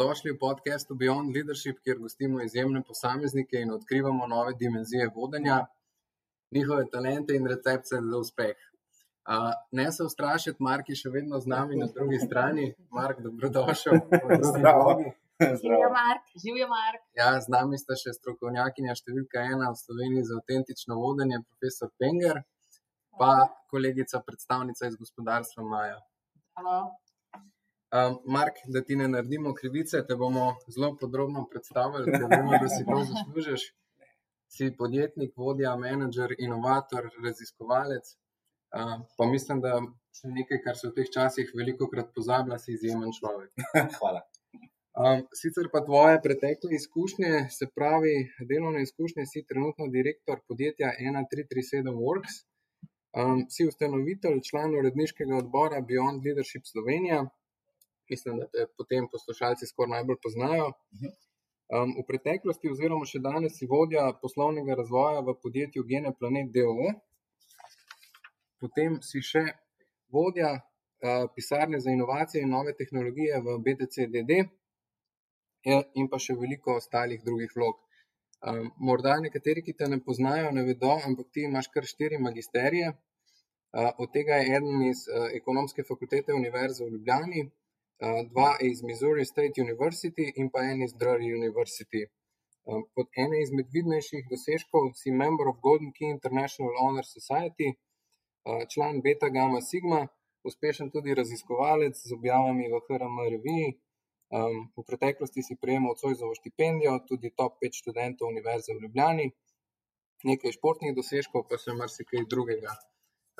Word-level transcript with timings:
Dobrodošli 0.00 0.32
v 0.32 0.40
podkastu 0.40 0.96
Beyond 0.96 1.28
Leadership, 1.36 1.84
kjer 1.84 1.98
gostimo 2.00 2.40
izjemne 2.40 2.80
posameznike 2.82 3.60
in 3.60 3.70
odkrivamo 3.70 4.26
nove 4.26 4.54
dimenzije 4.56 5.10
vodenja, 5.14 5.66
njihove 6.56 6.86
talente 6.92 7.36
in 7.36 7.46
recepte 7.46 8.00
za 8.00 8.18
uspeh. 8.18 8.56
Uh, 8.56 9.52
ne 9.72 9.92
se 9.92 10.02
ustrašiti, 10.02 10.56
Mark 10.60 10.88
je 10.88 10.96
še 10.96 11.12
vedno 11.12 11.40
z 11.40 11.52
nami 11.52 11.76
na 11.76 11.88
drugi 11.92 12.16
strani. 12.18 12.64
Mark, 12.90 13.20
dobrodošel. 13.20 14.00
Zdravo. 14.48 14.94
Živijo 15.60 15.90
Mark, 15.98 16.32
živijo 16.44 16.70
Mark. 16.72 17.04
Ja, 17.20 17.36
z 17.40 17.52
nami 17.52 17.76
sta 17.76 17.92
še 17.92 18.16
strokovnjakinja 18.16 18.96
številka 19.02 19.44
ena 19.52 19.68
v 19.68 19.82
Sloveniji 19.82 20.30
za 20.30 20.40
avtentično 20.40 20.96
vodenje, 20.96 21.42
profesor 21.44 21.92
Penger, 22.00 22.40
pa 23.20 23.52
kolegica, 23.68 24.24
predstavnica 24.24 24.88
iz 24.88 24.96
gospodarstva 24.96 25.68
Maja. 25.68 26.00
Halo. 26.56 26.80
Um, 27.90 28.18
Mark, 28.24 28.54
da 28.66 28.84
ti 28.86 28.96
ne 28.96 29.08
naredimo 29.08 29.50
krivice, 29.54 30.04
te 30.06 30.14
bomo 30.14 30.44
zelo 30.74 30.96
podrobno 31.00 31.46
predstavili, 31.50 32.12
da 32.12 32.26
vemo, 32.36 32.52
da 32.62 32.68
si 32.68 32.84
to 32.86 32.98
zaslužiš. 33.10 33.64
Si 34.50 34.68
podjetnik, 34.78 35.32
vodja, 35.36 35.76
menedžer, 35.76 36.34
inovator, 36.38 37.08
raziskovalec. 37.24 38.12
Uh, 38.70 39.00
pa 39.18 39.26
mislim, 39.26 39.62
da 39.64 39.80
še 40.14 40.30
nekaj, 40.36 40.60
kar 40.66 40.78
se 40.78 40.90
v 40.90 40.94
teh 40.98 41.10
časih 41.16 41.50
veliko 41.58 41.88
krat 41.90 42.12
pozablja, 42.14 42.58
si 42.62 42.76
izjemen 42.76 43.10
človek. 43.16 43.50
Hvala. 43.98 44.22
Um, 45.00 45.24
sicer 45.40 45.66
pa 45.72 45.82
tvoje 45.86 46.20
pretekle 46.22 46.74
izkušnje, 46.78 47.32
se 47.50 47.66
pravi, 47.74 48.14
delovne 48.52 48.82
izkušnje, 48.86 49.26
si 49.32 49.44
trenutno 49.50 49.90
direktor 49.90 50.42
podjetja 50.46 50.92
1337 51.00 51.90
Works, 51.98 52.38
um, 53.18 53.44
si 53.50 53.66
ustanovitelj, 53.66 54.40
član 54.50 54.78
uredniškega 54.78 55.42
odbora 55.42 55.82
Beyond 55.90 56.26
Leadership 56.26 56.70
Slovenija. 56.70 57.24
Mislim, 58.10 58.38
da 58.42 58.46
te 58.52 58.66
potem 58.76 59.06
poslušalci 59.12 59.66
skoraj 59.70 59.94
najbolj 59.96 60.18
poznajo. 60.22 60.70
Um, 61.70 61.92
v 61.94 62.02
preteklosti, 62.06 62.70
oziroma 62.74 63.06
še 63.06 63.20
danes, 63.22 63.54
si 63.58 63.68
vodja 63.70 64.08
poslovnega 64.22 64.74
razvoja 64.80 65.20
v 65.26 65.36
podjetju 65.38 65.84
Gene 65.86 66.10
Planet 66.18 66.48
DOO, 66.56 66.88
potem 68.58 68.96
si 69.06 69.22
še 69.22 69.44
vodja 70.10 70.50
uh, 70.56 71.28
pisarne 71.36 71.78
za 71.84 71.94
inovacije 71.94 72.42
in 72.42 72.50
nove 72.56 72.74
tehnologije 72.80 73.38
v 73.46 73.54
BTC-DD 73.68 74.40
in 75.70 76.10
pa 76.10 76.18
še 76.18 76.34
veliko 76.40 76.74
ostalih 76.80 77.22
drugih 77.22 77.54
vlog. 77.54 77.78
Um, 78.40 78.72
morda 78.88 79.14
nekateri, 79.22 79.62
ki 79.62 79.76
te 79.78 79.86
ne 79.92 80.00
poznajo, 80.02 80.50
ne 80.56 80.66
vedo, 80.66 80.96
ampak 81.06 81.30
ti 81.30 81.46
imaš 81.46 81.70
kar 81.70 81.86
štiri 81.86 82.18
magisterije. 82.18 82.90
Uh, 82.90 83.92
od 84.02 84.10
tega 84.10 84.40
je 84.40 84.58
eden 84.58 84.82
iz 84.88 85.06
uh, 85.06 85.28
ekonomske 85.38 85.86
fakultete 85.86 86.34
Univerze 86.34 86.82
v 86.82 86.96
Ljubljani, 86.96 87.46
dva 88.32 88.56
iz 88.60 88.82
Missouri 88.82 89.24
State 89.24 89.60
University 89.60 90.32
in 90.36 90.50
pa 90.50 90.60
en 90.72 90.82
iz 90.82 90.92
Drury 90.94 91.28
University. 91.38 92.02
Pod 92.94 93.06
ene 93.16 93.42
izmed 93.42 93.68
vidnejših 93.76 94.24
dosežkov 94.30 94.92
si 95.00 95.10
member 95.10 95.48
of 95.48 95.60
Golden 95.66 95.92
Key 95.96 96.08
International 96.16 96.72
Honor 96.80 97.06
Society, 97.16 97.68
član 98.72 99.00
Beta 99.04 99.28
Gamma 99.28 99.60
Sigma, 99.60 100.06
uspešen 100.44 100.90
tudi 100.90 101.14
raziskovalec 101.14 101.94
z 102.08 102.12
objavami 102.12 102.68
v 102.72 102.80
HRM 102.86 103.16
reviji. 103.34 103.70
Um, 104.30 104.70
v 104.78 104.86
preteklosti 104.86 105.42
si 105.42 105.58
prejemal 105.58 105.98
Cojzovo 105.98 106.34
štipendijo, 106.38 107.02
tudi 107.08 107.34
top 107.34 107.58
5 107.58 107.80
študentov 107.82 108.30
Univerze 108.30 108.70
v 108.72 108.86
Ljubljani, 108.86 109.26
nekaj 110.22 110.54
športnih 110.54 110.94
dosežkov, 110.94 111.48
pa 111.50 111.58
še 111.58 111.74
marsikaj 111.74 112.28
drugega. 112.30 112.70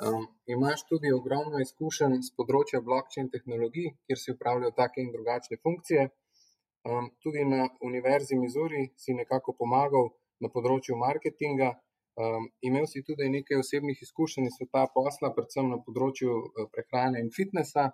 Um, 0.01 0.27
imaš 0.45 0.81
tudi 0.89 1.11
ogromno 1.13 1.59
izkušenj 1.61 2.15
z 2.25 2.33
področja 2.37 2.79
blockchain 2.81 3.27
tehnologij, 3.29 3.91
kjer 4.09 4.19
si 4.19 4.33
upravljal 4.33 4.73
take 4.73 5.03
in 5.03 5.11
drugačne 5.13 5.59
funkcije. 5.61 6.07
Um, 6.89 7.11
tudi 7.21 7.43
na 7.45 7.67
Univerzi 7.85 8.39
Missouri 8.41 8.87
si 8.97 9.13
nekako 9.13 9.53
pomagal 9.59 10.09
na 10.41 10.49
področju 10.49 10.97
marketinga. 10.97 11.69
Um, 12.21 12.49
imel 12.65 12.87
si 12.89 13.03
tudi 13.05 13.29
nekaj 13.29 13.61
osebnih 13.61 14.01
izkušenj 14.01 14.49
iz 14.49 14.57
sveta 14.57 14.87
posla, 14.95 15.31
predvsem 15.37 15.69
na 15.69 15.77
področju 15.85 16.33
uh, 16.33 16.65
prehrane 16.73 17.21
in 17.21 17.29
fitnesa 17.37 17.91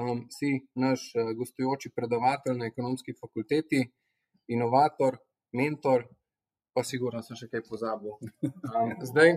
um, 0.00 0.24
si 0.32 0.54
naš 0.74 1.04
uh, 1.14 1.34
gostujoči 1.36 1.92
predavatelj 1.92 2.56
na 2.62 2.72
ekonomski 2.72 3.12
fakulteti, 3.20 3.84
inovator, 4.56 5.20
mentor, 5.52 6.08
pa 6.72 6.84
sigurno 6.84 7.20
sem 7.22 7.36
še 7.36 7.52
kaj 7.52 7.68
pozabil. 7.68 8.16
Um, 8.72 8.96
zdaj, 9.12 9.36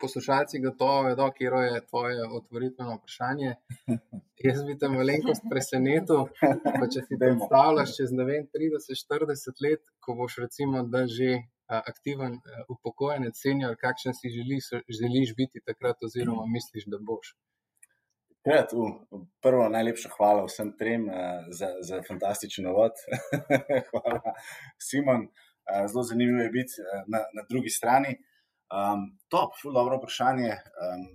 poslušalci 0.00 0.60
gotovo 0.64 1.02
vedo, 1.08 1.30
kje 1.36 1.50
je 1.72 1.80
tvoje 1.86 2.28
otvoritveno 2.38 2.96
vprašanje. 2.98 3.54
Jaz 4.46 4.62
bi 4.68 4.78
te 4.78 4.88
malenkost 4.92 5.48
presenetil, 5.50 6.28
pa 6.40 6.88
če 6.92 7.02
si 7.06 7.18
predstavljaš 7.22 7.96
čez 7.98 8.12
ne 8.12 8.26
vem 8.28 8.46
30-40 8.56 9.64
let, 9.66 9.82
ko 10.00 10.14
boš 10.22 10.40
recimo, 10.46 10.86
da 10.96 11.06
že. 11.18 11.36
Aktiven 11.66 12.36
upokojenec, 12.70 13.34
senior, 13.34 13.72
kakšen 13.80 14.14
si 14.14 14.30
želiš, 14.30 14.68
želiš 15.00 15.32
biti 15.34 15.58
takrat, 15.66 16.04
oziroma 16.06 16.44
misliš, 16.46 16.84
da 16.92 17.00
boš. 17.02 17.32
Krat, 18.46 18.70
uh, 18.78 19.22
prvo, 19.42 19.64
najlepša 19.74 20.12
hvala 20.14 20.44
vsem 20.46 20.68
trem 20.78 21.08
uh, 21.10 21.14
za, 21.50 21.72
za 21.82 21.96
fantastičen 22.06 22.68
uvod. 22.70 22.94
hvala, 23.90 24.20
Simon. 24.78 25.24
Uh, 25.26 25.88
zelo 25.90 26.04
zanimivo 26.06 26.44
je 26.44 26.52
biti 26.54 26.78
uh, 26.78 27.00
na, 27.10 27.24
na 27.34 27.42
drugi 27.50 27.74
strani. 27.74 28.14
Um, 28.66 29.18
top, 29.28 29.54
zelo 29.62 29.74
dobro 29.74 29.98
vprašanje. 30.00 30.50
Um, 30.50 31.06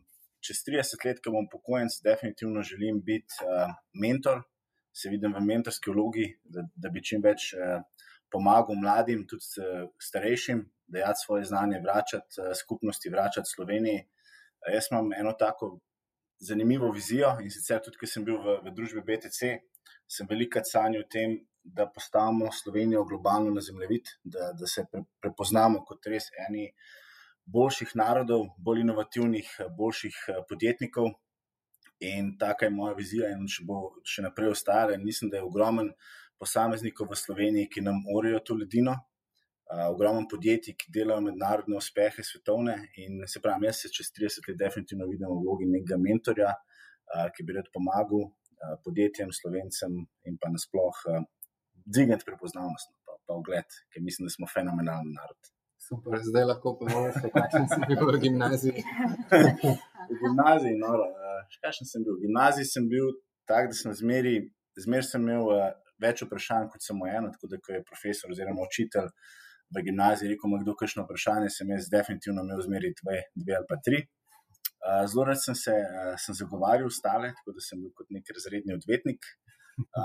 čez 0.41 0.63
30 0.65 1.05
let, 1.05 1.19
ko 1.23 1.33
bom 1.35 1.49
pokojnic, 1.51 1.97
definitivno 2.03 2.63
želim 2.63 3.01
biti 3.05 3.43
uh, 3.43 3.73
mentor, 3.93 4.41
se 4.95 5.09
vidim 5.09 5.35
v 5.35 5.43
mentorski 5.45 5.91
vlogi, 5.91 6.27
da, 6.43 6.63
da 6.75 6.89
bi 6.89 7.03
čim 7.03 7.21
več 7.23 7.51
uh, 7.53 7.83
pomagal 8.31 8.79
mladim, 8.79 9.25
tudi 9.27 9.61
uh, 9.61 9.89
starejšim, 9.99 10.63
da 10.87 11.05
jaz 11.05 11.25
svoje 11.25 11.45
znanje 11.51 11.81
vračati 11.83 12.41
uh, 12.41 12.55
skupnosti, 12.57 13.11
vračati 13.11 13.51
Sloveniji. 13.51 14.05
Uh, 14.05 14.73
jaz 14.73 14.87
imam 14.91 15.13
eno 15.13 15.35
tako 15.39 15.77
zanimivo 16.39 16.91
vizijo 16.91 17.35
in 17.43 17.51
sicer 17.51 17.83
tudi, 17.83 17.99
ker 17.99 18.09
sem 18.09 18.25
bil 18.25 18.39
v, 18.41 18.57
v 18.65 18.73
družbi 18.77 19.03
BTC, 19.05 19.53
sem 20.07 20.27
veliko 20.29 20.63
sanjal 20.65 21.05
o 21.05 21.09
tem, 21.11 21.37
da 21.63 21.85
postavimo 21.85 22.49
Slovenijo 22.51 23.03
globalno 23.05 23.51
na 23.53 23.61
zemljevid, 23.61 24.07
da, 24.23 24.49
da 24.57 24.67
se 24.67 24.87
pre, 24.91 25.03
prepoznamo 25.21 25.83
kot 25.85 26.07
res 26.09 26.31
eni 26.47 26.71
boljših 27.45 27.95
narodov, 27.95 28.47
bolj 28.57 28.81
inovativnih, 28.85 29.49
boljših 29.77 30.17
podjetnikov. 30.49 31.11
In 32.01 32.33
taka 32.41 32.65
je 32.65 32.73
moja 32.73 32.95
vizija, 32.97 33.29
in 33.29 33.45
če 33.45 33.63
bo 33.67 33.79
še 34.07 34.23
naprej 34.25 34.55
ostala, 34.55 34.97
mislim, 34.97 35.29
da 35.29 35.37
je 35.37 35.45
ogromen 35.45 35.91
posameznikov 36.41 37.11
v 37.11 37.17
Sloveniji, 37.19 37.69
ki 37.69 37.83
nam 37.85 38.01
orijo 38.15 38.39
to 38.41 38.57
ledino, 38.57 38.95
ogromno 39.91 40.25
podjetij, 40.31 40.75
ki 40.79 40.89
delajo 40.95 41.21
mednarodne 41.27 41.77
uspehe, 41.77 42.25
svetovne. 42.25 42.75
In 43.05 43.21
se 43.29 43.41
pravi, 43.43 43.69
jaz 43.69 43.83
se 43.83 43.93
čez 43.93 44.09
30 44.17 44.49
let 44.49 44.57
definitivno 44.63 45.07
vidim 45.11 45.29
v 45.29 45.37
vlogi 45.43 45.69
nekega 45.69 46.01
mentorja, 46.01 46.55
ki 47.35 47.45
bi 47.45 47.59
rad 47.59 47.69
pomagal 47.73 48.31
podjetjem, 48.85 49.29
slovencem 49.33 50.01
in 50.29 50.41
pa 50.41 50.49
nasploh 50.49 51.05
dvigati 51.85 52.25
prepoznavnost, 52.25 52.93
pa, 53.05 53.17
pa 53.25 53.37
ogled, 53.37 53.81
ker 53.93 54.03
mislim, 54.05 54.27
da 54.27 54.33
smo 54.33 54.49
fenomenalen 54.49 55.13
narod. 55.13 55.53
Super, 55.91 56.21
zdaj 56.23 56.45
lahko 56.47 56.71
poveš, 56.79 57.17
kakšen 57.35 57.65
si 57.67 57.79
bil 57.89 58.05
v 58.07 58.19
gimnaziji. 58.23 58.83
v 60.07 60.19
gimnaziji, 60.21 60.77
no, 60.79 60.91
kakšen 61.65 61.89
sem 61.89 62.05
bil. 62.05 62.15
V 62.15 62.29
gimnaziji 62.29 62.69
sem 62.69 62.85
bil 62.87 63.09
tak, 63.43 63.67
da 63.73 63.75
sem 63.75 63.91
zmeri, 63.99 64.37
zmeri 64.79 65.03
sem 65.03 65.25
imel 65.27 65.51
več 65.99 66.23
vprašanj 66.23 66.69
kot 66.71 66.85
samo 66.85 67.09
eno, 67.11 67.33
tako 67.35 67.51
da 67.51 67.59
ko 67.59 67.75
je 67.75 67.83
profesor 67.89 68.31
oziroma 68.31 68.63
učitelj 68.63 69.11
v 69.75 69.83
gimnaziji 69.89 70.31
rekel, 70.31 70.47
ima 70.53 70.61
kdo 70.63 70.77
kakšno 70.79 71.03
vprašanje, 71.09 71.51
sem 71.57 71.75
jaz 71.75 71.91
definitivno 71.91 72.47
imel 72.47 72.63
zmeri 72.63 72.95
dve, 73.03 73.19
dve 73.43 73.59
ali 73.59 73.67
pa 73.67 73.81
tri. 73.83 74.01
Zelo 75.11 75.27
rad 75.27 75.43
sem 75.43 75.59
se 75.59 75.75
sem 76.23 76.39
zagovarjal 76.39 76.87
ostale, 76.87 77.35
tako 77.41 77.59
da 77.59 77.67
sem 77.67 77.83
bil 77.83 77.91
kot 77.99 78.07
nek 78.15 78.31
razredni 78.31 78.79
odvetnik. 78.79 79.27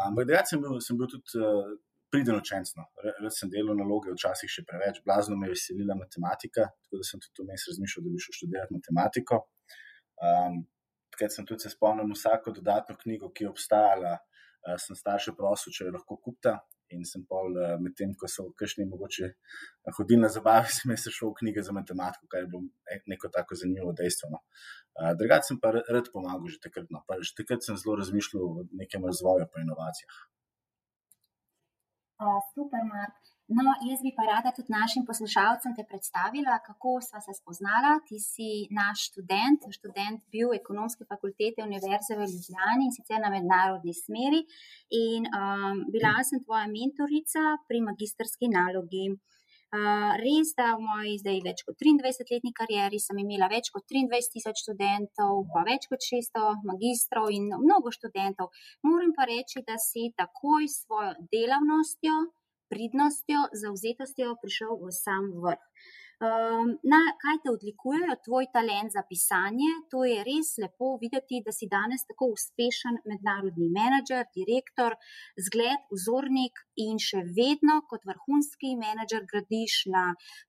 Ampak 0.03 0.33
dejansko 0.35 0.59
sem, 0.59 0.81
sem 0.91 0.99
bil 0.99 1.15
tudi 1.15 1.47
priden 2.11 2.37
učenc. 2.37 2.73
No. 2.77 2.87
Rad 3.05 3.35
sem 3.35 3.51
delal 3.53 3.79
naloge, 3.79 4.15
včasih 4.15 4.51
še 4.51 4.65
preveč, 4.69 5.03
blazno 5.07 5.37
me 5.39 5.51
je 5.51 5.57
veselila 5.57 5.97
matematika, 5.99 6.69
tako 6.87 7.03
da 7.03 7.09
sem 7.09 7.23
tudi 7.25 7.47
vmes 7.47 7.67
razmišljal, 7.73 8.07
da 8.07 8.15
bi 8.15 8.25
šel 8.25 8.39
študirati 8.41 8.79
matematiko. 8.79 9.43
Um, 10.23 10.65
Takrat 11.17 11.33
sem 11.33 11.47
tudi 11.49 11.65
se 11.65 11.71
spomnil 11.73 12.11
vsako 12.13 12.53
dodatno 12.59 12.97
knjigo, 13.01 13.31
ki 13.33 13.47
je 13.47 13.51
obstajala, 13.53 14.17
uh, 14.19 14.75
sem 14.83 14.99
starše 14.99 15.33
prosil, 15.39 15.73
če 15.73 15.87
jo 15.87 15.95
lahko 15.99 16.19
kupta. 16.23 16.59
In 16.95 17.01
sem 17.03 17.25
pol, 17.27 17.57
medtem 17.83 18.13
ko 18.15 18.29
so 18.31 18.45
kakšni 18.55 18.85
mogoče 18.87 19.33
hodili 19.97 20.21
na 20.23 20.29
zabave, 20.31 20.69
sem 20.77 20.93
se 20.95 21.11
šel 21.11 21.33
v 21.33 21.39
knjige 21.41 21.65
za 21.67 21.75
matematiko, 21.75 22.29
kar 22.31 22.45
je 22.45 22.51
bilo 22.53 23.01
neko 23.11 23.31
tako 23.35 23.59
zanimivo 23.59 23.91
dejstvo. 23.99 24.31
No. 24.31 24.39
Drugače 25.19 25.49
sem 25.49 25.59
pa 25.63 25.73
rad 25.75 26.13
pomagal 26.15 26.47
že 26.47 26.61
takrat. 26.63 26.87
No. 26.95 27.03
Že 27.03 27.35
takrat 27.43 27.67
sem 27.67 27.81
zelo 27.81 27.97
razmišljal 27.99 28.45
o 28.47 28.67
nekem 28.79 29.03
razvoju 29.03 29.49
in 29.49 29.67
inovacijah. 29.67 30.21
Uh, 32.17 32.41
super, 32.55 32.81
Mark. 32.85 33.15
No, 33.47 33.63
jaz 33.89 34.01
bi 34.03 34.11
pa 34.17 34.25
rada 34.27 34.51
tudi 34.57 34.73
našim 34.75 35.05
poslušalcem 35.07 35.75
te 35.77 35.85
predstavila, 35.91 36.57
kako 36.69 36.97
sva 37.09 37.21
se 37.23 37.35
spoznala. 37.37 37.93
Ti 38.09 38.19
si 38.19 38.49
naš 38.79 39.05
študent, 39.11 39.69
študent 39.77 40.25
bil 40.35 40.55
ekonomske 40.57 41.07
fakultete 41.13 41.63
Univerze 41.63 42.17
v 42.19 42.27
Ljubljani 42.33 42.89
in 42.89 42.95
sicer 42.97 43.23
na 43.23 43.31
mednarodni 43.37 43.95
smeri. 43.95 44.43
In 45.03 45.31
um, 45.31 45.85
bila 45.95 46.17
sem 46.27 46.43
tvoja 46.43 46.67
mentorica 46.73 47.55
pri 47.69 47.85
magistrski 47.87 48.51
nalogi. 48.51 49.07
Uh, 49.75 50.15
res, 50.23 50.53
da 50.55 50.77
v 50.79 50.85
moji 50.87 51.17
zdaj 51.19 51.41
več 51.43 51.65
kot 51.67 51.75
23-letni 51.83 52.53
karieri 52.55 53.01
sem 53.03 53.19
imela 53.19 53.49
več 53.51 53.73
kot 53.75 53.83
23 53.91 54.31
tisoč 54.37 54.63
študentov, 54.63 55.43
pa 55.51 55.65
več 55.67 55.89
kot 55.91 56.07
600 56.07 56.63
magistrov 56.71 57.33
in 57.35 57.51
mnogo 57.51 57.91
študentov. 57.91 58.55
Moram 58.87 59.11
pa 59.17 59.27
reči, 59.27 59.65
da 59.67 59.75
si 59.83 60.13
takoj 60.15 60.71
s 60.71 60.87
svojo 60.87 61.17
delavnostjo, 61.35 62.15
pridnostjo, 62.71 63.43
zauzetostjo 63.63 64.37
prišel 64.43 64.79
v 64.87 64.95
sam 64.95 65.33
vrh. 65.43 65.67
Um, 66.17 66.71
na, 66.89 66.99
kaj 67.21 67.35
te 67.45 67.51
odlikuje, 67.53 68.15
tvoj 68.25 68.47
talent 68.53 68.95
za 68.95 69.03
pisanje? 69.09 69.67
To 69.93 70.01
je 70.09 70.23
res 70.25 70.55
lepo 70.63 70.95
videti, 71.03 71.43
da 71.45 71.53
si 71.53 71.69
danes 71.69 72.07
tako 72.09 72.31
uspešen 72.37 72.97
mednarodni 73.11 73.69
menedžer, 73.75 74.25
direktor, 74.39 74.97
zgled, 75.49 75.85
vzornik 75.93 76.63
in 76.87 76.97
še 77.09 77.21
vedno 77.37 77.83
kot 77.91 78.09
vrhunski 78.09 78.73
menedžer 78.81 79.29
gradiš 79.29 79.83
na 79.93 80.07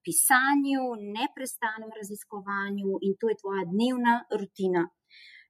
pisanju, 0.08 0.88
neprestanem 1.20 1.92
raziskovanju 2.00 3.02
in 3.04 3.20
to 3.20 3.34
je 3.34 3.42
tvoja 3.44 3.68
dnevna 3.68 4.22
rutina 4.40 4.88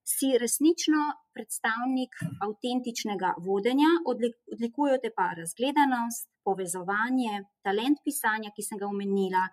si 0.07 0.29
resnično 0.39 1.01
predstavnik 1.35 2.15
avtentičnega 2.45 3.33
vodenja, 3.47 3.89
odlikujejo 4.11 4.99
te 5.03 5.11
pa 5.17 5.27
razgledanost, 5.39 6.29
povezovanje, 6.47 7.41
talent 7.67 7.99
pisanja, 8.05 8.53
ki 8.55 8.63
sem 8.63 8.79
ga 8.79 8.87
omenila, 8.87 9.43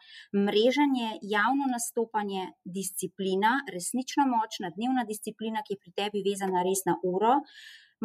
mreženje, 0.47 1.19
javno 1.35 1.67
nastopanje, 1.73 2.47
disciplina, 2.79 3.57
resnično 3.75 4.29
močna 4.31 4.71
dnevna 4.77 5.05
disciplina, 5.11 5.65
ki 5.67 5.75
je 5.75 5.83
pri 5.83 5.95
tebi 5.99 6.23
vezana 6.29 6.63
res 6.69 6.85
na 6.87 6.95
uro, 7.11 7.41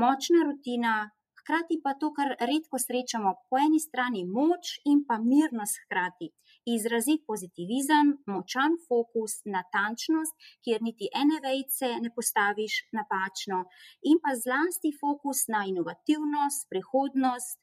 močna 0.01 0.41
rutina, 0.49 0.95
hkrati 1.43 1.79
pa 1.83 1.93
to, 2.01 2.09
kar 2.17 2.33
redko 2.49 2.81
srečamo, 2.81 3.35
po 3.49 3.61
eni 3.61 3.79
strani 3.81 4.25
moč 4.25 4.79
in 4.89 5.05
pa 5.07 5.21
mirnost 5.21 5.83
hkrati. 5.85 6.33
Izrazit 6.75 7.25
pozitivizem, 7.29 8.15
močan 8.33 8.77
fokus, 8.87 9.39
natančnost, 9.55 10.35
kjer 10.63 10.83
niti 10.87 11.11
ene 11.21 11.39
vejce 11.45 11.91
ne 12.03 12.11
postaviš 12.15 12.79
napačno, 12.97 13.63
in 14.09 14.19
pa 14.23 14.35
zlasti 14.45 14.91
fokus 15.01 15.47
na 15.53 15.63
inovativnost, 15.71 16.67
prihodnost, 16.71 17.57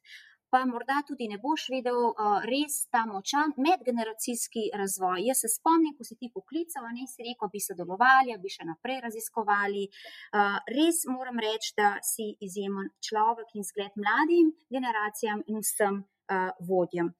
pa 0.49 0.65
morda 0.65 1.01
tudi 1.07 1.27
ne 1.27 1.37
boš 1.43 1.67
vedel 1.73 1.99
uh, 2.07 2.39
res 2.51 2.77
ta 2.93 3.03
močan 3.09 3.53
medgeneracijski 3.67 4.63
razvoj. 4.81 5.25
Jaz 5.27 5.43
se 5.43 5.51
spomnim, 5.51 5.95
ko 5.97 6.07
si 6.07 6.15
ti 6.19 6.31
poklical, 6.33 6.87
ne 6.95 7.07
si 7.11 7.25
rekel, 7.27 7.51
bi 7.53 7.63
sodelovali, 7.63 8.35
bi 8.43 8.53
še 8.55 8.67
naprej 8.71 9.01
raziskovali. 9.07 9.85
Uh, 9.87 10.59
res 10.77 11.03
moram 11.11 11.39
reči, 11.47 11.73
da 11.79 11.97
si 12.11 12.29
izjemen 12.47 12.91
človek 13.09 13.55
in 13.59 13.67
zgled 13.67 13.99
mladim 13.99 14.53
generacijam 14.71 15.43
in 15.51 15.63
vsem 15.65 16.03
uh, 16.03 16.51
vodjem. 16.69 17.11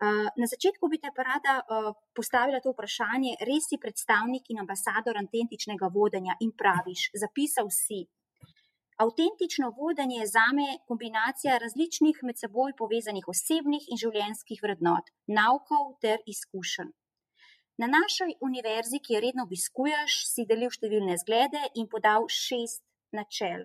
Na 0.00 0.46
začetku 0.48 0.88
bi 0.88 0.96
te 0.98 1.10
pa 1.16 1.22
rada 1.26 1.54
postavila 2.16 2.60
to 2.64 2.72
vprašanje. 2.72 3.34
Res 3.44 3.68
si 3.68 3.76
predstavnik 3.76 4.48
in 4.48 4.62
ambasador 4.62 5.18
autentičnega 5.20 5.90
vodenja 5.92 6.38
in 6.40 6.54
praviš, 6.56 7.10
zapisal 7.20 7.68
si, 7.68 8.06
Avtentično 9.00 9.70
vodenje 9.76 10.16
je 10.16 10.26
zame 10.26 10.64
kombinacija 10.88 11.58
različnih 11.58 12.18
med 12.22 12.38
seboj 12.38 12.74
povezanih 12.80 13.28
osebnih 13.32 13.86
in 13.88 14.00
življenjskih 14.02 14.60
vrednot, 14.64 15.06
naukov 15.38 15.86
ter 16.04 16.18
izkušenj. 16.32 16.90
Na 17.80 17.88
naši 17.88 18.26
univerzi, 18.48 19.00
ki 19.00 19.14
jo 19.14 19.22
redno 19.24 19.46
obiskuješ, 19.48 20.18
si 20.32 20.44
delil 20.50 20.74
številne 20.76 21.16
zglede 21.22 21.62
in 21.80 21.88
podal 21.94 22.28
šest 22.28 22.82
načel. 23.16 23.64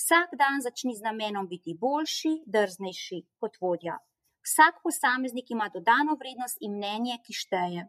Vsak 0.00 0.32
dan 0.40 0.64
začni 0.64 0.96
z 0.96 1.04
namenom 1.10 1.50
biti 1.52 1.76
boljši, 1.84 2.32
drznejši 2.48 3.20
kot 3.36 3.60
vodja. 3.60 4.00
Vsak 4.46 4.82
posameznik 4.82 5.50
ima 5.50 5.68
dodano 5.68 6.16
vrednost 6.20 6.58
in 6.60 6.76
mnenje, 6.76 7.18
ki 7.24 7.32
šteje. 7.32 7.86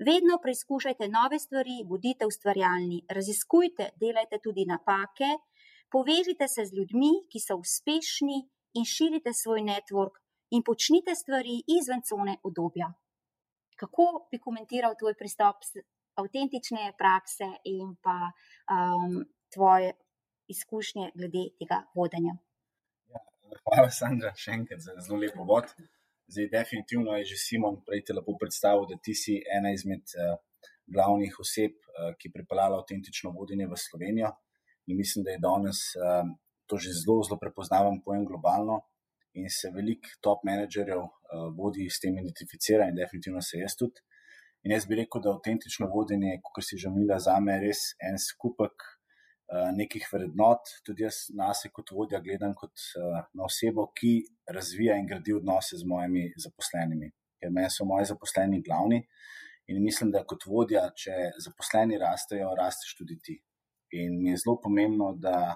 Vedno 0.00 0.38
preizkušajte 0.42 1.08
nove 1.08 1.38
stvari, 1.38 1.82
bodite 1.84 2.26
ustvarjalni, 2.26 3.02
raziskujte, 3.08 3.90
delajte 4.00 4.38
tudi 4.44 4.64
napake, 4.64 5.34
Povežite 5.90 6.46
se 6.48 6.64
z 6.64 6.76
ljudmi, 6.76 7.10
ki 7.30 7.40
so 7.42 7.56
uspešni 7.58 8.38
in 8.78 8.84
širite 8.86 9.32
svoj 9.34 9.64
network 9.66 10.20
in 10.54 10.62
počnite 10.62 11.16
stvari 11.18 11.56
izven 11.78 12.02
cone 12.06 12.36
obdobja. 12.46 12.92
Kako 13.80 14.06
bi 14.30 14.38
komentiral 14.38 14.94
tvoj 14.98 15.16
pristop 15.18 15.66
avtentične 16.22 16.92
prakse 16.98 17.48
in 17.64 17.96
pa 18.04 18.30
um, 18.30 19.24
tvoje 19.54 19.96
izkušnje 20.46 21.10
glede 21.14 21.44
tega 21.58 21.82
vodenja? 21.94 22.36
Hvala, 23.58 23.90
Sandra, 23.90 24.30
še 24.36 24.54
enkrat 24.54 24.82
za 24.84 24.94
zelo 25.02 25.18
lepo 25.22 25.44
vod. 25.48 25.70
Zdaj, 26.30 26.46
definitivno 26.52 27.16
je 27.18 27.24
že 27.32 27.38
Simon 27.42 27.80
prej 27.86 28.04
te 28.06 28.14
lepo 28.14 28.36
predstavil, 28.38 28.86
da 28.90 28.98
ti 29.02 29.14
si 29.18 29.40
ena 29.56 29.72
izmed 29.74 30.14
uh, 30.14 30.36
glavnih 30.86 31.34
oseb, 31.42 31.74
uh, 31.74 32.12
ki 32.18 32.28
je 32.28 32.34
pripeljala 32.36 32.78
avtentično 32.78 33.32
vodenje 33.34 33.66
v 33.70 33.78
Slovenijo. 33.78 34.30
In 34.86 34.98
mislim, 34.98 35.24
da 35.26 35.34
je 35.34 35.42
danes 35.42 35.80
um, 35.96 36.36
to 36.66 36.78
že 36.78 36.94
zelo, 37.02 37.22
zelo 37.26 37.38
prepoznaven 37.38 37.98
pojem 38.04 38.24
globalno 38.26 38.80
in 39.34 39.46
se 39.50 39.70
veliko 39.74 40.14
top 40.22 40.46
menedžerjev 40.46 41.02
uh, 41.02 41.50
vodi 41.58 41.88
s 41.90 42.00
tem 42.02 42.16
identificira 42.18 42.88
in 42.90 42.98
definitivno 42.98 43.42
se 43.42 43.62
jaz 43.62 43.76
tudi. 43.78 44.02
In 44.62 44.74
jaz 44.76 44.86
bi 44.86 44.98
rekel, 44.98 45.22
da 45.24 45.34
avtentično 45.34 45.88
vodenje, 45.90 46.38
kot 46.44 46.66
si 46.66 46.78
že 46.78 46.90
omenila, 46.90 47.18
za 47.18 47.38
me 47.40 47.56
je 47.56 47.66
res 47.66 47.84
en 48.06 48.18
skupek 48.20 48.74
uh, 48.74 48.99
nekih 49.50 50.06
vrednot. 50.12 50.70
Tudi 50.86 51.04
jaz 51.04 51.26
na 51.34 51.50
sebe 51.54 51.74
kot 51.80 51.90
vodja 51.94 52.20
gledam 52.22 52.54
kot 52.54 52.72
uh, 52.98 53.18
na 53.34 53.46
osebo, 53.46 53.88
ki 53.96 54.12
razvija 54.50 54.96
in 54.98 55.08
gradi 55.10 55.34
odnose 55.34 55.78
z 55.80 55.86
mojimi 55.86 56.28
zaposlenimi, 56.38 57.10
ker 57.40 57.52
meni 57.54 57.70
so 57.70 57.86
moji 57.88 58.10
zaposleni 58.12 58.62
glavni. 58.62 59.02
In 59.70 59.82
mislim, 59.84 60.10
da 60.10 60.24
kot 60.26 60.46
vodja, 60.50 60.88
če 60.98 61.32
zaposleni 61.44 61.98
rastejo, 61.98 62.54
rasteš 62.58 62.96
tudi 62.98 63.18
ti. 63.22 63.36
In 63.98 64.18
mi 64.22 64.32
je 64.32 64.40
zelo 64.44 64.56
pomembno, 64.62 65.12
da 65.18 65.54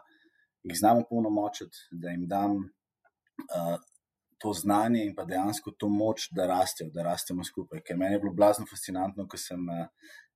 jih 0.66 0.78
znamo 0.78 1.06
polnomočiti, 1.08 1.88
da 1.90 2.14
jim 2.14 2.28
dam 2.30 2.56
uh, 2.58 3.74
to 4.42 4.52
znanje 4.52 5.04
in 5.06 5.14
pa 5.16 5.24
dejansko 5.24 5.72
to 5.78 5.88
moč, 5.88 6.28
da 6.36 6.46
rastejo, 6.46 6.90
da 6.94 7.06
rastemo 7.06 7.44
skupaj. 7.46 7.82
Ker 7.86 7.98
meni 7.98 8.18
je 8.18 8.22
bilo 8.22 8.34
blazno 8.34 8.66
fascinantno, 8.70 9.26
ko 9.30 9.38
sem 9.40 9.66
uh, 9.70 9.86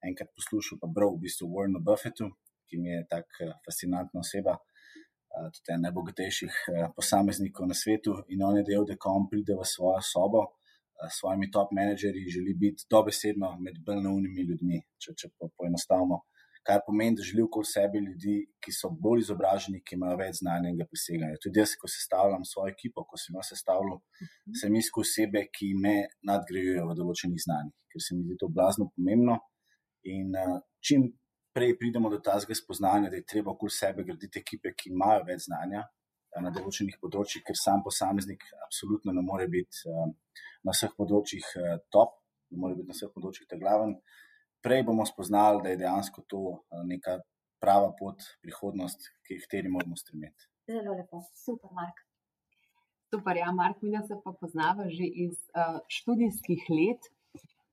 enkrat 0.06 0.30
poslušal, 0.34 0.78
pa 0.82 0.90
bral 0.90 1.14
v 1.14 1.26
bistvu 1.26 1.50
Warren 1.52 1.78
Buffettu, 1.84 2.30
ki 2.68 2.80
mi 2.82 2.92
je 2.92 3.04
tako 3.10 3.48
uh, 3.48 3.56
fascinantna 3.66 4.22
oseba. 4.24 4.56
Uh, 4.58 5.48
tudi 5.54 5.74
en 5.74 5.84
najbogatejših 5.86 6.54
uh, 6.60 6.86
posameznikov 6.96 7.68
na 7.68 7.76
svetu, 7.82 8.16
in 8.32 8.44
on 8.44 8.60
je 8.60 8.68
dejal, 8.70 8.86
da 8.88 8.96
ko 8.96 9.16
on 9.18 9.28
pride 9.30 9.56
v 9.58 9.66
svojo 9.74 10.00
sobo 10.12 10.46
s 10.98 11.20
svojimi 11.20 11.46
top 11.54 11.68
menedžerji, 11.78 12.32
želi 12.36 12.54
biti 12.58 12.86
dobesedno 12.90 13.52
med 13.62 13.76
bolj 13.86 14.00
naumnimi 14.02 14.42
ljudmi, 14.48 14.80
če, 14.98 15.14
če 15.14 15.28
po, 15.38 15.46
poenostavimo 15.54 16.24
kar 16.68 16.80
pomeni, 16.86 17.16
da 17.16 17.22
želi 17.22 17.42
okoli 17.42 17.66
sebe 17.74 18.00
ljudi, 18.06 18.34
ki 18.62 18.72
so 18.78 18.90
bolj 19.04 19.22
izobraženi, 19.24 19.80
ki 19.86 19.96
imajo 19.96 20.18
več 20.20 20.40
znanja 20.42 20.68
in 20.68 20.80
ga 20.80 20.86
preseganja. 20.90 21.38
Tudi 21.44 21.62
jaz, 21.62 21.72
ko 21.80 21.88
sestavljam 21.88 22.44
svojo 22.50 22.72
ekipo, 22.74 23.06
ko 23.08 23.20
sem 23.22 23.38
jo 23.38 23.44
sestavljal, 23.50 24.00
mhm. 24.24 24.58
sem 24.60 24.76
iskal 24.80 25.06
osebe, 25.06 25.46
ki 25.56 25.70
me 25.84 25.94
nadgrajujejo 26.30 26.84
v 26.90 26.98
določenih 27.00 27.44
znanjih, 27.46 27.76
ker 27.92 28.04
se 28.04 28.18
mi 28.18 28.26
zdi 28.26 28.36
to 28.42 28.50
blazno 28.58 28.90
pomembno. 28.96 29.38
In 30.12 30.36
uh, 30.36 30.58
čim 30.84 31.08
prej 31.58 31.78
pridemo 31.78 32.10
do 32.10 32.18
tazga 32.22 32.54
spoznanja, 32.54 33.10
da 33.10 33.16
je 33.16 33.26
treba 33.26 33.50
okoli 33.50 33.70
sebe 33.70 34.04
graditi 34.06 34.38
ekipe, 34.38 34.70
ki 34.78 34.92
imajo 34.94 35.24
več 35.26 35.48
znanja. 35.48 35.82
Eh, 36.30 36.42
na 36.44 36.52
določenih 36.54 36.98
področjih, 37.02 37.42
ker 37.46 37.58
sam 37.58 37.82
posameznik 37.82 38.44
absolutno 38.66 39.14
ne 39.16 39.24
more 39.26 39.48
biti 39.50 39.88
uh, 39.90 40.10
na 40.68 40.74
vseh 40.76 40.92
področjih 40.94 41.46
uh, 41.58 41.80
top, 41.94 42.14
ne 42.52 42.60
more 42.62 42.76
biti 42.78 42.92
na 42.92 42.94
vseh 42.94 43.10
področjih 43.14 43.48
te 43.50 43.58
glaven. 43.58 43.96
Prej 44.62 44.84
bomo 44.86 45.06
spoznali, 45.08 45.64
da 45.64 45.72
je 45.72 45.80
dejansko 45.82 46.24
to 46.30 46.42
eh, 46.52 46.84
neka 46.92 47.18
prava 47.62 47.90
pot, 47.98 48.22
prihodnost, 48.44 49.10
ki 49.26 49.38
jih 49.38 49.50
teri 49.50 49.70
moramo 49.72 49.98
stremeti. 49.98 50.46
Zelo 50.70 50.94
lepo, 50.94 51.24
super, 51.42 51.74
Mark. 51.74 52.04
Super, 53.10 53.38
ja, 53.40 53.50
Mark, 53.56 53.82
mi 53.82 53.98
se 54.06 54.18
pa 54.22 54.34
poznava 54.40 54.86
že 54.94 55.10
iz 55.26 55.38
uh, 55.56 55.80
študijskih 55.90 56.70
let. 56.70 57.10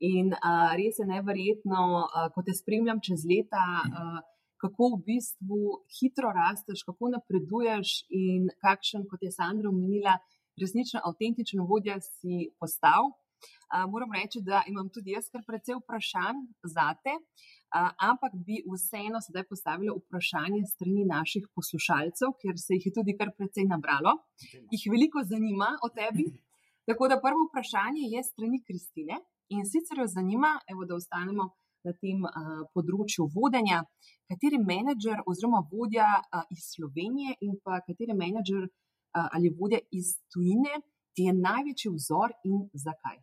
In 0.04 0.34
uh, 0.34 0.76
res 0.76 1.00
je 1.00 1.06
neverjetno, 1.08 1.82
uh, 2.04 2.30
ko 2.36 2.44
te 2.44 2.54
spremljam 2.54 3.00
čez 3.00 3.24
leta, 3.24 3.64
uh, 3.88 4.24
kako 4.60 4.96
v 4.96 5.04
bistvu 5.08 5.60
hitro 6.00 6.32
rasteš, 6.36 6.84
kako 6.88 7.14
napreduješ 7.16 8.06
in 8.10 8.50
kakšen, 8.64 9.06
kot 9.08 9.24
je 9.24 9.32
Sandra 9.32 9.70
omenila, 9.70 10.18
resnično 10.60 11.00
avtentičen 11.04 11.64
vodja 11.70 12.00
si 12.04 12.50
postal. 12.60 13.14
Uh, 13.72 13.86
moram 13.92 14.12
reči, 14.16 14.42
da 14.44 14.64
imam 14.68 14.90
tudi 14.92 15.14
jaz 15.16 15.30
kar 15.32 15.44
precej 15.48 15.78
vprašanj 15.80 16.42
za 16.76 16.88
te, 17.04 17.14
uh, 17.16 17.92
ampak 18.10 18.36
bi 18.48 18.62
vseeno 18.68 19.22
sedaj 19.24 19.46
postavila 19.52 19.96
vprašanje 19.96 20.64
strani 20.74 21.06
naših 21.08 21.48
poslušalcev, 21.56 22.36
ker 22.42 22.60
se 22.60 22.78
jih 22.78 22.90
je 22.90 22.94
tudi 22.98 23.16
kar 23.20 23.32
precej 23.38 23.68
nabralo. 23.72 24.18
Jih 24.74 24.88
veliko 24.92 25.24
zanima 25.24 25.72
o 25.86 25.92
tebi. 26.00 26.28
Tako 26.88 27.08
da 27.12 27.22
prvo 27.22 27.48
vprašanje 27.48 28.12
je 28.14 28.24
strani 28.24 28.62
Kristine 28.68 29.24
in 29.50 29.66
sicer 29.66 30.00
jo 30.02 30.08
zanima, 30.08 30.56
evo, 30.72 30.86
da 30.86 30.96
ostanemo 30.96 31.50
na 31.86 31.94
tem 32.02 32.24
uh, 32.26 32.64
področju 32.74 33.28
vodenja, 33.34 33.84
kateri 34.32 34.58
menedžer 34.58 35.22
oziroma 35.30 35.62
vodja 35.70 36.08
uh, 36.18 36.42
iz 36.54 36.72
Slovenije 36.74 37.38
in 37.46 37.60
pa 37.62 37.80
kateri 37.86 38.18
menedžer 38.18 38.66
uh, 38.66 39.28
ali 39.30 39.54
vodja 39.60 39.80
iz 39.94 40.16
tujine 40.34 40.82
ti 41.16 41.30
je 41.30 41.34
največji 41.38 41.94
vzor 41.94 42.34
in 42.50 42.66
zakaj. 42.74 43.22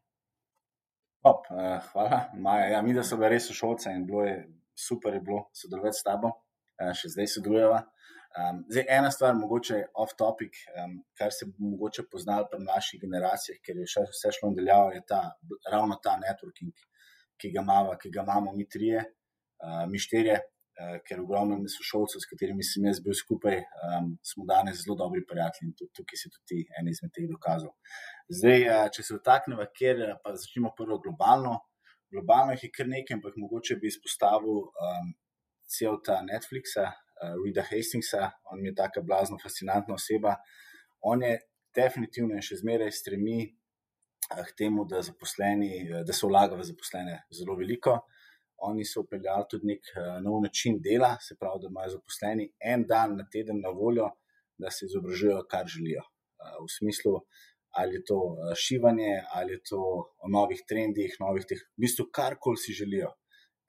Op, 1.26 1.50
uh, 1.50 1.78
hvala, 1.90 2.22
Maja. 2.34 2.70
Ja, 2.76 2.82
mi, 2.82 2.94
da 2.94 3.04
so 3.06 3.18
bili 3.18 3.34
res 3.34 3.50
sošolci 3.50 3.90
in 3.90 4.06
bilo 4.06 4.24
je 4.26 4.38
super, 4.78 5.14
je 5.14 5.20
bilo 5.26 5.44
sodelovati 5.54 5.98
s 5.98 6.06
tabo, 6.06 6.32
uh, 6.32 6.94
še 6.98 7.12
zdaj 7.16 7.30
sodelujeva. 7.34 7.82
Um, 8.32 8.62
zdaj, 8.68 8.84
ena 8.88 9.10
stvar, 9.10 9.34
mogoče 9.36 9.78
off-topic, 10.00 10.56
um, 10.80 10.94
kar 11.18 11.34
se 11.36 11.44
bo 11.46 11.68
mogoče 11.74 12.06
poznalo 12.12 12.46
pri 12.50 12.62
naših 12.64 13.00
generacijah, 13.02 13.58
ker 13.66 13.76
je 13.82 13.90
še 13.92 14.06
vse 14.08 14.32
šlo 14.38 14.48
nadaljavo, 14.54 14.94
je 14.94 15.02
ta, 15.10 15.18
ravno 15.72 15.98
ta 16.00 16.14
networking, 16.22 16.72
ki 17.36 17.50
ga, 17.52 17.64
mava, 17.66 17.98
ki 18.00 18.08
ga 18.14 18.24
imamo 18.24 18.54
mi 18.56 18.64
trije, 18.74 19.02
uh, 19.04 19.82
mi 19.90 20.00
štirje, 20.00 20.38
uh, 20.38 20.94
ker 21.04 21.20
ogromno 21.20 21.58
sošolcev, 21.74 22.24
s 22.24 22.30
katerimi 22.30 22.64
sem 22.64 22.88
jaz 22.88 23.02
bil 23.04 23.12
skupaj, 23.20 23.60
um, 23.90 24.08
smo 24.32 24.48
danes 24.48 24.80
zelo 24.80 24.96
dobri 25.02 25.26
prijatelji 25.28 25.68
in 25.68 25.92
tukaj 26.00 26.22
si 26.22 26.32
tudi 26.32 26.62
en 26.80 26.88
izmed 26.88 27.12
teh 27.12 27.28
dokazov. 27.28 27.76
Zdaj, 28.32 28.68
uh, 28.70 28.86
če 28.96 29.04
se 29.10 29.20
vtaknemo, 29.20 29.68
ker 29.76 30.06
pa 30.24 30.32
začnemo 30.38 30.72
prvo 30.78 31.02
globalno. 31.04 31.58
Globalno 32.12 32.56
jih 32.56 32.64
je 32.64 32.74
kar 32.80 32.88
nekaj, 32.88 33.20
ampak 33.20 33.36
mogoče 33.44 33.76
bi 33.80 33.92
izpostavil 33.92 34.64
um, 34.64 35.12
cel 35.68 36.00
ta 36.04 36.22
Netflix, 36.24 36.80
Rida 37.44 37.62
Hastingsa, 37.62 38.30
on 38.52 38.64
je 38.66 38.74
tako 38.74 39.02
blazno 39.02 39.38
fascinantna 39.42 39.94
oseba. 39.94 40.36
On 41.00 41.22
je 41.22 41.38
definitivno 41.76 42.36
in 42.36 42.44
še 42.44 42.60
zmeraj 42.62 42.92
stremi 42.94 43.38
uh, 43.46 44.42
k 44.46 44.56
temu, 44.58 44.86
da, 44.88 45.00
uh, 45.02 46.02
da 46.06 46.12
se 46.12 46.26
vlaga 46.26 46.58
v 46.58 46.66
zaposlene 46.68 47.22
zelo 47.32 47.56
veliko. 47.58 48.00
Oni 48.62 48.84
so 48.86 49.02
upeljali 49.02 49.48
tudi 49.50 49.72
nek 49.72 49.94
uh, 49.96 50.18
nov 50.22 50.42
način 50.44 50.80
dela, 50.82 51.16
se 51.20 51.36
pravi, 51.38 51.64
da 51.64 51.70
imajo 51.72 51.96
zaposleni 51.96 52.50
en 52.60 52.86
dan 52.86 53.16
na 53.18 53.26
teden 53.32 53.62
na 53.62 53.72
voljo, 53.74 54.10
da 54.58 54.70
se 54.70 54.86
izobražujejo, 54.86 55.46
kar 55.50 55.66
želijo. 55.66 56.04
Uh, 56.42 56.60
v 56.66 56.70
smislu, 56.76 57.16
ali 57.78 57.98
je 57.98 58.04
to 58.10 58.20
uh, 58.20 58.52
šivanje, 58.58 59.16
ali 59.34 59.56
je 59.56 59.64
to 59.70 59.80
o 60.18 60.30
novih 60.30 60.62
trendih, 60.68 61.16
novih 61.20 61.48
teh, 61.48 61.66
v 61.76 61.86
bistvu 61.86 62.10
karkoli 62.14 62.60
si 62.60 62.76
želijo 62.76 63.10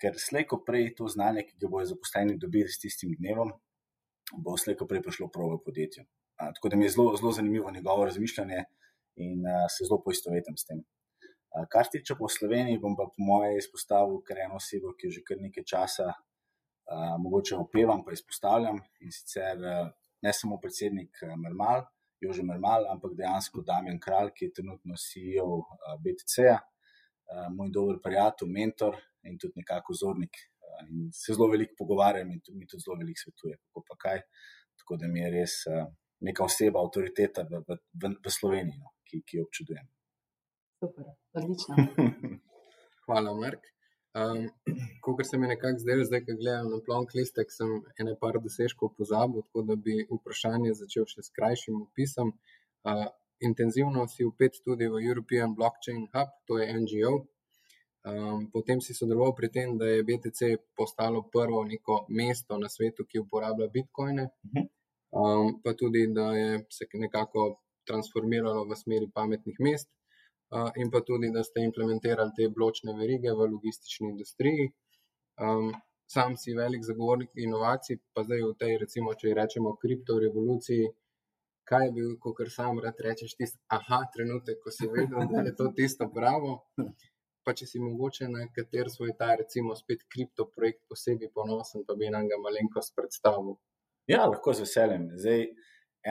ker 0.02 0.18
slejko 0.20 0.64
prej 0.68 0.94
to 0.98 1.08
znanje, 1.08 1.46
ki 1.48 1.58
ga 1.62 1.70
bodo 1.72 1.86
zaposleni 1.94 2.38
dobili 2.40 2.70
s 2.70 2.80
tistim 2.82 3.14
dnevom, 3.20 3.54
bo 4.38 4.58
slejko 4.58 4.88
prej 4.90 5.04
prišlo 5.06 5.30
prav 5.34 5.56
v 5.56 5.62
podjetju. 5.66 6.06
A, 6.42 6.50
tako 6.54 6.70
da 6.74 6.80
mi 6.80 6.86
je 6.86 6.96
zelo, 6.96 7.16
zelo 7.18 7.32
zanimivo 7.32 7.72
njegovo 7.72 8.06
razmišljanje 8.06 8.64
in 9.16 9.48
a, 9.48 9.70
se 9.70 9.86
zelo 9.88 10.02
poistovetim 10.04 10.58
s 10.58 10.66
tem. 10.66 10.84
A, 11.54 11.66
kar 11.72 11.86
se 11.86 11.98
tiče 11.98 12.18
po 12.20 12.30
Sloveniji, 12.30 12.82
bom 12.82 12.98
pa 12.98 13.06
po 13.06 13.24
moje 13.24 13.58
izpostavil 13.58 14.22
kar 14.28 14.40
eno 14.46 14.58
osebo, 14.62 14.96
ki 14.98 15.08
jo 15.08 15.18
že 15.20 15.26
kar 15.28 15.42
nekaj 15.42 15.68
časa 15.70 16.10
a, 16.10 17.18
mogoče 17.20 17.56
opevam, 17.56 18.04
pa 18.06 18.16
izpostavljam 18.16 18.82
in 19.02 19.12
sicer 19.12 19.66
a, 19.66 19.78
ne 20.24 20.34
samo 20.34 20.60
predsednik 20.62 21.20
Mermal. 21.38 21.86
Jože 22.24 22.44
Mermal, 22.48 22.86
ampak 22.88 23.18
dejansko 23.20 23.62
Damien 23.68 24.00
Kralj, 24.00 24.30
ki 24.32 24.46
je 24.46 24.54
trenutno 24.60 24.96
CEO 24.96 25.58
BTC-ja, 26.00 26.56
moj 27.52 27.72
dober 27.76 27.98
prijatelj, 28.04 28.48
mentor, 28.48 28.96
in 29.30 29.38
tudi 29.42 29.62
nekako 29.62 29.96
vzornik. 29.96 30.36
Eh, 30.36 30.86
in 30.90 31.10
se 31.14 31.34
zelo 31.34 31.50
veliko 31.52 31.76
pogovarjam 31.78 32.32
in 32.32 32.42
mi 32.60 32.68
tudi 32.68 32.84
zelo 32.86 32.98
veliko 33.02 33.24
svetuje, 33.24 33.58
kako 33.64 33.86
pa 33.90 34.00
kaj. 34.06 34.24
Tako 34.80 34.98
da 35.02 35.08
mi 35.08 35.22
je 35.24 35.34
res 35.38 35.58
eh, 35.68 35.86
neka 36.28 36.46
oseba, 36.48 36.82
avtoriteta 36.82 37.46
v, 37.50 37.62
v, 37.68 37.78
v, 38.02 38.16
v 38.26 38.34
Sloveniji, 38.38 38.80
no, 38.80 38.96
ki, 39.10 39.22
ki 39.28 39.40
jo 39.40 39.46
občudujem. 39.48 39.88
Super, 40.84 41.14
odlično. 41.40 41.76
Hvala, 43.06 43.34
Mark. 43.36 43.74
Um, 44.14 44.46
Kot 45.02 45.26
se 45.26 45.38
mi 45.38 45.48
nekako 45.50 45.80
zdaj, 45.82 46.04
zdaj, 46.06 46.22
ko 46.26 46.36
gledam 46.38 46.68
na 46.72 46.80
plonk 46.86 47.16
listek, 47.18 47.50
sem 47.52 47.72
ene 48.00 48.14
par 48.22 48.38
dosežkov 48.44 48.94
pozabil, 48.98 49.42
tako 49.48 49.64
da 49.70 49.78
bi 49.88 49.96
vprašanje 50.10 50.76
začel 50.82 51.08
še 51.10 51.26
s 51.26 51.34
krajšim 51.38 51.80
opisom. 51.82 52.30
Uh, 52.86 53.08
intenzivno 53.42 54.06
si 54.08 54.28
upet 54.28 54.60
tudi 54.68 54.88
v 54.88 55.02
European 55.08 55.56
Blockchain 55.58 56.06
Hub, 56.14 56.36
to 56.48 56.60
je 56.62 56.70
NGO, 56.78 57.14
Um, 58.04 58.52
potem 58.52 58.82
si 58.84 58.92
sodeloval 58.92 59.32
pri 59.32 59.48
tem, 59.48 59.78
da 59.80 59.88
je 59.88 60.04
BTC 60.04 60.40
postalo 60.76 61.24
prvo 61.32 61.64
neko 61.64 62.06
mesto 62.12 62.58
na 62.60 62.68
svetu, 62.68 63.06
ki 63.08 63.22
uporablja 63.24 63.70
bitcoine, 63.72 64.26
um, 65.16 65.62
pa 65.64 65.72
tudi, 65.72 66.10
da 66.12 66.26
je 66.36 66.66
se 66.68 66.88
nekako 67.00 67.64
transformiralo 67.88 68.66
v 68.68 68.76
smeri 68.76 69.08
pametnih 69.08 69.56
mest, 69.60 69.88
uh, 70.52 70.68
in 70.76 70.92
pa 70.92 71.00
tudi, 71.00 71.32
da 71.32 71.46
ste 71.48 71.64
implementirali 71.64 72.36
te 72.36 72.50
bločne 72.50 72.92
verige 73.00 73.32
v 73.32 73.48
logistični 73.54 74.12
industriji. 74.12 74.68
Um, 75.40 75.72
sam 76.04 76.36
si 76.36 76.52
velik 76.54 76.84
zagovornik 76.84 77.32
inovacij, 77.40 78.02
pa 78.14 78.28
zdaj 78.28 78.44
v 78.44 78.52
tej, 78.60 78.78
recimo, 78.84 79.16
če 79.16 79.32
rečemo, 79.32 79.78
kriptorevoluciji. 79.80 80.92
Kaj 81.64 81.88
je 81.88 81.96
bil, 81.96 82.12
kot 82.20 82.44
sam 82.52 82.84
rad 82.84 83.00
rečeš, 83.00 83.38
tisti 83.40 83.64
aha, 83.72 84.04
trenutek, 84.12 84.60
ko 84.60 84.76
si 84.76 84.92
vedel, 84.92 85.24
da 85.32 85.48
je 85.48 85.56
to 85.56 85.72
tisto 85.72 86.12
pravo 86.12 86.60
pa 87.46 87.54
če 87.58 87.68
si 87.68 87.80
mogoče 87.84 88.30
na 88.32 88.48
kater 88.56 88.90
svoj 88.92 89.14
ta, 89.20 89.34
recimo, 89.40 89.76
spet 89.76 90.06
kriptoprojekt 90.12 90.84
posebej 90.90 91.32
ponosen, 91.36 91.84
pa 91.88 91.96
bi 92.00 92.10
nam 92.14 92.28
ga 92.32 92.40
malenkost 92.42 92.96
predstavil. 92.96 93.58
Ja, 94.10 94.26
lahko 94.28 94.54
z 94.56 94.66
veseljem. 94.66 95.08
Zdaj, 95.20 95.46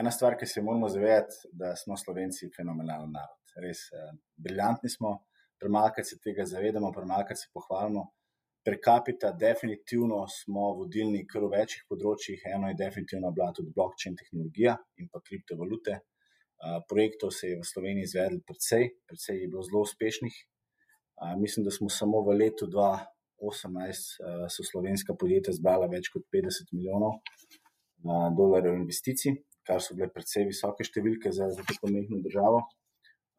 ena 0.01 0.11
stvar, 0.13 0.37
ki 0.39 0.49
se 0.49 0.63
moramo 0.65 0.89
zavedati, 0.89 1.51
da 1.51 1.75
smo 1.77 1.97
Slovenci 1.97 2.49
fenomenalen 2.55 3.11
narod. 3.13 3.39
Res 3.61 3.85
eh, 3.93 4.11
briljantni 4.45 4.89
smo, 4.89 5.17
premalkrat 5.61 6.09
se 6.09 6.19
tega 6.21 6.45
zavedamo, 6.49 6.91
premalkrat 6.95 7.39
se 7.39 7.51
pohvalimo. 7.53 8.07
Per 8.63 8.77
capita, 8.79 9.33
definitivno 9.35 10.21
smo 10.31 10.69
vodilni 10.77 11.25
kar 11.27 11.43
v 11.43 11.51
večjih 11.57 11.83
področjih. 11.91 12.45
Eno 12.55 12.71
je 12.71 12.79
definitivno 12.79 13.33
bila 13.35 13.51
tudi 13.53 13.73
blockchain 13.75 14.15
tehnologija 14.15 14.77
in 15.03 15.09
pa 15.11 15.19
kriptovalute. 15.19 15.99
Uh, 16.63 16.77
projektov 16.87 17.33
se 17.35 17.49
je 17.49 17.57
v 17.59 17.67
Sloveniji 17.67 18.07
izvedlo 18.07 18.39
precej, 18.47 18.87
precej 19.09 19.41
je 19.41 19.49
bilo 19.51 19.65
zelo 19.67 19.81
uspešnih, 19.83 20.37
mislim, 21.37 21.65
da 21.65 21.71
smo 21.71 21.89
samo 21.89 22.21
v 22.27 22.37
letu 22.37 22.67
2018 22.67 24.47
so 24.49 24.65
slovenska 24.71 25.15
podjetja 25.19 25.53
zbrala 25.53 25.87
več 25.91 26.09
kot 26.13 26.25
50 26.33 26.71
milijonov 26.75 27.19
dolarjev 28.37 28.75
investicij, 28.75 29.37
kar 29.67 29.81
so 29.81 29.95
bile 29.95 30.09
precej 30.11 30.47
visoke 30.49 30.83
številke 30.87 31.31
za, 31.31 31.47
tako 31.67 31.91
majhno 31.91 32.19
državo. 32.23 32.63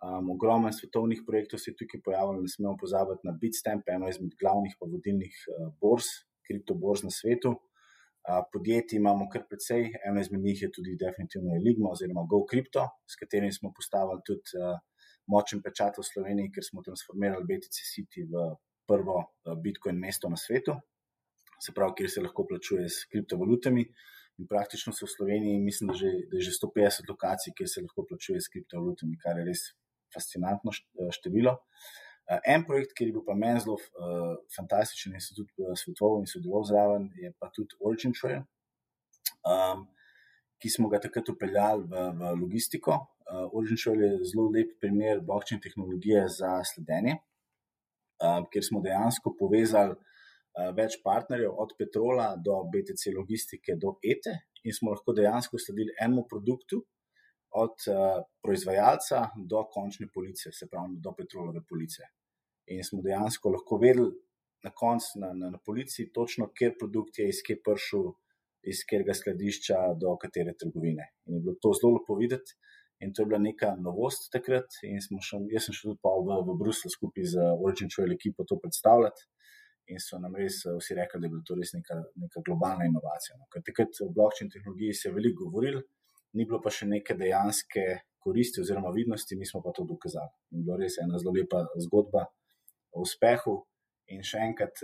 Um, 0.05 0.31
ogromno 0.35 0.69
svetovnih 0.73 1.23
projektov 1.25 1.61
se 1.63 1.71
je 1.71 1.79
tukaj 1.81 2.03
pojavilo, 2.05 2.43
ne 2.45 2.51
smemo 2.53 2.75
pozabiti 2.81 3.25
na 3.25 3.33
Bitstamp, 3.41 3.87
eno 3.89 4.09
izmed 4.11 4.35
glavnih 4.41 4.75
pa 4.81 4.89
vodilnih 4.91 5.37
uh, 5.49 5.71
borz, 5.81 6.11
kriptoborz 6.45 7.07
na 7.07 7.13
svetu. 7.15 7.55
Uh, 8.25 8.43
podjetij 8.53 8.99
imamo 8.99 9.29
kar 9.33 9.47
precej, 9.49 9.95
eno 10.09 10.21
izmed 10.21 10.45
njih 10.45 10.67
je 10.67 10.71
tudi 10.77 10.97
definitivno 11.01 11.57
Eligma 11.57 11.93
oziroma 11.93 12.27
GoCrypto, 12.29 12.85
s 13.09 13.21
katerim 13.21 13.53
smo 13.53 13.73
postavili 13.77 14.21
tudi 14.29 14.61
uh, 14.61 14.77
močen 15.31 15.63
pečat 15.63 15.99
v 15.99 16.05
Sloveniji, 16.07 16.53
ker 16.55 16.65
smo 16.67 16.83
transformirali 16.85 17.47
BTC 17.49 17.87
City 17.91 18.27
v 18.29 18.49
prvo 18.89 19.21
eh, 19.21 19.55
Bitcoin 19.57 19.99
mesto 20.01 20.29
na 20.29 20.37
svetu, 20.37 20.77
se 21.61 21.73
pravi, 21.73 21.97
kjer 21.99 22.11
se 22.11 22.25
lahko 22.25 22.47
plačuje 22.49 22.89
s 22.89 23.09
kriptovalutami. 23.11 23.87
In 24.43 24.49
praktično 24.51 24.91
se 24.93 25.07
v 25.07 25.13
Sloveniji, 25.13 25.61
mislim, 25.63 25.93
da, 25.93 25.95
že, 25.95 26.11
da 26.31 26.41
je 26.41 26.49
že 26.49 26.57
150 26.59 27.09
lokacij, 27.09 27.55
kjer 27.55 27.69
se 27.71 27.83
lahko 27.85 28.03
plačuje 28.09 28.41
s 28.43 28.51
kriptovalutami, 28.51 29.19
kar 29.23 29.39
je 29.39 29.45
res 29.47 29.63
fascinantno 30.15 30.75
eh, 30.75 31.13
število. 31.15 31.55
Eh, 32.25 32.41
en 32.55 32.65
projekt, 32.67 32.97
ki 32.99 33.09
je 33.09 33.15
bil 33.15 33.25
pa 33.25 33.37
meni 33.39 33.61
zelo 33.61 33.77
uh, 33.77 34.35
fantastičen 34.57 35.15
in 35.15 35.21
se 35.21 35.37
tudi 35.37 35.53
svetoval 35.77 36.23
in 36.23 36.31
sodeloval 36.31 36.65
zraven, 36.71 37.11
je 37.21 37.31
pa 37.39 37.51
tudi 37.53 37.77
Origin 37.85 38.15
Trail. 38.17 38.43
Um, 39.45 39.85
ki 40.65 40.71
smo 40.73 40.89
ga 40.89 40.97
takrat 41.05 41.29
upeljali 41.29 41.85
v, 41.91 42.03
v 42.17 42.33
logistiko. 42.41 42.97
Uh, 43.25 43.45
Origin 43.53 43.77
Trail 43.77 44.03
je 44.05 44.31
zelo 44.31 44.47
lep 44.53 44.71
primer 44.81 45.21
blockchain 45.21 45.61
tehnologije 45.61 46.23
za 46.39 46.57
sledenje, 46.65 47.19
uh, 48.25 48.41
kjer 48.49 48.65
smo 48.65 48.81
dejansko 48.85 49.35
povezali 49.37 49.93
uh, 49.93 50.71
več 50.77 50.97
partnerjev, 51.05 51.53
od 51.53 51.77
petrola 51.77 52.31
do 52.41 52.63
BTC 52.73 53.13
logistike 53.17 53.77
do 53.81 53.99
ETE, 54.01 54.39
in 54.65 54.73
smo 54.73 54.95
lahko 54.95 55.13
dejansko 55.13 55.61
sledili 55.61 55.93
enemu 56.01 56.25
produktu, 56.33 56.81
od 57.61 57.87
uh, 57.93 58.25
proizvajalca 58.43 59.29
do 59.37 59.67
končne 59.71 60.09
police, 60.15 60.51
se 60.53 60.67
pravi 60.71 60.97
do 61.05 61.13
petrolove 61.15 61.61
police. 61.69 62.09
In 62.73 62.81
smo 62.83 63.05
dejansko 63.05 63.53
lahko 63.53 63.79
vedeli 63.85 64.11
na 64.65 64.73
koncu 64.73 65.21
na, 65.21 65.35
na, 65.37 65.53
na 65.53 65.61
policiji, 65.61 66.13
točno 66.13 66.49
kje 66.57 66.73
produkt 66.81 67.21
je, 67.21 67.29
iz 67.29 67.45
kje 67.47 67.61
prišel 67.63 68.15
iz 68.71 68.85
katerega 68.89 69.15
skladišča 69.17 69.81
do 70.01 70.15
katere 70.21 70.55
trgovine. 70.61 71.11
In 71.29 71.39
je 71.39 71.45
bilo 71.45 71.57
to 71.63 71.73
zelo 71.79 71.99
lepo 71.99 72.17
videti. 72.21 72.57
In 73.03 73.13
to 73.13 73.23
je 73.23 73.27
bila 73.27 73.41
neka 73.43 73.75
novost 73.77 74.31
takrat. 74.33 74.71
Še, 74.81 74.91
jaz 75.53 75.67
sem 75.67 75.77
šel 75.77 75.97
tudi 75.97 76.13
v, 76.29 76.39
v 76.49 76.57
Bruslju 76.61 76.93
skupaj 76.93 77.27
z 77.35 77.49
Origin 77.59 77.91
Trail 77.93 78.15
ekipo 78.15 78.47
to 78.49 78.59
predstavljati. 78.63 79.27
In 79.93 80.01
so 80.01 80.17
nam 80.21 80.37
res 80.39 80.63
eh, 80.65 80.77
vsi 80.79 80.97
rekli, 80.97 81.21
da 81.21 81.29
je 81.29 81.33
bila 81.35 81.45
to 81.45 81.59
res 81.59 81.75
neka, 81.77 81.99
neka 82.23 82.43
globalna 82.47 82.87
inovacija. 82.89 83.37
No. 83.37 83.49
Ker 83.53 83.65
takrat 83.67 84.01
v 84.01 84.09
blockchain 84.17 84.49
tehnologiji 84.53 84.97
se 84.97 85.11
je 85.11 85.17
veliko 85.19 85.49
govorilo, 85.51 85.83
ni 86.39 86.47
bilo 86.49 86.63
pa 86.65 86.73
še 86.73 86.89
neke 86.89 87.17
dejanske 87.21 87.85
koristi 88.25 88.63
oziroma 88.63 88.95
vidnosti, 88.95 89.37
mi 89.37 89.45
smo 89.45 89.61
pa 89.65 89.75
to 89.77 89.85
dokazali. 89.85 90.33
In 90.57 90.65
bilo 90.65 90.79
res 90.81 90.97
ena 91.03 91.21
zelo 91.21 91.35
lepa 91.37 91.67
zgodba 91.85 92.25
o 92.95 93.05
uspehu. 93.05 93.59
In 94.13 94.25
še 94.27 94.41
enkrat, 94.45 94.83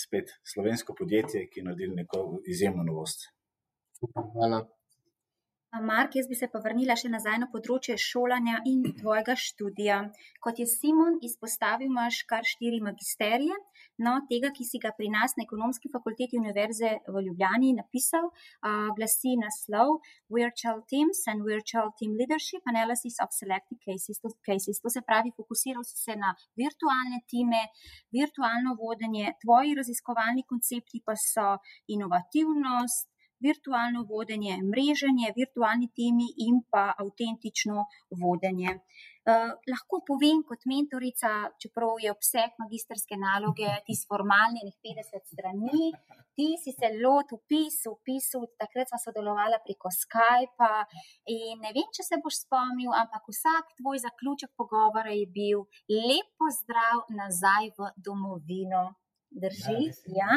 spet 0.00 0.30
slovensko 0.48 0.94
podjetje, 0.96 1.44
ki 1.52 1.60
je 1.60 1.64
naredilo 1.66 1.96
neko 1.98 2.22
izjemno 2.48 2.86
novost. 2.86 3.28
Hvala. 4.14 4.62
Mark, 5.80 6.16
jaz 6.16 6.26
bi 6.28 6.36
se 6.36 6.48
pa 6.52 6.60
vrnila 6.60 6.94
še 7.00 7.08
nazaj 7.08 7.38
na 7.40 7.46
področje 7.52 7.94
šolanja 7.96 8.58
in 8.68 8.82
tvojega 8.98 9.36
študija. 9.40 9.98
Kot 10.44 10.58
je 10.60 10.66
Simon 10.68 11.16
izpostavil, 11.24 11.88
imaš 11.88 12.18
kar 12.28 12.44
štiri 12.44 12.80
magisterije. 12.84 13.56
No, 14.02 14.16
tega, 14.26 14.50
ki 14.50 14.64
si 14.66 14.80
ga 14.82 14.90
pri 14.96 15.06
nas 15.14 15.36
na 15.38 15.44
ekonomski 15.46 15.90
fakulteti 15.92 16.38
Univerze 16.40 16.88
v 17.06 17.20
Ljubljani 17.26 17.68
napisal, 17.76 18.24
uh, 18.32 18.88
glasi 18.96 19.36
naslov 19.38 20.00
Virtual 20.38 20.80
Teams 20.90 21.20
and 21.30 21.46
Virtual 21.46 21.92
Team 22.00 22.16
Leadership 22.18 22.66
Analysis 22.72 23.20
of 23.22 23.30
Selected 23.36 23.78
cases. 23.86 24.18
To, 24.24 24.32
cases. 24.48 24.80
to 24.82 24.90
se 24.90 25.04
pravi, 25.06 25.30
fokusiral 25.36 25.86
si 25.86 25.94
se 26.00 26.16
na 26.18 26.32
virtualne 26.58 27.22
time, 27.30 27.62
virtualno 28.18 28.74
vodenje, 28.82 29.36
tvoji 29.44 29.78
raziskovalni 29.78 30.42
koncepti 30.50 31.02
pa 31.06 31.14
so 31.14 31.46
inovativnost, 31.94 33.11
virtualno 33.46 34.04
vodenje, 34.08 34.58
mreženje, 34.72 35.32
virtualni 35.36 35.88
timi 35.98 36.28
in 36.46 36.62
pa 36.70 36.92
avtentično 36.98 37.86
vodenje. 38.22 38.78
Uh, 39.22 39.52
lahko 39.70 40.00
povem 40.02 40.40
kot 40.42 40.64
mentorica, 40.66 41.28
čeprav 41.62 42.00
je 42.02 42.10
obseg 42.10 42.56
magistrske 42.58 43.14
naloge 43.14 43.68
tisti 43.86 44.08
formalni, 44.10 44.72
50 44.82 45.28
strani, 45.30 45.90
ti 46.34 46.48
si 46.62 46.72
se 46.74 46.90
lotil 46.98 47.38
pisati, 47.46 48.00
pisati, 48.08 48.50
takrat 48.58 48.90
smo 48.90 48.98
sodelovali 49.04 49.60
preko 49.66 49.92
Skypa. 49.94 50.72
In 51.36 51.62
ne 51.62 51.70
vem, 51.76 51.86
če 51.94 52.02
se 52.08 52.18
boš 52.24 52.40
spomnil, 52.48 52.90
ampak 53.02 53.30
vsak 53.30 53.76
tvoj 53.78 54.02
zaključek 54.06 54.50
pogovora 54.58 55.14
je 55.14 55.28
bil 55.38 55.62
lepo 55.86 56.50
zdrav 56.58 57.06
nazaj 57.20 57.70
v 57.78 57.92
domovino. 58.08 58.82
Drži. 59.40 59.82
Ja. 60.20 60.32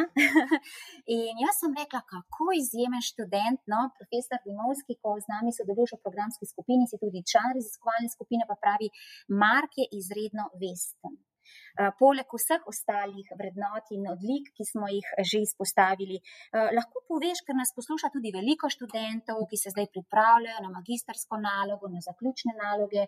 In 1.17 1.43
jaz 1.43 1.59
sem 1.59 1.75
rekla, 1.75 2.01
kako 2.13 2.55
izjemen 2.55 3.03
študent, 3.03 3.61
no, 3.71 3.81
profesor 3.99 4.39
Dimovski, 4.47 4.95
ko 5.03 5.17
z 5.19 5.27
nami 5.33 5.51
sodeluje 5.57 5.97
v 5.97 6.03
programski 6.05 6.47
skupini, 6.47 6.87
si 6.87 6.99
tudi 7.01 7.25
član 7.31 7.51
raziskovalne 7.57 8.09
skupine, 8.15 8.47
pa 8.49 8.55
pravi, 8.63 8.87
Mark 9.43 9.75
je 9.81 9.89
izredno 9.99 10.47
vesten. 10.63 11.19
Poleg 11.99 12.31
vseh 12.33 12.63
ostalih 12.71 13.27
vrednot 13.37 13.91
in 13.93 14.07
odlik, 14.09 14.47
ki 14.57 14.65
smo 14.65 14.87
jih 14.89 15.07
že 15.29 15.43
izpostavili, 15.45 16.17
lahko 16.77 17.03
poveš, 17.11 17.43
ker 17.45 17.57
nas 17.59 17.75
posluša 17.77 18.09
tudi 18.15 18.31
veliko 18.33 18.71
študentov, 18.75 19.43
ki 19.51 19.59
se 19.61 19.73
zdaj 19.75 19.91
pripravljajo 19.93 20.63
na 20.63 20.71
magistrsko 20.77 21.37
nalogo, 21.43 21.91
na 21.91 22.01
zaključne 22.07 22.55
naloge. 22.63 23.05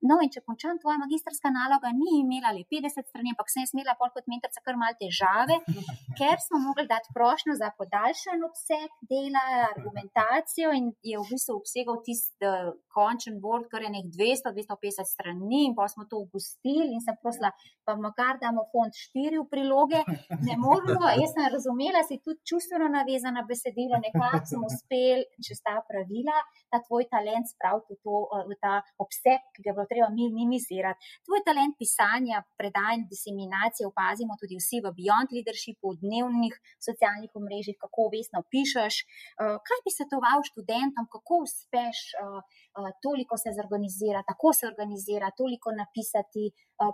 No, 0.00 0.16
in 0.24 0.30
če 0.32 0.40
končam, 0.46 0.78
tvoja 0.80 0.96
magistrska 0.96 1.50
naloga 1.52 1.90
ni 1.92 2.22
imela 2.22 2.54
le 2.56 2.62
50 2.72 3.04
strani, 3.10 3.34
ampak 3.34 3.50
sem 3.52 3.66
imela 3.74 3.92
pol 4.00 4.08
kot 4.14 4.24
mentorica 4.32 4.62
kar 4.64 4.78
mal 4.80 4.94
težave, 4.96 5.58
ker 6.18 6.40
smo 6.40 6.60
mogli 6.62 6.86
dati 6.88 7.12
prošnjo 7.12 7.56
za 7.60 7.68
podaljšan 7.76 8.46
obseg 8.48 8.94
dela, 9.10 9.42
argumentacijo 9.68 10.72
in 10.76 10.88
je 11.04 11.20
v 11.20 11.26
bistvu 11.28 11.58
obsegal 11.58 12.00
tisti 12.06 12.48
uh, 12.48 12.70
končen 12.96 13.36
bord, 13.44 13.68
kar 13.68 13.84
je 13.84 13.90
nek 13.92 14.08
200-250 14.14 15.10
strani 15.10 15.66
in 15.66 15.76
pa 15.76 15.88
smo 15.92 16.06
to 16.08 16.22
ugustili 16.24 16.88
in 16.94 17.04
sem 17.04 17.18
prosila, 17.20 17.52
pa 17.84 17.98
makar 18.00 18.40
damo 18.40 18.64
font 18.72 18.96
4 19.12 19.36
v 19.36 19.46
priloge, 19.52 20.00
ne 20.48 20.56
moramo, 20.64 21.12
jaz 21.20 21.36
sem 21.36 21.44
razumela, 21.52 22.06
si 22.08 22.20
tudi 22.24 22.40
čustveno 22.48 22.88
navezana 22.88 23.44
besedilo, 23.44 24.00
nekako 24.00 24.42
smo 24.48 24.64
uspeli 24.70 25.28
čez 25.44 25.60
ta 25.60 25.76
pravila, 25.84 26.40
ta 26.72 26.80
tvoj 26.88 27.04
talent 27.12 27.52
spraviti 27.52 27.98
v, 27.98 28.00
to, 28.00 28.24
v 28.48 28.58
ta 28.64 28.80
obseg, 29.04 29.44
ki 29.52 29.64
ga 29.64 29.72
je 29.72 29.76
bilo 29.76 29.89
treba 29.90 30.08
minimizirati. 30.20 31.00
Tvoj 31.26 31.40
talent 31.48 31.74
pisanja, 31.82 32.38
predajanja, 32.60 33.10
diseminacije 33.12 33.84
opazimo 33.92 34.32
tudi 34.40 34.58
vsi 34.60 34.78
v 34.84 34.92
Beyond 34.98 35.28
Leadershipu, 35.34 35.86
v 35.92 36.00
dnevnih 36.04 36.54
socialnih 36.86 37.30
omrežjih, 37.40 37.76
kako 37.84 38.02
vesno 38.14 38.40
pišeš. 38.52 38.94
Eh, 39.02 39.56
kaj 39.66 39.78
bi 39.84 39.90
svetoval 39.98 40.38
študentom, 40.50 41.04
kako 41.14 41.34
uspeš 41.46 41.98
eh, 42.12 42.20
eh, 42.22 42.90
toliko 43.04 43.34
se 43.42 43.50
zorganizirati, 43.58 44.28
tako 44.32 44.48
se 44.58 44.64
organizirati, 44.72 45.38
toliko 45.42 45.68
napisati. 45.82 46.44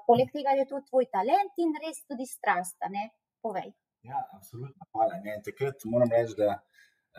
Poleg 0.09 0.29
tega 0.35 0.53
je 0.59 0.65
to 0.71 0.81
tvoj 0.89 1.07
talent 1.15 1.53
in 1.63 1.71
res 1.83 1.99
tudi 2.11 2.27
strast. 2.27 2.79
Povej. 3.45 3.69
Ja, 4.03 4.19
absolutno. 4.37 4.83
Hvala. 4.93 5.21
Ne, 5.25 5.37
takrat 5.47 5.85
moram 5.93 6.11
reči, 6.11 6.35
da. 6.39 6.59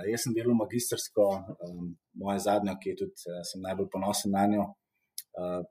Jaz 0.06 0.28
sem 0.28 0.34
delal 0.36 0.54
magistrsko, 0.54 1.24
um, 1.66 1.88
moja 2.22 2.38
zadnja, 2.44 2.76
ki 2.78 2.92
je 2.92 2.98
tudi, 3.00 3.38
najbolj 3.64 3.88
ponosen 3.94 4.36
na 4.36 4.44
njo, 4.52 4.68
uh, 5.38 5.64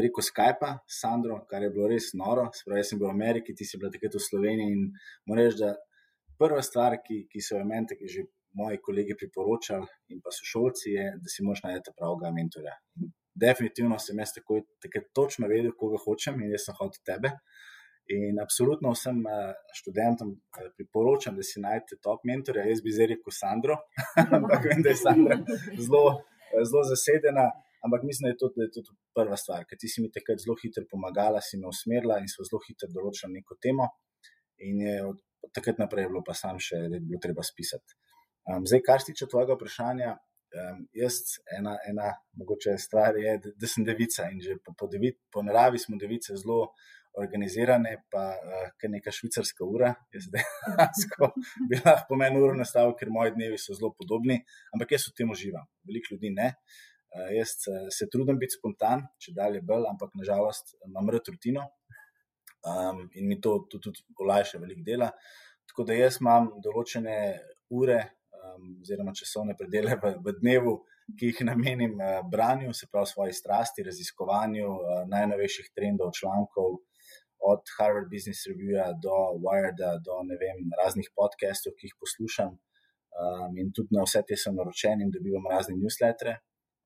preko 0.00 0.22
Skypa, 0.24 0.78
Sandro, 0.88 1.42
kar 1.50 1.62
je 1.62 1.70
bilo 1.74 1.88
res 1.90 2.12
noro. 2.16 2.48
Spravi, 2.56 2.80
jaz 2.80 2.92
sem 2.92 3.00
bil 3.00 3.10
v 3.10 3.14
Ameriki, 3.14 3.54
ti 3.56 3.66
si 3.68 3.78
bil 3.80 3.92
takrat 3.92 4.16
v 4.16 4.22
Sloveniji. 4.24 4.76
In 4.76 4.90
moram 5.28 5.48
reči, 5.48 5.60
da 5.60 5.74
prva 6.40 6.62
stvar, 6.64 6.96
ki, 7.04 7.24
ki 7.30 7.42
so 7.44 7.58
jo 7.58 7.66
meni, 7.68 7.98
ki 7.98 8.08
že 8.08 8.26
moji 8.58 8.80
kolegi 8.82 9.14
priporočali 9.14 9.86
in 10.10 10.20
pa 10.24 10.32
so 10.34 10.46
šolci, 10.46 10.94
je, 10.96 11.06
da 11.22 11.30
si 11.30 11.44
moraš 11.46 11.62
najti 11.66 11.94
pravega 11.98 12.32
mentorja. 12.34 12.74
In 12.98 13.12
definitivno 13.44 13.98
sem 14.02 14.18
jaz 14.18 14.34
tako, 14.38 14.62
takrat 14.82 15.10
točno 15.14 15.50
vedel, 15.50 15.74
koga 15.78 16.00
hočem 16.02 16.40
in 16.40 16.54
jaz 16.54 16.66
sem 16.68 16.78
hotel 16.80 17.04
tebe. 17.06 17.34
In 18.10 18.40
absolutno 18.42 18.90
vsem 18.90 19.20
študentom 19.76 20.32
priporočam, 20.74 21.36
da 21.38 21.44
si 21.46 21.62
najdete 21.62 22.00
top 22.02 22.24
mentorja. 22.26 22.64
Jaz 22.66 22.82
bi 22.82 22.94
zdaj 22.94 23.12
rekel 23.12 23.34
Sandro, 23.36 23.76
ampak 24.38 24.66
vem, 24.66 24.82
da 24.82 24.90
je 24.90 24.98
Sandra 24.98 25.38
zelo, 25.78 26.16
zelo 26.56 26.82
zasedena. 26.90 27.50
Ampak 27.84 28.02
mislim, 28.04 28.28
da 28.28 28.32
je 28.34 28.38
to, 28.40 28.50
da 28.56 28.66
je 28.66 28.70
to 28.76 28.94
prva 29.16 29.36
stvar, 29.40 29.64
ker 29.68 29.78
ti 29.80 29.88
si 29.88 30.02
mi 30.04 30.10
takrat 30.12 30.42
zelo 30.42 30.56
hitro 30.60 30.84
pomagala, 30.90 31.40
si 31.40 31.56
me 31.60 31.68
usmerila 31.70 32.18
in 32.20 32.28
so 32.28 32.44
zelo 32.44 32.60
hitro 32.66 32.90
določila 32.92 33.32
neko 33.32 33.56
temo. 33.56 33.88
In 34.68 34.82
je 34.84 34.96
od, 35.06 35.22
od 35.46 35.52
takrat 35.56 35.80
naprej 35.80 36.10
bilo 36.10 36.20
pa 36.26 36.36
sam 36.36 36.60
še, 36.60 36.82
da 36.92 36.98
je 36.98 37.04
bilo 37.06 37.20
treba 37.24 37.44
spisati. 37.46 37.96
Um, 38.50 38.66
zdaj, 38.68 38.84
kar 38.84 39.00
se 39.00 39.12
tiče 39.12 39.30
tvojega 39.32 39.56
vprašanja, 39.56 40.12
um, 40.60 40.84
jaz 41.00 41.20
ena, 41.56 41.78
ena 41.88 42.12
mogoče 42.40 42.76
stvar 42.80 43.16
je, 43.16 43.36
da, 43.46 43.52
da 43.56 43.70
sem 43.70 43.86
devica 43.88 44.28
in 44.32 44.44
že 44.44 44.58
po, 44.64 44.76
po, 44.76 44.88
devi, 44.90 45.14
po 45.32 45.44
naravi 45.46 45.80
smo 45.80 46.00
device 46.00 46.36
zelo. 46.40 46.66
Organizirane, 47.18 48.04
pa 48.06 48.20
uh, 48.38 48.68
kar 48.78 48.90
neka 48.92 49.10
švicarska 49.10 49.66
ura, 49.66 49.88
je 50.14 50.20
zdaj 50.28 50.44
lahko 50.78 51.32
bila 51.66 51.96
po 52.06 52.14
meni 52.14 52.38
uro 52.38 52.54
nastavljena, 52.54 52.94
ker 53.00 53.10
moji 53.10 53.32
dnevi 53.34 53.58
so 53.58 53.74
zelo 53.74 53.90
podobni, 53.98 54.36
ampak 54.70 54.94
jaz 54.94 55.08
v 55.08 55.16
tem 55.18 55.32
uživam, 55.34 55.66
veliko 55.90 56.14
ljudi 56.14 56.30
ne. 56.36 56.52
Uh, 57.10 57.26
jaz 57.34 57.56
uh, 57.66 57.88
se 57.90 58.06
trudim 58.10 58.38
biti 58.38 58.54
spontan, 58.58 59.02
če 59.18 59.34
dalje 59.34 59.62
bolj, 59.66 59.88
ampak 59.90 60.12
nažalost 60.14 60.76
imam 60.86 61.10
rud 61.10 61.30
rutino 61.32 61.64
um, 62.70 63.08
in 63.14 63.26
mi 63.26 63.40
to 63.40 63.56
tudi, 63.70 63.82
tudi 63.88 64.04
olajša 64.22 64.60
veliko 64.62 64.84
dela. 64.86 65.10
Tako 65.70 65.86
da 65.88 65.96
jaz 65.96 66.20
imam 66.20 66.48
določene 66.62 67.16
ure, 67.74 67.98
um, 68.34 68.76
oziroma 68.82 69.14
časovne 69.16 69.56
predele 69.58 69.98
v, 70.02 70.14
v 70.22 70.36
dnevu, 70.38 70.76
ki 71.18 71.32
jih 71.32 71.42
namenim 71.48 71.98
uh, 71.98 72.20
branju, 72.30 72.72
se 72.74 72.86
pravi 72.90 73.10
svoje 73.10 73.34
strasti, 73.34 73.86
raziskovanju 73.86 74.70
uh, 74.70 75.02
najnovejših 75.10 75.72
trendov, 75.74 76.14
člankov. 76.20 76.80
Od 77.40 77.70
Harvard 77.78 78.10
Business 78.12 78.44
Review 78.44 78.82
do 79.00 79.14
Wireda, 79.40 79.94
do 80.04 80.18
vem, 80.28 80.58
raznih 80.76 81.06
podcastov, 81.16 81.72
ki 81.78 81.88
jih 81.88 81.94
poslušam, 81.96 82.50
um, 83.16 83.54
in 83.56 83.70
tudi 83.72 83.96
na 83.96 84.04
vse 84.04 84.20
te 84.28 84.36
sem 84.36 84.52
naročen 84.54 85.00
in 85.00 85.08
dobivam 85.14 85.48
razne 85.48 85.78
newslettere, 85.78 86.34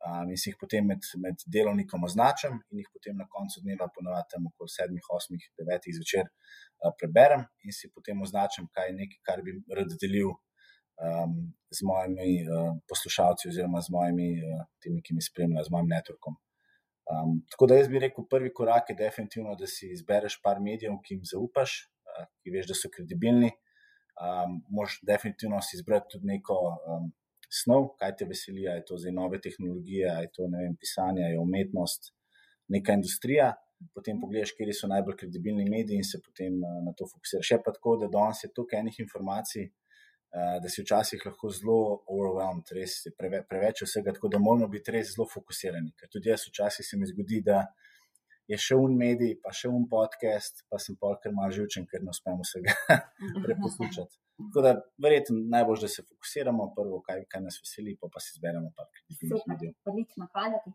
um, 0.05 0.31
in 0.31 0.39
si 0.41 0.51
jih 0.51 0.59
potem 0.61 0.87
med, 0.87 1.07
med 1.23 1.45
delovnikom 1.57 2.05
označim, 2.09 2.59
in 2.71 2.83
jih 2.83 2.91
potem 2.93 3.17
na 3.19 3.27
koncu 3.31 3.63
dneva, 3.65 3.89
ponovadi 3.95 4.35
tam 4.35 4.49
okoli 4.51 4.73
7, 4.77 5.01
8, 5.19 5.39
9 5.65 5.91
zvečer, 5.99 6.29
uh, 6.29 6.93
preberem 7.01 7.47
in 7.65 7.77
si 7.77 7.91
potem 7.93 8.21
označim, 8.23 8.69
kaj 8.75 8.91
je 8.91 8.99
nekaj, 9.01 9.21
kar 9.29 9.45
bi 9.47 9.57
rad 9.79 9.97
delil 10.01 10.35
um, 10.35 11.37
z 11.71 11.89
mojimi 11.89 12.31
uh, 12.45 12.73
poslušalci, 12.89 13.49
oziroma 13.53 13.83
z 13.83 13.95
mojimi 13.97 14.31
uh, 14.39 14.65
temi, 14.83 15.03
ki 15.03 15.17
mi 15.17 15.25
spremljajo, 15.25 15.69
z 15.69 15.75
mojim 15.75 15.93
networkom. 15.97 16.39
Um, 17.05 17.41
tako 17.53 17.69
da 17.69 17.81
jaz 17.81 17.91
bi 17.93 18.01
rekel, 18.01 18.25
prvi 18.31 18.53
korak 18.55 18.93
je 18.93 18.97
definitivno, 19.01 19.57
da 19.61 19.69
si 19.69 19.91
izbereš 19.93 20.39
par 20.45 20.61
medijev, 20.61 20.97
ki 21.05 21.19
jim 21.19 21.27
zaupaš, 21.29 21.83
uh, 22.13 22.29
ki 22.41 22.55
veš, 22.55 22.71
da 22.71 22.79
so 22.79 22.93
kredibilni. 22.93 23.53
Um, 24.15 24.61
Možeš 24.71 25.01
definitivno 25.03 25.59
si 25.63 25.77
izbrati 25.77 26.13
tudi 26.13 26.29
neko 26.31 26.55
um, 26.71 27.11
snov, 27.53 27.95
kaj 28.01 28.17
te 28.19 28.29
veseli, 28.29 28.65
je 28.67 28.81
to 28.89 28.99
zdaj 29.01 29.13
nove 29.13 29.41
tehnologije, 29.41 30.09
je 30.27 30.31
to 30.35 30.49
vem, 30.53 30.77
pisanje, 30.81 31.29
je 31.33 31.39
umetnost, 31.41 32.13
neka 32.69 32.97
industrija. 32.99 33.53
Potem 33.95 34.21
pogledaš, 34.21 34.55
kje 34.57 34.73
so 34.73 34.89
najbolj 34.89 35.17
kredibilni 35.21 35.65
mediji 35.69 36.01
in 36.01 36.07
se 36.07 36.21
potem 36.25 36.55
uh, 36.63 36.77
na 36.87 36.95
to 36.97 37.09
fokusiraš. 37.11 37.49
Še 37.51 37.59
pa 37.65 37.75
tako, 37.75 37.99
da 38.01 38.09
danes 38.09 38.45
je 38.45 38.53
toliko 38.55 38.79
enih 38.79 39.01
informacij, 39.05 39.67
uh, 39.69 40.55
da 40.63 40.71
si 40.73 40.85
včasih 40.85 41.27
lahko 41.27 41.51
zelo 41.53 41.81
overwhelmed, 42.07 42.71
res 42.79 43.01
je 43.05 43.13
preve, 43.19 43.43
preveč 43.51 43.83
vsega, 43.85 44.15
tako 44.17 44.31
da 44.33 44.41
moramo 44.41 44.71
biti 44.73 44.95
res 44.95 45.13
zelo 45.17 45.27
fokusirani. 45.29 45.93
Ker 46.01 46.13
tudi 46.13 46.33
jaz 46.33 46.47
včasih 46.49 46.87
se 46.87 47.01
mi 47.01 47.11
zgodi, 47.11 47.43
da 47.45 47.67
je 48.51 48.59
še 48.61 48.77
un 48.77 48.97
medij, 48.99 49.37
pa 49.43 49.53
še 49.57 49.71
un 49.73 49.87
podcast, 49.91 50.65
pa 50.71 50.81
sem 50.83 50.99
pa 51.01 51.15
kar 51.23 51.33
malo 51.37 51.55
živčen, 51.57 51.87
ker 51.91 52.05
ne 52.05 52.13
uspem 52.13 52.41
vsega 52.43 52.75
preposlušati. 53.47 54.21
Tako 54.43 54.65
da 54.67 54.73
verjetno 55.03 55.39
najbolj, 55.55 55.85
da 55.87 55.91
se 55.93 56.03
fokusiramo 56.03 56.73
prvo, 56.77 57.01
kaj, 57.07 57.25
kaj 57.31 57.45
nas 57.45 57.61
veseli, 57.63 57.95
pa 58.01 58.11
pa 58.13 58.23
si 58.23 58.35
izberemo 58.35 58.73
par 58.77 58.91
kredibilnih 58.91 59.47
medijev. 59.53 59.77
Odlično, 59.93 60.29
hvala 60.35 60.61
ti. 60.65 60.75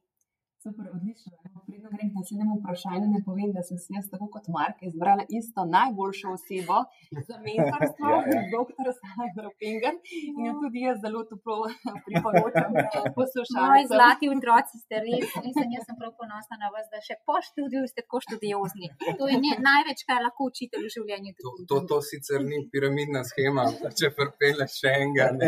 Super, 0.63 0.85
odlično. 0.97 1.31
Predno 1.67 1.89
grem 1.95 2.07
k 2.11 2.15
naslednjemu 2.19 2.53
vprašanju. 2.59 3.05
Ne 3.15 3.19
povem, 3.27 3.49
da 3.57 3.61
sem 3.67 3.77
si 3.83 3.89
jaz, 3.97 4.05
tako 4.13 4.25
kot 4.33 4.45
Mark, 4.55 4.77
izbrala 4.89 5.23
isto 5.39 5.61
najboljšo 5.75 6.27
osebo 6.37 6.77
za 7.27 7.35
mentorstvo, 7.45 8.07
Ja, 8.13 8.17
ja. 8.35 8.41
dr. 8.53 8.87
Sandro 8.99 9.49
Finger. 9.59 9.95
In 10.37 10.41
jo 10.47 10.53
tudi 10.61 10.79
jaz 10.87 10.97
zelo 11.05 11.21
toplo 11.29 11.57
priporočam 12.05 12.71
poslušalcem. 13.17 13.69
Moji 13.71 13.85
zlati 13.93 14.25
otroci 14.35 14.75
ste 14.83 14.95
res, 15.05 15.29
mislim, 15.45 15.67
jaz 15.77 15.83
sem 15.87 15.95
prav 16.01 16.11
ponosna 16.19 16.55
na 16.63 16.67
vas, 16.75 16.87
da 16.93 16.99
še 17.07 17.15
po 17.27 17.37
študiju 17.47 17.83
ste 17.91 18.03
tako 18.03 18.19
študiozni. 18.25 18.87
To 19.19 19.31
je 19.31 19.39
ne, 19.45 19.53
največ, 19.69 20.03
kar 20.09 20.19
lahko 20.27 20.51
učitelj 20.51 20.83
v 20.87 20.93
življenju 20.97 21.31
To, 21.39 21.51
to, 21.69 21.77
to 21.89 21.97
sicer 22.09 22.43
ni 22.51 22.59
piramidna 22.73 23.23
schema, 23.31 23.63
če 23.99 24.11
prepeleš 24.17 24.75
še 24.81 24.95
enega. 25.03 25.31
Ne. 25.39 25.47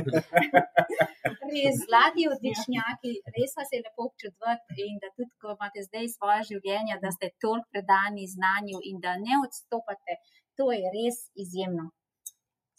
Res 1.52 1.84
zlati 1.84 2.24
odličnjaki, 2.32 3.13
res 3.36 3.58
vas 3.60 3.71
je 3.76 3.82
lepo 3.84 4.08
občudovati 4.08 4.86
in 4.88 5.00
da 5.01 5.09
tudi, 5.15 5.31
ko 5.41 5.55
imate 5.55 5.83
zdaj 5.87 6.07
svoje 6.17 6.41
življenje, 6.51 6.99
da 7.03 7.11
ste 7.15 7.31
toliko 7.43 7.67
predani 7.73 8.27
znanju 8.35 8.83
in 8.89 9.01
da 9.05 9.17
ne 9.25 9.41
odstopate, 9.45 10.19
to 10.57 10.69
je 10.75 10.93
res 10.97 11.17
izjemno. 11.43 11.89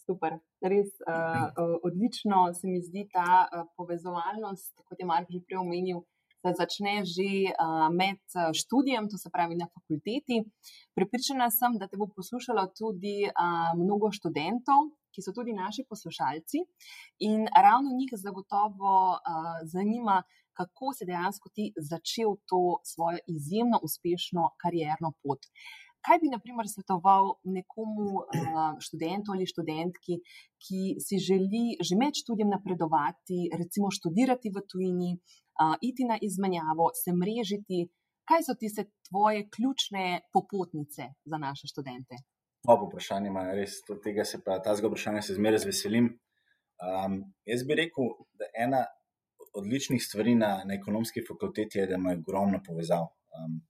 Super, 0.02 0.38
res 0.72 0.90
uh, 1.06 1.50
odlično 1.86 2.48
se 2.58 2.66
mi 2.70 2.80
zdi 2.82 3.04
ta 3.12 3.44
uh, 3.44 3.68
povezovalnost, 3.78 4.72
kot 4.86 4.98
je 4.98 5.06
Mark 5.06 5.30
že 5.30 5.42
prej 5.46 5.62
omenil, 5.62 6.02
da 6.42 6.50
začne 6.58 7.04
že 7.06 7.54
med 7.94 8.18
študijem, 8.60 9.06
to 9.10 9.18
se 9.18 9.30
pravi 9.30 9.54
na 9.54 9.68
fakulteti. 9.70 10.42
Pripričana 10.98 11.46
sem, 11.54 11.78
da 11.78 11.86
te 11.86 11.96
bo 11.96 12.08
poslušalo 12.16 12.66
tudi 12.78 13.30
mnogo 13.78 14.10
študentov, 14.10 14.90
ki 15.14 15.22
so 15.22 15.30
tudi 15.36 15.54
naši 15.54 15.84
poslušalci 15.88 16.64
in 17.28 17.46
ravno 17.46 17.94
njih 17.94 18.10
zagotovo 18.18 19.20
zanima, 19.70 20.22
kako 20.58 20.92
si 20.96 21.08
dejansko 21.08 21.50
ti 21.56 21.70
začel 21.90 22.36
to 22.50 22.62
svojo 22.92 23.18
izjemno 23.36 23.80
uspešno 23.86 24.50
karierno 24.62 25.12
pot. 25.22 25.48
Kaj 26.02 26.18
bi, 26.18 26.32
na 26.34 26.38
primer, 26.42 26.66
svetoval 26.66 27.28
nekomu 27.56 28.08
uh, 28.18 28.24
študentu 28.82 29.34
ali 29.34 29.46
študentki, 29.46 30.18
ki 30.64 30.80
si 31.04 31.18
želi 31.22 31.78
že 31.78 31.94
med 32.00 32.18
študijem 32.18 32.50
napredovati, 32.50 33.46
recimo 33.60 33.90
študirati 33.94 34.50
v 34.50 34.64
tujini, 34.70 35.12
uh, 35.14 35.76
iti 35.88 36.02
na 36.10 36.18
izmenjavo, 36.28 36.90
se 37.02 37.14
mrežiti? 37.14 37.86
Kaj 38.26 38.46
so 38.46 38.54
tiste 38.58 38.84
tvoje 39.08 39.46
ključne 39.54 40.20
popotnice 40.34 41.08
za 41.24 41.38
naše 41.38 41.70
študente? 41.70 42.18
Oba 42.66 42.86
vprašanja 42.86 43.30
ima 43.30 43.46
res, 43.54 43.80
to, 43.86 43.94
tega 44.02 44.24
se 44.24 44.38
pa 44.44 44.58
ta 44.62 44.74
zgolj 44.78 44.98
se 45.22 45.34
zmeraj 45.38 45.66
veselim. 45.66 46.10
Um, 46.82 47.18
jaz 47.46 47.62
bi 47.66 47.78
rekel, 47.78 48.10
da 48.38 48.50
ena 48.58 48.84
odličnih 49.54 50.02
stvari 50.02 50.34
na, 50.34 50.62
na 50.64 50.74
ekonomski 50.74 51.22
fakulteti 51.28 51.78
je, 51.78 51.86
da 51.86 51.94
ima 51.94 52.14
ogromno 52.18 52.60
povezav 52.66 53.04
um, 53.04 53.60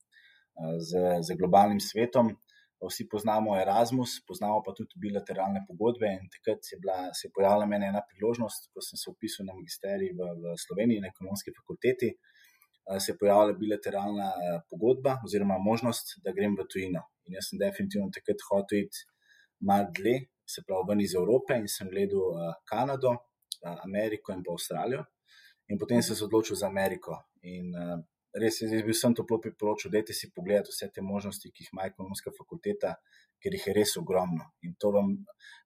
z, 0.78 1.22
z 1.26 1.36
globalnim 1.38 1.80
svetom. 1.80 2.34
Vsi 2.82 3.06
poznamo 3.08 3.54
Erasmus, 3.60 4.16
poznamo 4.26 4.62
pa 4.66 4.72
tudi 4.74 4.98
bilateralne 5.04 5.62
pogodbe. 5.68 6.08
In 6.18 6.30
takrat 6.34 6.70
je 6.72 6.78
bila, 6.82 6.96
se 7.14 7.28
je 7.28 7.32
pojavila 7.34 7.66
meni 7.70 7.86
ena 7.86 8.02
priložnost, 8.10 8.72
ko 8.74 8.82
sem 8.82 8.98
se 8.98 9.10
upisal 9.10 9.46
na 9.46 9.54
magisterij 9.54 10.10
v, 10.18 10.30
v 10.42 10.54
Sloveniji 10.64 11.04
na 11.04 11.12
ekonomski 11.14 11.54
fakulteti. 11.60 12.10
Se 12.98 13.12
je 13.12 13.18
pojavila 13.20 13.54
bilateralna 13.54 14.32
pogodba, 14.70 15.20
oziroma 15.24 15.60
možnost, 15.62 16.16
da 16.24 16.34
grem 16.34 16.58
v 16.58 16.66
tujino. 16.66 17.04
In 17.30 17.38
jaz 17.38 17.52
sem 17.52 17.62
definitivno 17.62 18.10
takrat 18.10 18.42
hotel 18.48 18.82
iti 18.88 19.06
malo 19.62 19.94
dlje, 19.94 20.16
se 20.54 20.64
pravi 20.66 20.88
ven 20.88 21.00
iz 21.00 21.14
Evrope 21.14 21.54
in 21.54 21.68
sem 21.70 21.90
gledal 21.90 22.24
uh, 22.34 22.54
Kanado, 22.68 23.12
uh, 23.14 23.76
Ameriko 23.86 24.34
in 24.34 24.42
pa 24.42 24.56
Avstralijo. 24.56 25.04
In 25.72 25.78
potem 25.80 26.02
sem 26.04 26.16
se 26.16 26.24
odločil 26.24 26.56
za 26.61 26.68
Ameriko. 26.68 27.16
In 27.48 27.72
uh, 27.72 28.00
res 28.37 28.61
je, 28.61 28.68
jaz 28.68 28.85
bi 28.85 28.92
vsem 28.92 29.14
toplo 29.16 29.38
priporočil, 29.40 29.92
da 29.92 30.16
si 30.16 30.28
pogledate 30.35 30.72
vse 30.72 30.90
te 30.92 31.04
možnosti, 31.04 31.50
ki 31.50 31.64
jih 31.64 31.70
ima 31.72 31.87
ekonomska 31.88 32.32
fakulteta, 32.37 32.96
ker 33.42 33.56
jih 33.56 33.68
je 33.68 33.74
res 33.76 33.94
ogromno. 34.00 34.50
In 34.68 34.74
to 34.80 34.92
vam 34.92 35.14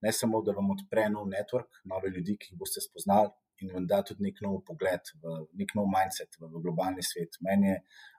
ne 0.03 0.13
samo, 0.13 0.43
da 0.47 0.55
vam 0.57 0.71
odpre 0.77 1.09
nov 1.11 1.27
network, 1.31 1.83
nove 1.91 2.13
ljudi, 2.15 2.37
ki 2.39 2.53
jih 2.53 2.61
boste 2.61 2.83
spoznali. 2.85 3.35
In 3.65 3.71
vam 3.73 3.87
da 3.89 4.03
tudi 4.05 4.27
nek 4.27 4.43
nov 4.45 4.59
pogled, 4.69 5.11
v, 5.23 5.39
nek 5.57 5.71
nov 5.79 5.87
mindset 5.89 6.37
v, 6.37 6.51
v 6.53 6.61
globalni 6.65 7.05
svet. 7.07 7.39
Meni 7.47 7.71
je 7.71 7.79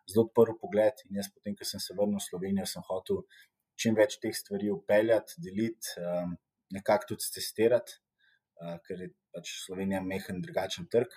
zelo 0.10 0.26
odprl 0.26 0.58
pogled, 0.58 1.04
in 1.06 1.20
jaz, 1.20 1.30
potem, 1.30 1.54
ko 1.56 1.68
sem 1.68 1.84
se 1.84 1.94
vrnil 1.94 2.18
v 2.18 2.26
Slovenijo, 2.26 2.66
sem 2.66 2.86
hotel 2.88 3.22
čim 3.78 3.94
več 4.00 4.18
teh 4.24 4.34
stvari 4.34 4.72
upeljati, 4.74 5.38
deliti, 5.46 5.94
um, 6.02 6.34
nekako 6.74 7.14
tudi 7.14 7.30
testirati, 7.36 8.00
uh, 8.64 8.80
ker 8.88 9.06
je 9.06 9.12
pač 9.36 9.54
Slovenija 9.68 10.02
mehen, 10.02 10.42
drugačen 10.42 10.90
trg. 10.90 11.14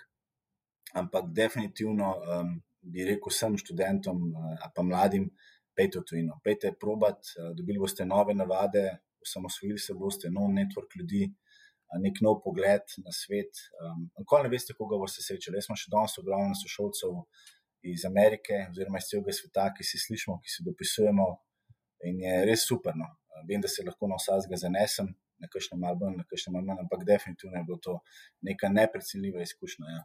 Ampak 0.94 1.30
definitivno 1.34 2.14
um, 2.18 2.56
bi 2.80 3.04
rekel 3.06 3.30
vsem 3.30 3.58
študentom, 3.60 4.22
uh, 4.34 4.66
pa 4.74 4.82
mladim, 4.82 5.28
pejte 5.76 6.00
v 6.00 6.08
tujino, 6.08 6.40
pejte 6.44 6.72
probat, 6.80 7.20
uh, 7.38 7.52
dobili 7.56 7.78
boste 7.78 8.06
nove 8.06 8.34
navade, 8.34 8.84
osamosvojili 9.22 9.78
se 9.78 9.94
boste, 9.94 10.30
nov 10.30 10.50
network 10.54 10.96
ljudi. 10.98 11.28
Nek 12.00 12.20
nov 12.22 12.36
pogled 12.44 12.92
na 13.02 13.10
svet. 13.10 13.64
Um, 13.82 14.04
Nikoli 14.18 14.46
ne 14.46 14.50
veste, 14.52 14.76
koga 14.78 14.98
boste 14.98 15.24
srečali. 15.24 15.58
Jaz 15.58 15.66
smo 15.66 15.74
še 15.74 15.90
danes 15.90 16.12
ogromno 16.22 16.54
sošolcev 16.54 17.16
iz 17.90 18.04
Amerike, 18.06 18.60
oziroma 18.70 19.00
iz 19.02 19.08
celega 19.10 19.34
sveta, 19.34 19.64
ki 19.74 19.86
se 19.86 19.98
slišimo, 19.98 20.36
ki 20.44 20.52
se 20.54 20.66
dopisujemo. 20.68 21.26
In 22.06 22.22
je 22.22 22.36
res 22.46 22.62
super. 22.68 22.94
No. 22.94 23.08
Vem, 23.48 23.58
da 23.60 23.68
se 23.68 23.82
lahko 23.82 24.06
na 24.06 24.20
vsakega 24.20 24.60
zanesem, 24.60 25.10
na 25.40 25.48
kakšno 25.48 25.78
malo 25.80 26.10
na 26.14 26.24
kakšno 26.28 26.52
malo 26.52 26.76
ampak 26.78 27.04
definitivno 27.08 27.58
je 27.58 27.64
bilo 27.64 27.78
to 27.82 27.98
neka 28.46 28.68
neprecenljiva 28.68 29.42
izkušnja. 29.42 29.86
Ja. 29.96 30.02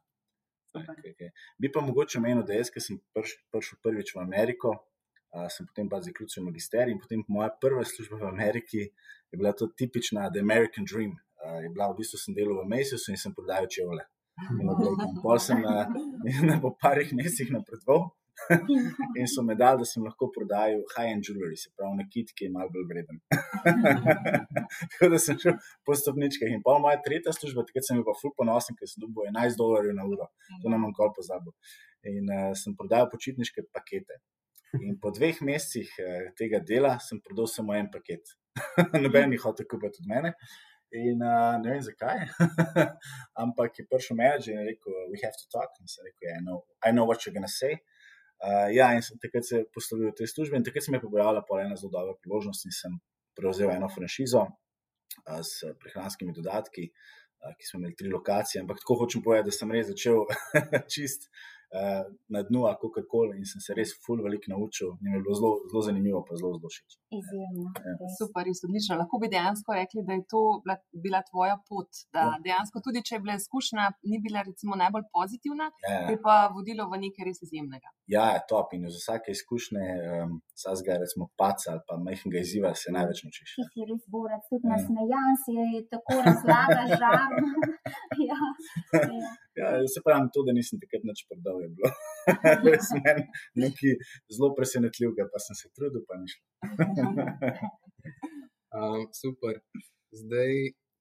Okay, 0.82 1.14
okay. 1.14 1.30
Bi 1.62 1.72
pa 1.72 1.84
mogoče 1.86 2.20
menil, 2.24 2.44
da 2.48 2.58
jaz, 2.58 2.72
ki 2.74 2.84
sem 2.84 3.00
prišel 3.16 3.42
prš 3.54 3.72
prvič 3.84 4.14
v 4.16 4.24
Ameriko, 4.24 4.74
a, 5.36 5.48
sem 5.52 5.68
potem 5.70 5.90
pa 5.92 6.02
zaključil 6.04 6.46
magisterij 6.48 6.96
in 6.96 7.00
potem 7.04 7.24
moja 7.28 7.52
prva 7.62 7.86
služba 7.88 8.20
v 8.24 8.28
Ameriki 8.32 8.84
je 8.86 9.40
bila 9.40 9.54
to 9.54 9.68
tipična 9.78 10.30
The 10.32 10.44
American 10.44 10.88
Dream. 10.88 11.16
A, 11.44 11.62
je 11.64 11.70
bila 11.70 11.92
v 11.92 12.00
bistvu 12.02 12.20
sem 12.22 12.36
delal 12.38 12.62
v 12.64 12.70
Macysu 12.74 13.12
in 13.14 13.22
sem 13.22 13.34
prodajal 13.36 13.68
čevlje. 13.72 14.06
Pol 15.24 15.40
sem 15.40 15.62
na, 15.64 15.88
na 16.50 16.60
po 16.60 16.76
parih 16.82 17.14
mesecih 17.16 17.52
napredoval 17.56 18.12
in 19.20 19.28
so 19.28 19.42
me 19.42 19.56
dali, 19.56 19.80
da 19.80 19.86
sem 19.86 20.04
lahko 20.04 20.30
prodajal 20.36 20.82
high-end 20.96 21.24
jewelry, 21.28 21.58
se 21.58 21.72
pravi 21.78 22.02
nekit, 22.02 22.34
ki 22.36 22.48
je 22.48 22.52
malo 22.52 22.70
bolj 22.74 22.86
vreden. 22.92 23.22
Tako 24.92 25.10
da 25.14 25.20
sem 25.26 25.40
šel 25.42 25.58
po 25.88 25.96
stopničkah 25.96 26.52
in 26.52 26.64
pol 26.66 26.82
moja 26.84 27.00
tretja 27.06 27.34
služba, 27.36 27.66
takrat 27.70 27.88
sem 27.88 28.00
bil 28.00 28.08
pa 28.08 28.16
ful 28.20 28.36
ponosen, 28.38 28.78
ker 28.80 28.92
sem 28.92 29.04
dobil 29.06 29.30
11 29.32 29.60
dolarjev 29.62 29.98
na 29.98 30.08
uro, 30.12 30.30
to 30.62 30.74
nam 30.74 30.88
nikoli 30.90 31.16
pozabil. 31.16 31.56
In 32.12 32.30
uh, 32.30 32.52
sem 32.60 32.76
prodajal 32.78 33.10
počitniške 33.14 33.66
pakete. 33.74 34.20
In 34.84 35.00
po 35.02 35.10
dveh 35.16 35.40
mesecih 35.48 35.90
uh, 36.04 36.30
tega 36.38 36.60
dela 36.60 36.98
sem 37.02 37.24
prodal 37.24 37.50
samo 37.50 37.74
en 37.78 37.90
paket. 37.92 38.36
Noben 39.04 39.32
ni 39.32 39.42
hotel 39.42 39.68
kupiti 39.72 40.04
od 40.04 40.12
mene. 40.12 40.36
In 40.96 41.24
uh, 41.24 41.56
ne 41.60 41.74
vem 41.74 41.82
zakaj, 41.84 42.28
ampak 43.44 43.80
je 43.80 43.88
prišel 43.90 44.20
menedžer 44.20 44.54
in 44.54 44.68
rekel: 44.70 44.94
We 45.12 45.20
have 45.24 45.36
to 45.36 45.48
talk. 45.52 45.74
In 45.82 45.90
sem 45.92 46.06
rekel: 46.06 46.30
yeah, 46.30 46.38
I, 46.40 46.44
know, 46.46 46.62
I 46.86 46.94
know 46.94 47.08
what 47.10 47.26
you're 47.26 47.36
gonna 47.36 47.52
say. 47.52 47.74
Uh, 47.74 47.95
ja, 48.76 48.92
in 48.94 49.02
takrat 49.22 49.48
se 49.48 49.64
poslovil 49.74 50.12
v 50.12 50.18
te 50.20 50.28
službe, 50.28 50.58
in 50.58 50.64
takrat 50.64 50.84
se 50.84 50.92
mi 50.92 50.98
je 50.98 51.08
pojavila 51.08 51.44
ena 51.62 51.76
zelo 51.76 51.92
dobra 51.92 52.16
priložnost, 52.22 52.66
in 52.66 52.76
sem 52.76 53.00
prevzel 53.36 53.72
eno 53.72 53.90
franšizo 53.90 54.44
uh, 54.46 55.42
s 55.42 55.64
prehranskimi 55.80 56.34
dodatki, 56.34 56.90
uh, 56.92 57.56
ki 57.58 57.68
smo 57.68 57.80
imeli 57.80 57.96
tri 57.96 58.12
lokacije. 58.12 58.62
Ampak 58.62 58.84
tako 58.84 59.00
hočem 59.04 59.24
povedati, 59.24 59.52
da 59.52 59.58
sem 59.58 59.72
res 59.72 59.88
začel 59.92 60.26
čist 60.94 61.30
uh, 61.30 61.55
na 62.30 62.40
dnu, 62.48 62.62
kako 62.82 63.02
koli, 63.12 63.38
in 63.42 63.46
sem 63.46 63.60
se 63.62 63.74
res 63.78 63.90
ful 64.06 64.22
veliko 64.24 64.48
naučil, 64.54 64.90
in 65.02 65.12
mi 65.12 65.18
je 65.18 65.24
bilo 65.26 65.36
zelo, 65.40 65.52
zelo 65.72 65.82
zanimivo, 65.82 66.20
pa 66.28 66.36
zelo 66.40 66.54
zelo 66.58 66.70
všeč. 66.74 66.92
Izjemno. 67.20 67.68
Ja. 67.88 68.10
Super, 68.20 68.46
res 68.48 68.62
odlično. 68.68 68.98
Lahko 69.02 69.20
bi 69.22 69.28
dejansko 69.36 69.74
rekli, 69.74 70.04
da 70.08 70.14
je 70.18 70.24
to 70.34 70.42
bila, 70.64 70.76
bila 71.06 71.20
tvoja 71.30 71.58
pot. 71.70 71.90
Da 72.14 72.20
Ja. 72.26 72.38
dejansko, 72.48 72.82
tudi 72.86 73.04
če 73.08 73.16
je 73.16 73.22
bila 73.26 73.36
izkušnja, 73.42 73.84
ni 74.12 74.18
bila 74.26 74.42
recimo 74.50 74.76
najbolj 74.76 75.06
pozitivna, 75.18 75.68
Ja, 75.90 76.10
je 76.12 76.18
pa 76.26 76.36
vodilo 76.56 76.88
v 76.92 76.98
nekaj 77.06 77.24
res 77.30 77.40
izjemnega. 77.46 77.90
Ja, 78.08 78.26
je 78.36 78.40
top 78.50 78.74
in 78.74 78.86
iz 78.90 78.96
vsake 79.02 79.32
izkušnje, 79.38 79.84
um, 80.26 80.42
vsakega, 80.58 81.00
recimo, 81.04 81.30
paca 81.40 81.72
ali 81.74 81.82
pa 81.88 81.98
majhnega 81.98 82.40
izziva 82.46 82.72
se 82.76 82.92
največ 82.98 83.24
naučiš. 83.26 83.50
Ti 83.58 83.64
si 83.72 83.80
res 83.90 84.04
borec, 84.14 84.44
tudi 84.50 84.66
Ja. 84.68 84.70
nasmejan 84.76 85.34
si, 85.44 85.56
tako 85.92 86.14
razlagaš 86.28 86.90
žar. 87.02 87.30
ja, 88.30 88.40
ja. 89.20 89.32
Ja, 89.56 89.72
se 89.88 90.02
pravi, 90.06 90.30
to, 90.36 90.44
da 90.48 90.56
nisem 90.56 90.82
takrat 90.82 91.04
nič 91.08 91.24
prodal, 91.30 91.62
je 91.64 91.70
bilo 91.78 91.92
res 92.68 92.90
meni 92.98 93.26
nekaj 93.64 93.98
zelo 94.36 94.52
presenetljivega, 94.58 95.30
pa 95.32 95.42
sem 95.44 95.58
se 95.60 95.72
trudil, 95.76 96.04
pa 96.08 96.20
ni 96.20 96.32
šlo. 96.32 96.44
Um, 98.76 99.06
super. 99.16 99.56
Zdaj, 100.12 100.52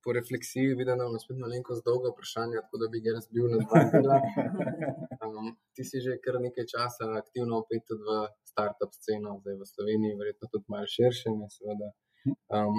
po 0.05 0.13
refleksiji, 0.13 0.75
vidim, 0.79 0.87
da 0.87 1.05
imamo 1.05 1.19
spet 1.23 1.39
malenkost 1.45 1.83
dolgo 1.89 2.13
vprašanje, 2.13 2.61
tako 2.65 2.79
da 2.83 2.87
bi 2.93 3.01
ga 3.05 3.15
razbil 3.17 3.49
na 3.53 3.59
dva 3.65 3.81
dela. 3.95 4.19
Um, 5.25 5.49
ti 5.75 5.83
si 5.89 6.03
že 6.05 6.15
kar 6.25 6.39
nekaj 6.47 6.67
časa 6.75 7.09
aktivno 7.23 7.59
opet 7.63 7.85
v 8.05 8.19
startup 8.51 8.93
sceno, 8.99 9.39
zdaj 9.43 9.57
v 9.61 9.69
Sloveniji, 9.73 10.19
verjetno 10.21 10.51
tudi 10.53 10.67
malo 10.75 10.87
širše. 10.95 11.35
Ne, 11.41 11.49
seveda. 11.57 11.89
um, 12.59 12.79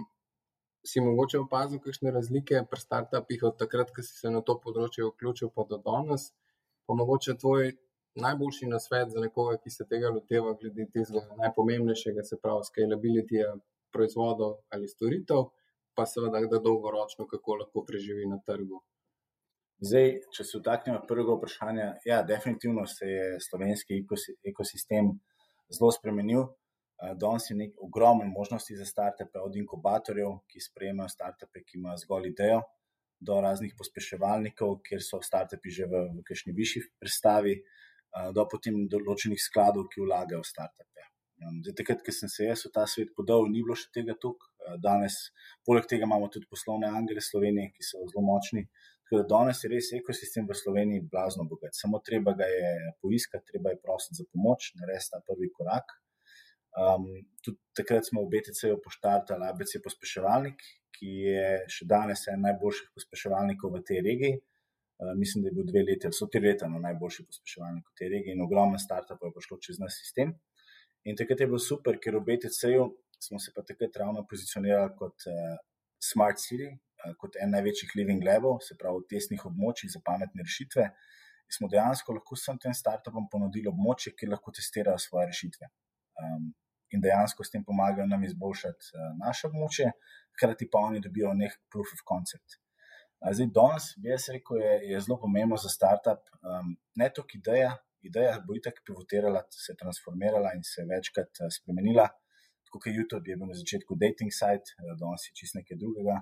si 0.85 1.01
mogoče 1.01 1.39
opazil 1.39 1.81
kakšne 1.83 2.11
razlike 2.15 2.61
pri 2.69 2.79
startupih 2.79 3.43
od 3.49 3.57
takrat, 3.59 3.91
ko 3.95 4.03
si 4.05 4.13
se 4.13 4.31
na 4.31 4.41
to 4.45 4.57
področje 4.61 5.07
vključil, 5.07 5.51
pa 5.55 5.65
do 5.69 5.79
danes? 5.81 6.29
Pa 6.85 6.97
mogoče 6.97 7.37
tvoj 7.41 7.71
najboljši 8.21 8.69
nasvet 8.71 9.11
za 9.11 9.21
nekoga, 9.23 9.57
ki 9.63 9.73
se 9.73 9.87
tega 9.89 10.11
loteva, 10.13 10.53
glede 10.61 10.87
tega 10.93 11.23
najpomembnejšega, 11.41 12.23
se 12.23 12.39
pravi, 12.41 12.67
scalability 12.69 13.43
proizvodov 13.95 14.59
ali 14.75 14.87
storitev, 14.91 15.49
pa 15.95 16.05
seveda, 16.07 16.41
da 16.51 16.59
dolgoročno, 16.59 17.27
kako 17.31 17.61
lahko 17.63 17.83
preživi 17.87 18.27
na 18.29 18.39
trgu. 18.45 18.81
Zdaj, 19.83 20.11
če 20.35 20.43
se 20.47 20.59
vtaknemo 20.59 21.01
prvega 21.07 21.35
vprašanja, 21.35 21.87
ja, 22.07 22.21
definitivno 22.23 22.85
se 22.87 23.07
je 23.09 23.39
slovenski 23.43 24.03
ekosistem 24.51 25.11
zelo 25.69 25.91
spremenil. 25.91 26.47
Danes 26.95 27.49
je 27.49 27.55
nekaj 27.59 27.81
ogromnih 27.83 28.29
možnosti 28.31 28.77
za 28.77 28.85
startupe, 28.85 29.39
od 29.39 29.55
inkubatorjev, 29.55 30.37
ki 30.47 30.63
sprejemajo 30.63 31.11
startupe, 31.11 31.63
ki 31.63 31.77
imajo 31.79 31.97
zgolj 32.05 32.29
idejo, 32.31 32.61
do 33.19 33.39
raznih 33.41 33.73
pospeševalnikov, 33.77 34.79
kjer 34.85 35.03
so 35.03 35.19
startupi 35.23 35.71
že 35.71 35.87
v, 35.91 36.05
v 36.19 36.23
kakšni 36.27 36.53
višji 36.55 36.85
predstavi, 36.99 37.55
do 38.35 38.45
potem 38.51 38.85
določenih 38.91 39.41
skladov, 39.41 39.89
ki 39.91 40.05
vlagajo 40.05 40.41
v 40.43 40.47
startupe. 40.47 41.07
Zdaj, 41.35 41.75
takrat, 41.75 42.03
ko 42.05 42.13
sem 42.15 42.31
se 42.31 42.47
jaz 42.47 42.63
v 42.63 42.71
ta 42.71 42.85
svet 42.87 43.11
podal, 43.15 43.49
ni 43.51 43.59
bilo 43.63 43.75
še 43.75 43.89
tega 43.93 44.15
tukaj. 44.15 44.79
Danes, 44.81 45.17
poleg 45.67 45.85
tega, 45.85 46.07
imamo 46.07 46.29
tudi 46.31 46.47
poslovne 46.49 46.87
angele 46.87 47.21
Slovenije, 47.21 47.73
ki 47.75 47.83
so 47.83 47.99
zelo 48.07 48.23
močni. 48.25 48.63
Tako 49.05 49.19
da 49.19 49.25
danes 49.29 49.59
je 49.61 49.69
res 49.69 49.91
ekosistem 49.93 50.47
v 50.49 50.55
Sloveniji 50.57 51.03
blazno 51.11 51.43
bogat. 51.45 51.75
Samo 51.77 51.99
treba 52.01 52.33
ga 52.39 52.47
je 52.49 52.71
poiskati, 53.03 53.45
treba 53.51 53.75
je 53.75 53.81
prositi 53.83 54.17
za 54.17 54.25
pomoč, 54.31 54.71
narediti 54.79 55.11
ta 55.11 55.19
prvi 55.27 55.51
korak. 55.53 55.93
Um, 56.75 57.05
tudi 57.39 57.57
takrat 57.73 58.03
smo 58.03 58.25
v 58.25 58.33
BTC-ju 58.33 58.81
poštartali 58.83 59.47
ABC 59.47 59.79
pospeševalnik, 59.83 60.59
ki 60.95 61.11
je 61.23 61.45
še 61.71 61.87
danes 61.87 62.25
en 62.31 62.41
najboljših 62.43 62.89
pospeševalnikov 62.97 63.77
v 63.77 63.81
tej 63.87 64.01
regiji. 64.03 64.39
Uh, 64.99 65.13
mislim, 65.15 65.43
da 65.43 65.51
je 65.51 65.55
bil 65.55 65.69
dve 65.69 65.85
leti, 65.87 66.11
so 66.11 66.27
tri 66.31 66.41
leta 66.43 66.67
no, 66.71 66.81
najboljši 66.83 67.23
pospeševalnik 67.29 67.87
v 67.87 67.95
tej 67.99 68.11
regiji 68.15 68.35
in 68.35 68.43
ogromno 68.43 68.79
startupov 68.79 69.31
je 69.31 69.35
prišlo 69.37 69.59
čez 69.63 69.79
naš 69.79 70.01
sistem. 70.01 70.33
In 71.07 71.15
takrat 71.15 71.45
je 71.45 71.47
bilo 71.47 71.61
super, 71.63 71.99
ker 72.01 72.17
v 72.19 72.25
BTC-ju 72.27 72.89
smo 73.23 73.39
se 73.39 73.55
pa 73.55 73.63
takrat 73.63 73.95
ravno 74.01 74.25
pozicionirali 74.27 74.91
kot 74.99 75.27
uh, 75.31 75.55
Smart 76.03 76.43
City, 76.43 76.67
uh, 76.75 77.15
kot 77.21 77.39
en 77.39 77.55
največjih 77.55 77.95
living 77.95 78.27
labov, 78.27 78.59
se 78.67 78.75
pravi, 78.75 79.05
tesnih 79.15 79.47
območij 79.47 79.95
za 79.95 80.03
pametne 80.03 80.43
rešitve. 80.43 80.89
Smo 81.55 81.71
dejansko 81.71 82.19
lahko 82.19 82.35
vsem 82.35 82.59
tem 82.59 82.75
startupom 82.75 83.31
ponudili 83.31 83.71
območje, 83.71 84.15
kjer 84.19 84.35
lahko 84.35 84.51
testirajo 84.59 84.99
svoje 84.99 85.31
rešitve. 85.31 85.71
Um, 86.19 86.51
in 86.95 87.03
dejansko 87.03 87.43
s 87.43 87.53
tem 87.53 87.63
pomagajo 87.63 88.07
nam 88.07 88.23
izboljšati 88.23 88.91
uh, 88.93 89.09
naše 89.21 89.49
območje, 89.51 89.91
hkrati 90.35 90.69
pa 90.71 90.87
oni 90.89 91.01
dobijo 91.03 91.33
nek 91.37 91.59
proof 91.71 91.93
of 91.95 92.05
concept. 92.11 92.59
Zdaj, 93.31 93.47
danes 93.55 93.85
bi 94.01 94.11
jaz 94.11 94.27
rekel, 94.29 94.59
je, 94.61 94.73
je 94.91 94.99
zelo 95.01 95.17
pomembno 95.21 95.57
za 95.57 95.69
startup, 95.71 96.27
um, 96.43 96.75
ne 96.99 97.07
toliko 97.13 97.39
ideja, 97.39 97.71
ideja 98.05 98.35
bo 98.47 98.53
itak 98.57 98.81
pivotirala, 98.85 99.41
se 99.65 99.75
transformirala 99.79 100.51
in 100.57 100.63
se 100.63 100.85
večkrat 100.89 101.41
uh, 101.41 101.49
spremenila. 101.57 102.07
Tako 102.67 102.81
kot 102.83 102.93
YouTube 102.93 103.31
je 103.31 103.37
bil 103.39 103.49
na 103.49 103.57
začetku 103.57 103.97
dating 104.01 104.33
site, 104.35 104.75
uh, 104.77 104.93
danes 104.99 105.25
je 105.29 105.33
čist 105.39 105.57
nekaj 105.57 105.79
drugega. 105.81 106.19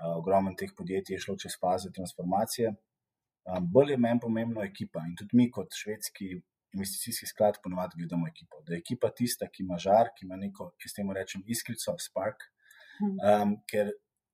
Uh, 0.00 0.14
ogromno 0.16 0.54
teh 0.56 0.72
podjetij 0.76 1.18
je 1.18 1.24
šlo 1.26 1.36
čez 1.36 1.58
faze 1.60 1.92
transformacije. 1.96 2.72
Um, 3.50 3.66
bolj 3.74 3.92
je 3.96 4.00
meni 4.06 4.22
pomembno 4.22 4.64
ekipa 4.64 5.04
in 5.08 5.16
tudi 5.18 5.36
mi 5.36 5.50
kot 5.52 5.76
švedski 5.76 6.38
investicijski 6.72 7.26
sklad 7.26 7.58
ponovadi 7.62 7.98
gledamo 7.98 8.28
ekipo. 8.28 8.62
Da 8.66 8.74
je 8.74 8.78
ekipa 8.78 9.10
tista, 9.10 9.48
ki 9.48 9.62
ima 9.62 9.78
žar, 9.78 10.12
ki 10.16 10.26
ima 10.26 10.36
neko, 10.36 10.70
ki 10.78 10.88
s 10.88 10.96
tem 10.96 11.10
rečem, 11.12 11.42
iskrico, 11.46 11.96
spark. 11.98 12.46
Um, 13.00 13.56
ker 13.70 13.90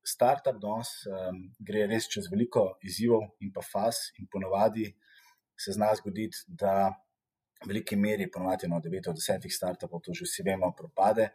startup 0.07 0.59
danes 0.62 0.90
um, 1.11 1.38
gre 1.59 1.87
res 1.90 2.09
čez 2.11 2.29
veliko 2.31 2.64
izzivov 2.87 3.29
in 3.42 3.53
pa 3.55 3.62
faz, 3.62 4.09
in 4.20 4.27
ponovadi 4.31 4.88
se 5.59 5.75
zna 5.75 5.92
zgoditi, 5.99 6.44
da 6.46 6.90
v 7.64 7.70
veliki 7.70 7.96
meri, 7.96 8.29
ponovadi 8.31 8.68
na 8.68 8.81
9 8.85 9.11
od 9.11 9.20
10 9.22 9.46
startupov, 9.51 10.03
to 10.05 10.14
že 10.14 10.27
vsi 10.29 10.44
vemo, 10.44 10.72
propade, 10.77 11.31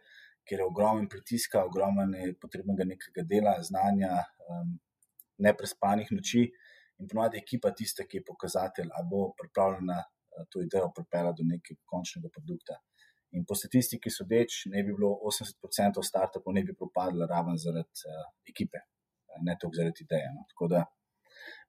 ker 0.46 0.62
je 0.62 0.66
ogromen 0.66 1.08
pritiska, 1.10 1.64
ogromen 1.66 2.14
je 2.14 2.34
potrebnega 2.38 2.86
nekega 2.86 3.24
dela, 3.26 3.56
znanja, 3.62 4.22
um, 4.48 4.76
neprespanih 5.42 6.12
noči. 6.14 6.46
In 7.00 7.08
ponovadi 7.10 7.40
je 7.40 7.42
ekipa 7.42 7.72
tista, 7.74 8.06
ki 8.06 8.20
je 8.20 8.26
pokazatelj, 8.28 8.92
ali 8.94 9.08
bo 9.10 9.32
pripravljena 9.38 9.98
to 10.50 10.62
idejo 10.62 10.90
pripeljati 10.96 11.42
do 11.42 11.48
nekega 11.48 11.82
končnega 11.92 12.28
produkta. 12.32 12.78
In 13.32 13.44
po 13.48 13.56
statistiki 13.56 14.10
sodeč, 14.12 14.66
ne 14.72 14.82
bi 14.84 14.92
bilo 14.92 15.14
80% 15.28 16.02
startupov, 16.04 16.52
ne 16.52 16.64
bi 16.68 16.74
propadlo 16.76 17.26
raven 17.28 17.56
zaradi 17.56 18.04
uh, 18.10 18.26
ekipe, 18.48 18.82
eh, 18.82 19.38
ne 19.46 19.56
toliko 19.60 19.78
zaradi 19.80 20.04
ideje. 20.04 20.32
No. 20.34 20.44
Tako 20.50 20.68
da 20.68 20.82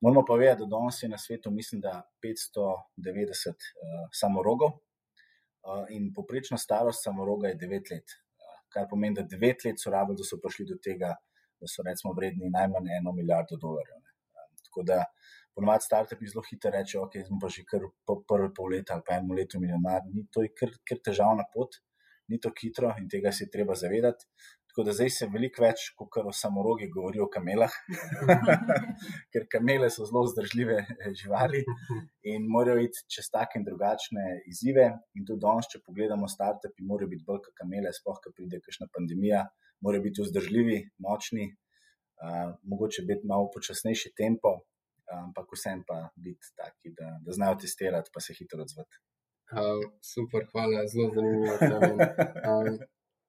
moramo 0.03 0.25
pa 0.27 0.35
vedeti, 0.41 0.65
da 0.65 0.71
danes 0.75 0.99
je 1.03 1.09
na 1.09 1.19
svetu, 1.25 1.51
mislim, 1.51 1.81
da 1.85 1.93
590 2.25 3.55
uh, 3.55 4.09
samorogov 4.11 4.73
uh, 4.75 5.85
in 5.95 6.11
poprečna 6.15 6.59
starost 6.59 7.07
samoroga 7.07 7.53
je 7.53 7.59
9 7.63 7.91
let. 7.93 8.17
Uh, 8.43 8.59
kar 8.73 8.89
pomeni, 8.91 9.15
da 9.21 9.23
9 9.23 9.63
let 9.67 9.79
so 9.79 9.93
rabili, 9.95 10.19
da 10.19 10.27
so 10.27 10.41
prišli 10.43 10.67
do 10.73 10.79
tega, 10.83 11.15
da 11.63 11.71
so 11.71 11.87
recimo 11.87 12.11
vredni 12.17 12.51
najmanj 12.51 12.91
eno 12.99 13.15
milijardo 13.15 13.55
dolarjev. 13.63 14.03
Uh, 14.03 14.51
tako 14.67 14.83
da 14.91 14.99
ponovadi 15.55 15.85
startupi 15.85 16.29
zelo 16.31 16.43
hitro 16.49 16.71
rečejo, 16.73 17.05
ok, 17.05 17.19
smo 17.27 17.39
pa 17.41 17.49
že 17.53 17.63
kar 17.69 17.85
po 18.07 18.19
prvi 18.27 18.49
pol 18.57 18.73
leta 18.73 18.97
ali 18.97 19.05
pa 19.07 19.17
eno 19.19 19.37
leto 19.37 19.61
milijonar. 19.61 20.01
Ni 20.13 20.25
to 20.31 20.43
je 20.45 20.51
kar, 20.59 20.73
kar 20.87 21.01
težavna 21.05 21.45
pot, 21.53 21.79
ni 22.29 22.39
to 22.39 22.51
hitro 22.59 22.93
in 22.99 23.07
tega 23.09 23.31
se 23.31 23.45
je 23.45 23.53
treba 23.53 23.75
zavedati. 23.75 24.25
Tako 24.73 24.87
da 24.87 24.93
zdaj 24.97 25.09
se 25.13 25.27
veliko 25.29 25.61
več, 25.61 25.83
kot 25.93 26.07
kar 26.15 26.25
o 26.25 26.31
samorogi 26.33 26.87
govori 26.89 27.19
o 27.21 27.27
kamelah, 27.29 27.73
ker 29.33 29.43
kamele 29.45 29.91
so 29.93 30.07
zelo 30.09 30.23
zdržljive 30.31 30.77
eh, 30.81 31.11
živali 31.19 31.61
in 32.31 32.47
morajo 32.49 32.81
iti 32.81 33.03
čez 33.15 33.29
take 33.29 33.61
in 33.61 33.67
drugačne 33.67 34.23
izzive. 34.49 34.87
In 35.13 35.27
tudi 35.29 35.45
danes, 35.45 35.69
če 35.69 35.83
pogledamo 35.85 36.25
startupi, 36.31 36.87
morajo 36.89 37.11
biti 37.11 37.27
bolj 37.27 37.43
kot 37.45 37.59
kamele, 37.61 37.93
sploh, 37.93 38.17
ko 38.23 38.33
pride 38.33 38.63
kakšna 38.65 38.89
pandemija, 38.97 39.43
morajo 39.85 40.07
biti 40.07 40.25
vzdržljivi, 40.25 40.79
močni, 41.05 41.45
uh, 42.25 42.55
mogoče 42.73 43.05
biti 43.05 43.29
malo 43.29 43.51
počasnejši 43.53 44.15
tempo, 44.17 44.55
ampak 45.11 45.51
vsem 45.55 45.83
pa 45.87 46.09
biti 46.15 46.53
taki, 46.55 46.93
da, 46.97 47.17
da 47.25 47.35
znajo 47.35 47.59
testirati, 47.61 48.11
pa 48.13 48.23
se 48.23 48.35
hitro 48.37 48.61
odzvati. 48.61 49.01
Uh, 49.53 49.83
super, 50.01 50.47
hvala, 50.51 50.87
zelo 50.87 51.11
zanimivo. 51.13 51.57
Um, 52.49 52.77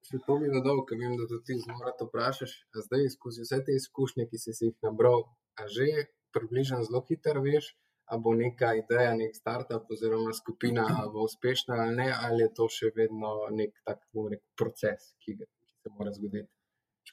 še 0.05 0.19
to 0.25 0.37
bi 0.41 0.49
dodal, 0.53 0.83
ker 0.89 0.99
vem, 1.01 1.15
da 1.19 1.39
ti 1.45 1.57
zelo 1.61 1.79
rado 1.85 2.07
vprašaš. 2.09 2.53
Zdaj, 2.87 3.09
skozi 3.15 3.45
vse 3.45 3.61
te 3.67 3.75
izkušnje, 3.79 4.27
ki 4.31 4.41
si 4.41 4.53
jih 4.53 4.75
nabral, 4.85 5.25
a 5.59 5.67
že 5.71 5.87
približno 6.35 6.81
zelo 6.87 7.01
hitro 7.09 7.43
veš, 7.45 7.71
ali 8.05 8.21
bo 8.21 8.33
neka 8.37 8.73
ideja, 8.81 9.13
nek 9.17 9.35
startup 9.35 9.91
oziroma 9.91 10.33
skupina 10.33 10.85
uspešna 11.23 11.75
ali 11.83 11.95
ne, 11.95 12.09
ali 12.27 12.43
je 12.43 12.51
to 12.57 12.67
še 12.77 12.91
vedno 12.95 13.31
nek 13.59 13.79
tak 13.87 14.03
nek 14.33 14.43
proces, 14.59 15.13
ki, 15.23 15.37
ga, 15.39 15.47
ki 15.65 15.73
se 15.81 15.93
mora 15.97 16.13
zgoditi. 16.13 16.49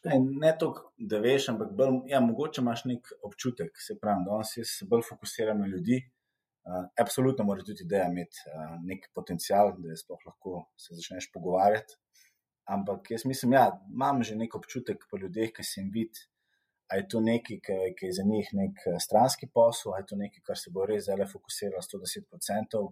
Škaj, 0.03 0.19
ne 0.19 0.51
toliko, 0.59 0.89
da 0.99 1.19
veš, 1.23 1.45
ampak 1.53 1.69
bolj, 1.79 2.01
ja, 2.11 2.19
mogoče 2.21 2.59
imaš 2.59 2.81
nek 2.91 3.11
občutek, 3.23 3.77
se 3.79 3.95
pravi, 4.03 4.25
da 4.27 4.41
se 4.45 4.87
bolj 4.91 5.05
fokusiraš 5.07 5.61
na 5.61 5.69
ljudi. 5.71 6.01
Uh, 6.63 6.89
absolutno 6.99 7.45
mora 7.47 7.63
tudi 7.63 7.85
ideja 7.85 8.09
imeti 8.11 8.43
uh, 8.51 8.73
nek 8.83 9.07
potencial, 9.15 9.71
da 9.79 9.95
se 9.97 10.17
lahko 10.27 10.65
se 10.77 10.99
začneš 10.99 11.31
pogovarjati. 11.35 11.95
Ampak 12.75 13.13
jaz 13.15 13.25
mislim, 13.31 13.55
da 13.55 13.63
ja, 13.63 13.71
imam 13.95 14.25
že 14.27 14.41
nek 14.43 14.59
občutek 14.59 15.07
po 15.11 15.23
ljudeh, 15.23 15.55
ki 15.55 15.69
se 15.71 15.81
jim 15.81 15.95
vidi, 15.95 16.27
da 16.91 16.99
je 16.99 17.07
to 17.15 17.23
nekaj, 17.23 17.63
ki, 17.69 18.07
je 18.07 18.13
za 18.19 18.27
njih 18.27 18.51
nek 18.59 18.85
stranski 19.07 19.53
posel, 19.55 19.95
da 19.95 20.03
je 20.03 20.11
to 20.11 20.19
nekaj, 20.27 20.47
kar 20.51 20.59
se 20.59 20.75
bo 20.75 20.87
res 20.87 21.07
zelo 21.07 21.31
fokusiralo 21.31 21.83
110%, 21.83 22.85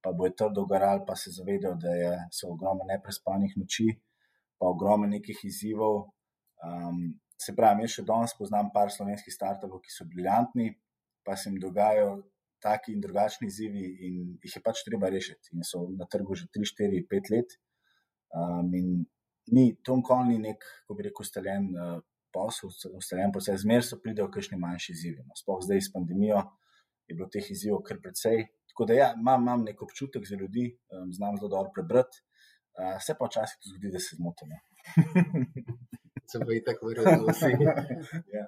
pa 0.00 0.16
bo 0.16 0.24
je 0.24 0.36
trdo 0.40 0.64
garal, 0.64 1.04
pa 1.04 1.20
se 1.20 1.36
zavedajo, 1.36 1.76
da 1.84 2.00
je, 2.00 2.18
so 2.32 2.48
ogromne 2.56 2.88
neprespanih 2.94 3.60
noči, 3.60 3.90
pa 4.56 4.72
ogromne 4.72 5.18
nekih 5.18 5.44
izzivov. 5.44 6.06
Um, 6.64 7.20
se 7.40 7.52
pravi, 7.56 7.84
jaz 7.84 7.98
še 7.98 8.06
danes 8.08 8.34
poznam 8.38 8.70
par 8.72 8.90
slovenskih 8.92 9.34
startupov, 9.34 9.82
ki 9.84 9.92
so 9.92 10.06
briljantni, 10.08 10.70
pa 11.26 11.36
se 11.36 11.50
jim 11.50 11.60
dogajajo 11.60 12.16
taki 12.62 12.94
in 12.94 13.02
drugačni 13.04 13.50
izzivi, 13.50 13.84
in 14.06 14.18
jih 14.42 14.56
je 14.56 14.62
pač 14.64 14.82
treba 14.86 15.10
rešiti. 15.12 15.52
In 15.54 15.66
so 15.66 15.84
na 15.92 16.08
trgu 16.10 16.38
že 16.38 16.48
3, 16.56 16.72
4, 16.72 17.02
5 17.10 17.32
let. 17.34 17.56
Um, 18.36 18.72
in 18.74 18.88
ni 19.52 19.66
to 19.84 19.96
nikoli 20.00 20.38
nek, 20.42 20.64
ko 20.86 20.96
bi 20.96 21.06
rekel, 21.06 21.26
ustaljen 21.26 21.68
uh, 21.76 21.98
posel, 22.34 22.72
ustaljen 22.98 23.34
proces, 23.34 23.62
zmer 23.62 23.84
so 23.86 24.00
pridejo 24.02 24.30
kakšni 24.32 24.58
manjši 24.60 24.94
izzivi. 24.96 25.26
No. 25.26 25.36
Sploh 25.38 25.62
zdaj 25.64 25.84
s 25.86 25.92
pandemijo 25.94 26.40
je 27.06 27.14
bilo 27.14 27.28
teh 27.32 27.50
izzivov 27.52 27.84
kar 27.86 28.00
precej. 28.02 28.48
Tako 28.72 28.88
da 28.88 28.96
ja, 28.96 29.12
imam, 29.16 29.44
imam 29.44 29.68
nek 29.68 29.82
občutek 29.84 30.26
za 30.28 30.40
ljudi, 30.40 30.70
um, 30.92 31.12
znam 31.12 31.38
zelo 31.40 31.52
dobro 31.52 31.72
prebrati. 31.76 32.24
Uh, 32.76 32.96
se 33.00 33.14
pa 33.16 33.28
včasih 33.28 33.60
tudi 33.60 33.76
zgodi, 33.76 33.92
da 33.94 34.02
se 34.02 34.18
zmotimo. 34.18 34.58
se 36.30 36.38
bo 36.44 36.52
itak 36.52 36.82
verjetno 36.82 37.26
vsi. 37.32 37.52
ja. 38.36 38.46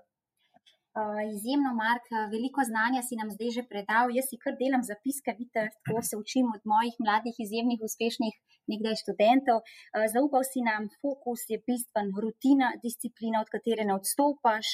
Uh, 0.98 1.20
izjemno, 1.36 1.70
Mark, 1.82 2.06
veliko 2.34 2.60
znanja 2.70 3.00
si 3.08 3.14
nam 3.20 3.28
zdaj 3.34 3.50
že 3.56 3.62
predal. 3.72 4.10
Jaz 4.16 4.26
si 4.30 4.38
kar 4.42 4.54
delam 4.62 4.82
zapiske, 4.90 5.34
vidite, 5.38 5.68
tako 5.86 6.02
se 6.08 6.14
učim 6.22 6.46
od 6.56 6.62
mojih 6.72 6.96
mladih, 7.04 7.36
izjemnih, 7.44 7.84
uspešnih 7.88 8.34
nekdaj 8.72 8.96
študentov. 9.02 9.58
Uh, 9.62 10.06
zaupal 10.14 10.42
si 10.50 10.64
nam, 10.70 10.88
fokus 11.02 11.46
je 11.52 11.58
bistven, 11.68 12.10
rutina, 12.24 12.72
disciplina, 12.86 13.44
od 13.44 13.52
katere 13.54 13.86
ne 13.88 13.94
odstopaš. 14.00 14.66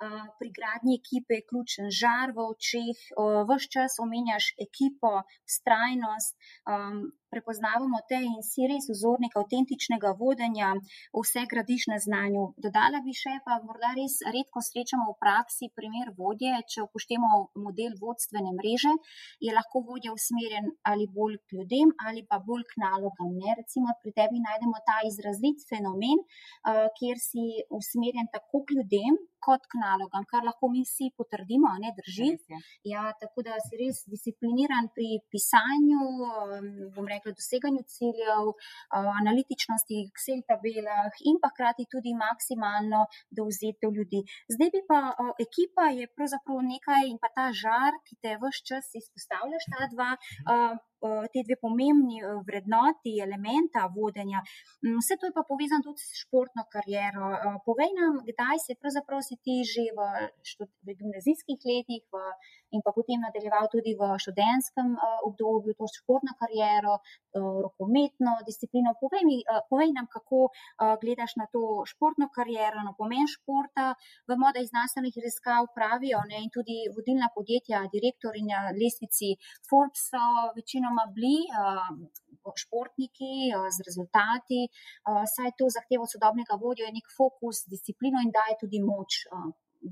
Uh, 0.00 0.28
pri 0.40 0.50
gradnji 0.58 0.98
ekipe 1.00 1.38
je 1.38 1.46
ključen 1.48 1.88
žar 2.02 2.32
v 2.36 2.44
očeh, 2.52 3.00
vse 3.48 3.66
čas 3.74 3.98
omenjaš 4.04 4.46
ekipo, 4.66 5.12
strajnost. 5.56 6.36
Um, 6.64 7.02
prepoznavamo 7.32 8.00
te 8.10 8.18
in 8.20 8.42
si 8.46 8.66
res 8.70 8.88
vzornik 8.90 9.36
avtentičnega 9.40 10.12
vodenja, 10.20 10.72
vse 11.14 11.44
gradiš 11.52 11.86
na 11.92 11.98
znanju. 12.04 12.44
Dodala 12.64 13.00
bi 13.06 13.14
še, 13.16 13.36
pa 13.46 13.60
morda 13.64 13.92
res 13.98 14.18
redko 14.36 14.62
srečamo 14.66 15.08
v 15.12 15.16
praksi 15.22 15.70
primer 15.78 16.12
vodje, 16.18 16.52
če 16.72 16.84
upoštemo 16.86 17.30
model 17.64 17.96
vodstvene 18.02 18.52
mreže, 18.58 18.92
je 19.46 19.54
lahko 19.56 19.84
vodja 19.88 20.14
usmerjen 20.16 20.70
ali 20.90 21.06
bolj 21.18 21.38
k 21.46 21.58
ljudem 21.58 21.94
ali 22.06 22.24
pa 22.30 22.40
bolj 22.50 22.66
k 22.70 22.82
nalogam. 22.84 23.34
Ne? 23.40 23.56
Recimo 23.60 23.94
pri 24.02 24.14
tebi 24.18 24.42
najdemo 24.42 24.82
ta 24.86 25.00
izrazit 25.08 25.66
fenomen, 25.70 26.22
uh, 26.22 26.86
kjer 26.98 27.20
si 27.22 27.46
usmerjen 27.80 28.30
tako 28.34 28.64
k 28.66 28.80
ljudem 28.80 29.18
kot 29.40 29.64
k 29.70 29.80
nalogam, 29.80 30.24
kar 30.30 30.44
lahko 30.44 30.68
mi 30.72 30.82
vsi 30.84 31.10
potrdimo, 31.16 31.72
ne 31.82 31.90
drži. 31.96 32.30
Ja, 32.92 33.06
tako 33.20 33.44
da 33.46 33.56
si 33.64 33.78
res 33.80 34.02
discipliniran 34.12 34.90
pri 34.96 35.08
pisanju, 35.32 36.00
um, 36.28 36.68
bom 36.96 37.08
rekel, 37.08 37.19
rekla, 37.20 37.36
doseganju 37.40 37.82
ciljev, 37.94 38.52
analitičnosti, 39.20 40.00
Excel 40.08 40.42
tabelah 40.48 41.12
in 41.30 41.38
pa 41.42 41.52
hkrati 41.52 41.86
tudi 41.92 42.12
maksimalno 42.16 43.04
dovzetev 43.38 43.92
ljudi. 43.98 44.24
Zdaj 44.54 44.70
bi 44.74 44.80
pa 44.90 45.00
ekipa 45.46 45.90
je 45.98 46.10
pravzaprav 46.16 46.62
nekaj 46.72 47.10
in 47.12 47.18
pa 47.22 47.28
ta 47.36 47.50
žar, 47.62 47.92
ki 48.06 48.16
te 48.22 48.36
vse 48.40 48.64
čas 48.68 48.86
izpostavljaš, 49.02 49.64
ta 49.72 49.90
dva. 49.94 50.10
Te 51.00 51.42
dve 51.46 51.56
pomembni 51.60 52.20
vrednoti, 52.46 53.16
elementa 53.26 53.86
vodenja. 53.94 54.42
Mm, 54.84 54.98
vse 55.00 55.16
to 55.16 55.28
je 55.28 55.34
pa 55.36 55.44
povezano 55.48 55.84
tudi 55.86 56.02
s 56.04 56.22
športno 56.22 56.66
kariero. 56.74 57.30
Povej 57.64 57.90
nam, 57.96 58.20
kdaj 58.28 58.60
se 58.66 58.76
pravzaprav 58.80 59.24
si 59.24 59.36
ti 59.44 59.60
že 59.64 59.88
v, 59.96 60.00
v 60.84 60.96
gimnazijskih 60.98 61.60
letih 61.70 62.04
v, 62.12 62.24
in 62.76 62.84
pa 62.84 62.92
potem 62.92 63.20
nadaljeval 63.24 63.70
tudi 63.72 63.96
v 63.96 64.12
študentskem 64.22 64.96
obdobju, 65.28 65.76
to 65.78 65.88
športno 65.88 66.36
kariero, 66.40 67.00
Eh, 67.30 67.38
rokometno 67.38 68.32
disciplino. 68.42 68.90
Povej, 68.98 69.22
mi, 69.22 69.38
eh, 69.38 69.62
povej 69.70 69.90
nam, 69.94 70.06
kako 70.10 70.50
eh, 70.50 70.98
gledaš 71.02 71.38
na 71.38 71.46
to 71.46 71.86
športno 71.86 72.26
kariero, 72.36 72.82
na 72.82 72.90
pomen 72.98 73.26
športa. 73.30 73.94
Vemo, 74.26 74.50
da 74.50 74.58
iz 74.58 74.70
znanstvenih 74.74 75.14
raziskav 75.22 75.62
pravijo 75.76 76.18
ne, 76.30 76.42
in 76.44 76.50
tudi 76.50 76.90
vodilna 76.96 77.28
podjetja, 77.36 77.86
direktori 77.94 78.42
na 78.42 78.58
lestvici 78.74 79.38
Forbes 79.68 80.10
so 80.10 80.24
večinoma 80.90 81.12
bili 81.14 81.38
športniki 82.62 83.32
z 83.76 83.78
rezultati. 83.88 84.60
Saj 85.34 85.50
to 85.58 85.64
zahteva 85.76 86.06
sodobnega 86.06 86.54
vodja 86.62 86.86
je 86.86 86.96
nek 86.98 87.06
fokus, 87.16 87.66
disciplino 87.70 88.18
in 88.24 88.30
daje 88.34 88.54
tudi 88.62 88.78
moč 88.82 89.10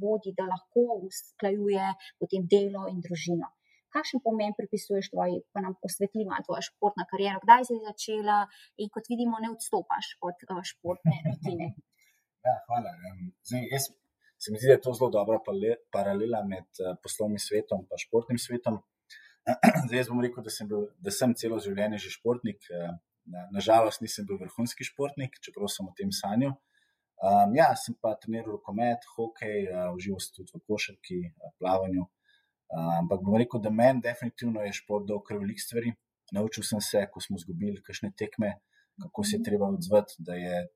vodi, 0.02 0.34
da 0.38 0.44
lahko 0.44 0.82
usklajuje 1.08 1.86
potem 2.20 2.42
delo 2.50 2.88
in 2.92 3.00
družino 3.00 3.48
kakšen 3.88 4.20
pomen 4.20 4.52
pripisuješ 4.52 5.06
tvoji, 5.12 5.38
pa 5.52 5.62
nam 5.64 5.74
osvetli 5.86 6.26
malo 6.28 6.44
tvojo 6.44 6.60
športno 6.66 7.06
kariero, 7.10 7.40
kdaj 7.40 7.62
si 7.64 7.76
začela 7.88 8.44
in 8.76 8.90
kot 8.92 9.08
vidimo, 9.08 9.40
ne 9.40 9.48
odstopaš 9.54 10.06
od 10.28 10.36
športne 10.70 11.14
rutine. 11.24 11.66
ja, 12.46 12.54
hvala. 12.66 12.92
Zdaj, 13.48 13.64
jaz 13.72 13.88
se 14.36 14.52
mi 14.52 14.60
zdi, 14.60 14.68
da 14.68 14.76
je 14.76 14.84
to 14.84 14.92
zelo 14.92 15.08
dobra 15.10 15.40
paralela 15.94 16.44
med 16.52 16.68
poslovnim 17.02 17.40
svetom 17.40 17.88
in 17.88 18.04
športnim 18.04 18.38
svetom. 18.38 18.76
Zdaj, 19.86 19.98
jaz 19.98 20.08
bom 20.10 20.22
rekel, 20.24 20.44
da 20.44 20.52
sem, 20.52 20.68
bil, 20.68 20.88
da 21.04 21.12
sem 21.14 21.34
celo 21.38 21.60
življenje 21.64 22.00
že 22.04 22.14
športnik. 22.18 22.64
Uh, 22.72 22.96
Nažalost, 23.52 24.00
nisem 24.00 24.24
bil 24.24 24.38
vrhunski 24.40 24.86
športnik, 24.88 25.34
čeprav 25.44 25.68
sem 25.68 25.84
o 25.84 25.92
tem 25.96 26.08
sanjal. 26.16 26.54
Um, 27.18 27.52
ja, 27.58 27.66
sem 27.76 27.96
pa 28.00 28.14
treniral 28.16 28.54
rokomet, 28.56 29.04
hokej, 29.16 29.66
uh, 29.68 29.90
užival 29.92 30.22
sem 30.24 30.38
tudi 30.38 30.54
v 30.54 30.62
košarki, 30.64 31.18
uh, 31.28 31.52
plavanju. 31.60 32.06
Ampak 32.68 33.22
bom 33.24 33.36
rekel, 33.40 33.62
da 33.64 33.70
meni 33.72 34.02
definitivno 34.04 34.60
je 34.60 34.74
šport 34.76 35.06
dal 35.08 35.22
kar 35.24 35.38
velik 35.40 35.60
stvari. 35.60 35.94
Naučil 36.36 36.66
sem 36.68 36.80
se, 36.84 37.00
ko 37.12 37.20
smo 37.24 37.38
izgubili 37.40 37.80
kakšne 37.80 38.10
tekme, 38.12 38.58
kako 39.00 39.24
se 39.24 39.38
je 39.38 39.44
treba 39.46 39.70
odzvati, 39.72 40.18
da 40.18 40.36
je 40.36 40.66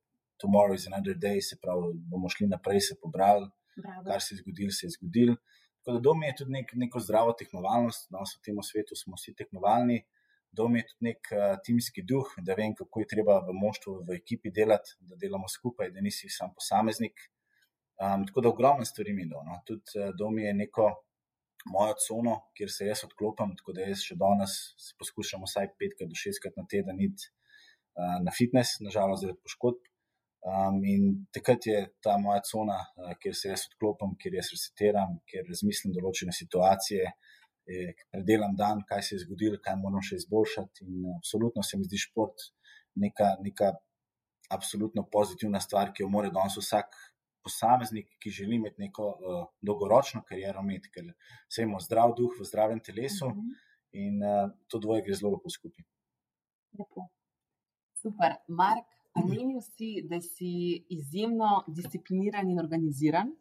tomorrow 0.40 0.74
is 0.74 0.86
another 0.88 1.14
day, 1.14 1.40
se 1.40 1.58
pravi, 1.62 1.92
bomo 2.08 2.28
šli 2.32 2.48
naprej, 2.48 2.80
se 2.80 2.96
pobrali, 3.02 3.50
Bravo. 3.76 4.04
kar 4.08 4.22
se 4.22 4.34
je 4.34 4.38
zgodilo, 4.40 4.72
se 4.72 4.86
je 4.86 4.94
zgodilo. 4.96 5.36
Tako 5.82 5.96
da 5.96 6.00
dom 6.00 6.22
je 6.22 6.34
tudi 6.38 6.52
nek, 6.54 6.72
neko 6.78 7.00
zdravo 7.02 7.32
tekmovalnost, 7.38 8.06
danes 8.14 8.36
v 8.36 8.42
tem 8.46 8.58
svetu 8.62 8.94
smo 8.94 9.18
vsi 9.18 9.34
tekmovalni. 9.34 10.04
Dom 10.54 10.76
je 10.76 10.84
tudi 10.86 11.08
nek 11.08 11.30
uh, 11.32 11.56
timski 11.64 12.04
duh, 12.06 12.28
da 12.46 12.54
vem, 12.54 12.74
kako 12.78 13.02
je 13.02 13.08
treba 13.10 13.40
v 13.42 13.54
moštvu, 13.56 13.94
v 14.06 14.18
ekipi 14.20 14.52
delati, 14.54 14.94
da 15.00 15.18
delamo 15.18 15.48
skupaj, 15.48 15.90
da 15.90 16.04
nisi 16.04 16.30
sam 16.30 16.52
posameznik. 16.54 17.24
Um, 17.98 18.26
tako 18.28 18.44
da 18.44 18.52
ogromno 18.52 18.84
stvari 18.84 19.14
mi 19.16 19.24
je 19.26 19.32
dom. 19.32 19.48
No. 19.48 19.58
Tudi 19.66 19.98
uh, 19.98 20.12
dom 20.18 20.38
je 20.38 20.54
neko 20.54 20.86
mojo 21.72 21.96
cono, 22.06 22.36
kjer 22.54 22.70
se 22.70 22.86
jaz 22.86 23.02
odklopim, 23.08 23.56
tako 23.58 23.74
da 23.74 23.88
jaz 23.88 24.04
še 24.06 24.18
danes 24.20 24.58
poskušam 25.00 25.42
vsaj 25.48 25.72
petkrat 25.80 26.10
do 26.10 26.18
šestkrat 26.18 26.58
na 26.58 26.66
teden 26.70 27.00
iti 27.02 27.26
uh, 27.26 28.20
na 28.22 28.34
fitness, 28.38 28.78
nažalost, 28.86 29.26
zaradi 29.26 29.42
poškodb. 29.42 29.91
Um, 30.42 30.80
in 30.82 31.02
takrat 31.30 31.66
je 31.66 31.76
ta 32.02 32.16
moja 32.18 32.40
cona, 32.42 32.80
uh, 32.98 33.12
kjer 33.22 33.34
se 33.38 33.52
jaz 33.52 33.68
odklopim, 33.68 34.16
kjer 34.18 34.40
jaz 34.40 34.48
resetiram, 34.50 35.20
kjer 35.30 35.46
razmislim 35.46 35.92
določene 35.94 36.34
situacije, 36.34 37.12
eh, 37.70 37.92
predelam 38.10 38.56
dan, 38.58 38.80
kaj 38.88 39.04
se 39.06 39.14
je 39.14 39.20
zgodilo, 39.22 39.60
kaj 39.62 39.76
moram 39.78 40.02
še 40.02 40.18
izboljšati. 40.18 40.88
In 40.88 41.04
uh, 41.06 41.20
absolutno 41.20 41.62
se 41.62 41.78
mi 41.78 41.86
zdi 41.86 42.00
šport 42.08 42.48
neka, 43.04 43.36
neka 43.44 43.70
absolutno 44.50 45.06
pozitivna 45.12 45.60
stvar, 45.62 45.92
ki 45.94 46.02
jo 46.02 46.10
mora 46.10 46.32
danes 46.34 46.58
vsak 46.58 46.98
posameznik, 47.46 48.10
ki 48.22 48.30
želi 48.34 48.58
imeti 48.58 48.82
neko 48.82 49.08
uh, 49.12 49.44
dolgoročno 49.62 50.24
kariero, 50.26 50.62
imeti, 50.66 50.90
ker 50.94 51.12
se 51.50 51.62
ima 51.66 51.78
zdrav 51.82 52.16
duh 52.18 52.34
v 52.38 52.46
zdravem 52.50 52.82
telesu 52.82 53.26
uh 53.26 53.32
mhm. 53.32 53.40
-huh. 53.40 53.68
in 53.92 54.22
uh, 54.26 54.50
to 54.66 54.78
dvoje 54.78 55.06
gre 55.06 55.14
zelo 55.14 55.36
lepo 55.36 55.50
skupaj. 55.50 55.84
Lepo. 56.78 57.06
Super. 58.02 58.36
Mark, 58.48 58.90
omenil 59.14 59.60
si, 59.60 60.02
da 60.10 60.20
si 60.20 60.52
izjemno 60.88 61.64
discipliniran 61.68 62.50
in 62.50 62.60
organiziran. 62.60 63.32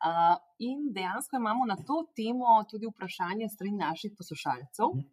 Uh, 0.00 0.36
in 0.58 0.92
dejansko 0.96 1.36
imamo 1.36 1.66
na 1.68 1.76
to 1.76 2.06
temo 2.16 2.64
tudi 2.70 2.88
vprašanje 2.88 3.48
strani 3.48 3.76
naših 3.76 4.12
poslušalcev. 4.16 4.94
Mhm. 4.94 5.06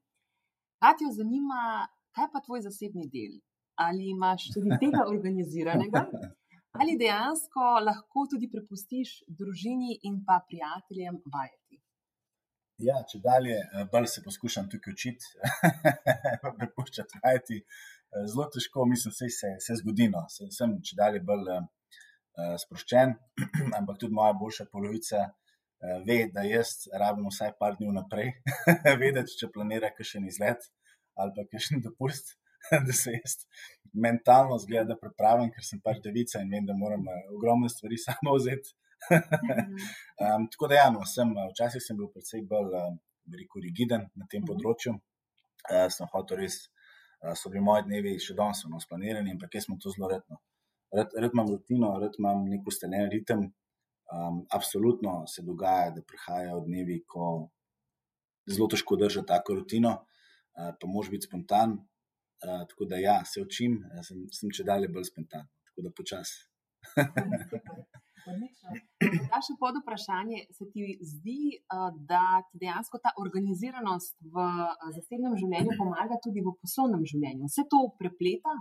Kaj 0.80 0.94
te 1.00 1.12
zanima, 1.12 1.88
kaj 2.16 2.28
pa 2.34 2.40
tvoj 2.46 2.62
zasebni 2.62 3.08
del? 3.14 3.40
Ali 3.76 4.10
imaš 4.10 4.50
tudi 4.54 4.80
tega 4.80 5.06
organiziranega? 5.14 6.06
ali 6.82 6.98
dejansko 6.98 7.66
lahko 7.88 8.26
tudi 8.32 8.50
prepustiš 8.52 9.24
družini 9.40 10.00
in 10.10 10.20
pa 10.28 10.40
prijateljem 10.50 11.20
vajeti? 11.34 11.82
Ja, 12.88 13.00
če 13.10 13.20
dalje, 13.24 13.58
eh, 13.58 13.86
bolj 13.92 14.08
se 14.14 14.22
poskušam 14.26 14.68
tukaj 14.70 14.94
učiti, 14.94 15.26
prepuščati 16.60 17.22
vajeti. 17.24 17.58
Eh, 17.64 17.97
zelo 18.26 18.48
težko, 18.54 18.86
mislim, 18.86 19.12
da 19.12 19.30
se 19.30 19.52
vse 19.60 19.76
zgodi. 19.82 20.08
No. 20.14 20.24
Sem 20.30 20.78
če 20.84 20.98
dalje 21.00 21.22
bolj 21.26 21.52
uh, 21.54 22.56
sproščen, 22.64 23.14
ampak 23.78 24.00
tudi 24.02 24.16
moja 24.18 24.34
boljša 24.40 24.68
polovica 24.72 25.24
uh, 25.28 26.00
ve, 26.08 26.24
da 26.34 26.46
jaz 26.48 26.88
rabim 27.04 27.30
vsaj 27.32 27.54
par 27.62 27.78
dni 27.78 27.92
vnaprej, 27.92 28.34
vedeti, 29.04 29.38
če 29.40 29.52
planira 29.54 29.94
kakšen 29.94 30.28
izlet 30.30 30.70
ali 31.18 31.34
pa 31.34 31.48
kakšen 31.50 31.82
dopust. 31.86 32.36
da 32.88 32.94
se 32.94 33.14
jaz 33.14 33.34
mentalno 33.94 34.58
zgleda, 34.60 34.92
da 34.92 34.96
pripravim, 35.00 35.52
ker 35.54 35.64
sem 35.64 35.80
pač 35.84 36.02
devica 36.04 36.42
in 36.44 36.50
vem, 36.52 36.66
da 36.68 36.76
moram 36.76 37.06
ogromne 37.36 37.70
stvari 37.72 38.00
samo 38.08 38.36
vzeti. 38.36 38.74
um, 39.14 40.48
tako 40.52 40.68
da, 40.68 40.80
ja, 40.82 40.88
no, 40.92 41.06
sem, 41.06 41.32
včasih 41.54 41.84
sem 41.86 41.98
bil 42.00 42.10
precej 42.12 42.44
bolj 42.50 42.74
uh, 42.76 42.90
rigiden 43.64 44.10
na 44.16 44.26
tem 44.26 44.42
mhm. 44.42 44.50
področju. 44.52 44.98
Uh, 45.68 45.86
sem 45.94 46.10
hotel 46.12 46.42
res, 46.44 46.60
uh, 46.66 46.77
so 47.36 47.50
bili 47.50 47.64
moji 47.64 47.86
dnevi 47.88 48.16
še 48.22 48.36
danes 48.38 48.64
no, 48.70 48.80
splanirani, 48.82 49.34
ampak 49.36 49.58
jaz 49.58 49.68
sem 49.68 49.80
to 49.82 49.94
zelo 49.94 50.10
redno. 50.12 50.40
Red, 50.94 51.16
red 51.20 51.34
imam 51.36 51.50
rutino, 51.52 51.92
red 52.02 52.16
imam 52.20 52.46
nek 52.48 52.68
ustaljen 52.68 53.10
ritem. 53.12 53.48
Um, 54.08 54.46
absolutno 54.56 55.26
se 55.28 55.44
dogaja, 55.44 55.92
da 55.98 56.02
prihajajo 56.08 56.62
dnevi, 56.64 57.02
ko 57.12 57.50
zelo 58.48 58.70
težko 58.72 58.96
držati 59.02 59.28
tako 59.28 59.58
rutino, 59.58 59.94
uh, 59.98 60.72
pa 60.80 60.88
mož 60.88 61.10
biti 61.12 61.28
spontan, 61.28 61.76
tako 62.40 62.86
da, 62.86 62.98
ja, 62.98 63.26
se 63.26 63.42
učim, 63.42 63.80
sem, 64.06 64.26
sem 64.32 64.52
če 64.54 64.64
dalje 64.64 64.92
bolj 64.94 65.10
spontan, 65.10 65.48
tako 65.70 65.88
da 65.88 65.94
počasi. 65.98 66.46
Da, 68.28 69.40
še 69.44 69.56
pod 69.60 69.78
vprašanje, 69.82 70.44
se 70.56 70.68
ti 70.74 70.98
zdi, 71.00 71.60
da 72.10 72.42
ti 72.50 72.60
dejansko 72.64 73.00
ta 73.04 73.14
organiziranost 73.22 74.18
v 74.22 74.48
zasebnem 74.96 75.38
življenju 75.40 75.78
pomaga 75.80 76.20
tudi 76.24 76.44
v 76.44 76.54
poslovnem 76.60 77.06
življenju? 77.08 77.48
Vse 77.48 77.68
to 77.72 77.86
prepleta? 78.00 78.56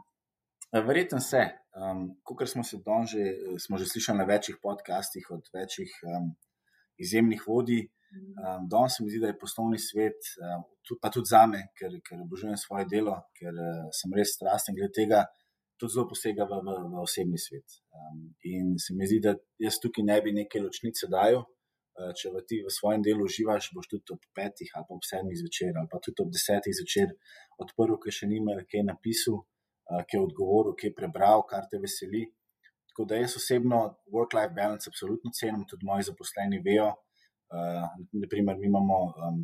Verjetno 0.72 1.20
se. 1.22 1.42
Um, 1.76 2.08
Kot 2.26 2.46
smo 2.50 2.64
se 2.66 2.78
danes 2.84 3.12
že, 3.14 3.24
smo 3.62 3.78
že 3.78 3.86
slišali 3.90 4.18
na 4.18 4.26
večjih 4.28 4.58
podcastih 4.62 5.28
od 5.30 5.46
večjih 5.54 5.92
um, 6.06 6.32
izjemnih 6.98 7.42
vodij. 7.46 7.86
Um, 8.16 8.68
Danes 8.70 8.96
se 8.96 9.04
mi 9.04 9.10
zdi, 9.10 9.20
da 9.20 9.32
je 9.32 9.38
poslovni 9.38 9.78
svet, 9.82 10.30
um, 10.40 10.64
tudi, 10.86 11.00
pa 11.02 11.10
tudi 11.12 11.30
za 11.30 11.42
me, 11.50 11.66
ker, 11.78 11.98
ker 12.06 12.22
obožujem 12.22 12.56
svoje 12.56 12.86
delo, 12.90 13.18
ker 13.36 13.52
uh, 13.52 13.82
sem 13.94 14.14
res 14.16 14.34
strasten 14.38 14.78
glede 14.78 14.94
tega, 14.96 15.24
tudi 15.80 15.92
zelo 15.92 16.06
posega 16.08 16.46
v, 16.48 16.60
v, 16.64 16.76
v 16.92 17.02
osebni 17.02 17.38
svet. 17.40 17.78
Um, 17.92 18.22
in 18.44 18.76
se 18.78 18.94
mi 18.96 19.08
zdi, 19.08 19.20
da 19.24 19.36
jaz 19.62 19.78
tukaj 19.82 20.04
ne 20.04 20.16
bi 20.24 20.32
neke 20.36 20.62
ločnice 20.62 21.08
dajal. 21.12 21.44
Uh, 21.96 22.12
če 22.16 22.32
v 22.32 22.42
ti 22.48 22.60
v 22.60 22.72
svojem 22.72 23.04
delu 23.04 23.24
uživaš, 23.24 23.70
boš 23.76 23.88
tudi 23.88 24.12
ob 24.12 24.24
petih 24.36 24.72
ali 24.76 24.88
ob 24.92 25.04
sedmih 25.08 25.36
zvečer 25.40 25.78
ali 25.80 25.88
pa 25.88 26.00
tudi 26.04 26.20
ob 26.24 26.32
desetih 26.32 26.74
zvečer 26.76 27.14
odprl, 27.64 27.96
ki 28.02 28.12
še 28.12 28.28
nima, 28.28 28.56
kaj 28.68 28.82
je 28.82 28.86
napisal, 28.88 29.38
uh, 29.40 30.02
kaj 30.04 30.20
odgovoril, 30.26 30.76
kaj 30.76 30.92
prebral, 30.98 31.46
kar 31.48 31.68
te 31.70 31.80
veseli. 31.80 32.26
Tako 32.92 33.08
da 33.08 33.20
jaz 33.20 33.36
osebno 33.40 33.80
work-life 34.12 34.52
balance 34.56 34.88
absolutno 34.92 35.32
cenim, 35.36 35.64
tudi 35.68 35.88
moji 35.88 36.08
zaposleni 36.08 36.60
vejo. 36.64 36.92
Uh, 37.52 37.84
naprimer, 38.12 38.56
mi 38.60 38.68
imamo 38.68 39.00
um, 39.24 39.42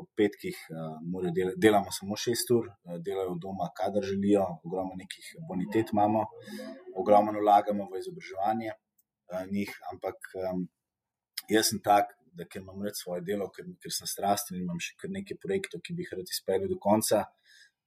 ob 0.00 0.06
petkih, 0.16 0.56
uh, 0.72 1.30
del, 1.34 1.52
delamo 1.56 1.92
samo 1.94 2.16
šest 2.16 2.50
ur, 2.54 2.68
uh, 2.68 2.98
delajo 3.06 3.36
doma, 3.42 3.70
kadar 3.76 4.04
želijo, 4.06 4.44
ogromno 4.64 4.98
nekih 4.98 5.32
bonitet 5.48 5.92
imamo, 5.92 6.26
ogromno 6.96 7.40
vlagamo 7.40 7.88
v 7.92 8.02
izobraževanje 8.02 8.72
uh, 8.72 9.44
njih, 9.50 9.74
ampak 9.92 10.32
jaz 11.50 11.70
sem 11.70 11.80
tak, 11.84 12.14
da 12.36 12.46
ker 12.46 12.62
imam 12.62 12.82
rad 12.84 12.96
svoje 12.96 13.24
delo, 13.26 13.48
ker, 13.54 13.66
ker 13.82 13.94
sem 13.94 14.08
strasten 14.10 14.58
in 14.58 14.64
imam 14.64 14.78
še 14.82 14.96
kar 15.00 15.10
nekaj 15.12 15.38
projektov, 15.42 15.82
ki 15.86 15.96
bi 15.96 16.06
jih 16.06 16.14
rad 16.18 16.30
izpeljal 16.34 16.70
do 16.70 16.78
konca, 16.82 17.24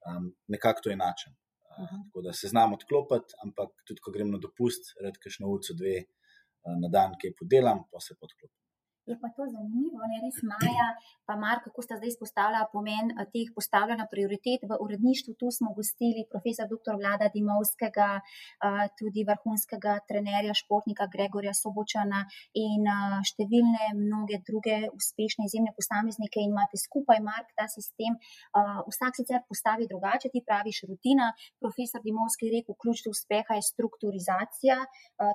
um, 0.10 0.30
nekako 0.52 0.88
to 0.88 0.94
enačen. 0.94 1.36
Uh, 1.74 1.94
tako 2.10 2.26
da 2.28 2.34
se 2.38 2.52
znam 2.52 2.76
odklopiti, 2.78 3.38
ampak 3.46 3.72
tudi, 3.88 4.04
ko 4.04 4.14
grem 4.16 4.34
na 4.34 4.42
dopust, 4.44 4.94
redkeš 5.06 5.40
na 5.42 5.50
ulico 5.50 5.78
dve 5.80 5.96
uh, 6.04 6.76
na 6.82 6.92
dan, 6.92 7.16
kaj 7.22 7.38
podelam, 7.40 7.86
pa 7.92 8.04
se 8.04 8.18
podklopim. 8.20 8.63
Je 9.06 9.16
pa 9.22 9.28
to 9.36 9.44
zanimivo, 9.52 10.00
ne 10.08 10.18
res 10.24 10.38
Maja, 10.48 10.88
pa 11.28 11.36
Mark, 11.36 11.66
kako 11.68 11.84
sta 11.84 11.98
zdaj 12.00 12.12
izpostavila 12.14 12.62
pomen 12.72 13.12
eh, 13.12 13.26
teh 13.36 13.50
postavljanja 13.58 14.06
prioritet 14.14 14.64
v 14.70 14.78
uredništvu. 14.86 15.36
Tu 15.42 15.48
smo 15.58 15.74
gostili 15.80 16.24
profesor 16.32 16.70
dr. 16.72 16.96
Vlada 17.02 17.28
Dimovskega, 17.34 18.10
eh, 18.24 18.86
tudi 19.00 19.26
vrhunskega 19.28 19.98
trenerja, 20.08 20.56
športnika 20.62 21.10
Gregorja 21.16 21.52
Sobočana 21.52 22.22
in 22.68 22.88
eh, 22.88 23.18
številne 23.32 23.90
mnoge 24.00 24.40
druge 24.48 24.78
uspešne 24.96 25.50
izjemne 25.50 25.76
posameznike 25.76 26.40
in 26.40 26.56
imate 26.56 26.80
skupaj, 26.80 27.20
Mark, 27.28 27.52
ta 27.60 27.68
sistem. 27.68 28.16
Vsak 28.88 29.20
sicer 29.20 29.42
postavi 29.50 29.90
drugače, 29.92 30.32
ti 30.32 30.40
praviš 30.48 30.84
rutina. 30.88 31.28
Profesor 31.60 32.00
Dimovski 32.06 32.48
je 32.48 32.54
rekel, 32.56 32.80
ključ 32.80 33.04
do 33.06 33.12
uspeha 33.12 33.58
je 33.58 33.68
strukturizacija. 33.68 34.78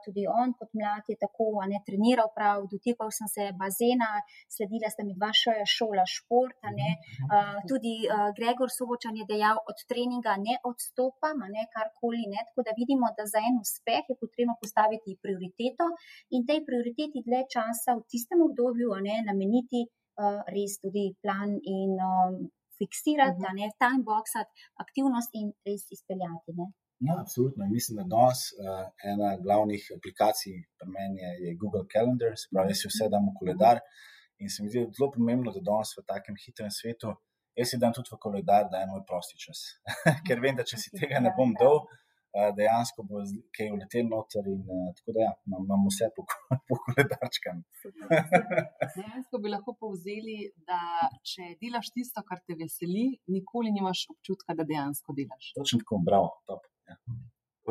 Tudi 0.05 0.25
on 0.31 0.55
kot 0.59 0.73
mlad 0.79 1.05
je 1.11 1.17
tako 1.21 1.49
ne 1.69 1.81
treniral 1.87 2.31
prav, 2.37 2.65
dotikal 2.73 3.11
sem 3.19 3.29
se 3.35 3.51
bazena, 3.61 4.09
sledila 4.55 4.91
sta 4.93 5.05
mi 5.07 5.15
dva 5.19 5.31
šola, 5.41 5.67
šola 5.77 6.05
športa. 6.15 6.73
Uh, 6.73 7.59
tudi 7.71 7.95
uh, 8.07 8.31
Gregor 8.39 8.71
Sobočan 8.73 9.17
je 9.21 9.27
dejal, 9.29 9.59
od 9.71 9.79
treninga 9.91 10.37
ne 10.47 10.59
odstopam, 10.71 11.45
ne 11.57 11.65
karkoli. 11.75 12.25
Ne. 12.33 12.41
Tako 12.49 12.67
da 12.67 12.77
vidimo, 12.81 13.11
da 13.19 13.27
za 13.33 13.41
en 13.49 13.61
uspeh 13.65 14.05
je 14.11 14.17
potrebno 14.23 14.55
postaviti 14.63 15.19
prioriteto 15.23 15.87
in 16.35 16.47
tej 16.49 16.65
prioriteti 16.69 17.25
dlje 17.27 17.43
časa 17.55 17.99
v 17.99 18.05
tistem 18.11 18.45
obdobju 18.49 18.95
ne, 19.09 19.17
nameniti 19.29 19.87
uh, 19.87 20.43
res 20.55 20.79
tudi 20.83 21.13
plan 21.23 21.51
in 21.77 21.93
um, 22.11 22.35
fiksirati, 22.79 23.41
uh 23.41 23.47
-huh. 23.47 23.57
ne, 23.59 23.67
time 23.83 24.03
boxati 24.11 24.53
aktivnost 24.85 25.31
in 25.41 25.53
res 25.67 25.83
izpeljati. 25.97 26.51
Ne. 26.59 26.67
Ja, 27.07 27.15
absolutno. 27.21 27.67
Mislim, 27.67 27.97
da 27.97 28.05
danes 28.17 28.41
uh, 28.53 28.87
ena 29.13 29.29
glavnih 29.45 29.83
aplikacij 29.97 30.55
pri 30.79 30.89
meni 30.97 31.19
je, 31.25 31.31
je 31.45 31.57
Google 31.61 31.85
Calendar, 31.93 32.33
se 32.41 32.47
pravi, 32.51 32.73
jaz 32.73 32.81
si 32.83 32.91
vse 32.91 33.07
dam 33.13 33.29
v 33.29 33.35
koledar. 33.39 33.77
In 34.43 34.51
se 34.51 34.63
mi 34.63 34.71
zdi 34.71 34.83
zelo 34.97 35.11
pomembno, 35.17 35.53
da 35.55 35.63
danes 35.71 35.95
v 35.99 36.03
takem 36.11 36.35
hitrem 36.43 36.71
svetu, 36.79 37.15
jaz 37.59 37.71
si 37.71 37.79
dam 37.83 37.95
tudi 37.95 38.11
v 38.15 38.19
koledar, 38.25 38.67
da 38.73 38.83
je 38.83 38.91
moj 38.91 39.05
prosti 39.11 39.39
čas. 39.45 39.61
Ker 40.27 40.43
vem, 40.43 40.59
da 40.59 40.67
če 40.71 40.79
si 40.83 40.91
tega 40.95 41.21
ne 41.23 41.31
bom 41.37 41.55
dal, 41.61 41.79
uh, 41.87 42.49
dejansko 42.59 43.05
bo 43.11 43.23
kaj 43.55 43.71
uletel 43.77 44.09
noter. 44.11 44.49
In, 44.55 44.65
uh, 44.67 44.89
tako 44.99 45.15
da 45.15 45.23
ja, 45.27 45.33
imam, 45.47 45.69
imam 45.69 45.85
vse 45.87 46.09
po, 46.17 46.25
po 46.67 46.79
koledarčkam. 46.87 47.61
dejansko 48.97 49.43
bi 49.45 49.53
lahko 49.55 49.77
povzeli, 49.85 50.41
da 50.67 50.81
če 51.23 51.53
delaš 51.63 51.93
tisto, 51.95 52.27
kar 52.27 52.43
te 52.43 52.59
veseli, 52.59 53.07
nikoli 53.37 53.71
nimaš 53.79 54.09
občutka, 54.17 54.59
da 54.59 54.67
dejansko 54.67 55.15
delaš. 55.21 55.53
Točno 55.61 55.79
tako, 55.85 56.01
bravo, 56.11 56.35
top. 56.51 56.67
Ja. 56.89 56.97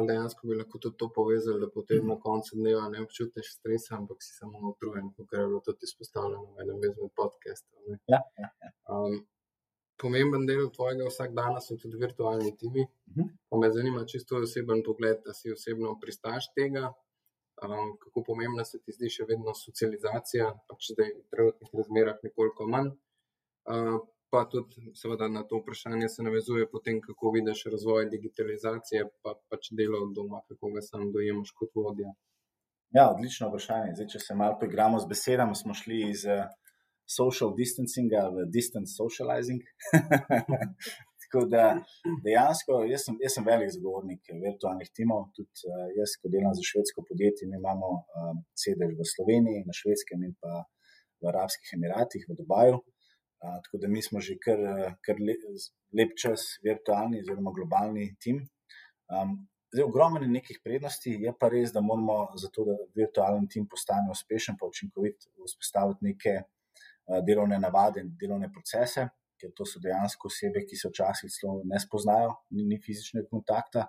Dejansko 0.08 0.48
bi 0.48 0.56
lahko 0.60 0.78
tudi 0.78 0.98
to 0.98 1.08
povezali, 1.10 1.60
da 1.60 1.70
potem 1.74 2.06
na 2.08 2.20
koncu 2.22 2.56
dneva 2.60 2.84
ne 2.90 3.02
občutiš 3.02 3.48
stresa, 3.56 3.96
ampak 3.98 4.22
si 4.22 4.36
samo 4.36 4.60
utrujen, 4.70 5.08
kot 5.18 5.34
je 5.34 5.46
bilo 5.48 5.62
tudi 5.66 5.90
izpostavljeno 5.90 6.44
v 6.54 6.62
enem 6.66 6.84
izmed 6.86 7.16
podcastov. 7.18 7.80
Ja, 8.14 8.20
ja, 8.38 8.50
ja. 8.62 8.70
um, 8.94 9.18
pomemben 9.98 10.46
del 10.46 10.70
tvojega 10.70 11.08
vsakdana 11.10 11.62
so 11.66 11.80
tudi 11.82 11.98
virtualni 11.98 12.54
timi. 12.58 12.86
Uh 12.86 13.18
Mhm. 13.18 13.28
-huh. 13.28 13.60
Me 13.62 13.72
zanima 13.72 14.06
čisto 14.06 14.38
oseben 14.38 14.84
pogled, 14.86 15.18
da 15.26 15.34
si 15.34 15.52
osebno 15.52 15.98
pristaš 16.02 16.54
tega. 16.54 16.94
Um, 17.64 17.98
kako 18.00 18.24
pomembna 18.24 18.66
se 18.66 18.80
ti 18.80 18.92
zdi 18.92 19.10
še 19.10 19.24
vedno 19.26 19.54
socializacija, 19.54 20.60
pač 20.70 20.92
zdaj 20.94 21.10
v 21.16 21.24
trenutnih 21.32 21.70
razmerah 21.74 22.18
nekoliko 22.24 22.68
manj. 22.68 22.92
Uh, 23.66 23.98
pa 24.30 24.44
tudi, 24.52 24.92
seveda, 24.96 25.28
na 25.28 25.44
to 25.48 25.60
vprašanje 25.62 26.10
se 26.10 26.24
navezuje 26.24 26.70
potem, 26.72 27.02
kako 27.02 27.32
vidiš 27.32 27.64
razvoj 27.72 28.10
digitalizacije, 28.12 29.06
pa 29.24 29.34
pač 29.50 29.72
delo 29.80 30.04
od 30.04 30.14
doma, 30.16 30.42
kako 30.50 30.72
ga 30.76 30.82
sam 30.82 31.12
dojemaš 31.12 31.52
kot 31.60 31.76
vodja. 31.76 32.12
Ja, 32.96 33.10
odlično 33.12 33.50
vprašanje. 33.50 33.96
Zdaj, 33.96 34.08
če 34.14 34.20
se 34.24 34.36
malo 34.36 34.58
poigramo 34.60 35.00
z 35.04 35.10
besedami, 35.12 35.56
smo 35.56 35.76
šli 35.76 36.00
iz 36.10 36.24
uh, 36.28 36.46
social 37.18 37.54
distancinga 37.56 38.28
v 38.36 38.48
distance 38.52 38.96
socializing. 39.00 39.64
Tako 41.24 41.44
da 41.52 41.64
dejansko 42.24 42.84
jaz 42.88 43.04
sem, 43.08 43.18
jaz 43.24 43.36
sem 43.36 43.48
velik 43.48 43.72
zagovornik 43.76 44.32
virtualnih 44.44 44.92
timov. 44.96 45.28
Tudi 45.36 45.68
uh, 45.72 45.88
jaz, 46.00 46.16
ko 46.20 46.32
delam 46.32 46.56
za 46.56 46.68
švedsko 46.72 47.04
podjetje, 47.08 47.48
mi 47.48 47.60
imamo 47.60 47.92
uh, 48.00 48.36
sedež 48.64 48.96
v 49.00 49.08
Sloveniji, 49.16 49.66
na 49.68 49.76
švedskem 49.76 50.24
in 50.28 50.36
pa 50.40 50.64
v 51.20 51.32
Arabskih 51.32 51.76
Emiratih, 51.80 52.24
v 52.30 52.40
Dubaju. 52.40 52.80
Uh, 52.80 52.97
tako 53.42 53.78
da 53.78 53.88
mi 53.88 54.02
smo 54.02 54.20
že 54.20 54.38
kar, 54.42 54.60
kar 55.06 55.20
le, 55.22 55.36
lep 55.98 56.16
čas 56.22 56.58
virtualni 56.64 57.22
oziroma 57.22 57.54
globalni 57.56 58.10
tim. 58.20 58.42
Um, 59.08 59.38
zdaj, 59.74 59.84
ogromno 59.84 60.22
je 60.22 60.28
nekih 60.28 60.60
prednosti, 60.64 61.14
je 61.22 61.34
pa 61.40 61.50
res, 61.54 61.72
da 61.74 61.82
moramo 61.82 62.18
za 62.40 62.50
to, 62.54 62.66
da 62.66 62.78
virtualni 62.96 63.48
tim 63.50 63.68
postane 63.70 64.12
uspešen, 64.12 64.58
pa 64.60 64.68
učinkovit, 64.68 65.30
vzpostaviti 65.46 66.10
neke 66.10 66.36
uh, 66.42 67.22
delovne 67.28 67.60
navade 67.60 68.04
in 68.04 68.16
delovne 68.20 68.50
procese, 68.54 69.08
ker 69.38 69.54
to 69.56 69.68
so 69.70 69.80
dejansko 69.84 70.32
osebe, 70.32 70.66
ki 70.66 70.80
se 70.80 70.90
včasih 70.90 71.32
celo 71.32 71.62
ne 71.66 71.80
spoznajo, 71.80 72.34
ni, 72.58 72.66
ni 72.66 72.82
fizičnega 72.82 73.30
kontakta. 73.30 73.86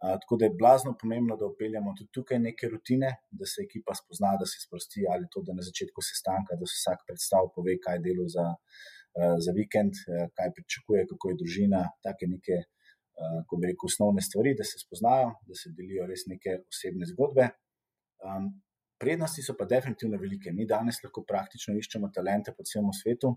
Uh, 0.00 0.16
tako 0.20 0.36
da 0.40 0.46
je 0.46 0.56
blazno 0.58 0.94
pomembno, 1.00 1.36
da 1.36 1.46
upeljamo 1.46 1.92
tudi 1.96 2.10
tukaj 2.16 2.38
neke 2.38 2.68
rutine, 2.72 3.10
da 3.30 3.46
se 3.46 3.60
ekipa 3.66 3.94
spozna, 3.94 4.30
da 4.40 4.46
se 4.48 4.62
sprosti 4.64 5.04
ali 5.12 5.26
to, 5.32 5.42
da 5.46 5.52
na 5.52 5.64
začetku 5.66 6.00
sestanka, 6.10 6.56
da 6.60 6.68
se 6.70 6.78
vsak 6.78 7.02
predstav 7.08 7.50
pove, 7.54 7.74
kaj 7.84 7.98
je 7.98 8.04
delo 8.06 8.24
za, 8.36 8.46
uh, 8.54 9.34
za 9.44 9.52
vikend, 9.58 10.00
uh, 10.00 10.22
kaj 10.36 10.54
pričakuje, 10.56 11.04
kako 11.10 11.32
je 11.32 11.38
družina, 11.42 11.82
take 12.06 12.30
neke, 12.32 12.62
uh, 12.64 13.42
ko 13.48 13.60
bi 13.60 13.68
rekel, 13.72 13.92
osnovne 13.92 14.24
stvari, 14.24 14.54
da 14.56 14.64
se 14.64 14.80
spoznajo, 14.80 15.34
da 15.48 15.60
se 15.60 15.74
delijo 15.76 16.08
res 16.08 16.24
neke 16.32 16.62
osebne 16.72 17.08
zgodbe. 17.12 17.50
Um, 18.24 18.48
prednosti 19.00 19.44
so 19.44 19.52
pa 19.58 19.68
definitivno 19.68 20.16
velike. 20.20 20.52
Mi 20.52 20.68
danes 20.68 21.00
lahko 21.04 21.24
praktično 21.28 21.76
iščemo 21.76 22.08
talente 22.16 22.56
po 22.56 22.64
celem 22.68 22.92
svetu, 22.96 23.34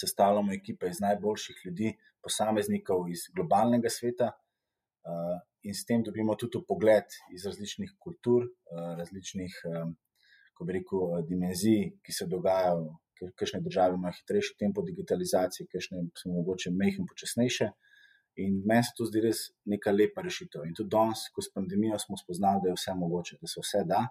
sestavljamo 0.00 0.52
ekipe 0.52 0.88
iz 0.88 1.00
najboljših 1.04 1.60
ljudi, 1.66 1.92
posameznikov 2.24 3.08
iz 3.12 3.28
globalnega 3.36 3.92
sveta. 3.92 4.32
In 5.64 5.74
s 5.74 5.86
tem 5.88 6.02
dobimo 6.04 6.36
tudi 6.36 6.60
pogled 6.68 7.14
iz 7.32 7.46
različnih 7.48 7.94
kultur, 7.98 8.44
uh, 8.44 8.90
različnih, 8.98 9.54
um, 9.70 9.94
ko 10.54 10.66
bi 10.68 10.76
rekel, 10.78 11.06
uh, 11.06 11.22
dimenzij, 11.24 11.94
ki 12.04 12.12
se 12.12 12.28
dogajajo, 12.28 12.92
kakšne 13.38 13.60
države 13.64 13.96
imajo 13.96 14.18
hitrejši 14.18 14.58
tempo 14.60 14.82
digitalizacije, 14.82 15.66
kakšne 15.72 16.04
so 16.20 16.32
mogoče 16.34 16.72
mehke 16.74 17.00
in 17.00 17.08
počasnejše. 17.08 17.70
In 18.44 18.60
meni 18.66 18.82
se 18.82 18.92
to 18.98 19.06
zdi 19.06 19.22
res 19.22 19.44
neka 19.70 19.92
lepa 19.94 20.22
rešitev. 20.26 20.66
In 20.66 20.74
tudi 20.74 20.90
danes, 20.90 21.28
ko 21.32 21.42
s 21.42 21.52
pandemijo 21.54 21.98
smo 22.02 22.18
spoznali, 22.18 22.64
da 22.64 22.72
je 22.72 22.78
vse 22.78 22.94
mogoče, 22.98 23.38
da 23.40 23.50
se 23.50 23.62
vse 23.62 23.84
da. 23.88 24.02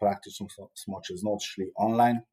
Praktično 0.00 0.48
smo 0.82 1.00
čez 1.06 1.22
noč 1.22 1.52
šli 1.54 1.70
online. 1.88 2.24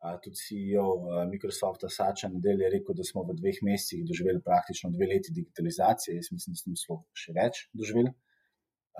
Tudi 0.00 0.36
CEO 0.36 0.84
uh, 0.96 1.28
Microsofta 1.28 1.88
Sača 1.92 2.28
Nedel 2.32 2.62
je 2.64 2.70
rekel, 2.72 2.96
da 2.96 3.04
smo 3.04 3.20
v 3.28 3.34
dveh 3.36 3.58
mesecih 3.68 4.06
doživeli 4.08 4.40
praktično 4.40 4.88
dve 4.94 5.10
leti 5.10 5.32
digitalizacije. 5.36 6.14
Jaz 6.16 6.30
mislim, 6.32 6.56
da 6.72 6.80
smo 6.80 6.96
še 7.12 7.34
več 7.36 7.66
doživeli. 7.76 8.12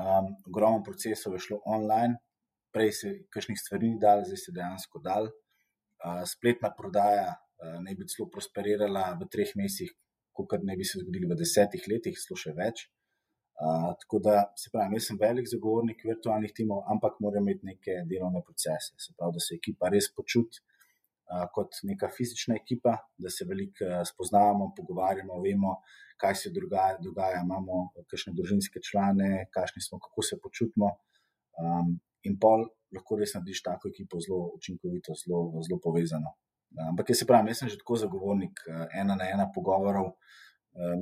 Um, 0.01 0.29
ogromno 0.51 0.83
procesov 0.85 1.35
je 1.35 1.41
šlo 1.47 1.63
online, 1.65 2.21
prej 2.77 2.93
se 2.99 3.09
je 3.09 3.15
kakšnih 3.33 3.59
stvari 3.59 3.89
ni 3.95 3.99
dal, 4.01 4.27
zdaj 4.29 4.43
se 4.45 4.53
dejansko 4.57 5.01
dal. 5.05 5.31
Uh, 6.05 6.21
spletna 6.29 6.69
prodaja 6.77 7.33
uh, 7.33 7.79
naj 7.81 7.97
bi 7.97 8.09
celo 8.13 8.29
prosperirala 8.33 9.11
v 9.21 9.29
treh 9.33 9.57
mesecih, 9.57 9.97
kot 10.37 10.53
ne 10.69 10.77
bi 10.77 10.85
se 10.85 11.01
zgodili 11.01 11.29
v 11.29 11.39
desetih 11.41 11.87
letih, 11.89 12.17
celo 12.21 12.37
še 12.45 12.53
več. 12.57 12.91
Uh, 13.61 13.93
tako 14.05 14.21
da, 14.25 14.37
se 14.57 14.69
pravi, 14.73 15.01
jaz 15.01 15.09
sem 15.09 15.21
velik 15.21 15.49
zagovornik 15.49 16.05
virtualnih 16.05 16.53
timov, 16.57 16.85
ampak 16.93 17.17
moram 17.25 17.49
imeti 17.49 17.73
neke 17.73 18.03
delovne 18.09 18.45
procese. 18.45 18.93
Se 19.01 19.17
pravi, 19.17 19.37
da 19.37 19.45
se 19.45 19.57
ekipa 19.57 19.89
res 19.93 20.13
počuti 20.13 20.61
kot 21.55 21.81
neka 21.87 22.09
fizična 22.17 22.57
ekipa, 22.59 22.97
da 23.19 23.31
se 23.31 23.47
veliko 23.49 23.87
spoznavamo, 24.09 24.73
pogovarjamo, 24.77 25.39
vemo, 25.45 25.77
kaj 26.21 26.35
se 26.35 26.53
dogaja, 26.55 26.99
dogaja 27.05 27.43
imamo 27.45 27.91
kakšne 28.11 28.35
družinske 28.37 28.83
člane, 28.91 29.47
kakšni 29.55 29.83
smo, 29.87 30.01
kako 30.03 30.27
se 30.27 30.39
počutimo. 30.43 30.91
Um, 31.61 31.97
in 32.27 32.37
pol 32.41 32.67
lahko 32.95 33.19
res 33.21 33.35
narediš 33.37 33.63
tako 33.63 33.91
ekipo 33.93 34.21
zelo 34.21 34.51
učinkovito, 34.57 35.15
zelo, 35.23 35.63
zelo 35.67 35.79
povezano. 35.83 36.35
Ampak 36.91 37.11
jaz 37.11 37.23
se 37.23 37.27
pravim, 37.27 37.51
jaz 37.51 37.63
sem 37.63 37.71
že 37.71 37.79
tako 37.81 37.97
zagovornik 37.99 38.63
ena 38.95 39.17
na 39.19 39.27
ena 39.31 39.47
pogovorov. 39.55 40.13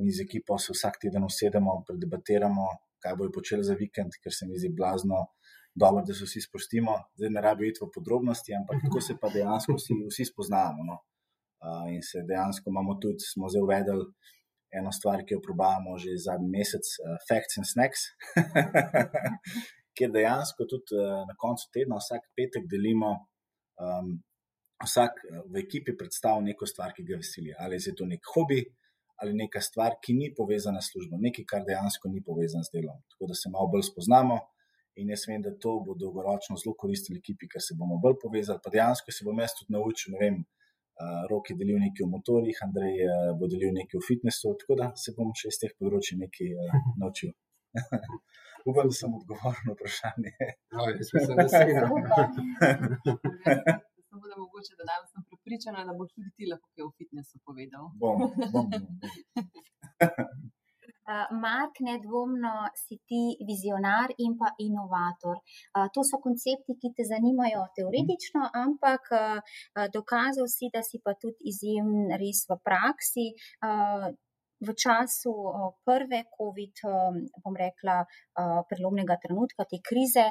Mi 0.01 0.13
z 0.13 0.25
ekipo 0.25 0.57
se 0.59 0.73
vsak 0.73 0.97
teden 1.03 1.25
usedemo, 1.25 1.83
predebatiramo, 1.89 2.69
kaj 3.05 3.17
bojo 3.17 3.33
počeli 3.35 3.65
za 3.65 3.77
vikend, 3.77 4.17
ker 4.23 4.33
se 4.33 4.49
mi 4.49 4.57
zdi 4.59 4.71
blazno 4.77 5.27
dobro, 5.79 6.03
da 6.07 6.15
se 6.15 6.27
vsi 6.27 6.41
sprostimo. 6.47 6.93
Zdaj 7.17 7.31
ne 7.31 7.41
rabijo 7.41 7.71
iti 7.71 7.85
v 7.85 7.91
podrobnosti, 7.95 8.55
ampak 8.61 8.83
tako 8.85 9.01
se 9.01 9.17
pa 9.21 9.31
dejansko 9.35 9.77
vsi, 9.79 9.95
vsi 10.11 10.25
spoznamo. 10.33 10.85
No? 10.91 10.97
In 11.95 12.03
se 12.03 12.25
dejansko 12.29 12.71
imamo 12.71 12.99
tudi, 13.03 13.25
smo 13.33 13.49
zdaj 13.49 13.65
uvedli 13.67 14.05
eno 14.79 14.93
stvar, 14.93 15.25
ki 15.27 15.35
jo 15.35 15.41
probavamo 15.41 15.97
že 15.99 16.19
zadnji 16.27 16.49
mesec, 16.59 16.87
Facts 17.29 17.57
and 17.59 17.69
Snacks, 17.73 18.03
kjer 19.97 20.11
dejansko 20.13 20.67
tudi 20.71 20.99
na 21.31 21.35
koncu 21.43 21.71
tedna, 21.75 22.01
vsak 22.03 22.29
petek 22.37 22.69
delimo. 22.71 23.13
Um, 23.79 24.19
vsak 24.85 25.25
v 25.51 25.59
ekipi 25.59 25.97
predstavlja 25.99 26.53
neko 26.53 26.67
stvar, 26.67 26.93
ki 26.95 27.07
ga 27.07 27.19
veseli. 27.19 27.55
Ali 27.59 27.81
je 27.83 27.95
to 27.99 28.07
nek 28.07 28.23
hobi, 28.35 28.61
ali 29.19 29.35
neka 29.35 29.61
stvar, 29.61 29.99
ki 30.03 30.15
ni 30.15 30.31
povezana 30.35 30.83
s 30.83 30.93
službo, 30.93 31.19
nekaj, 31.19 31.47
kar 31.51 31.65
dejansko 31.67 32.11
ni 32.13 32.23
povezano 32.23 32.63
s 32.63 32.71
delom. 32.75 33.01
Tako 33.11 33.31
da 33.33 33.35
se 33.35 33.51
malo 33.51 33.71
bolj 33.73 33.89
spoznamo. 33.91 34.39
In 34.99 35.11
jaz 35.13 35.25
vem, 35.29 35.43
da 35.43 35.53
to 35.63 35.77
bo 35.87 35.95
dolgoročno 35.99 36.57
zelo 36.59 36.75
koristilo 36.83 37.19
ekipi, 37.19 37.49
ker 37.53 37.63
se 37.63 37.77
bomo 37.79 37.99
bolj 38.03 38.17
povezali. 38.23 38.63
Pa 38.65 38.73
dejansko 38.75 39.15
se 39.15 39.27
bom 39.27 39.39
jaz 39.39 39.55
tudi 39.59 39.75
naučil, 39.77 40.15
ne 40.15 40.19
vem, 40.23 40.41
uh, 40.43 41.21
roki 41.31 41.55
delil 41.59 41.79
nekaj 41.85 42.05
v 42.07 42.11
motorjih, 42.15 42.63
Andrej 42.67 42.97
uh, 43.07 43.31
bo 43.39 43.51
delil 43.53 43.73
nekaj 43.77 44.01
v 44.01 44.07
fitnessu, 44.09 44.55
tako 44.63 44.79
da 44.81 44.91
se 45.03 45.15
bom 45.19 45.31
še 45.41 45.53
iz 45.53 45.61
teh 45.63 45.73
področji 45.79 46.19
nekaj 46.25 46.49
uh, 46.57 46.79
naučil. 47.03 47.31
Upam, 48.69 48.91
da 48.91 48.95
sem 49.01 49.15
odgovoril 49.15 49.63
na 49.69 49.77
vprašanje. 49.77 50.35
No, 50.75 50.83
jaz 50.91 51.09
mislim, 51.15 51.37
da 51.39 51.49
se 51.49 51.63
je 51.69 51.81
samo 54.11 54.27
da 54.29 54.37
mogoče 54.43 54.73
dodam, 54.81 55.03
sem 55.13 55.23
prepričana, 55.31 55.85
da 55.89 55.93
boš 55.99 56.11
tudi 56.15 56.31
ti 56.37 56.45
lahko 56.51 56.69
kaj 56.75 56.85
o 56.89 56.91
fitnessu 56.99 57.37
povedal. 57.47 57.85
Bom, 58.01 58.17
bom, 58.53 58.67
bom. 58.71 60.55
Uh, 61.09 61.25
Mark, 61.41 61.81
nedvomno 61.81 62.69
si 62.77 63.01
ti 63.09 63.33
vizionar 63.41 64.13
in 64.21 64.37
pa 64.37 64.51
inovator. 64.61 65.39
Uh, 65.73 65.87
to 65.89 66.03
so 66.05 66.19
koncepti, 66.21 66.75
ki 66.77 66.91
te 66.93 67.07
zanimajo 67.09 67.63
teoretično, 67.79 68.43
ampak 68.53 69.09
uh, 69.17 69.87
dokazal 69.95 70.45
si, 70.53 70.69
da 70.75 70.83
si 70.85 71.01
pa 71.01 71.15
tudi 71.17 71.49
izjemen 71.49 72.13
res 72.21 72.45
v 72.51 72.59
praksi. 72.61 73.27
V 74.59 74.75
času 74.75 75.33
prve 75.87 76.19
COVID, 76.35 76.81
bom 77.45 77.55
rekla, 77.55 78.01
prelomnega 78.67 79.15
trenutka 79.23 79.63
te 79.71 79.79
krize, 79.79 80.25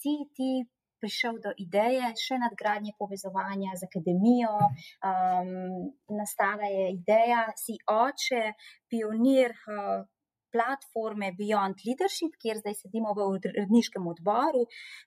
si 0.00 0.14
ti 0.32 0.64
prišel 1.00 1.40
do 1.42 1.52
ideje 1.58 2.12
še 2.20 2.38
nadgradnje 2.42 2.94
povezovanja 2.98 3.76
z 3.80 3.88
akademijo. 3.88 4.54
Um, 5.02 5.90
nastala 6.16 6.70
je 6.70 6.86
ideja, 6.94 7.44
si 7.56 7.78
oče, 7.88 8.54
pionir. 8.90 9.56
Uh, 9.66 10.06
platforme 10.54 11.32
Beyond 11.38 11.82
Leadership, 11.86 12.36
kjer 12.42 12.58
zdaj 12.62 12.74
sedimo 12.82 13.14
v 13.16 13.26
uredniškem 13.34 14.06
odboru. 14.12 14.66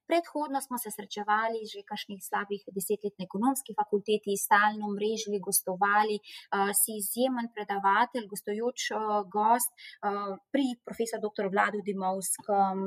Predhodno 0.09 0.61
smo 0.65 0.77
se 0.83 0.89
srečevali 0.95 1.63
že 1.71 1.83
kakšnih 1.91 2.21
slabih 2.29 2.61
deset 2.75 3.03
let 3.03 3.15
na 3.19 3.25
ekonomski 3.29 3.75
fakulteti, 3.81 4.39
stalno 4.45 4.91
mrežili, 4.95 5.43
gostovali, 5.47 6.17
uh, 6.19 6.71
si 6.81 6.97
izjemen 7.01 7.49
predavatelj, 7.55 8.25
gostujoč 8.31 8.79
uh, 8.91 9.23
gost 9.35 9.71
uh, 9.75 10.35
pri 10.53 10.65
profesor 10.87 11.19
dr. 11.25 11.49
Vladu 11.53 11.79
Dimovskem, 11.87 12.77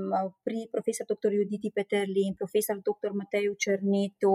pri 0.47 0.67
profesor 0.73 1.07
dr. 1.13 1.31
Juditi 1.39 1.71
Peterli 1.77 2.27
in 2.29 2.35
profesor 2.41 2.77
dr. 2.89 3.11
Mateju 3.21 3.55
Črnetu, 3.63 4.35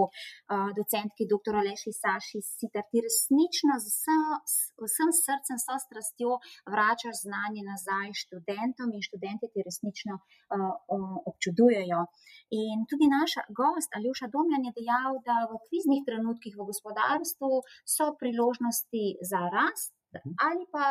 docentki 0.78 1.26
dr. 1.32 1.54
Aleši 1.62 1.92
Saši 2.02 2.40
Sitar. 2.44 2.84
Ti 2.90 2.98
resnično 3.06 3.74
z 3.82 3.86
vsem 4.84 5.10
srcem, 5.24 5.58
s 5.58 5.66
strastjo 5.86 6.38
vračaš 6.72 7.16
znanje 7.26 7.62
nazaj 7.70 8.11
študentom 8.14 8.92
in 8.94 9.02
študenti 9.08 9.50
ti 9.52 9.64
resnično 9.66 10.14
uh, 10.18 10.70
občudujejo. 11.30 12.00
In 12.60 12.86
tudi 12.90 13.08
naš 13.08 13.38
gost 13.58 13.90
Aljoša 13.96 14.28
Domjan 14.34 14.64
je 14.68 14.72
dejal, 14.78 15.18
da 15.26 15.36
v 15.50 15.60
kriznih 15.66 16.04
trenutkih 16.08 16.54
v 16.56 16.68
gospodarstvu 16.70 17.50
so 17.94 18.12
priložnosti 18.20 19.04
za 19.32 19.42
rast 19.56 19.92
ali 20.46 20.66
pa. 20.72 20.86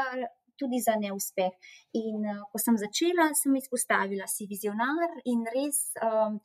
Tudi 0.61 0.77
za 0.77 0.93
neuspeh. 0.93 1.53
In 1.97 2.21
uh, 2.21 2.41
ko 2.51 2.59
sem 2.61 2.75
začela, 2.77 3.31
sem 3.33 3.55
izpostavila, 3.57 4.27
si 4.29 4.45
vizionar 4.45 5.09
in 5.25 5.41
res 5.49 5.79
um, 5.97 6.35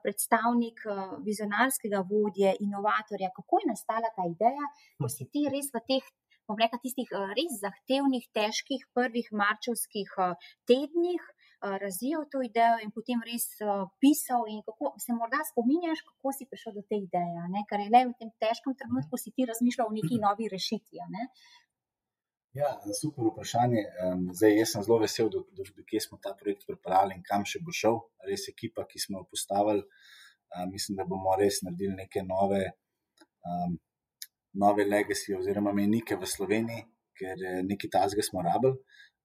predstavnik 0.00 0.80
uh, 0.88 1.18
vizionarskega 1.26 2.00
vodje, 2.08 2.54
inovatorja. 2.64 3.28
Kako 3.36 3.60
je 3.60 3.68
nastala 3.68 4.08
ta 4.16 4.24
ideja, 4.24 4.70
ko 4.96 5.10
si 5.12 5.28
ti 5.28 5.44
res 5.52 5.68
v 5.74 5.84
teh 5.84 6.06
bom 6.48 6.56
rekla, 6.56 6.80
tistih 6.82 7.10
eh, 7.12 7.34
res 7.38 7.60
zahtevnih, 7.62 8.24
težkih 8.36 8.86
prvih 8.96 9.28
marčevskih 9.42 10.14
eh, 10.24 10.48
tednih 10.70 11.20
eh, 11.20 11.76
razvijal 11.84 12.24
to 12.32 12.42
idejo 12.46 12.80
in 12.84 12.92
potem 12.94 13.22
res 13.28 13.46
pisal. 14.02 14.48
Kako, 14.68 14.94
se 15.04 15.16
morda 15.20 15.44
spominjaš, 15.52 16.02
kako 16.08 16.34
si 16.36 16.48
prišel 16.50 16.78
do 16.80 16.84
te 16.88 17.00
ideje? 17.04 17.46
Ne? 17.54 17.64
Ker 17.70 17.84
je 17.84 17.92
le 17.94 18.04
v 18.10 18.18
tem 18.20 18.34
težkem 18.42 18.76
trenutku 18.80 19.20
si 19.20 19.34
ti 19.36 19.48
razmišljal 19.48 19.90
o 19.90 19.96
neki 19.96 20.20
novi 20.24 20.48
rešitvi. 20.56 21.04
Ne? 21.14 21.28
Ja, 22.56 22.70
super 22.96 23.28
vprašanje. 23.28 23.82
Zdaj, 24.34 24.54
jaz 24.56 24.70
sem 24.72 24.82
zelo 24.86 24.96
vesel, 25.02 25.28
da, 25.30 25.42
da, 25.54 25.66
da 25.76 25.84
kje 25.86 26.00
smo 26.06 26.16
ta 26.22 26.32
projekt 26.38 26.64
pripravili 26.66 27.18
in 27.18 27.26
kam 27.26 27.44
še 27.46 27.60
bo 27.62 27.74
šel. 27.76 28.00
Res 28.26 28.48
ekipa, 28.50 28.86
ki 28.88 28.98
smo 29.04 29.20
jo 29.20 29.28
postavili, 29.30 29.84
mislim, 30.72 30.96
da 30.98 31.04
bomo 31.06 31.36
res 31.38 31.60
naredili 31.62 31.94
neke 32.00 32.24
nove 32.26 32.62
um, 33.44 33.76
nove 34.58 34.84
legacy 34.84 35.34
oziroma 35.38 35.72
menike 35.72 36.16
v 36.16 36.26
Sloveniji, 36.26 36.84
ker 37.18 37.36
eh, 37.50 37.60
nekaj 37.66 37.90
tazga 37.96 38.24
smo 38.26 38.42
rabili. 38.42 38.78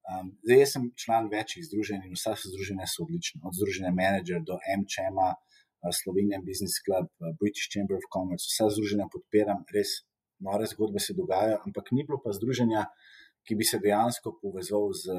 Um, 0.03 0.33
zdaj, 0.43 0.59
jaz 0.59 0.71
sem 0.75 0.87
član 0.99 1.29
večjih 1.31 1.63
združenj 1.69 2.09
in 2.09 2.15
vsa 2.17 2.33
združenja 2.35 2.87
so 2.91 3.05
odlična, 3.05 3.39
od 3.47 3.55
združenja 3.55 3.91
Manager 3.95 4.41
do 4.49 4.57
MČM-a, 4.79 5.29
eh, 5.33 5.93
Slovenian 6.01 6.43
Business 6.49 6.81
Club, 6.85 7.07
eh, 7.07 7.31
British 7.39 7.71
Chamber 7.73 7.95
of 7.99 8.09
Commerce, 8.15 8.49
vsa 8.51 8.67
združenja 8.75 9.07
podpiram, 9.13 9.63
res 9.75 10.03
nore 10.43 10.67
zgodbe 10.67 10.99
se 10.99 11.15
dogajajo, 11.15 11.61
ampak 11.65 11.93
ni 11.95 12.03
bilo 12.07 12.19
pa 12.23 12.35
združenja, 12.35 12.83
ki 13.47 13.55
bi 13.59 13.65
se 13.67 13.79
dejansko 13.79 14.37
povezal 14.41 14.91
z, 14.95 15.11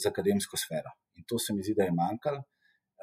z 0.00 0.04
akademsko 0.08 0.56
sfero. 0.56 0.92
In 1.16 1.24
to 1.28 1.38
se 1.38 1.52
mi 1.54 1.64
zdi, 1.64 1.74
da 1.76 1.88
je 1.88 1.92
manjkalo. 1.96 2.44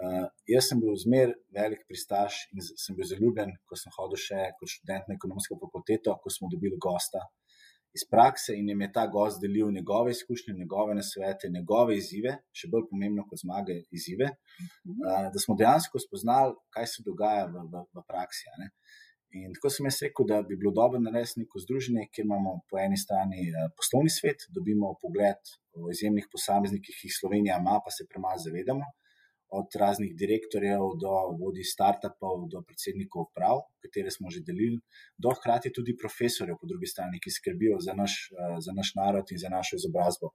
Uh, 0.04 0.26
jaz 0.50 0.68
sem 0.68 0.80
bil 0.84 0.96
zmer 1.00 1.32
velik 1.56 1.86
pristaš 1.88 2.42
in 2.52 2.64
sem 2.66 2.96
bil 2.98 3.08
zaljubljen, 3.08 3.54
ko 3.70 3.78
sem 3.80 3.94
hodil 3.96 4.20
še 4.20 4.50
kot 4.60 4.72
študent 4.72 5.08
na 5.08 5.16
ekonomsko 5.16 5.56
fakulteto, 5.62 6.16
ko 6.20 6.32
smo 6.34 6.50
dobili 6.52 6.80
gosta 6.82 7.22
iz 7.94 8.04
prakse 8.10 8.56
in 8.58 8.68
jim 8.70 8.82
je 8.82 8.90
ta 8.92 9.06
gost 9.16 9.40
delil 9.42 9.70
njegove 9.72 10.12
izkušnje, 10.12 10.56
njegove 10.58 10.96
nasvete, 10.98 11.50
njegove 11.58 11.96
izzive, 11.98 12.34
še 12.60 12.68
bolj 12.74 12.88
pomembno 12.90 13.24
kot 13.30 13.44
zmage, 13.44 13.76
izzive, 14.00 14.32
uh, 14.34 15.30
da 15.36 15.44
smo 15.46 15.56
dejansko 15.62 16.02
spoznali, 16.02 16.58
kaj 16.74 16.90
se 16.96 17.06
dogaja 17.06 17.46
v, 17.54 17.64
v, 17.70 17.84
v 17.94 18.04
praksi. 18.10 18.50
In 19.40 19.54
tako 19.56 19.72
sem 19.74 19.88
jaz 19.88 20.02
rekel, 20.04 20.28
da 20.34 20.42
bi 20.50 20.58
bilo 20.58 20.74
dobro 20.76 21.00
narediti 21.02 21.46
neko 21.46 21.62
združenje, 21.64 22.10
kjer 22.12 22.28
imamo 22.28 22.58
po 22.70 22.82
eni 22.82 23.00
strani 23.00 23.46
uh, 23.54 23.70
poslovni 23.78 24.12
svet, 24.18 24.50
dobimo 24.58 24.92
pogled 25.06 25.56
o 25.78 25.94
izjemnih 25.94 26.28
posameznikih, 26.34 26.98
ki 26.98 27.08
jih 27.08 27.18
Slovenija 27.22 27.62
ima, 27.62 27.80
pa 27.86 27.94
se 27.94 28.10
premalo 28.10 28.42
zavedamo 28.42 28.90
od 29.60 29.76
raznih 29.80 30.16
direktorjev 30.22 30.84
do 31.04 31.14
vodij 31.40 31.66
startupov, 31.74 32.48
do 32.54 32.62
predsednikov 32.68 33.28
uprav, 33.28 33.62
katere 33.84 34.12
smo 34.12 34.32
že 34.34 34.42
delili, 34.48 34.80
do 35.18 35.34
hkrati 35.38 35.72
tudi 35.78 35.94
profesorjev 36.04 36.58
po 36.62 36.70
drugi 36.72 36.90
strani, 36.94 37.22
ki 37.24 37.36
skrbijo 37.38 37.78
za 37.88 37.94
naš, 37.94 38.14
eh, 38.32 38.56
za 38.66 38.74
naš 38.80 38.94
narod 39.00 39.30
in 39.32 39.42
za 39.44 39.50
našo 39.54 39.78
izobrazbo. 39.78 40.34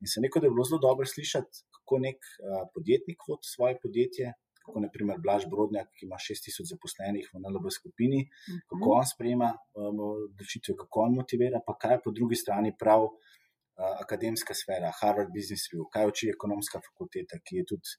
In 0.00 0.10
se 0.12 0.20
neko, 0.24 0.40
da 0.40 0.46
je 0.46 0.54
bilo 0.54 0.64
zelo 0.64 0.80
dobro 0.88 1.06
slišati, 1.06 1.62
kako 1.78 2.02
nek 2.06 2.18
eh, 2.18 2.66
podjetnik 2.74 3.28
vodi 3.28 3.54
svoje 3.54 3.78
podjetje. 3.82 4.34
Kako 4.66 4.80
naprimer 4.82 5.20
Blaž 5.22 5.44
Brodnjak, 5.50 5.92
ki 5.94 6.08
ima 6.08 6.16
6000 6.18 6.66
zaposlenih 6.72 7.28
v 7.32 7.38
NLB 7.38 7.70
skupini, 7.70 8.24
kako 8.66 8.96
on 8.98 9.06
sprejema 9.06 9.52
um, 9.54 10.00
odločitve, 10.06 10.74
um, 10.74 10.78
kako 10.80 11.04
on 11.04 11.14
motivira, 11.14 11.60
pa 11.66 11.76
kaj 11.78 12.00
po 12.02 12.10
drugi 12.10 12.34
strani 12.34 12.72
prav 12.80 13.04
uh, 13.04 13.35
akademska 13.76 14.54
sfera, 14.54 14.92
Harvard 15.00 15.32
Business 15.34 15.68
Review, 15.72 15.88
kaj 15.92 16.08
uči 16.12 16.30
ekonomska 16.32 16.80
fakulteta, 16.80 17.40
ki 17.44 17.60
je 17.60 17.64
tudi 17.72 17.96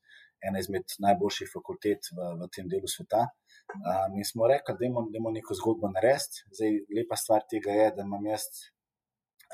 ena 0.48 0.62
izmed 0.62 0.86
najboljših 1.04 1.52
fakultet 1.54 2.10
v, 2.14 2.32
v 2.42 2.50
tem 2.54 2.70
delu 2.70 2.90
sveta. 2.90 3.26
Uh, 3.74 4.08
mi 4.16 4.26
smo 4.26 4.48
rekli, 4.48 4.76
da 4.80 4.86
imamo 4.86 5.32
neko 5.34 5.58
zgodbo 5.58 5.90
narediti. 5.94 6.46
Zdaj, 6.56 6.82
lepa 6.98 7.18
stvar 7.20 7.46
tega 7.50 7.72
je, 7.78 7.88
da 7.98 8.06
imam 8.06 8.26
jaz 8.26 8.48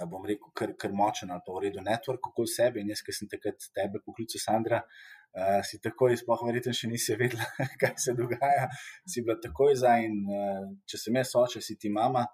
bom 0.09 0.25
rekel, 0.25 0.49
kar, 0.57 0.73
kar 0.79 0.93
močen 0.95 1.31
ali 1.31 1.43
pa 1.45 1.53
v 1.53 1.67
redu 1.67 1.83
network 1.85 2.31
okoli 2.31 2.49
sebe. 2.49 2.81
In 2.81 2.89
jaz, 2.93 3.03
ki 3.05 3.15
sem 3.15 3.29
takrat 3.31 3.67
tebe 3.75 4.01
poklical, 4.05 4.41
Sandra, 4.41 4.79
uh, 4.83 5.59
si 5.67 5.79
takoj, 5.83 6.15
sploh 6.19 6.45
verjetno 6.47 6.75
še 6.75 6.91
nisi 6.91 7.17
vedela, 7.19 7.47
kaj 7.81 7.95
se 8.05 8.15
dogaja, 8.17 8.69
si 9.07 9.23
bila 9.23 9.39
takoj 9.43 9.75
za 9.83 9.97
in 10.03 10.19
uh, 10.27 10.67
če 10.89 11.01
sem 11.05 11.21
jaz 11.21 11.35
oče, 11.43 11.63
si 11.63 11.79
ti 11.79 11.91
mama. 11.93 12.25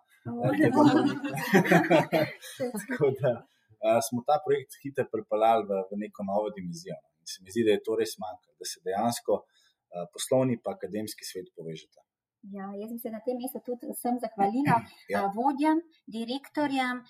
Tako 2.90 3.14
da 3.22 3.34
uh, 3.86 4.00
smo 4.08 4.24
ta 4.28 4.40
projekt 4.46 4.78
hitro 4.84 5.08
pripeljali 5.12 5.68
v, 5.70 5.82
v 5.92 6.02
neko 6.04 6.26
novo 6.28 6.52
dimenzijo. 6.56 6.98
In 7.22 7.32
se 7.32 7.44
mi 7.44 7.54
zdi, 7.54 7.66
da 7.68 7.78
je 7.78 7.86
to 7.86 7.98
res 8.00 8.18
manjka, 8.22 8.52
da 8.60 8.70
se 8.72 8.84
dejansko 8.86 9.42
uh, 9.42 10.06
poslovni 10.14 10.58
in 10.58 10.72
akademski 10.76 11.28
svet 11.28 11.52
povežeta. 11.56 12.04
Ja, 12.42 12.72
jaz 12.80 12.92
bi 12.92 13.00
se 13.00 13.10
na 13.12 13.20
tem 13.20 13.36
mestu 13.36 13.60
tudi 13.66 13.90
vsem 13.92 14.16
zahvalila, 14.24 14.78
ja. 15.14 15.26
vodjem, 15.36 15.82
direktorjem. 16.08 17.02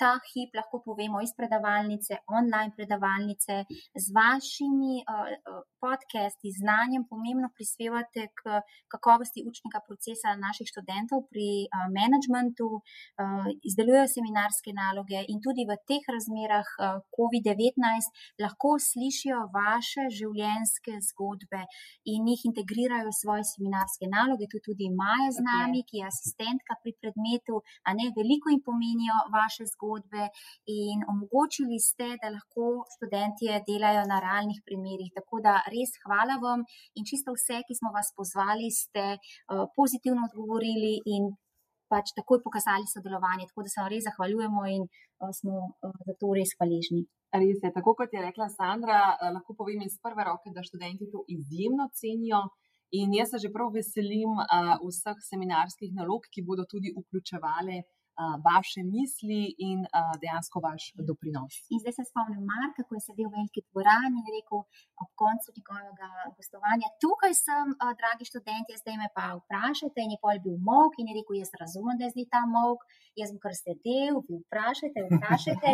Ta 0.00 0.10
hip 0.32 0.52
lahko 0.58 0.82
povemo 0.84 1.22
iz 1.24 1.32
predavalnice, 1.36 2.18
online 2.28 2.72
predavalnice, 2.76 3.64
z 4.04 4.12
vašimi 4.12 5.00
podcasti, 5.80 6.52
znanjem 6.60 7.06
pomembno 7.08 7.48
prispevate 7.56 8.26
k 8.36 8.60
kakovosti 8.92 9.46
učnega 9.48 9.80
procesa 9.86 10.36
naših 10.36 10.68
študentov 10.68 11.24
pri 11.32 11.48
menedžmentu, 11.96 12.68
izdelujejo 13.64 14.12
seminarske 14.12 14.76
naloge 14.76 15.24
in 15.32 15.40
tudi 15.40 15.64
v 15.64 15.78
teh 15.88 16.04
razmerah 16.04 16.68
COVID-19 17.16 18.12
lahko 18.44 18.76
slišijo 18.90 19.40
vaše 19.56 20.10
življenjske 20.20 21.00
zgodbe 21.08 21.64
in 22.12 22.28
jih 22.28 22.44
integrirajo 22.52 23.08
v 23.08 23.18
svoje 23.22 23.48
seminarske 23.54 24.04
naloge 24.12 24.49
tu 24.50 24.58
tudi 24.66 24.86
Maja 25.00 25.30
z 25.36 25.44
nami, 25.50 25.80
ki 25.88 26.00
je 26.00 26.08
asistentka 26.12 26.76
pri 26.82 26.92
predmetu, 27.00 27.60
a 27.86 27.94
ne 27.98 28.06
veliko 28.16 28.52
jim 28.52 28.62
pomenijo 28.68 29.16
vaše 29.36 29.64
zgodbe 29.72 30.24
in 30.66 31.04
omogočili 31.12 31.78
ste, 31.88 32.08
da 32.22 32.32
lahko 32.36 32.66
študentje 32.94 33.62
delajo 33.68 34.02
na 34.12 34.18
realnih 34.26 34.60
primerih. 34.66 35.12
Tako 35.18 35.42
da 35.46 35.60
res 35.74 35.94
hvala 36.04 36.36
vam 36.44 36.64
in 36.96 37.06
čisto 37.10 37.36
vse, 37.36 37.62
ki 37.66 37.74
smo 37.80 37.94
vas 37.96 38.10
pozvali, 38.18 38.68
ste 38.82 39.06
uh, 39.16 39.66
pozitivno 39.76 40.26
odgovorili 40.28 40.94
in 41.14 41.30
pač 41.90 42.14
takoj 42.18 42.38
pokazali 42.46 42.86
sodelovanje. 42.86 43.48
Tako 43.50 43.66
da 43.66 43.70
se 43.72 43.80
vam 43.82 43.90
res 43.92 44.04
zahvaljujemo 44.08 44.66
in 44.76 44.82
uh, 44.86 45.32
smo 45.38 45.56
uh, 45.70 45.96
za 46.06 46.14
to 46.20 46.34
res 46.38 46.54
hvaležni. 46.58 47.02
Res 47.30 47.62
je, 47.62 47.70
tako 47.74 47.94
kot 47.98 48.10
je 48.14 48.22
rekla 48.22 48.48
Sandra, 48.50 49.00
lahko 49.34 49.54
povem 49.54 49.84
iz 49.86 49.94
prve 50.02 50.24
roke, 50.26 50.50
da 50.54 50.66
študenti 50.66 51.06
to 51.12 51.22
izjemno 51.30 51.86
cenijo. 52.00 52.40
In 52.98 53.14
jaz 53.14 53.30
se 53.30 53.38
že 53.38 53.52
prav 53.54 53.70
veselim 53.74 54.32
uh, 54.34 54.76
vseh 54.82 55.18
seminarskih 55.22 55.92
nalog, 55.94 56.26
ki 56.32 56.42
bodo 56.42 56.64
tudi 56.66 56.90
vključevale 56.96 57.76
uh, 57.78 57.88
vaše 58.48 58.82
misli 58.94 59.42
in 59.68 59.78
dejansko 60.22 60.60
vaš 60.66 60.82
doprinos. 61.08 61.54
In 61.72 61.78
zdaj 61.82 61.94
se 61.96 62.04
spomnim 62.10 62.42
Marka, 62.50 62.82
ko 62.86 62.92
je 62.96 63.02
sedel 63.08 63.28
v 63.28 63.34
veliki 63.36 63.60
dvorani 63.68 64.16
in 64.20 64.28
rekel 64.36 64.60
ob 65.02 65.10
koncu 65.22 65.48
njegovega 65.56 66.10
gostovanja: 66.36 66.86
Tukaj 67.02 67.34
sem, 67.44 67.66
dragi 68.00 68.24
študenti, 68.30 68.80
zdaj 68.82 68.96
me 69.02 69.08
pa 69.16 69.24
vprašajte. 69.40 69.98
In 70.04 70.12
je 70.14 70.18
pol 70.24 70.36
bil 70.44 70.56
mok 70.70 70.92
in 71.00 71.08
je 71.10 71.14
rekel: 71.18 71.34
Jaz 71.42 71.52
razumem, 71.62 71.96
da 71.98 72.04
je 72.06 72.12
zdaj 72.14 72.26
ta 72.34 72.42
mok, 72.56 72.80
jaz 73.20 73.28
bom 73.32 73.40
kar 73.44 73.54
sedel, 73.64 74.14
vi 74.26 74.34
vprašajte, 74.44 74.98
vprašajte. 75.08 75.68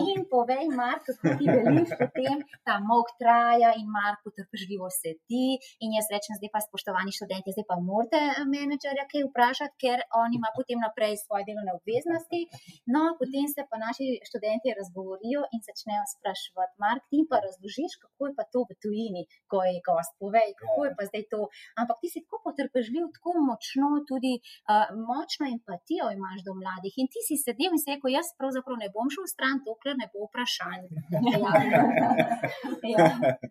In 0.00 0.18
povej, 0.34 0.64
Mark, 0.80 1.02
kako 1.08 1.36
ti 1.38 1.46
veliš 1.54 1.90
potem, 2.00 2.36
ta 2.66 2.74
mok 2.90 3.06
traja 3.20 3.70
in 3.80 3.86
Mark 3.96 4.18
potrpežljivo 4.26 4.88
sedi. 5.00 5.46
In 5.84 5.94
jaz 5.98 6.06
rečem, 6.14 6.38
zdaj 6.38 6.50
pa 6.54 6.60
spoštovani 6.64 7.12
študenti, 7.18 7.54
zdaj 7.56 7.66
pa 7.70 7.76
morate 7.88 8.20
menedžerja 8.52 9.04
kaj 9.12 9.26
vprašati, 9.28 9.78
ker 9.82 9.98
on 10.22 10.28
ima 10.38 10.50
potem 10.56 10.78
naprej 10.86 11.20
svoje 11.24 11.46
delovne 11.48 11.76
obveznosti. 11.90 12.40
No, 12.94 13.02
potem 13.20 13.46
se 13.54 13.62
pa 13.70 13.76
naši 13.86 14.06
študenti 14.28 14.68
razgovorijo 14.80 15.40
in 15.54 15.60
začnejo 15.68 16.04
spraševati, 16.14 16.74
Mark, 16.84 17.02
ti 17.10 17.18
pa 17.30 17.36
razložiš, 17.46 17.92
kako 18.02 18.20
je 18.28 18.32
pa 18.38 18.44
to 18.52 18.60
v 18.68 18.72
tujini, 18.82 19.22
ko 19.50 19.58
je 19.68 19.76
gost, 19.88 20.12
povej, 20.22 20.48
kako 20.62 20.80
je 20.86 20.92
pa 20.98 21.02
zdaj 21.10 21.24
to. 21.32 21.42
Ampak 21.80 21.96
ti 22.02 22.08
si 22.12 22.18
tako 22.24 22.38
potrpežljiv, 22.46 23.04
tako 23.16 23.30
močno, 23.48 23.88
tudi 24.10 24.32
uh, 24.40 24.88
močno 25.10 25.44
empatijo 25.56 26.06
imaš 26.18 26.38
do 26.46 26.52
mladih. 26.60 26.94
In 27.02 27.06
ti 27.12 27.20
si 27.28 27.34
sedel 27.46 27.72
in 27.74 27.80
si 27.82 27.90
rekel, 27.92 28.10
jaz 28.18 28.28
pravzaprav 28.40 28.76
ne 28.82 28.88
bom 28.94 29.08
šel 29.14 29.26
stran, 29.34 29.56
dokler 29.66 29.96
ne 30.02 30.06
bo 30.12 30.28
vprašanj. 30.28 30.84
ja. 32.94 33.06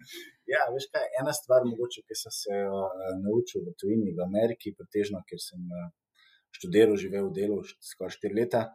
ja, 0.54 0.62
veš 0.74 0.86
kaj, 0.94 1.06
ena 1.22 1.34
stvar, 1.40 1.62
mogoče, 1.72 2.06
ki 2.08 2.16
sem 2.22 2.34
se 2.42 2.56
uh, 2.66 2.88
naučil 3.26 3.66
v 3.68 3.76
tujini, 3.80 4.16
v 4.18 4.26
Ameriki, 4.30 4.76
pretežno, 4.78 5.22
ker 5.30 5.42
sem 5.42 5.62
uh, 5.68 5.90
študiral, 6.56 6.98
živel 7.00 7.32
delu 7.36 7.62
skoraj 7.66 8.18
štiri 8.18 8.42
leta, 8.42 8.68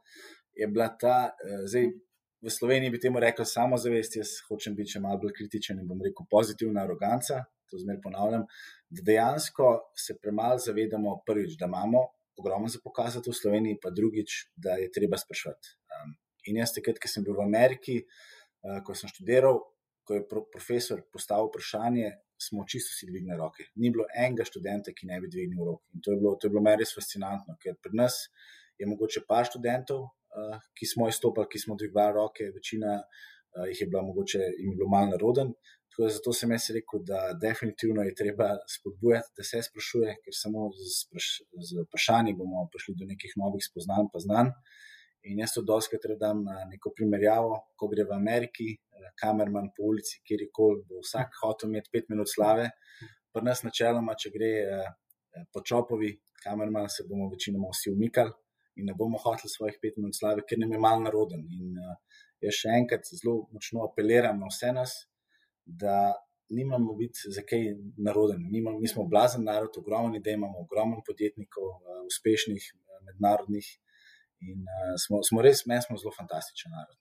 je 0.55 0.69
bila 0.71 0.89
ta, 1.01 1.35
uh, 1.35 1.65
zdaj 1.71 1.91
v 2.45 2.51
Sloveniji 2.53 2.93
bi 2.93 3.01
temu 3.01 3.21
rekel 3.21 3.47
samozavest, 3.49 4.19
jaz 4.21 4.37
hočem 4.49 4.75
biti 4.77 4.97
še 4.97 5.01
malo 5.01 5.23
bolj 5.23 5.33
kritičen 5.39 5.79
in 5.81 5.89
bom 5.89 6.03
rekel 6.05 6.29
pozitivna 6.31 6.85
aroganca, 6.85 7.47
to 7.73 7.81
zmer 7.81 8.03
ponavljam, 8.05 8.45
da 8.93 9.05
dejansko 9.07 9.71
se 9.97 10.19
premalo 10.21 10.61
zavedamo 10.61 11.23
prvič, 11.27 11.57
da 11.61 11.71
imamo 11.71 12.05
ogromno 12.37 12.69
za 12.69 12.83
pokazati 12.85 13.31
v 13.31 13.39
Sloveniji, 13.39 13.81
pa 13.83 13.91
drugič, 13.91 14.37
da 14.57 14.77
je 14.77 14.91
treba 14.93 15.17
spraševati. 15.19 15.75
Um, 15.95 16.17
in 16.51 16.61
jaz 16.61 16.75
takrat, 16.77 17.01
ko 17.01 17.09
sem 17.09 17.25
bil 17.25 17.39
v 17.39 17.47
Ameriki, 17.47 18.01
uh, 18.05 18.83
ko 18.85 18.97
sem 18.99 19.09
študiral, 19.09 19.63
ko 20.05 20.19
je 20.19 20.25
pro 20.29 20.45
profesor 20.53 21.03
postavil 21.13 21.49
vprašanje, 21.49 22.11
smo 22.49 22.65
čisto 22.69 22.93
si 22.93 23.07
dvignili 23.07 23.39
roke. 23.39 23.69
Ni 23.81 23.91
bilo 23.91 24.07
enega 24.15 24.45
študenta, 24.45 24.93
ki 24.93 25.09
ne 25.09 25.21
bi 25.23 25.31
dvignil 25.33 25.65
roke. 25.65 25.87
In 25.95 26.03
to 26.05 26.13
je 26.13 26.21
bilo, 26.21 26.35
to 26.37 26.47
je 26.47 26.55
bilo 26.55 26.63
meni 26.65 26.83
res 26.83 26.95
fascinantno, 26.97 27.57
ker 27.63 27.79
pri 27.83 27.97
nas 28.01 28.19
je 28.81 28.89
mogoče 28.91 29.25
par 29.29 29.47
študentov, 29.49 30.03
uh, 30.05 30.59
ki 30.77 30.89
smo 30.91 31.09
izstopili, 31.09 31.49
ki 31.53 31.63
smo 31.63 31.79
dvigovali 31.81 32.19
roke, 32.19 32.51
večina 32.55 32.99
uh, 33.01 33.65
jih 33.71 33.85
je 33.85 33.89
bila 33.89 34.03
mogoče 34.03 34.43
je 34.43 34.75
bilo 34.75 34.91
malo 34.91 35.15
naroden. 35.15 35.55
Tako 35.95 36.09
da 36.09 36.15
zato 36.17 36.33
sem 36.35 36.51
jaz 36.51 36.65
rekel, 36.75 37.05
da 37.07 37.19
definitivno 37.39 38.03
je 38.03 38.15
treba 38.19 38.49
spodbujati, 38.67 39.31
da 39.39 39.45
se 39.47 39.61
sprašuje, 39.63 40.17
ker 40.25 40.35
samo 40.35 40.67
z, 40.75 40.89
spraš, 41.05 41.29
z 41.69 41.85
vprašanji 41.87 42.35
bomo 42.35 42.67
prišli 42.73 42.97
do 42.99 43.07
nekih 43.07 43.37
novih 43.39 43.63
spoznanj, 43.63 44.11
pa 44.13 44.23
znanj. 44.25 44.51
In 45.25 45.39
jaz 45.41 45.55
to 45.55 45.63
doskrat 45.65 46.05
redam 46.05 46.43
na 46.45 46.65
neko 46.69 46.93
primerjavo, 46.97 47.55
ko 47.79 47.89
gre 47.89 48.05
v 48.05 48.13
Ameriki, 48.13 48.67
kamerman 49.21 49.71
po 49.77 49.89
ulici, 49.91 50.21
kjerkoli 50.27 50.83
bo 50.89 51.01
vsak 51.01 51.39
hotel 51.43 51.71
imeti 51.71 51.93
pet 51.93 52.11
minut 52.13 52.29
slave. 52.29 52.69
Pri 53.33 53.43
nas 53.47 53.63
načeloma, 53.65 54.15
če 54.21 54.31
gre 54.35 54.51
po 55.53 55.63
čopovi, 55.65 56.13
kamerman 56.45 56.91
se 56.93 57.07
bomo 57.09 57.31
večinoma 57.33 57.71
vsi 57.73 57.91
umikali 57.91 58.35
in 58.77 58.89
ne 58.91 58.95
bomo 58.99 59.19
hoteli 59.23 59.49
svojih 59.51 59.79
pet 59.83 59.97
minut 59.97 60.17
slave, 60.19 60.43
ker 60.49 60.59
nam 60.59 60.73
je 60.75 60.81
mal 60.83 61.01
naroden. 61.03 61.47
In 61.57 61.79
jaz 62.43 62.61
še 62.61 62.75
enkrat 62.83 63.09
zelo 63.09 63.47
močno 63.55 63.85
apeliram 63.87 64.41
na 64.43 64.51
vse 64.51 64.73
nas, 64.77 64.95
da 65.65 66.13
nimamo 66.53 66.93
biti 66.99 67.33
za 67.33 67.43
kaj 67.49 67.71
naroden. 67.97 68.43
Mi 68.51 68.89
smo 68.91 69.07
blazen 69.09 69.47
narod, 69.47 69.79
ogromni, 69.81 70.21
da 70.21 70.35
imamo 70.35 70.67
ogromno 70.67 71.01
podjetnikov, 71.07 71.71
uspešnih, 72.11 72.67
mednarodnih. 73.09 73.71
In 74.45 74.65
uh, 74.65 74.95
smo, 75.01 75.23
smo 75.29 75.45
res, 75.47 75.65
meni 75.71 75.83
smo 75.85 75.97
zelo 76.01 76.13
fantastičen 76.17 76.75
narod. 76.77 76.97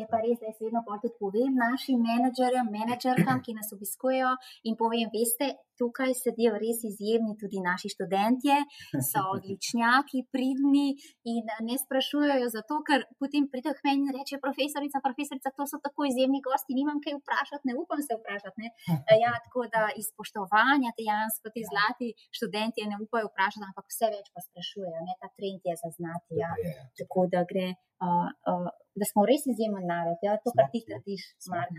Je 0.00 0.06
pa 0.08 0.18
res, 0.24 0.38
da 0.40 0.48
jaz 0.48 0.60
vedno 0.64 0.80
tudi 0.88 1.10
povem 1.20 1.56
našim 1.56 2.00
menedžerjem, 2.00 2.68
menedžerkam, 2.72 3.42
ki 3.44 3.52
nas 3.58 3.74
obiskujejo 3.76 4.30
in 4.68 4.78
povem, 4.80 5.10
veste, 5.12 5.50
tukaj 5.82 6.14
sedijo 6.22 6.54
res 6.62 6.82
izjemni 6.86 7.34
tudi 7.42 7.62
naši 7.68 7.90
študentje, 7.94 8.56
so 9.10 9.22
odličnjaki, 9.34 10.24
pridni 10.34 10.88
in 11.32 11.52
ne 11.68 11.76
sprašujejo 11.84 12.48
zato, 12.56 12.80
ker 12.88 13.06
potem 13.22 13.48
pridejo 13.52 13.74
k 13.78 13.86
meni 13.88 14.06
in 14.06 14.14
reče, 14.18 14.38
profesorica, 14.46 15.02
profesorica, 15.06 15.54
to 15.56 15.66
so 15.70 15.80
tako 15.86 16.06
izjemni 16.10 16.42
gosti, 16.46 16.78
nimam 16.78 17.02
kaj 17.04 17.18
vprašati, 17.18 17.68
ne 17.70 17.74
upam 17.82 18.02
se 18.06 18.18
vprašati. 18.20 18.58
Ne? 18.62 18.70
Ja, 19.22 19.32
tako 19.44 19.62
da 19.74 19.82
iz 20.00 20.06
spoštovanja 20.12 20.90
dejansko 20.98 21.50
ti 21.54 21.62
zlati 21.70 22.08
študentje 22.36 22.88
ne 22.90 22.96
upajo 23.04 23.28
vprašati, 23.30 23.66
ampak 23.68 23.86
vse 23.92 24.08
več 24.14 24.30
pa 24.34 24.42
sprašujejo, 24.48 24.98
ne? 25.06 25.14
ta 25.22 25.28
trend 25.36 25.68
je 25.68 25.74
zaznati. 25.84 26.40
Ja. 26.42 26.52
Tako 27.00 27.28
da 27.32 27.44
gre. 27.50 27.68
Uh, 28.02 28.26
uh, 28.50 28.70
da 28.98 29.06
smo 29.06 29.22
res 29.30 29.44
izjemen 29.52 29.84
narod, 29.86 30.18
ja, 30.26 30.34
to, 30.42 30.50
kar 30.56 30.66
ti 30.72 30.80
trdiš, 30.88 31.28
Mark. 31.52 31.76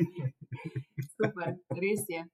Super, 1.16 1.54
res 1.76 2.04
je. 2.08 2.24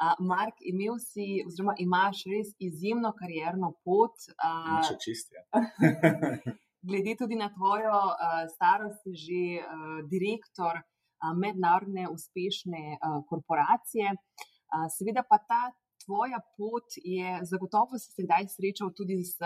Uh, 0.00 0.16
Mark, 0.26 0.58
imel 0.66 0.96
si, 0.98 1.42
oziroma 1.46 1.76
imaš 1.78 2.24
res 2.32 2.54
izjemno 2.58 3.12
karjerno 3.18 3.74
pot. 3.84 4.16
Uh, 4.40 4.90
čist, 5.04 5.32
ja. 5.36 5.44
glede 6.82 7.16
tudi 7.18 7.36
na 7.36 7.50
tvojo 7.54 7.92
uh, 7.92 8.48
starost, 8.54 9.02
si 9.02 9.12
že 9.14 9.42
uh, 9.60 10.00
direktor 10.08 10.80
uh, 10.80 11.36
mednarodne 11.36 12.08
uspešne 12.08 12.96
uh, 12.96 13.20
korporacije. 13.28 14.16
Uh, 14.16 14.88
seveda 14.96 15.22
pa 15.22 15.38
ta 15.38 15.62
tvoja 16.04 16.40
pot 16.56 16.96
je, 17.04 17.40
zagotovo 17.44 17.98
si 17.98 18.12
se 18.12 18.24
kdaj 18.24 18.48
srečal 18.56 18.90
tudi 18.96 19.20
z 19.22 19.36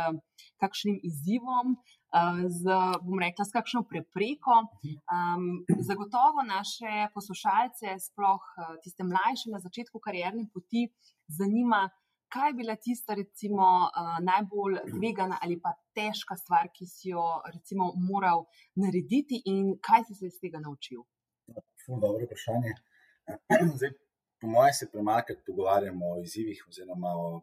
kakšnim 0.63 1.01
izzivom, 1.03 1.77
z, 2.49 2.63
bom 3.03 3.19
rekla, 3.19 3.45
s 3.45 3.53
kakšno 3.55 3.83
prepreko. 3.91 4.57
Um, 5.15 5.65
zagotovo 5.89 6.45
naše 6.47 7.09
poslušalce, 7.15 7.99
sploh 8.07 8.45
tiste 8.85 9.05
mlajše 9.05 9.51
na 9.55 9.61
začetku 9.61 9.99
karierne 9.99 10.47
poti, 10.55 10.87
zanima, 11.29 11.89
kaj 12.35 12.49
je 12.51 12.59
bila 12.61 12.77
tista, 12.77 13.15
recimo, 13.15 13.67
uh, 13.87 14.17
najbolj 14.23 14.79
tvegana 14.99 15.39
ali 15.43 15.59
pa 15.63 15.75
težka 15.95 16.37
stvar, 16.37 16.71
ki 16.75 16.87
si 16.87 17.11
jo 17.15 17.25
recimo, 17.55 17.93
moral 18.11 18.47
narediti, 18.75 19.43
in 19.51 19.75
kaj 19.83 20.09
si 20.09 20.19
se 20.19 20.31
iz 20.33 20.39
tega 20.43 20.63
naučil? 20.63 21.05
Zelo 21.87 22.01
dobro 22.01 22.27
vprašanje. 22.27 22.75
Zdaj, 23.79 23.91
po 24.41 24.47
mojem, 24.55 24.75
se 24.75 24.91
premaknemo, 24.93 25.43
pogovarjamo 25.47 26.15
o 26.15 26.23
izzivih 26.23 26.65
oziroma 26.69 27.11
o 27.25 27.43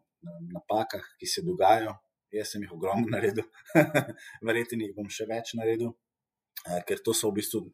napakah, 0.54 1.06
ki 1.20 1.26
se 1.26 1.42
dogajajo. 1.46 1.96
Jaz 2.32 2.54
sem 2.54 2.64
jih 2.64 2.72
ogromno 2.76 3.12
naredil, 3.12 3.48
verjetno 4.48 4.86
jih 4.86 4.96
bom 4.96 5.10
še 5.12 5.28
več 5.28 5.54
naredil, 5.60 5.92
ker 6.88 7.02
to 7.04 7.16
so 7.18 7.32
v 7.32 7.42
bistvu, 7.42 7.66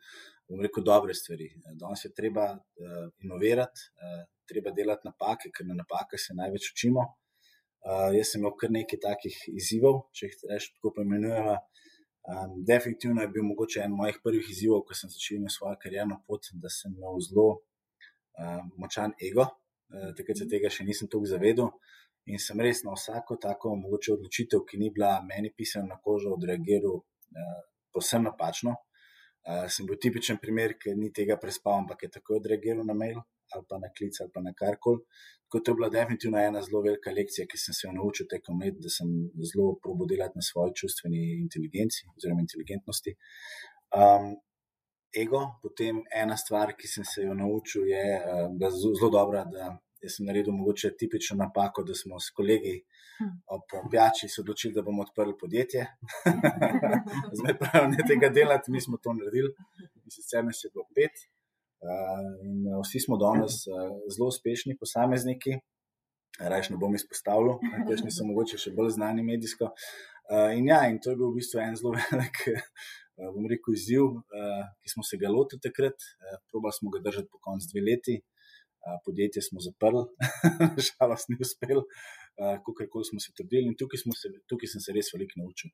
bom 0.50 0.64
rekel, 0.66 0.86
dobre 0.88 1.14
stvari. 1.18 1.52
Danes 1.78 2.06
je 2.06 2.14
treba 2.18 2.50
uh, 2.56 3.06
inovirati, 3.22 3.90
treba 4.50 4.74
delati 4.74 5.06
napake, 5.06 5.52
ker 5.54 5.68
na 5.68 5.78
napake 5.78 6.18
se 6.18 6.36
največ 6.38 6.72
učimo. 6.74 7.06
Jaz 8.16 8.34
sem 8.34 8.42
imel 8.42 8.56
kar 8.60 8.72
nekaj 8.74 9.00
takih 9.04 9.36
izzivov, 9.54 10.08
če 10.16 10.28
jih 10.28 10.40
rečem 10.50 10.74
tako 10.76 10.96
poimenujemo. 10.98 11.58
Um, 12.28 12.66
definitivno 12.68 13.22
je 13.22 13.30
bil 13.32 13.44
mogoče 13.48 13.86
en 13.86 13.94
mojih 13.96 14.18
prvih 14.24 14.50
izzivov, 14.52 14.82
ko 14.84 14.96
sem 15.00 15.10
začel 15.10 15.40
na 15.40 15.52
svojo 15.54 15.78
karjerno 15.80 16.18
pot, 16.28 16.50
da 16.60 16.68
sem 16.68 16.92
imel 16.92 17.22
zelo 17.24 17.46
uh, 17.54 18.66
močan 18.76 19.14
ego. 19.24 19.46
Uh, 19.88 20.10
takrat 20.18 20.42
se 20.42 20.48
tega 20.52 20.68
še 20.68 20.84
nisem 20.84 21.08
tako 21.08 21.30
zavedel. 21.32 21.72
In 22.28 22.42
sem 22.44 22.60
res 22.60 22.84
na 22.84 22.96
vsako 22.96 23.38
tako 23.42 23.76
mogoče 23.80 24.14
odločitev, 24.18 24.66
ki 24.68 24.80
ni 24.82 24.92
bila 24.94 25.18
meni 25.24 25.54
pisana 25.56 25.94
na 25.94 25.98
kožo, 26.04 26.34
odreagiral 26.36 27.00
uh, 27.00 27.58
posebno 27.94 28.32
napačno. 28.32 28.76
Uh, 29.48 29.66
sem 29.72 29.88
bil 29.88 30.00
tipičen 30.02 30.42
primer, 30.44 30.76
ki 30.82 30.96
ni 31.00 31.14
tega 31.16 31.38
prespal, 31.40 31.84
ampak 31.84 32.04
je 32.04 32.14
takoj 32.20 32.42
odreagiral 32.42 32.86
na 32.88 32.96
mail 32.98 33.24
ali 33.56 33.64
pa 33.70 33.78
na 33.80 33.88
klic 33.98 34.18
ali 34.20 34.32
pa 34.34 34.42
na 34.44 34.52
karkoli. 34.54 35.00
Tako 35.48 35.62
to 35.64 35.72
je 35.72 35.76
bila 35.76 35.90
definitivno 35.90 36.40
ena 36.40 36.62
zelo 36.62 36.82
velika 36.82 37.12
lekcija, 37.16 37.48
ki 37.48 37.58
sem 37.58 37.74
se 37.74 37.88
jo 37.88 37.94
naučil 37.96 38.28
tekom 38.28 38.60
let, 38.64 38.76
da 38.84 38.90
sem 38.92 39.08
zelo 39.52 39.78
probo 39.84 40.06
delati 40.06 40.36
na 40.36 40.44
svoji 40.44 40.76
čustveni 40.82 41.22
inteligenci 41.40 42.04
oziroma 42.18 42.44
inteligentnosti. 42.44 43.16
Um, 43.96 44.34
ego, 45.16 45.46
potem 45.64 46.04
ena 46.24 46.36
stvar, 46.38 46.76
ki 46.76 46.92
sem 46.92 47.08
se 47.08 47.24
jo 47.24 47.34
naučil, 47.34 47.88
je, 47.88 48.04
da 48.60 48.68
je 48.68 48.74
zelo 49.00 49.12
dobra, 49.16 49.46
da 49.48 49.72
sem 50.06 50.28
naredil 50.30 50.54
mogoče 50.54 50.92
tipično 51.00 51.38
napako, 51.38 51.84
da 51.84 51.96
smo 51.98 52.20
s 52.20 52.30
kolegi 52.38 52.76
hm. 53.18 53.32
ob 53.56 53.90
pijači 53.92 54.30
se 54.30 54.42
odločili, 54.42 54.74
da 54.74 54.84
bomo 54.86 55.02
odprli 55.08 55.34
podjetje. 55.40 55.88
Zdaj 57.40 57.58
pravi, 57.62 57.96
ne 57.96 58.06
tega 58.08 58.30
delati, 58.30 58.72
mi 58.72 58.82
smo 58.82 59.00
to 59.02 59.14
naredili, 59.18 59.54
in 60.04 60.14
sicer 60.14 60.46
nas 60.46 60.62
je 60.64 60.72
bilo 60.74 60.86
pet. 60.96 61.26
In 62.46 62.68
vsi 62.84 63.00
smo 63.06 63.18
danes 63.22 63.64
zelo 64.14 64.30
uspešni 64.34 64.78
posamezniki, 64.80 65.58
rajš 66.40 66.72
ne 66.74 66.78
bom 66.82 66.96
izpostavljal, 66.96 67.60
kakšni 67.90 68.14
so 68.14 68.26
mogoče 68.26 68.58
še 68.62 68.74
bolj 68.78 68.96
znani 68.98 69.26
medijsko. 69.26 69.72
In 70.58 70.68
ja, 70.70 70.84
in 70.92 70.98
to 71.02 71.14
je 71.14 71.20
bil 71.20 71.32
v 71.32 71.40
bistvu 71.40 71.62
en 71.64 71.78
zelo 71.80 71.94
velik, 72.00 72.42
bom 73.18 73.46
rekel, 73.50 73.78
izziv, 73.78 74.18
ki 74.82 74.94
smo 74.94 75.06
se 75.06 75.20
ga 75.22 75.32
lotili 75.34 75.64
takrat. 75.64 76.10
Probali 76.52 76.78
smo 76.80 76.94
ga 76.94 77.04
držati 77.06 77.32
po 77.32 77.42
koncu 77.42 77.70
dve 77.74 77.86
leti. 77.90 78.18
Podjetje 79.06 79.42
smo 79.42 79.60
zaprli, 79.64 80.06
žalost 80.88 81.30
ni 81.30 81.38
uspel, 81.42 81.82
kako 82.78 83.04
smo 83.04 83.20
se 83.20 83.34
trudili. 83.36 83.76
Tukaj, 83.80 84.00
se, 84.22 84.32
tukaj 84.50 84.72
sem 84.74 84.84
se 84.84 84.96
res 84.96 85.12
veliko 85.14 85.42
naučil. 85.42 85.74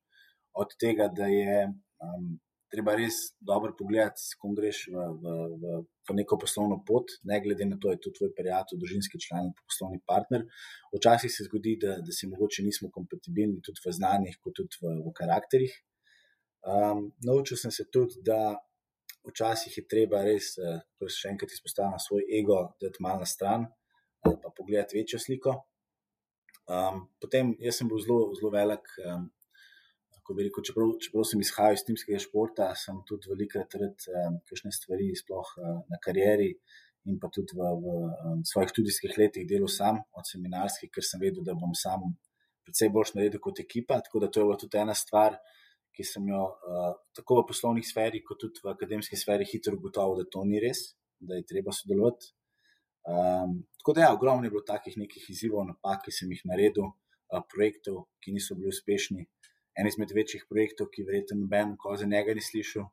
Od 0.58 0.74
tega, 0.82 1.10
da 1.18 1.28
je 1.30 1.68
um, 1.68 2.34
treba 2.74 2.96
res 2.98 3.20
dobro 3.38 3.74
pogledati, 3.78 4.22
s 4.22 4.38
kom 4.42 4.56
greš 4.58 4.88
v, 4.94 5.06
v, 5.22 5.34
v, 5.62 5.78
v 6.10 6.18
neko 6.18 6.40
poslovno 6.42 6.80
pot, 6.88 7.14
ne 7.30 7.38
glede 7.44 7.68
na 7.70 7.78
to, 7.82 7.94
je 7.94 8.02
to 8.02 8.14
tvoj 8.18 8.34
prijatelj, 8.38 8.82
družinski 8.82 9.22
član 9.22 9.52
poslovni 9.62 10.02
partner. 10.10 10.46
Včasih 10.96 11.34
se 11.34 11.46
zgodi, 11.50 11.78
da, 11.84 12.00
da 12.02 12.16
si 12.16 12.30
mogoče 12.32 12.66
nismo 12.66 12.90
kompatibilni 12.94 13.62
tudi 13.66 13.84
v 13.86 13.94
znanjih, 14.00 14.40
kot 14.42 14.58
tudi 14.62 14.82
v, 14.82 14.96
v 15.06 15.14
karakterih. 15.20 15.76
Um, 16.64 17.10
naučil 17.28 17.60
sem 17.62 17.74
se 17.76 17.86
tudi, 17.94 18.24
da 18.26 18.56
včasih 19.28 19.78
je 19.78 19.86
treba 19.88 20.24
res, 20.26 20.56
ko 20.58 21.08
uh, 21.08 21.12
še 21.12 21.32
enkrat 21.34 21.54
izpostavim 21.56 22.00
svoj 22.02 22.26
ego, 22.40 22.60
da 22.80 22.90
je 22.90 23.04
malo 23.04 23.24
na 23.24 23.30
stran, 23.30 23.68
uh, 23.68 24.36
pa 24.42 24.52
pogledati 24.56 25.00
večjo 25.00 25.20
sliko. 25.20 25.56
Um, 26.64 27.08
potem 27.20 27.56
jaz 27.60 27.82
sem 27.82 27.90
bil 27.92 28.00
zelo, 28.00 28.32
zelo 28.40 28.54
velik 28.54 28.88
um, 29.04 29.28
rekel, 30.32 30.64
čeprav, 30.64 30.94
čeprav 31.04 31.26
sem 31.28 31.42
izhajal 31.44 31.76
iz 31.76 31.84
timskega 31.84 32.22
športa, 32.24 32.70
sem 32.80 33.02
tudi 33.08 33.28
velikrat 33.32 33.76
rad 33.82 34.08
um, 34.08 34.40
kakšne 34.48 34.72
stvari, 34.72 35.12
sploh 35.20 35.50
uh, 35.60 35.82
na 35.92 36.00
karieri 36.04 36.54
in 37.12 37.18
pa 37.20 37.28
tudi 37.28 37.58
v, 37.58 37.68
v 37.84 37.96
um, 38.00 38.44
svojih 38.48 38.72
študijskih 38.72 39.18
letih 39.20 39.48
delal 39.48 39.68
sam, 39.68 40.00
od 40.16 40.28
seminarskih, 40.28 40.92
ker 40.94 41.04
sem 41.04 41.20
vedel, 41.20 41.44
da 41.44 41.56
bom 41.60 41.76
sam 41.76 42.14
predvsej 42.64 42.94
boljš 42.96 43.14
naredil 43.18 43.44
kot 43.44 43.60
ekipa. 43.60 44.00
Tako 44.06 44.24
da 44.24 44.30
to 44.32 44.40
je 44.40 44.48
bila 44.48 44.60
tudi 44.62 44.80
ena 44.80 44.96
stvar, 44.96 45.36
ki 45.94 46.06
sem 46.08 46.28
jo 46.28 46.44
uh, 46.44 46.94
tako 47.18 47.42
v 47.42 47.48
poslovnih 47.52 47.86
sferi, 47.86 48.24
kot 48.26 48.42
tudi 48.42 48.64
v 48.64 48.72
akademski 48.74 49.20
sferi 49.20 49.46
hitro 49.50 49.78
ugotovil, 49.78 50.24
da 50.24 50.32
to 50.36 50.44
ni 50.50 50.62
res, 50.64 50.82
da 51.22 51.38
je 51.38 51.46
treba 51.50 51.76
sodelovati. 51.76 52.34
Um, 53.04 53.60
tako 53.80 53.96
da, 53.98 54.08
ja, 54.08 54.14
ogromno 54.16 54.48
je 54.48 54.54
bilo 54.54 54.64
takih 54.66 54.98
nekih 54.98 55.30
izzivov, 55.30 55.68
napak, 55.68 56.06
ki 56.06 56.16
sem 56.16 56.32
jih 56.34 56.44
naredil, 56.50 56.90
uh, 56.90 57.44
projektov, 57.54 58.06
ki 58.24 58.36
niso 58.36 58.58
bili 58.60 58.72
uspešni 58.74 59.28
en 59.80 59.88
izmed 59.90 60.12
večjih 60.14 60.46
projektov, 60.50 60.90
ki 60.94 61.06
verjetno 61.08 61.40
noben, 61.40 61.74
ko 61.82 61.96
za 61.98 62.06
njega 62.06 62.36
ni 62.38 62.44
slišal. 62.46 62.86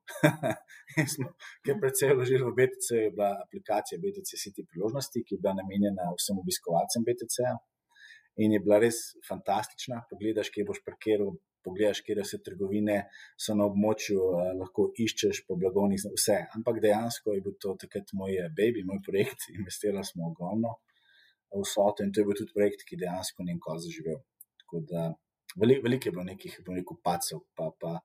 Ker 1.65 1.77
predvsej 1.83 2.15
vložili 2.17 2.47
v 2.47 2.55
BTC, 2.57 2.89
je 3.05 3.11
bila 3.17 3.31
aplikacija 3.45 4.01
BTC 4.01 4.41
City 4.43 4.65
priložnosti, 4.71 5.25
ki 5.27 5.37
je 5.37 5.43
bila 5.43 5.55
namenjena 5.59 6.09
vsem 6.17 6.41
obiskovalcem 6.41 7.05
BTC. 7.09 7.37
-a. 7.51 7.59
In 8.41 8.53
je 8.57 8.61
bila 8.65 8.79
res 8.81 8.99
fantastična. 9.29 10.05
Pogledaš, 10.11 10.49
kje 10.55 10.65
boš 10.65 10.81
parkiral, 10.87 11.35
pogledaš, 11.65 12.03
kje 12.07 12.19
vse 12.21 12.41
trgovine 12.45 12.99
so 13.39 13.57
na 13.59 13.67
območju, 13.71 14.21
eh, 14.21 14.53
lahko 14.61 14.91
iščeš 15.07 15.45
po 15.49 15.57
blagovnih, 15.61 16.07
vse. 16.17 16.39
Ampak 16.59 16.83
dejansko 16.85 17.37
je 17.37 17.45
bil 17.47 17.57
to 17.63 17.75
takrat 17.81 18.15
moj 18.17 18.39
eh, 18.45 18.53
baby, 18.57 18.85
moj 18.87 19.03
projekt, 19.07 19.49
investirali 19.59 20.07
smo 20.07 20.31
ogromno 20.33 20.79
vso 21.59 21.93
to 21.97 22.05
in 22.05 22.13
to 22.13 22.21
je 22.21 22.27
bil 22.27 22.37
tudi 22.39 22.55
projekt, 22.55 22.85
ki 22.87 22.99
dejansko 23.01 23.43
ni 23.43 23.57
nikoli 23.57 23.83
zaživel. 23.87 24.21
Tako 24.63 24.83
da 24.91 25.07
veliko 25.61 25.83
velik 25.87 26.07
je 26.07 26.13
bilo 26.13 26.25
nekih, 26.25 26.61
bom 26.67 26.77
rekel, 26.79 27.01
pacov, 27.05 27.43
pa, 27.57 27.71
pa, 27.81 27.97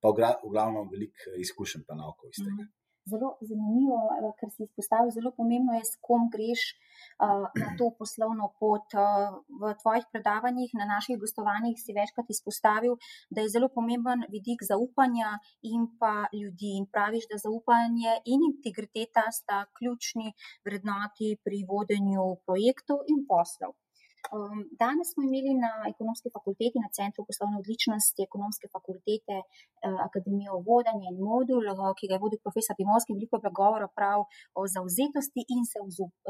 pa 0.00 0.12
v 0.12 0.52
glavnem 0.52 0.90
veliko 0.92 1.34
izkušenj 1.44 1.82
pa 1.88 1.98
naoko 1.98 2.30
iz 2.30 2.38
tega. 2.38 2.62
Mhm. 2.62 2.70
Zelo 3.10 3.32
zanimivo, 3.42 3.98
ker 4.38 4.50
si 4.54 4.62
izpostavil, 4.62 5.10
zelo 5.10 5.32
pomembno 5.34 5.74
je, 5.74 5.82
s 5.88 5.98
kom 6.06 6.28
greš 6.30 6.62
uh, 6.72 7.48
na 7.62 7.72
to 7.78 7.90
poslovno 7.98 8.52
pot. 8.60 8.94
Uh, 8.94 9.40
v 9.62 9.72
tvojih 9.82 10.06
predavanjih, 10.14 10.70
na 10.78 10.86
naših 10.94 11.18
gostovanjih 11.18 11.76
si 11.82 11.96
večkrat 11.98 12.30
izpostavil, 12.30 12.94
da 13.30 13.42
je 13.42 13.52
zelo 13.56 13.68
pomemben 13.74 14.22
vidik 14.30 14.62
zaupanja 14.70 15.34
in 15.74 15.90
pa 15.98 16.14
ljudi. 16.30 16.76
In 16.78 16.86
praviš, 16.94 17.26
da 17.32 17.42
zaupanje 17.42 18.18
in 18.32 18.46
integriteta 18.52 19.26
sta 19.34 19.64
ključni 19.78 20.34
vrednoti 20.66 21.34
pri 21.44 21.64
vodenju 21.68 22.26
projektov 22.46 23.02
in 23.10 23.26
poslov. 23.26 23.81
Um, 24.30 24.58
danes 24.82 25.08
smo 25.12 25.22
imeli 25.28 25.52
na 25.64 25.72
ekonomski 25.92 26.28
fakulteti, 26.36 26.78
na 26.84 26.90
Centru 26.98 27.20
poslovne 27.28 27.56
odličnosti 27.62 28.20
ekonomske 28.28 28.66
fakultete, 28.76 29.36
uh, 29.42 29.98
Akademijo 30.08 30.54
vodenja 30.68 31.08
in 31.10 31.18
modul, 31.30 31.64
uh, 31.72 31.90
ki 31.98 32.06
ga 32.08 32.14
je 32.16 32.22
vodil 32.24 32.40
profesor 32.46 32.74
Pimovski, 32.78 33.16
veliko 33.18 33.40
je 33.42 33.52
govora 33.60 33.88
prav 33.98 34.20
o 34.58 34.60
zauzetosti 34.74 35.42
in 35.54 35.62
se 35.70 35.78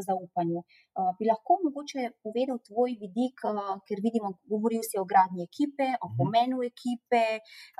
zaupanju. 0.08 0.60
Uh, 0.64 1.12
bi 1.18 1.28
lahko 1.32 1.52
mogoče 1.66 2.00
povedal 2.24 2.58
tvoj 2.68 2.90
vidik, 3.02 3.36
uh, 3.52 3.76
ker 3.86 3.98
vidimo, 4.06 4.28
govoril 4.52 4.82
si 4.88 4.96
o 5.02 5.04
gradnji 5.12 5.44
ekipe, 5.50 5.88
o 6.04 6.06
mhm. 6.08 6.16
pomenu 6.18 6.56
ekipe, 6.72 7.24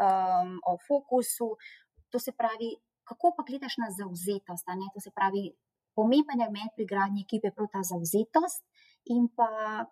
um, 0.07 0.51
o 0.71 0.73
fokusu. 0.87 1.49
To 2.13 2.19
se 2.25 2.37
pravi, 2.41 2.69
kako 3.09 3.33
pa 3.37 3.43
gledaš 3.49 3.81
na 3.83 3.89
zauzetost? 3.99 4.69
To 4.95 5.01
se 5.07 5.11
pravi, 5.19 5.45
pomemben 5.97 6.41
element 6.41 6.73
pri 6.77 6.85
gradnji 6.93 7.25
ekipe 7.27 7.49
je 7.49 7.57
prav 7.57 7.69
ta 7.75 7.81
zauzetost. 7.93 8.63
In 9.11 9.27
pa, 9.35 9.49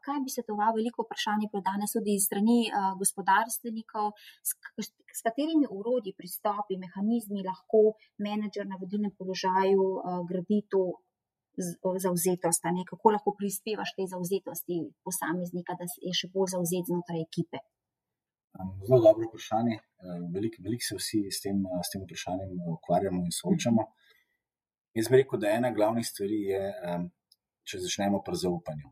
kaj 0.07 0.21
bi 0.23 0.31
se 0.31 0.43
toval, 0.47 0.71
veliko 0.77 1.03
vprašanje 1.03 1.49
je 1.51 1.63
danes 1.67 1.93
tudi 1.97 2.15
iz 2.15 2.29
strani 2.29 2.61
uh, 2.71 2.93
gospodarstvenikov, 3.01 4.13
s, 4.47 4.55
s 5.19 5.21
katerimi 5.27 5.67
urodji, 5.67 6.15
pristopi, 6.15 6.79
mehanizmi 6.79 7.43
lahko 7.43 7.97
menedžer 8.23 8.69
na 8.71 8.79
vodilnem 8.79 9.11
položaju 9.19 9.87
uh, 9.99 10.21
gradi 10.31 10.63
to 10.71 10.85
zauzetost, 12.05 12.63
kako 12.91 13.11
lahko 13.11 13.35
prispevaš 13.39 13.91
tej 13.97 14.07
zauzetosti 14.15 14.79
posameznika, 15.05 15.75
da 15.75 15.85
je 16.07 16.15
še 16.15 16.31
bolj 16.35 16.55
zauzet 16.55 16.87
znotraj 16.87 17.21
ekipe. 17.27 17.59
Zelo 18.87 19.01
dobro 19.03 19.27
vprašanje. 19.29 19.79
Veliko 20.35 20.63
velik 20.63 20.83
se 20.83 20.97
vsi 20.97 21.21
s 21.31 21.43
tem, 21.43 21.59
s 21.87 21.93
tem 21.93 22.03
vprašanjem 22.03 22.55
ukvarjamo 22.77 23.23
in 23.27 23.35
soočamo. 23.35 23.87
Jaz 24.95 25.11
bi 25.11 25.21
rekel, 25.21 25.39
da 25.43 25.53
ena 25.59 25.71
glavnih 25.75 26.07
stvari 26.07 26.41
je, 26.51 26.63
če 27.63 27.83
začnemo 27.85 28.23
pri 28.27 28.41
zaupanju. 28.47 28.91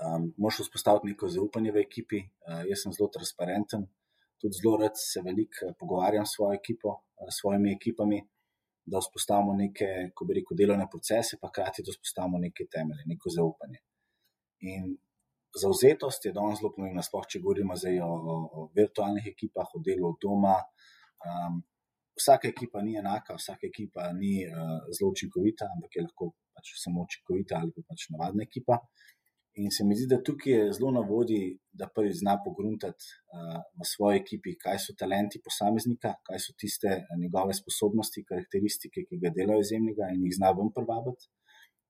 Um, 0.00 0.32
Moš 0.36 0.62
vzpostaviti 0.64 1.12
neko 1.12 1.28
zaupanje 1.28 1.72
v 1.72 1.84
ekipi. 1.84 2.22
Uh, 2.48 2.62
jaz 2.70 2.84
sem 2.84 2.94
zelo 2.96 3.10
transparenten, 3.12 3.86
tudi 4.40 4.58
zelo 4.58 4.76
rad 4.80 4.96
se 4.98 5.22
veliko 5.22 5.68
uh, 5.68 5.76
pogovarjam 5.78 6.26
s 6.26 6.36
svojo 6.36 6.56
ekipo, 6.58 6.96
uh, 6.96 7.28
s 7.30 7.40
svojimi 7.40 7.74
ekipami, 7.76 8.18
da 8.86 8.98
vzpostavimo 8.98 9.54
neke, 9.54 9.88
ko 10.14 10.26
bi 10.26 10.40
rekel, 10.40 10.58
delovne 10.58 10.88
procese, 10.90 11.38
pa 11.40 11.52
hkrati 11.52 11.84
da 11.86 11.94
vzpostavimo 11.94 12.40
neke 12.42 12.66
temelje, 12.72 13.06
neko 13.06 13.30
zaupanje. 13.30 13.78
In 14.72 14.96
zauzetost 15.62 16.24
je 16.26 16.32
danes 16.32 16.60
zelo 16.60 16.72
pomembna, 16.74 17.04
sploh 17.04 17.26
če 17.28 17.40
govorimo 17.44 17.76
o, 17.76 18.10
o, 18.32 18.36
o 18.58 18.68
virtualnih 18.74 19.28
ekipah, 19.34 19.74
o 19.74 19.82
delu 19.84 20.08
od 20.08 20.18
doma. 20.22 20.56
Um, 21.22 21.60
vsaka 22.18 22.48
ekipa 22.48 22.82
ni 22.82 22.96
enaka, 22.98 23.36
vsaka 23.38 23.68
ekipa 23.68 24.10
ni 24.16 24.42
uh, 24.46 24.80
zelo 24.90 25.12
učinkovita, 25.12 25.68
ampak 25.76 25.96
je 25.96 26.06
lahko 26.06 26.32
pač 26.52 26.74
samo 26.82 27.04
učinkovita 27.06 27.60
ali 27.60 27.72
pa 27.76 27.84
pač 27.88 28.08
navadna 28.14 28.46
ekipa. 28.48 28.80
In 29.60 29.68
se 29.70 29.84
mi 29.84 29.94
zdi, 29.96 30.06
da 30.08 30.16
tukaj 30.24 30.52
je 30.52 30.68
zelo 30.72 30.90
na 30.96 31.02
vodi, 31.04 31.40
da 31.76 31.88
prvi 31.94 32.12
zna 32.16 32.38
pogruntati 32.44 33.04
uh, 33.36 33.58
v 33.76 33.88
svoji 33.90 34.22
ekipi, 34.22 34.54
kaj 34.62 34.78
so 34.80 34.94
talenti 34.96 35.42
posameznika, 35.44 36.14
kaj 36.28 36.40
so 36.40 36.54
tiste 36.56 36.94
njegove 37.20 37.52
sposobnosti, 37.58 38.24
karakteristike, 38.30 39.04
ki 39.08 39.18
ga 39.20 39.32
delajo 39.36 39.60
izjemnega 39.66 40.08
in 40.14 40.24
jih 40.24 40.38
zna 40.38 40.54
vam 40.56 40.72
prvabiti 40.72 41.28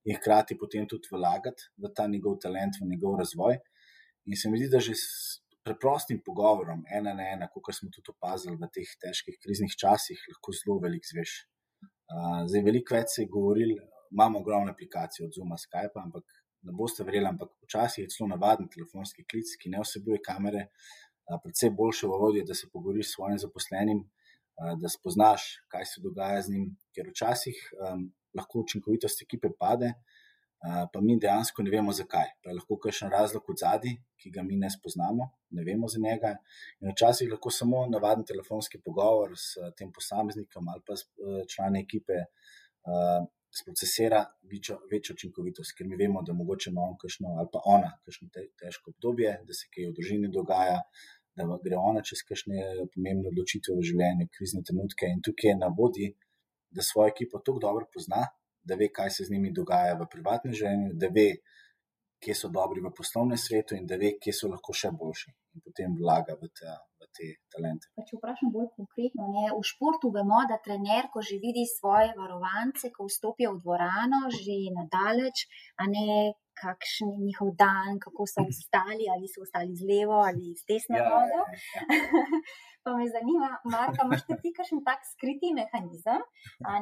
in 0.03 0.19
hkrati 0.19 0.57
potem 0.59 0.89
tudi 0.91 1.07
vlagati 1.11 1.69
v 1.79 1.93
ta 1.95 2.09
njegov 2.11 2.35
talent, 2.43 2.81
v 2.81 2.89
njegov 2.91 3.15
razvoj. 3.21 3.55
In 4.27 4.35
se 4.39 4.51
mi 4.51 4.59
zdi, 4.59 4.67
da 4.73 4.83
že 4.83 4.97
s 4.99 5.39
preprostim 5.63 6.19
pogovorom, 6.25 6.83
ena 6.91 7.13
na 7.15 7.29
ena, 7.31 7.47
kot 7.47 7.71
smo 7.71 7.87
tudi 7.87 8.11
opazili 8.11 8.59
v 8.59 8.67
teh 8.75 8.89
težkih 8.99 9.39
kriznih 9.39 9.71
časih, 9.79 10.19
lahko 10.33 10.51
zelo 10.59 10.81
velik 10.83 11.07
zveš. 11.07 11.39
Uh, 12.11 12.43
zdaj, 12.51 12.67
veliko 12.67 12.99
več 12.99 13.15
se 13.15 13.23
je 13.23 13.31
govorili, 13.31 13.79
imamo 14.11 14.43
ogromne 14.43 14.75
aplikacije 14.75 15.25
od 15.25 15.31
Zuma, 15.39 15.55
Skype, 15.55 16.03
ampak 16.03 16.42
ne 16.63 16.75
boste 16.79 17.03
verjeli, 17.03 17.29
ampak 17.29 17.51
včasih 17.67 18.03
je 18.03 18.11
celo 18.15 18.29
navaden 18.31 18.69
telefonski 18.71 19.25
klic, 19.29 19.55
ki 19.61 19.71
ne 19.73 19.83
vsebuje 19.83 20.21
kamere, 20.25 20.67
uh, 20.69 21.39
predvsej 21.43 21.73
boljše 21.77 22.09
orodje, 22.09 22.45
da 22.47 22.57
se 22.57 22.69
pogovoriš 22.73 23.09
s 23.11 23.15
svojim 23.17 23.39
zaposlenim, 23.45 24.03
uh, 24.03 24.73
da 24.81 24.89
spoznaš, 24.89 25.47
kaj 25.71 25.85
se 25.91 26.03
dogaja 26.03 26.41
z 26.41 26.55
njim, 26.55 26.67
ker 26.95 27.09
včasih 27.11 27.59
um, 27.77 28.09
lahko 28.33 28.63
učinkovitost 28.65 29.21
ekipe 29.21 29.51
pade, 29.59 29.93
pa 30.63 31.01
mi 31.01 31.17
dejansko 31.19 31.63
ne 31.63 31.71
vemo 31.71 31.91
zakaj. 31.91 32.29
Pa 32.43 32.49
je 32.49 32.55
lahko 32.55 32.77
kakšen 32.85 33.11
razlog 33.11 33.49
od 33.51 33.59
zadaj, 33.59 33.97
ki 34.19 34.31
ga 34.31 34.43
mi 34.47 34.55
ne 34.55 34.69
spoznamo, 34.71 35.27
ne 35.57 35.63
vemo 35.67 35.87
za 35.91 35.99
njega. 35.99 36.35
In 36.79 36.93
včasih 36.93 37.31
lahko 37.31 37.51
samo 37.51 37.83
navaden 37.91 38.23
telefonski 38.25 38.79
pogovor 38.85 39.35
s 39.35 39.59
tem 39.77 39.91
posameznikom 39.91 40.69
ali 40.71 40.81
pa 40.87 40.95
člani 41.55 41.83
ekipe. 41.83 42.23
Sprocesira 43.53 44.19
večjo, 44.51 44.79
večjo 44.91 45.13
učinkovitost, 45.17 45.75
ker 45.77 45.87
mi 45.87 45.97
vemo, 45.99 46.23
da 46.25 46.33
mogoče 46.33 46.71
ima 46.71 46.81
on 46.89 46.95
kakšno 47.01 47.35
ali 47.39 47.49
pa 47.53 47.61
ona 47.75 47.91
kakšno 48.05 48.29
te, 48.33 48.47
težko 48.59 48.93
obdobje, 48.95 49.33
da 49.47 49.57
se 49.57 49.69
kaj 49.73 49.89
v 49.89 49.95
družini 49.97 50.31
dogaja, 50.33 50.79
da 51.37 51.45
gre 51.65 51.77
ona 51.77 52.01
čez 52.09 52.23
kakšne 52.29 52.63
pomembne 52.93 53.29
odločitve 53.29 53.77
v 53.77 53.85
življenju, 53.89 54.29
krizne 54.37 54.63
trenutke 54.67 55.09
in 55.09 55.21
tukaj 55.25 55.53
je 55.53 55.59
na 55.61 55.69
vodi, 55.79 56.09
da 56.73 56.85
svojo 56.85 57.13
ekipo 57.13 57.41
tako 57.45 57.61
dobro 57.67 57.89
pozna, 57.93 58.23
da 58.63 58.77
ve, 58.79 58.89
kaj 58.89 59.11
se 59.17 59.27
z 59.27 59.35
njimi 59.35 59.53
dogaja 59.53 59.97
v 59.99 60.09
privatnem 60.09 60.55
življenju, 60.57 60.93
da 60.97 61.09
ve, 61.13 61.27
kje 62.23 62.35
so 62.39 62.49
dobri 62.49 62.81
v 62.81 62.93
poslovnem 62.95 63.37
svetu 63.37 63.75
in 63.75 63.85
da 63.89 63.99
ve, 63.99 64.15
kje 64.21 64.33
so 64.33 64.49
lahko 64.49 64.73
še 64.73 64.93
boljši 64.99 65.33
in 65.53 65.63
potem 65.65 65.97
vlaga 65.99 66.37
v, 66.39 66.49
ta, 66.59 66.77
v 67.01 67.09
te 67.11 67.29
talente. 67.55 67.89
Pa 67.95 68.05
če 68.07 68.19
vprašam 68.19 68.53
bolj 68.53 68.69
konkretno, 68.77 69.29
ne, 69.35 69.47
v 69.53 69.63
športu 69.71 70.11
vemo, 70.15 70.43
da 70.49 70.59
trener, 70.65 71.09
ko 71.13 71.23
že 71.23 71.39
vidi 71.41 71.65
svoje 71.69 72.13
varovance, 72.19 72.91
ko 72.95 73.09
vstopijo 73.09 73.55
v 73.55 73.63
dvorano, 73.65 74.27
že 74.33 74.57
nadaleč, 74.77 75.47
a 75.79 75.89
ne. 75.89 76.33
Kakšen 76.53 77.09
je 77.09 77.23
njihov 77.25 77.47
dan, 77.57 77.95
kako 77.97 78.27
so 78.29 78.43
ostali, 78.45 79.07
ali 79.09 79.25
so 79.25 79.41
ostali 79.41 79.73
z 79.73 79.87
levo 79.89 80.19
ali 80.21 80.53
z 80.53 80.67
desno 80.69 80.99
ja, 81.01 81.07
nogo. 81.09 81.39
Ja, 81.49 81.81
ja. 81.81 82.41
Pa 82.83 82.91
me 82.97 83.05
zanima, 83.15 83.47
Marka, 83.73 84.03
imaš 84.05 84.23
ti 84.27 84.49
kakšen 84.57 84.81
tak 84.87 85.05
skriti 85.07 85.53
mehanizem, 85.55 86.23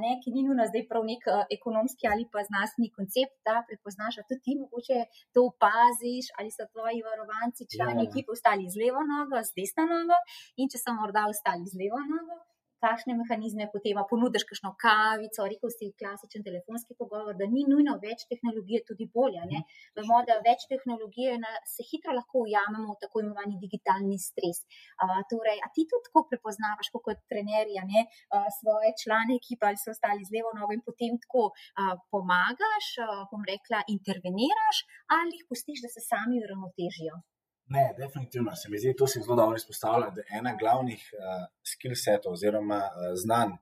ne, 0.04 0.12
ki 0.22 0.34
ni 0.34 0.42
nujno 0.48 0.66
zdaj 0.70 0.84
prav 0.90 1.04
nek 1.06 1.28
uh, 1.30 1.44
ekonomski 1.56 2.10
ali 2.14 2.26
pa 2.34 2.42
znanstveni 2.48 2.90
koncept, 2.96 3.36
da 3.46 3.62
prepoznaš, 3.68 4.18
da 4.18 4.24
tudi 4.26 4.42
ti 4.48 4.56
mogoče 4.62 4.98
to 5.34 5.44
opaziš, 5.52 6.32
ali 6.42 6.50
so 6.56 6.66
tvoji 6.74 7.06
varovanci, 7.06 7.70
člani, 7.74 8.08
ja. 8.08 8.12
ki 8.16 8.26
so 8.26 8.34
ostali 8.38 8.66
z 8.74 8.82
levo 8.82 9.04
nogo, 9.12 9.44
z 9.50 9.54
desno 9.60 9.86
nogo, 9.94 10.18
in 10.62 10.72
če 10.72 10.82
so 10.82 10.96
morda 10.98 11.28
ostali 11.34 11.68
z 11.68 11.82
levo 11.82 12.00
nogo, 12.14 12.40
kakšne 12.82 13.14
mehanizme 13.20 13.68
potem 13.74 14.00
ponudiš, 14.10 14.44
kakšno 14.50 14.74
kavico, 14.84 15.46
rekel 15.54 15.72
si 15.74 15.92
klasičen 16.00 16.46
telefonski 16.48 16.98
pogovor, 16.98 17.38
da 17.38 17.46
ni 17.54 17.64
nujno 17.70 17.98
več 18.02 18.26
tehnologije, 18.32 18.82
tudi 18.90 19.06
bolje. 19.18 19.44
Ne? 19.52 19.62
Vemo, 19.98 20.22
da 20.28 20.40
več 20.48 20.66
tehnologije 20.72 21.38
na, 21.44 21.54
se 21.74 21.86
hitro 21.92 22.16
lahko 22.18 22.44
ujamemo 22.48 22.96
v 22.96 23.00
tako 23.04 23.24
imenovani 23.24 23.60
digitalni 23.62 24.18
stres. 24.22 24.64
A, 25.06 25.22
torej, 25.32 25.62
a 25.66 25.70
ti 25.76 25.86
tudi 25.92 26.10
tako 26.10 26.26
prepoznavaš, 26.32 26.92
kot 26.98 27.22
trenerja, 27.32 27.86
ne, 27.94 28.08
a, 28.34 28.44
svoje 28.60 28.96
člane 29.04 29.38
ekipa 29.38 29.70
ali 29.70 29.82
so 29.82 29.94
ostali 29.94 30.26
z 30.26 30.38
levo 30.38 30.54
nogo 30.58 30.74
in 30.76 30.82
potem 30.86 31.20
tako 31.22 31.50
a, 31.52 31.94
pomagaš, 32.14 32.96
a, 33.06 33.10
bom 33.32 33.46
rekla, 33.48 33.86
interveniraš 33.94 34.86
ali 35.18 35.38
jih 35.38 35.46
pustiš, 35.50 35.86
da 35.86 35.90
se 35.92 36.02
sami 36.02 36.42
uravnotežijo. 36.42 37.22
Ne, 37.70 37.94
definitivno 37.98 38.56
se 38.56 38.70
mi 38.70 38.80
zdi, 38.80 38.96
to 38.98 39.08
se 39.08 39.22
zelo 39.22 39.36
dobro 39.36 39.56
izpostavlja, 39.56 40.10
da 40.16 40.22
je 40.22 40.40
ena 40.40 40.56
glavnih 40.60 41.04
uh, 41.14 41.46
skill 41.74 41.96
setov 41.96 42.34
oziroma 42.34 42.80
uh, 42.88 43.12
znanj, 43.24 43.54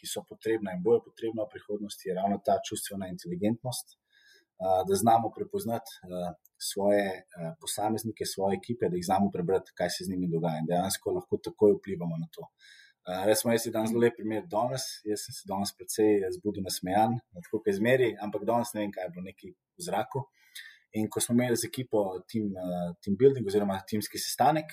ki 0.00 0.08
so 0.08 0.22
potrebna 0.28 0.72
in 0.72 0.82
bojo 0.82 1.02
potrebna 1.04 1.44
v 1.44 1.52
prihodnosti, 1.54 2.08
je 2.08 2.14
ravno 2.16 2.38
ta 2.44 2.56
čustvena 2.68 3.10
inteligentnost, 3.12 3.96
uh, 3.96 4.80
da 4.88 4.96
znamo 5.02 5.32
prepoznati 5.36 5.92
uh, 6.00 6.32
svoje 6.70 7.04
uh, 7.20 7.52
posameznike, 7.60 8.24
svoje 8.24 8.56
ekipe, 8.60 8.88
da 8.88 8.96
jih 8.96 9.08
znamo 9.10 9.30
prebrati, 9.34 9.74
kaj 9.74 9.90
se 9.90 10.04
z 10.04 10.14
njimi 10.14 10.32
dogaja 10.34 10.62
in 10.62 10.70
dejansko 10.70 11.16
lahko 11.18 11.42
takoj 11.44 11.76
vplivamo 11.78 12.16
na 12.22 12.28
to. 12.32 12.48
Uh, 12.48 13.24
recimo, 13.28 13.52
jaz 13.52 13.64
sem 13.66 13.72
danes 13.76 13.92
zelo 13.92 14.04
lep 14.04 14.16
primer 14.16 14.48
danes, 14.56 14.88
jaz 15.04 15.26
sem 15.26 15.36
se 15.36 15.48
danes 15.52 15.72
precej 15.76 16.20
zbudil 16.36 16.64
nasmejan, 16.64 17.20
tako 17.36 17.58
kot 17.58 17.72
izmeri, 17.72 18.14
ampak 18.24 18.44
danes 18.48 18.72
ne 18.74 18.84
vem, 18.84 18.92
kaj 18.96 19.08
je 19.08 19.14
bilo 19.16 19.24
neki 19.28 19.52
v 19.52 19.88
zraku. 19.88 20.24
In 20.98 21.08
ko 21.10 21.20
smo 21.22 21.34
imeli 21.34 21.56
z 21.56 21.68
ekipo 21.68 22.04
team, 22.28 22.52
uh, 22.54 22.94
team 23.02 23.16
building 23.18 23.46
oziroma 23.46 23.78
timski 23.88 24.18
sestanek, 24.18 24.72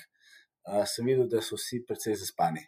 uh, 0.66 0.82
sem 0.86 1.06
videl, 1.06 1.28
da 1.30 1.42
so 1.44 1.58
vsi 1.58 1.82
precej 1.86 2.16
zaspani. 2.22 2.64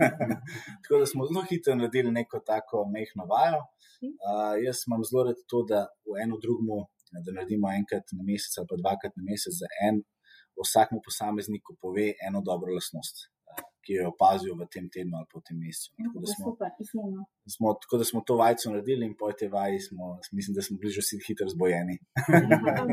tako 0.82 1.02
da 1.02 1.08
smo 1.10 1.26
zelo 1.28 1.44
hitro 1.50 1.76
naredili 1.76 2.12
neko 2.12 2.40
tako 2.46 2.86
mehko 2.94 3.26
vajo. 3.32 3.60
Uh, 4.00 4.54
jaz 4.64 4.86
imam 4.88 5.04
zelo 5.04 5.26
rad 5.28 5.42
to, 5.50 5.64
da 5.68 5.84
v 6.08 6.22
eno 6.24 6.40
drugmu, 6.40 6.86
da 7.12 7.34
naredimo 7.36 7.68
enkrat 7.74 8.16
na 8.16 8.24
mesec 8.24 8.56
ali 8.58 8.70
pa 8.70 8.80
dvakrat 8.80 9.12
na 9.18 9.26
mesec 9.28 9.56
za 9.60 9.68
en, 9.88 10.00
vsakmu 10.60 11.00
posamezniku 11.04 11.76
pove 11.80 12.12
eno 12.26 12.40
dobro 12.44 12.74
lasnost 12.76 13.28
ki 13.84 13.96
jo 13.96 14.08
opazijo 14.12 14.54
v 14.60 14.66
tem 14.72 14.86
tednu 14.94 15.16
ali 15.18 15.26
po 15.32 15.40
tem 15.46 15.58
mesecu. 15.58 15.90
Tako 16.04 16.22
da 16.22 16.26
smo, 16.34 16.52
smo, 17.54 17.74
tako 17.82 17.94
da 18.00 18.04
smo 18.04 18.20
to 18.26 18.34
vajco 18.42 18.70
naredili 18.70 19.06
in 19.06 19.14
po 19.20 19.32
tej 19.32 19.48
vaji 19.48 19.78
smo, 19.86 20.04
mislim, 20.36 20.52
da 20.56 20.62
smo 20.66 20.74
bili 20.80 20.92
že 20.96 21.02
vsi 21.04 21.16
hitro 21.26 21.46
zbojeni. 21.54 21.94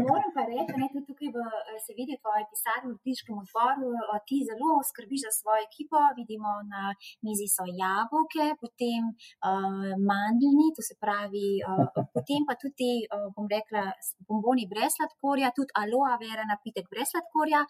Moram 0.10 0.30
pa 0.38 0.44
reči, 0.52 0.72
da 0.82 0.88
tudi 0.94 1.06
tukaj 1.10 1.30
v, 1.36 1.38
se 1.86 1.92
vidi 2.00 2.12
v 2.16 2.22
tvoji 2.24 2.44
pisarni 2.52 2.90
v 2.96 3.02
Tiškem 3.06 3.36
odboru, 3.44 3.90
ti 4.28 4.38
zelo 4.50 4.72
skrbiš 4.90 5.22
za 5.28 5.32
svojo 5.40 5.62
ekipo. 5.70 5.98
Vidimo 6.20 6.52
na 6.74 6.84
mizi 7.26 7.48
so 7.56 7.66
jabolke, 7.82 8.46
potem 8.64 9.02
uh, 9.12 9.94
mandlni, 10.10 10.68
to 10.78 10.82
se 10.90 10.96
pravi, 11.04 11.50
uh, 11.70 11.88
potem 12.16 12.42
pa 12.48 12.54
tudi, 12.64 12.94
uh, 13.16 13.28
bom 13.36 13.46
rekla, 13.56 13.84
bomboni 14.28 14.66
brez 14.72 14.92
sladkorja, 14.98 15.56
tudi 15.58 15.72
aloe 15.82 16.14
vera 16.24 16.44
napitek 16.54 16.86
brez 16.94 17.08
sladkorja. 17.14 17.62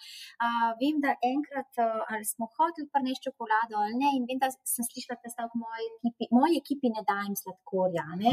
Uh, 0.46 0.70
vem, 0.82 0.96
da 1.04 1.12
enkrat 1.34 1.72
uh, 1.82 2.12
ali 2.12 2.26
smo 2.34 2.46
hoteli 2.56 2.88
prinesti 2.94 3.26
čokolado 3.28 3.74
ali 3.84 3.96
ne. 4.02 4.10
In 4.18 4.24
vem, 4.30 4.40
da 4.44 4.48
sem 4.74 4.84
slišala, 4.90 5.18
stavek 5.34 5.54
moji 5.64 5.86
ekipi, 5.98 6.24
moji 6.40 6.56
ekipi 6.64 6.77
ne 6.84 7.02
dajem 7.08 7.36
sladkorja. 7.36 8.06
Ne? 8.22 8.32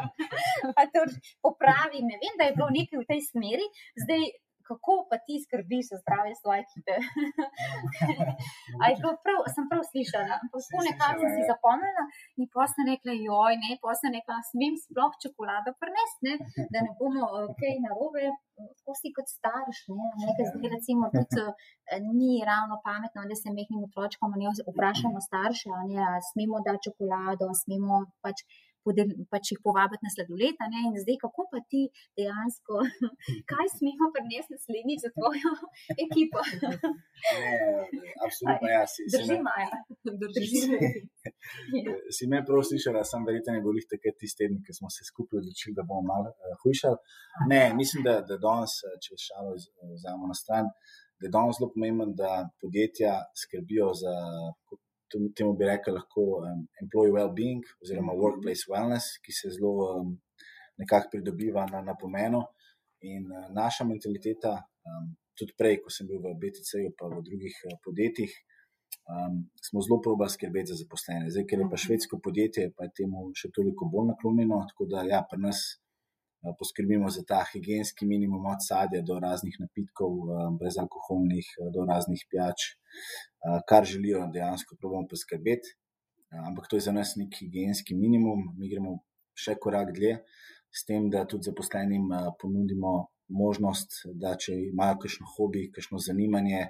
pa 0.76 0.82
to 0.88 1.04
popravi 1.44 2.00
me. 2.02 2.16
Vem, 2.22 2.34
da 2.40 2.48
je 2.48 2.56
bilo 2.56 2.68
nekaj 2.72 3.02
v 3.02 3.08
tej 3.08 3.20
smeri. 3.28 3.66
Zdaj, 4.04 4.22
kako 4.70 4.94
pa 5.10 5.16
ti 5.26 5.34
skrbiš 5.44 5.84
za 5.92 5.96
zdravje 6.02 6.34
svoje 6.40 6.58
ekipe? 6.66 6.94
prav, 9.24 9.40
sem 9.54 9.64
prav 9.70 9.82
slišala, 9.90 10.34
ampak 10.42 10.60
tako 10.66 10.80
nekako 10.88 11.22
sem 11.22 11.30
si 11.36 11.42
ja. 11.44 11.48
zapomnila 11.52 12.04
in 12.40 12.46
posla 12.56 12.82
rekla, 12.90 13.12
joj, 13.28 13.54
ne, 13.64 13.70
posla 13.84 14.08
rekla, 14.16 14.36
smem 14.50 14.74
sploh 14.84 15.12
čokolado 15.22 15.70
prinesti, 15.82 16.32
da 16.72 16.78
ne 16.86 16.90
bomo 16.98 17.24
kaj 17.58 17.74
narobe. 17.86 18.24
Tako 18.78 18.92
si 18.98 19.12
kot 19.16 19.28
starš, 19.30 19.78
ne, 19.94 20.06
nekaj 20.26 20.46
zdaj 20.50 20.70
recimo 20.76 21.04
tudi 21.14 21.42
eh, 21.46 22.00
ni 22.18 22.32
ravno 22.50 22.74
pametno, 22.86 23.22
da 23.30 23.36
se 23.38 23.54
mehnim 23.58 23.84
otročkom, 23.86 24.34
ne 24.40 24.50
vprašamo 24.70 25.20
starše, 25.28 25.70
ne, 25.90 26.06
smemo 26.30 26.56
dati 26.66 26.84
čokolado, 26.86 27.46
smemo 27.62 27.96
pač 28.24 28.42
podel, 28.88 29.12
pač 29.32 29.52
jih 29.52 29.60
povabiti 29.64 30.06
na 30.06 30.12
sladoled. 30.14 30.56
In 30.88 30.96
zdaj, 31.04 31.18
kako 31.24 31.46
pa 31.52 31.60
ti 31.70 31.84
dejansko, 32.18 32.80
kaj 33.52 33.66
smemo 33.76 34.10
prenesti 34.16 34.56
naslednjič 34.56 35.04
za 35.04 35.10
tvojo 35.16 35.52
ekipo? 36.04 36.40
ne, 37.42 37.54
absolutno, 38.24 38.68
ja, 38.72 38.82
si, 38.92 39.06
drži 39.12 39.38
Maja. 39.44 39.70
Drži. 40.24 40.62
si 42.16 42.30
me 42.30 42.42
prav 42.46 42.64
slišala, 42.68 43.04
sem 43.10 43.26
verjetno 43.28 43.56
ne 43.58 43.64
bolih 43.64 43.84
takrat 43.90 44.16
tisti 44.20 44.38
teden, 44.44 44.60
ki 44.64 44.76
smo 44.78 44.90
se 44.94 45.06
skupaj 45.10 45.42
odločili, 45.42 45.76
da 45.78 45.84
bomo 45.88 46.04
malo 46.12 46.30
uh, 46.32 46.54
hujšali. 46.62 46.98
Ne, 47.52 47.62
mislim, 47.80 48.04
da, 48.06 48.20
da 48.28 48.38
danes, 48.42 48.78
eh, 48.86 48.96
če 49.04 49.18
šalo 49.26 49.54
vzamemo 49.96 50.30
na 50.30 50.36
stran, 50.38 50.70
da 51.18 51.26
je 51.26 51.34
danes 51.34 51.58
zelo 51.58 51.70
pomembno, 51.74 52.06
da 52.22 52.32
podjetja 52.62 53.14
skrbijo 53.42 53.90
za 54.02 54.14
temu 55.10 55.56
bi 55.58 55.66
rekel 55.68 55.96
lahko 55.96 56.24
um, 56.42 56.64
employee 56.82 57.14
well-being 57.16 57.64
oziroma 57.82 58.12
mhm. 58.12 58.20
workplace 58.22 58.68
wellness, 58.70 59.18
ki 59.24 59.32
se 59.32 59.50
zelo 59.56 59.74
um, 59.98 60.14
nekako 60.78 61.16
pridobiva 61.16 61.66
na, 61.72 61.82
na 61.82 61.94
pomenu. 61.98 62.44
In 63.00 63.30
uh, 63.30 63.46
naša 63.54 63.84
mentaliteta 63.86 64.56
Um, 64.88 65.16
tudi 65.38 65.54
prej, 65.54 65.78
ko 65.82 65.92
sem 65.92 66.08
bil 66.08 66.20
v 66.22 66.34
BTC-ju, 66.40 66.92
pa 66.98 67.06
v 67.10 67.22
drugih 67.22 67.56
uh, 67.68 67.76
podjetjih, 67.84 68.32
um, 69.06 69.44
smo 69.62 69.82
zelo 69.84 70.00
probali 70.02 70.32
skrbeti 70.32 70.72
za 70.72 70.80
zaposlene. 70.82 71.30
Zdaj, 71.30 71.46
ker 71.46 71.62
je 71.62 71.68
pa 71.68 71.76
Mhm. 71.76 71.82
švedsko 71.84 72.20
podjetje, 72.24 72.72
pa 72.76 72.88
je 72.88 72.94
temu 73.02 73.30
še 73.34 73.52
toliko 73.54 73.90
bolj 73.92 74.10
naklonjeno. 74.12 74.64
Tako 74.72 74.88
da, 74.92 75.04
ja, 75.06 75.20
pri 75.30 75.40
nas 75.46 75.78
poskrbimo 76.58 77.10
za 77.10 77.22
ta 77.28 77.44
higijenski 77.52 78.06
minimum 78.06 78.46
od 78.46 78.62
sadja 78.68 79.02
do 79.02 79.18
raznih 79.18 79.56
napitkov, 79.60 80.12
uh, 80.22 80.44
brezalkoholnih, 80.60 81.46
uh, 81.58 81.72
do 81.74 81.84
raznih 81.90 82.24
pijač, 82.30 82.68
uh, 82.70 83.60
kar 83.68 83.84
želijo 83.84 84.26
dejansko 84.34 84.76
probamo 84.80 85.08
poskrbeti. 85.10 85.74
Uh, 86.30 86.46
ampak 86.48 86.68
to 86.70 86.76
je 86.76 86.86
za 86.88 86.92
nas 86.92 87.16
nek 87.16 87.34
higijenski 87.40 87.94
minimum, 87.94 88.52
mi 88.58 88.70
gremo 88.70 88.98
še 89.34 89.58
korak 89.60 89.92
dlje. 89.96 90.18
S 90.70 90.84
tem, 90.84 91.10
da 91.10 91.24
tudi 91.26 91.48
zaposlenim 91.50 92.10
uh, 92.12 92.30
ponudimo 92.40 93.08
možnost, 93.28 94.02
da 94.14 94.34
če 94.40 94.54
imajo 94.70 94.98
kakšno 95.02 95.26
hobi, 95.36 95.68
kakšno 95.74 96.00
zanimanje, 96.00 96.68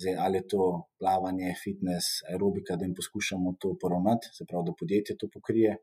zdaj, 0.00 0.16
ali 0.26 0.40
je 0.40 0.46
to 0.54 0.64
plavanje, 0.98 1.54
fitness, 1.62 2.22
aerobika, 2.30 2.76
da 2.76 2.86
jim 2.86 2.94
poskušamo 2.98 3.54
to 3.60 3.74
poravnati, 3.80 4.32
se 4.34 4.46
pravi, 4.48 4.70
da 4.70 4.78
podjetje 4.80 5.16
to 5.20 5.28
pokrije. 5.32 5.76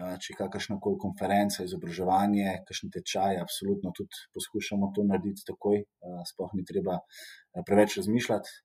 Uh, 0.00 0.14
če 0.16 0.32
je 0.32 0.38
kakršna 0.38 0.78
koli 0.80 0.96
konferenca, 1.00 1.66
izobraževanje, 1.66 2.62
kakšen 2.68 2.92
tečaj, 2.94 3.36
absolutno 3.42 3.92
tudi 3.96 4.22
poskušamo 4.32 4.88
to 4.96 5.04
narediti 5.04 5.44
takoj, 5.50 5.82
uh, 5.84 6.22
sploh 6.30 6.54
ni 6.56 6.64
treba 6.64 6.96
uh, 6.96 7.64
preveč 7.68 7.98
razmišljati. 8.00 8.56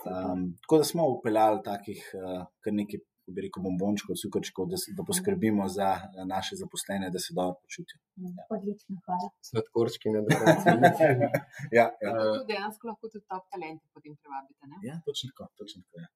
Um, 0.00 0.46
tako 0.64 0.78
da 0.80 0.84
smo 0.88 1.04
upeljali 1.12 1.60
takih 1.64 2.00
uh, 2.16 2.46
kar 2.64 2.72
nekaj 2.72 3.02
bi 3.34 3.44
rekel, 3.46 3.62
bombončkov, 3.64 4.18
cukrčkov, 4.22 4.68
da, 4.72 4.78
da 4.98 5.04
poskrbimo 5.06 5.68
za 5.68 5.90
naše 6.32 6.58
zaposlene, 6.62 7.10
da 7.14 7.18
se 7.24 7.36
dobro 7.36 7.56
počutijo. 7.62 7.98
Ja. 8.24 8.46
Odlično, 8.56 8.96
hvala. 9.06 9.28
Sladkorčki 9.48 10.14
na 10.14 10.24
dolžini. 10.26 10.90
ja, 11.78 11.86
ja. 12.04 12.10
Tu 12.38 12.46
dejansko 12.50 12.90
lahko 12.90 13.12
tudi 13.12 13.24
top 13.32 13.44
talente 13.52 13.84
potem 13.94 14.16
privabite. 14.22 14.62
Ne? 14.70 14.76
ja, 14.88 14.96
točno 15.06 15.30
tako. 15.30 15.52
Točno 15.60 15.82
tako 15.86 16.04
ja. 16.04 16.08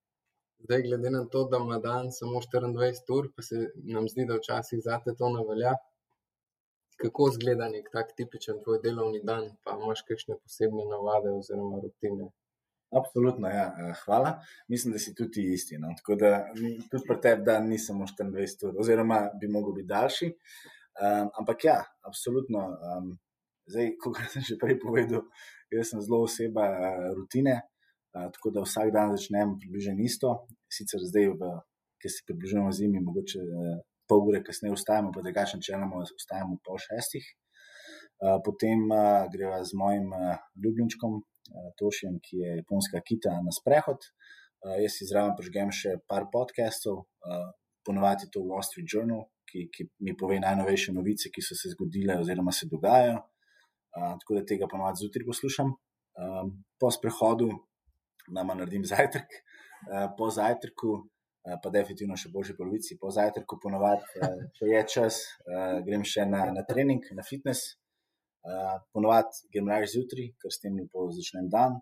Zdaj, 0.64 0.82
glede 0.82 1.10
na 1.10 1.24
to, 1.32 1.44
da 1.52 1.56
ima 1.56 1.78
dan 1.78 2.06
samo 2.12 2.40
24 2.40 3.18
ur, 3.18 3.26
pa 3.36 3.42
se 3.42 3.56
nam 3.94 4.06
zdi, 4.08 4.24
da 4.28 4.38
včasih 4.38 4.80
zate 4.84 5.12
to 5.18 5.28
ne 5.28 5.42
velja. 5.48 5.74
Kako 7.02 7.26
izgleda 7.32 7.68
nek 7.68 7.90
tak 7.92 8.14
tipičen 8.16 8.62
tvoj 8.64 8.78
delovni 8.84 9.20
dan, 9.30 9.50
pa 9.64 9.74
imaš 9.76 10.00
kakšne 10.08 10.38
posebne 10.42 10.86
navade 10.92 11.34
oziroma 11.40 11.82
rutine? 11.82 12.30
Absolutno, 13.00 13.48
ja. 13.48 13.66
hvala. 14.04 14.30
Mislim, 14.68 14.92
da 14.96 14.98
si 14.98 15.14
tudi 15.14 15.44
isti. 15.52 15.78
No? 15.78 15.92
Tako 15.98 16.16
da 16.22 16.32
tudi 16.90 17.02
pri 17.08 17.18
tebi 17.26 17.44
dan 17.50 17.68
ni 17.68 17.78
samo 17.78 18.06
24 18.06 18.68
ur, 18.70 18.80
oziroma 18.80 19.20
bi 19.40 19.52
mogel 19.58 19.76
biti 19.82 19.90
daljši. 19.92 20.30
Um, 20.30 21.28
ampak 21.40 21.64
ja, 21.64 21.76
absolutno. 22.08 22.64
Um, 22.88 23.12
zdaj, 23.66 23.92
kot 24.00 24.16
sem 24.32 24.48
že 24.48 24.56
prej 24.62 24.80
povedal, 24.80 25.28
jaz 25.74 25.92
sem 25.92 26.00
zelo 26.00 26.24
oseba 26.24 26.70
uh, 26.72 27.06
rutine, 27.18 27.60
tako 28.14 28.50
da 28.54 28.62
vsak 28.62 28.92
dan 28.94 29.10
začnem 29.16 29.56
približno 29.58 29.98
isto. 29.98 30.46
Sicer 30.70 31.02
zdaj, 31.02 31.32
ki 32.00 32.08
se 32.12 32.22
približujemo 32.28 32.72
zimi, 32.72 33.02
mogoče 33.02 33.40
uh, 33.42 33.78
pol 34.08 34.28
ure 34.28 34.42
kasneje 34.46 34.76
vstajamo, 34.76 35.12
pa 35.14 35.22
drugače 35.24 35.58
načeloma 35.58 36.04
vstajamo 36.06 36.58
pol 36.66 36.78
šestih. 36.86 37.26
Uh, 38.22 38.38
potem 38.46 38.84
uh, 38.86 39.26
greva 39.32 39.62
z 39.64 39.78
mojim 39.80 40.10
uh, 40.12 40.34
ljubljenčkom, 40.64 41.22
Tošjem, 41.78 42.14
ki 42.24 42.38
je 42.40 42.50
japonska 42.62 43.00
kita, 43.04 43.34
na 43.44 43.52
sprehod. 43.52 44.06
Uh, 44.64 44.78
jaz 44.80 44.96
si 44.96 45.08
zraven 45.10 45.34
prežgem 45.36 45.72
še 45.74 45.98
par 46.08 46.30
podcastov, 46.32 47.04
uh, 47.04 47.50
ponovadi 47.84 48.30
to 48.32 48.40
Wall 48.48 48.64
Street 48.64 48.88
Journal, 48.88 49.26
ki, 49.50 49.66
ki 49.74 49.90
mi 50.06 50.14
pove 50.16 50.38
najnovejše 50.40 50.94
novice, 50.96 51.28
ki 51.34 51.44
so 51.44 51.56
se 51.58 51.74
zgodile 51.74 52.16
oziroma 52.22 52.54
se 52.54 52.70
dogajajo. 52.70 53.18
Uh, 53.94 54.14
tako 54.22 54.38
da 54.38 54.46
tega 54.48 54.70
ponovadi 54.70 55.04
zjutraj 55.04 55.28
poslušam. 55.28 55.74
Um, 56.14 56.50
po 56.78 56.92
sprehodu 56.94 57.50
nama 58.28 58.54
naredim 58.54 58.84
zajtrk, 58.88 59.40
uh, 59.90 60.08
po 60.18 60.30
zajtrku. 60.30 61.02
Pa, 61.44 61.68
definitivno 61.68 62.16
še 62.16 62.30
boljši 62.32 62.54
polovici, 62.56 62.94
po 62.96 63.10
zajtrku, 63.12 63.58
ponovadi, 63.60 64.22
če 64.56 64.68
je 64.70 64.78
čas, 64.88 65.18
grem 65.84 66.00
še 66.08 66.24
na, 66.24 66.46
na 66.56 66.62
trening, 66.64 67.04
na 67.12 67.20
fitness, 67.20 67.74
Uh, 68.44 68.76
ponovadi 68.92 69.48
grem 69.52 69.68
raje 69.72 69.86
zjutraj, 69.94 70.26
ker 70.36 70.52
s 70.52 70.60
tem 70.60 70.74
lepo 70.76 71.06
začnem 71.16 71.46
dan. 71.48 71.78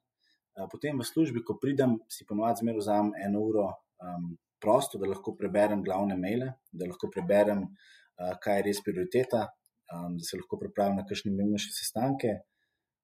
Uh, 0.55 0.69
potem 0.71 0.95
v 0.95 1.03
službi, 1.03 1.41
ko 1.43 1.57
pridem, 1.59 1.97
si 2.07 2.23
ponovadi 2.23 2.63
zmeraj 2.63 2.79
vzamem 2.79 3.17
eno 3.27 3.41
uro 3.43 3.65
um, 3.67 4.29
prosto, 4.63 5.01
da 5.03 5.09
lahko 5.11 5.35
preberem 5.35 5.83
glavne 5.83 6.15
maile, 6.15 6.53
da 6.71 6.87
lahko 6.87 7.11
preberem, 7.11 7.65
uh, 7.67 8.37
kaj 8.45 8.61
je 8.61 8.67
res 8.69 8.83
prioriteta, 8.87 9.43
um, 9.91 10.15
da 10.15 10.23
se 10.23 10.39
lahko 10.39 10.61
pripravim 10.61 11.01
na 11.01 11.07
kakšne 11.09 11.33
pomembnejše 11.33 11.75
sestanke. 11.81 12.37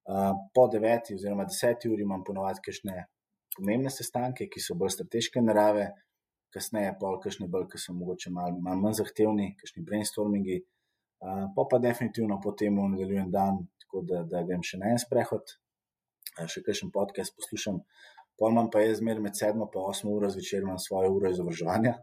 Uh, 0.07 0.31
po 0.55 0.69
deveti 0.71 1.19
oziroma 1.19 1.43
deseti 1.43 1.91
uri 1.91 2.07
imam 2.07 2.23
ponovadi 2.23 2.63
kakšne 2.63 3.09
pomembne 3.55 3.91
sestanke, 3.93 4.47
ki 4.51 4.61
so 4.63 4.75
bolj 4.79 4.95
strateške 4.97 5.41
narave, 5.43 5.89
kasneje 6.53 6.95
pa 6.99 7.13
kakšne 7.23 7.47
bolj, 7.51 7.67
ki 7.71 7.81
so 7.81 7.95
mogoče 7.97 8.33
malo 8.33 8.59
mal 8.65 8.79
manj 8.81 8.99
zahtevni, 9.01 9.53
kakšni 9.59 9.85
brainstormingi. 9.85 10.59
Uh, 11.19 11.49
pa 11.55 11.65
pa 11.71 11.81
definitivno 11.83 12.39
potem 12.43 12.77
nadaljujem 12.79 13.31
dan, 13.31 13.65
tako 13.83 14.05
da, 14.07 14.21
da 14.23 14.43
grem 14.47 14.61
še 14.63 14.79
na 14.79 14.93
en 14.93 15.01
sprehod, 15.01 15.51
uh, 16.37 16.45
še 16.47 16.63
kakšen 16.63 16.93
podcast 16.95 17.35
poslušam. 17.35 17.81
Pojmem 18.39 18.69
pa 18.71 18.79
je 18.79 18.93
zmeraj 18.95 19.25
med 19.25 19.35
7 19.35 19.59
in 19.59 19.65
8 19.67 20.07
uro 20.07 20.29
zvečer 20.31 20.63
na 20.63 20.77
svojo 20.79 21.09
uro 21.17 21.27
izobraževanja. 21.27 21.97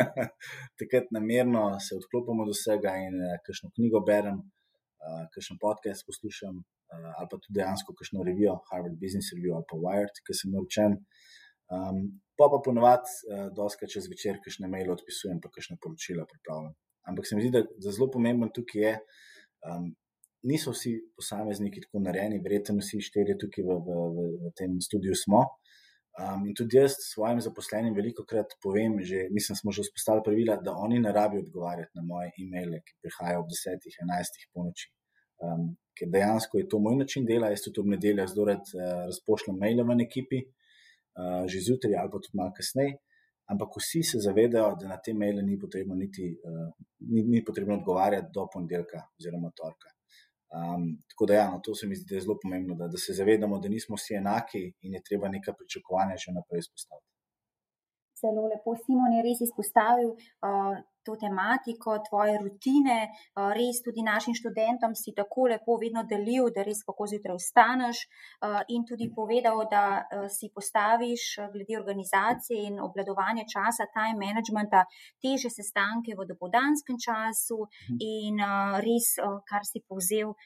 Takrat 0.80 1.12
namerno 1.12 1.66
se 1.84 1.98
odklopim 1.98 2.40
od 2.40 2.54
vsega 2.54 2.94
in 3.04 3.20
uh, 3.20 3.36
kakšno 3.44 3.68
knjigo 3.76 4.00
berem, 4.06 4.40
uh, 4.40 5.26
kakšen 5.34 5.60
podcast 5.60 6.08
poslušam, 6.08 6.62
ali 6.90 7.28
pa 7.30 7.36
tudi 7.36 7.58
dejansko 7.58 7.94
kakšno 7.98 8.24
revijo, 8.24 8.58
Harvard 8.70 8.96
Business 9.02 9.34
Review 9.36 9.56
ali 9.56 9.68
pa 9.70 9.76
Wired, 9.84 10.22
ki 10.24 10.36
sem 10.40 10.52
naučen. 10.54 10.98
Um, 11.68 12.02
pa 12.38 12.48
pa 12.48 12.60
ponovadi, 12.64 13.12
uh, 13.28 13.48
doska 13.56 13.88
čez 13.92 14.08
večer, 14.08 14.40
kakšne 14.44 14.70
maile 14.72 14.94
odpisujem, 14.96 15.40
pa 15.44 15.52
kakšne 15.52 15.76
poročila 15.82 16.24
pripravljam. 16.30 16.74
Ampak 17.08 17.28
se 17.28 17.36
mi 17.36 17.44
zdi, 17.44 17.52
da 17.52 17.64
je 17.64 17.92
zelo 17.92 18.08
pomemben 18.12 18.52
tukaj 18.56 18.82
je, 18.82 18.94
um, 19.68 19.90
niso 20.48 20.72
vsi 20.72 20.94
posamezniki 21.18 21.82
tako 21.84 22.02
narejeni, 22.04 22.40
verjetno 22.44 22.78
vsi 22.80 23.00
štirje 23.04 23.36
tukaj 23.42 23.64
v, 23.66 23.78
v, 23.86 23.96
v, 24.16 24.26
v 24.46 24.52
tem 24.58 24.78
studiu 24.84 25.16
smo. 25.18 25.44
Um, 26.18 26.48
in 26.50 26.54
tudi 26.58 26.80
jaz 26.80 26.96
svojim 26.98 27.38
zaposlenim 27.42 27.94
veliko 27.94 28.24
krat 28.26 28.56
povem, 28.62 28.96
že, 29.06 29.28
mislim, 29.30 29.58
smo 29.58 29.74
že 29.74 29.84
vzpostavili 29.86 30.24
pravila, 30.26 30.56
da 30.62 30.74
oni 30.74 30.98
ne 30.98 31.12
rabijo 31.14 31.44
odgovarjati 31.44 31.94
na 31.94 32.02
moje 32.02 32.32
e-maile, 32.42 32.80
ki 32.86 32.96
prihajajo 33.04 33.44
ob 33.44 33.52
10, 33.52 33.86
11 34.02 34.40
po 34.54 34.64
noči. 34.66 34.88
Um, 35.38 35.68
ker 35.98 36.08
dejansko 36.12 36.58
je 36.58 36.68
to 36.68 36.78
moj 36.78 36.96
način 37.02 37.26
dela, 37.26 37.50
jaz 37.50 37.66
tudi 37.66 37.82
ob 37.82 37.90
nedeljah 37.94 38.30
zelo 38.30 38.46
rad 38.52 38.72
uh, 38.74 38.86
razpošljem 39.10 39.58
maile 39.58 39.84
v 39.84 39.98
ekipi, 40.06 40.42
uh, 40.46 41.44
že 41.50 41.64
zjutraj 41.66 41.98
ali 41.98 42.12
pa 42.14 42.22
tudi 42.22 42.40
malo 42.40 42.54
kasneje 42.56 42.96
ampak 43.48 43.76
vsi 43.76 44.02
se 44.02 44.18
zavedajo, 44.20 44.76
da 44.80 44.88
na 44.88 44.98
te 45.04 45.14
maile 45.14 45.42
ni 45.42 45.58
potrebno, 45.60 45.94
niti, 45.94 46.26
uh, 46.44 46.72
ni, 47.12 47.22
ni 47.32 47.44
potrebno 47.44 47.78
odgovarjati 47.78 48.28
do 48.34 48.46
ponedeljka 48.52 49.02
oziroma 49.18 49.50
torka. 49.56 49.92
Um, 50.48 50.84
tako 51.10 51.26
da, 51.28 51.34
ja, 51.34 51.46
no, 51.52 51.60
to 51.64 51.74
se 51.74 51.86
mi 51.86 51.96
zdi, 51.96 52.20
zelo 52.20 52.38
pomembno, 52.42 52.74
da, 52.74 52.88
da 52.88 52.98
se 52.98 53.12
zavedamo, 53.12 53.58
da 53.60 53.68
nismo 53.68 53.96
vsi 53.96 54.16
enaki 54.20 54.62
in 54.80 54.94
je 54.96 55.02
treba 55.08 55.28
nekaj 55.28 55.54
pričakovanja 55.58 56.16
že 56.24 56.32
naprej 56.36 56.64
izpostaviti. 56.64 57.08
Zelo 58.20 58.46
lepo, 58.52 58.74
Simon 58.84 59.12
je 59.16 59.24
res 59.26 59.42
izpostavil 59.48 60.14
uh, 60.16 60.78
to 61.08 61.16
tematiko, 61.16 61.96
tvoje 62.08 62.36
rutine. 62.42 62.98
Uh, 63.08 63.48
res 63.56 63.80
tudi 63.86 64.04
našim 64.04 64.36
študentom 64.36 64.92
si 65.00 65.14
tako 65.16 65.48
lepo 65.52 65.78
vedno 65.80 66.04
delil, 66.12 66.52
da 66.54 66.66
res 66.68 66.84
kako 66.84 67.08
zjutraj 67.12 67.40
vstaneš 67.40 68.04
uh, 68.04 68.60
in 68.74 68.84
tudi 68.88 69.08
povedal, 69.16 69.64
da 69.72 69.84
uh, 70.04 70.28
si 70.28 70.52
postaviš 70.54 71.26
glede 71.54 71.80
organizacije 71.80 72.68
in 72.68 72.80
obladovanja 72.84 73.48
časa, 73.48 73.88
time 73.96 74.20
managementa, 74.20 74.84
teže 75.24 75.50
sestanke 75.50 76.16
v 76.18 76.28
dopodanskem 76.28 77.00
času 77.00 77.64
in 77.96 78.40
uh, 78.44 78.78
res, 78.84 79.14
kar 79.48 79.64
si 79.64 79.80
povzel. 79.88 80.36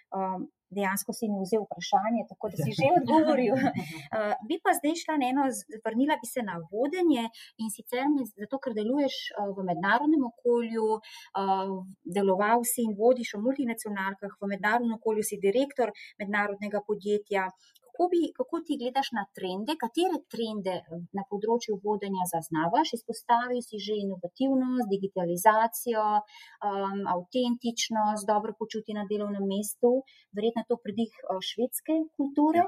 Dejansko 0.77 1.15
si 1.17 1.29
mi 1.31 1.43
vzel 1.45 1.65
vprašanje, 1.67 2.27
tako 2.31 2.51
da 2.53 2.57
si 2.61 2.75
že 2.79 2.91
odgovoril. 3.01 3.55
Uh, 3.57 4.33
bi 4.49 4.59
pa 4.65 4.75
zdaj 4.79 4.97
šla 5.03 5.19
na 5.21 5.31
eno, 5.33 5.47
vrnila 5.85 6.19
bi 6.23 6.29
se 6.31 6.45
na 6.47 6.59
vodenje 6.73 7.29
in 7.63 7.71
sicer 7.75 8.09
me, 8.13 8.25
zato, 8.27 8.61
ker 8.63 8.77
deluješ 8.77 9.19
uh, 9.33 9.53
v 9.57 9.67
mednarodnem 9.71 10.25
okolju, 10.33 10.89
uh, 10.99 11.77
deloval 12.17 12.67
si 12.69 12.87
in 12.87 12.97
vodiš 12.99 13.37
v 13.37 13.45
multinacionalkah, 13.47 14.39
v 14.41 14.53
mednarodnem 14.55 14.97
okolju 14.99 15.27
si 15.29 15.41
direktor 15.43 15.93
mednarodnega 16.21 16.83
podjetja. 16.87 17.49
Kako, 17.93 18.09
bi, 18.13 18.33
kako 18.37 18.61
ti 18.67 18.79
gledaš 18.81 19.13
na 19.13 19.25
trende, 19.37 19.77
katere 19.77 20.19
trende 20.33 20.77
na 21.13 21.23
področju 21.29 21.77
vodenja 21.85 22.25
zaznavaš? 22.33 22.95
Izpostavil 22.97 23.61
si 23.61 23.77
že 23.79 23.99
inovativnost, 24.01 24.89
digitalizacijo, 24.89 26.07
um, 26.17 27.05
avtentičnost, 27.15 28.27
dobro 28.27 28.57
počutje 28.59 28.97
na 28.97 29.05
delovnem 29.11 29.45
mestu, 29.45 29.93
verjetno 30.33 30.65
to 30.69 30.81
predih 30.81 31.13
švedske 31.49 31.99
kulture. 32.17 32.65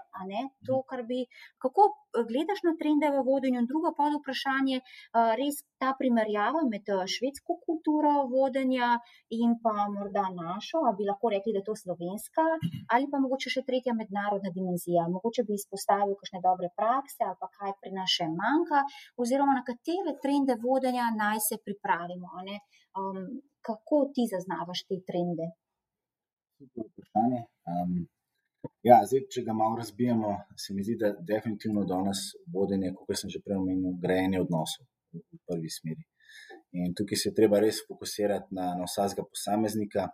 To, 0.68 0.82
bi, 1.08 1.24
kako 1.58 1.88
gledaš 2.28 2.60
na 2.68 2.74
trende 2.80 3.08
v 3.10 3.24
vodenju? 3.24 3.64
In 3.64 3.68
drugo 3.70 3.94
pod 3.96 4.12
vprašanje, 4.20 4.80
res 5.40 5.62
ta 5.80 5.94
primerjava 5.98 6.64
med 6.68 6.88
švedsko 7.14 7.58
kulturo 7.64 8.12
vodenja 8.30 8.94
in 9.30 9.56
pa 9.62 9.88
morda 9.96 10.28
našo, 10.34 10.84
ali 10.86 10.98
bi 11.00 11.08
lahko 11.08 11.32
rekli, 11.34 11.54
da 11.56 11.62
je 11.62 11.68
to 11.70 11.76
slovenska, 11.82 12.44
ali 12.94 13.08
pa 13.10 13.20
mogoče 13.24 13.52
še 13.56 13.64
tretja 13.66 13.96
mednarodna 13.96 14.52
dimenzija. 14.54 15.06
Mogoče 15.16 15.44
bi 15.48 15.58
izpostavil 15.58 16.14
kakšne 16.20 16.40
dobre 16.44 16.70
prakse 16.78 17.26
ali 17.28 17.38
pa 17.40 17.48
kaj 17.58 17.74
pri 17.80 17.92
nas 17.98 18.14
še 18.16 18.26
manjka, 18.40 18.84
oziroma 19.22 19.56
na 19.58 19.64
katere 19.70 20.16
trende 20.22 20.58
vodenja 20.66 21.10
naj 21.16 21.42
se 21.48 21.60
pripravimo. 21.66 22.30
Um, 23.00 23.20
kako 23.66 24.00
ti 24.14 24.26
zaznavaš 24.34 24.84
te 24.88 25.00
trende? 25.08 25.46
Super 26.58 26.88
vprašanje. 26.90 27.40
Um, 27.70 27.94
ja, 28.88 28.98
zdaj, 29.08 29.26
če 29.32 29.44
ga 29.46 29.56
malo 29.56 29.78
razbijemo, 29.80 30.32
se 30.64 30.74
mi 30.74 30.84
zdi, 30.86 30.96
da 31.00 31.12
definitivno 31.32 31.84
danes 31.88 32.22
vodenje, 32.56 32.92
kot 32.98 33.20
sem 33.20 33.32
že 33.34 33.42
prej 33.44 33.60
omenil, 33.60 33.96
grejanje 34.04 34.42
odnosov 34.44 34.86
v 35.14 35.40
prvi 35.48 35.70
smeri. 35.70 36.04
In 36.74 36.94
tukaj 36.98 37.20
se 37.20 37.30
je 37.30 37.38
treba 37.38 37.60
res 37.62 37.80
fokusirati 37.88 38.54
na, 38.56 38.72
na 38.78 38.86
vsakega 38.88 39.26
posameznika. 39.30 40.08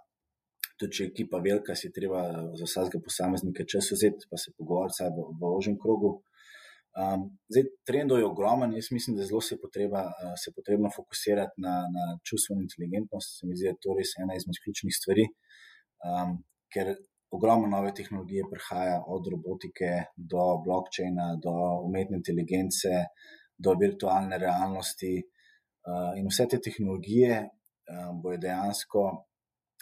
Tudi 0.81 0.97
če 0.97 1.05
je 1.05 1.11
ekipa 1.11 1.39
velika, 1.45 1.74
si 1.76 1.91
treba 1.93 2.22
za 2.57 2.64
vsakega 2.64 3.03
posameznika 3.05 3.66
čas 3.68 3.91
vzeti, 3.93 4.28
pa 4.31 4.39
se 4.41 4.55
pogovarjati 4.57 5.12
v, 5.12 5.26
v 5.37 5.51
ožjem 5.59 5.76
krogu. 5.83 6.14
Um, 6.91 7.26
zdaj, 7.53 7.68
trendov 7.87 8.18
je 8.18 8.26
ogromen, 8.26 8.72
jaz 8.74 8.89
mislim, 8.91 9.16
da 9.16 9.26
zelo 9.28 9.41
se 9.45 9.55
je 9.55 9.61
potreba, 9.62 10.01
uh, 10.09 10.33
se 10.43 10.51
potrebno 10.57 10.91
fokusirati 10.97 11.62
na, 11.62 11.74
na 11.97 12.07
čustveno 12.26 12.64
inteligentnost. 12.64 13.37
Se 13.39 13.47
mi 13.47 13.55
zdi, 13.57 13.68
da 13.68 13.74
je 13.74 13.83
to 13.85 13.95
res 13.99 14.16
ena 14.18 14.35
izmed 14.35 14.59
ključnih 14.64 14.97
stvari, 14.97 15.26
um, 16.09 16.35
ker 16.72 16.95
ogromno 17.31 17.68
nove 17.70 17.93
tehnologije 17.95 18.49
prihaja, 18.51 18.99
od 19.07 19.28
robotike 19.31 19.91
do 20.16 20.49
blockchaina, 20.64 21.37
do 21.45 21.55
umetne 21.87 22.18
inteligence, 22.18 23.05
do 23.55 23.76
virtualne 23.78 24.41
realnosti. 24.43 25.14
Uh, 25.87 26.11
in 26.18 26.26
vse 26.28 26.49
te 26.51 26.59
tehnologije 26.64 27.45
uh, 27.45 28.11
bojo 28.22 28.41
dejansko 28.43 29.05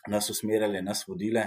nas 0.06 0.30
usmerjale, 0.30 0.82
nas 0.82 1.04
vodile, 1.08 1.44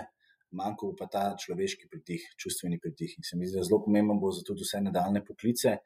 manjko 0.52 0.94
pa 1.00 1.08
ta 1.12 1.24
človeški 1.40 1.88
pridih, 1.92 2.24
čustveni 2.44 2.80
pridih. 2.84 3.14
In 3.18 3.28
se 3.28 3.38
mi 3.38 3.48
zdi, 3.48 3.58
da 3.58 3.62
je 3.64 3.70
zelo 3.70 3.84
pomembno 3.86 4.18
bo 4.20 4.32
za 4.36 4.44
tudi 4.48 4.66
vse 4.68 4.82
nadaljne 4.88 5.24
poklice, 5.26 5.78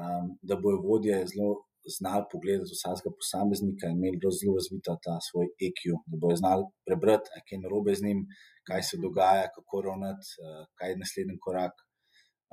um, 0.00 0.34
da 0.42 0.60
bojo 0.60 0.82
vodje 0.84 1.22
zelo 1.32 1.64
znali 1.98 2.24
pogledati 2.32 2.76
vsakega 2.76 3.12
posameznika 3.20 3.88
in 3.88 3.98
imeli 3.98 4.20
zelo 4.40 4.56
razvita 4.58 4.96
ta 5.06 5.16
svoj 5.28 5.48
EQ, 5.66 5.96
da 6.10 6.20
bojo 6.20 6.36
znali 6.42 6.68
prebrati, 6.86 7.32
kaj 7.46 7.56
je 7.56 7.62
narobe 7.64 7.96
z 7.98 8.06
njim, 8.06 8.20
kaj 8.68 8.82
se 8.88 9.00
dogaja, 9.04 9.50
kako 9.56 9.82
ravnati, 9.88 10.30
uh, 10.44 10.62
kaj 10.78 10.90
je 10.90 11.00
naslednji 11.02 11.36
korak. 11.46 11.74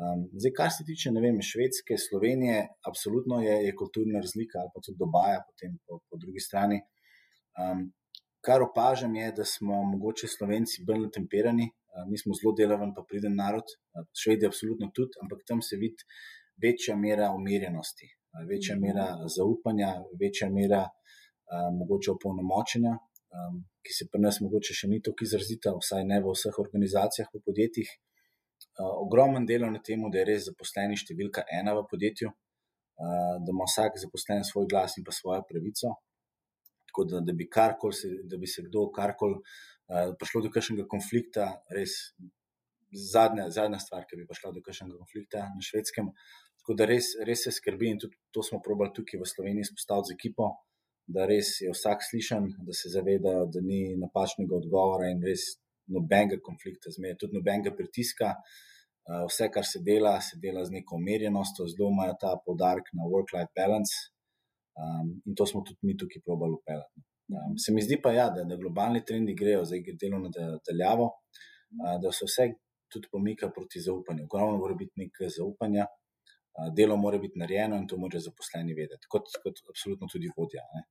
Um, 0.01 0.21
zdaj, 0.41 0.53
kar 0.57 0.69
se 0.75 0.83
tiče 0.87 1.11
vem, 1.25 1.37
Švedske, 1.51 1.93
Slovenije, 2.07 2.57
absolutno 2.89 3.35
je, 3.47 3.55
je 3.67 3.75
kulturna 3.81 4.23
razlika, 4.25 4.55
ali 4.61 4.71
pa 4.73 4.79
tudi 4.85 4.97
dobaja, 5.03 5.39
potem 5.49 5.71
po, 5.85 5.99
po 6.09 6.17
drugi 6.21 6.41
strani. 6.47 6.79
Um, 7.61 7.91
kar 8.45 8.63
opažam, 8.65 9.15
je, 9.15 9.31
da 9.37 9.45
smo 9.45 9.83
mogoče 9.93 10.27
Slovenci 10.27 10.83
bolj 10.87 11.05
natemperani, 11.05 11.69
mi 12.09 12.17
smo 12.17 12.33
zelo 12.39 12.53
delaven, 12.57 12.93
pa 12.95 13.03
priden 13.09 13.35
narod, 13.35 13.73
Švedi, 14.21 14.47
absolutno 14.47 14.89
tudi, 14.95 15.19
ampak 15.21 15.43
tam 15.47 15.61
se 15.61 15.77
vidi 15.81 16.07
večja 16.63 16.95
mera 16.95 17.31
umirjenosti, 17.35 18.07
večja 18.49 18.75
mhm. 18.75 18.85
mera 18.85 19.07
zaupanja, 19.37 19.93
večja 20.21 20.49
mera 20.49 20.85
mogoče 21.79 22.11
opolnomočenja. 22.11 22.97
Ki 23.81 23.93
se 23.95 24.05
pri 24.11 24.19
nas 24.21 24.37
morda 24.43 24.59
še 24.75 24.89
ni 24.91 24.99
tako 25.01 25.25
izrazita, 25.25 25.71
vsaj 25.73 26.03
ne 26.05 26.19
v 26.21 26.33
vseh 26.35 26.57
organizacijah, 26.61 27.29
v 27.33 27.39
podjetjih, 27.45 27.89
ogromen 29.01 29.45
delo 29.47 29.69
na 29.71 29.79
tem, 29.79 30.03
da 30.11 30.19
je 30.19 30.25
res 30.27 30.43
zaposleni 30.49 30.99
številka 30.99 31.45
ena 31.59 31.73
v 31.77 31.85
podjetju, 31.89 32.31
da 33.45 33.53
ima 33.55 33.65
vsak 33.69 33.97
zaposlen 34.03 34.43
svoj 34.45 34.67
glas 34.69 34.97
in 34.99 35.07
pa 35.07 35.15
svojo 35.15 35.41
pravico. 35.49 35.95
Tako 36.91 37.05
da, 37.07 37.21
da 37.23 37.33
bi, 37.33 37.47
se, 37.95 38.09
da 38.27 38.37
bi 38.37 38.47
se 38.47 38.61
kdo 38.67 38.89
karkoli 38.91 39.37
uh, 39.39 40.11
prišlo 40.19 40.41
do 40.43 40.49
kakšnega 40.51 40.87
konflikta, 40.91 41.45
res 41.71 41.93
zadnja, 42.91 43.47
zadnja 43.49 43.79
stvar, 43.79 44.03
ki 44.09 44.19
bi 44.19 44.27
prišla 44.27 44.51
do 44.51 44.63
kakšnega 44.65 44.97
konflikta 44.99 45.45
na 45.55 45.63
švedskem. 45.63 46.11
Tako 46.59 46.75
da 46.77 46.89
res, 46.89 47.13
res 47.25 47.45
se 47.47 47.53
skrbi 47.55 47.93
in 47.93 48.01
tudi 48.03 48.19
to 48.35 48.43
smo 48.43 48.59
probali 48.61 48.91
tukaj 48.97 49.21
v 49.21 49.29
Sloveniji 49.31 49.71
spostaviti 49.71 50.11
z 50.11 50.17
ekipo. 50.19 50.51
Da 51.07 51.25
res 51.27 51.55
je 51.63 51.71
vsak 51.71 52.03
slišan, 52.05 52.51
da 52.67 52.75
se 52.75 52.91
zaveda, 52.91 53.39
da 53.47 53.63
ni 53.63 53.95
napačnega 53.99 54.59
odgovora, 54.59 55.09
in 55.15 55.23
res 55.25 55.47
nobenega 55.91 56.37
konflikta, 56.43 56.91
zmeraj 56.91 57.17
tudi 57.23 57.39
nobenega 57.39 57.73
pritiska. 57.75 58.35
Uh, 58.35 59.25
vse, 59.31 59.47
kar 59.49 59.65
se 59.65 59.79
dela, 59.81 60.19
se 60.21 60.37
dela 60.43 60.61
z 60.67 60.75
neko 60.75 60.99
umirjenostjo, 60.99 61.71
zelo 61.71 61.89
imajo 61.89 62.19
ta 62.21 62.35
podarek 62.45 62.91
na 62.99 63.07
work-life 63.09 63.55
balance 63.57 64.10
um, 64.79 65.13
in 65.25 65.35
to 65.35 65.45
smo 65.45 65.63
tudi 65.67 65.79
mi 65.87 65.97
tukaj 65.97 66.21
probali 66.25 66.57
upeljati. 66.59 67.03
Um, 67.31 67.57
se 67.57 67.73
mi 67.73 67.81
zdi 67.81 68.01
pa, 68.03 68.11
ja, 68.11 68.29
da, 68.29 68.43
da 68.43 68.55
globalni 68.55 69.05
trendi 69.05 69.35
grejo 69.35 69.63
za 69.65 69.75
delo 70.01 70.19
na 70.19 70.29
daljavo, 70.67 71.07
uh, 71.07 71.97
da 72.03 72.11
se 72.11 72.27
vse 72.27 72.47
tudi 72.91 73.07
pomika 73.11 73.49
proti 73.55 73.81
zaupanju. 73.81 74.27
Ogromno 74.27 74.57
mora 74.57 74.75
biti 74.75 74.91
nekaj 74.95 75.29
zaupanja, 75.37 75.85
uh, 75.87 76.73
delo 76.75 76.97
mora 76.97 77.17
biti 77.17 77.39
narejeno 77.39 77.77
in 77.79 77.87
to 77.87 77.97
mora 77.97 78.19
zaposleni 78.19 78.73
vedeti, 78.73 79.07
kot, 79.11 79.31
kot 79.43 79.63
absolutno 79.69 80.07
tudi 80.11 80.31
vodja. 80.37 80.67
Ne. 80.75 80.83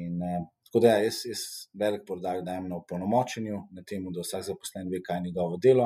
In, 0.00 0.20
uh, 0.20 0.44
Tako 0.74 0.82
da, 0.82 0.88
ja, 0.88 1.02
jaz, 1.06 1.20
jaz 1.22 1.40
velik 1.78 2.00
podarek 2.06 2.42
dajem 2.42 2.64
na 2.66 2.80
opolnomočenju, 2.80 3.58
na 3.76 3.82
tem, 3.86 4.08
da 4.10 4.24
vsak 4.24 4.42
zaposlen 4.42 4.88
ve, 4.90 4.98
kaj 5.06 5.20
je 5.20 5.22
njegovo 5.28 5.58
delo. 5.62 5.84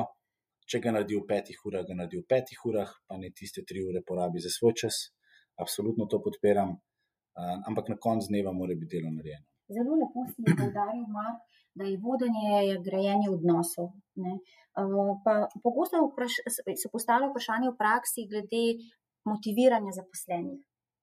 Če 0.65 0.79
ga 0.81 0.93
naredi 0.95 1.19
v 1.19 1.27
petih 1.29 1.59
urah, 1.69 1.83
ga 1.85 1.97
naredi 1.99 2.17
v 2.17 2.25
petih 2.33 2.63
urah, 2.65 2.95
pa 3.05 3.19
ne 3.21 3.29
tiste 3.29 3.61
tri 3.69 3.83
ure 3.85 4.01
porabi 4.07 4.41
za 4.41 4.49
svoj 4.49 4.73
čas. 4.81 4.97
Absolutno 5.61 6.07
to 6.09 6.17
podpiram, 6.25 6.73
uh, 7.37 7.57
ampak 7.67 7.89
na 7.89 7.97
koncu 8.05 8.27
dneva 8.31 8.51
mora 8.51 8.75
biti 8.75 8.97
delo 8.97 9.11
narejeno. 9.13 9.45
Zelo 9.75 9.93
lepo 10.01 10.25
si 10.31 10.41
je 10.47 10.55
povdaril, 10.61 11.05
da 11.77 11.83
je 11.85 11.97
vodenje 12.01 12.79
grajenje 12.87 13.29
odnosov. 13.29 13.91
Uh, 14.17 15.17
pogosto 15.63 15.97
se 16.81 16.87
postavlja 16.91 17.29
vprašanje 17.29 17.69
v 17.69 17.77
praksi 17.77 18.27
glede 18.31 18.65
motiviranja 19.29 19.91
zaposlenih. 19.99 20.61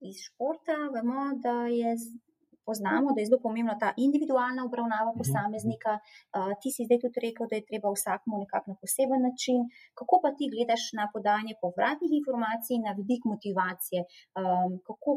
Iz 0.09 0.17
športa 0.27 0.77
vemo, 0.95 1.23
da 1.45 1.57
je 1.81 1.91
poznamo, 2.69 3.09
da 3.15 3.19
je 3.21 3.29
zelo 3.29 3.41
pomembna 3.47 3.77
ta 3.83 3.91
individualna 4.07 4.61
obravnava 4.69 5.11
mhm. 5.13 5.19
posameznika. 5.21 5.93
Uh, 5.99 6.53
ti 6.61 6.69
si 6.75 6.87
zdaj 6.87 6.99
tudi 7.05 7.19
rekel, 7.27 7.45
da 7.51 7.55
je 7.59 7.69
treba 7.71 7.89
vsakmu 7.97 8.35
nekako 8.45 8.67
na 8.73 8.77
poseben 8.83 9.21
način. 9.29 9.59
Kako 9.99 10.15
pa 10.23 10.29
ti 10.37 10.45
gledaš 10.55 10.83
na 10.99 11.05
podanje 11.15 11.55
povratnih 11.65 12.13
informacij, 12.21 12.77
na 12.87 12.93
vidik 12.99 13.23
motivacije? 13.33 14.01
Um, 14.41 14.71
kako, 14.89 15.11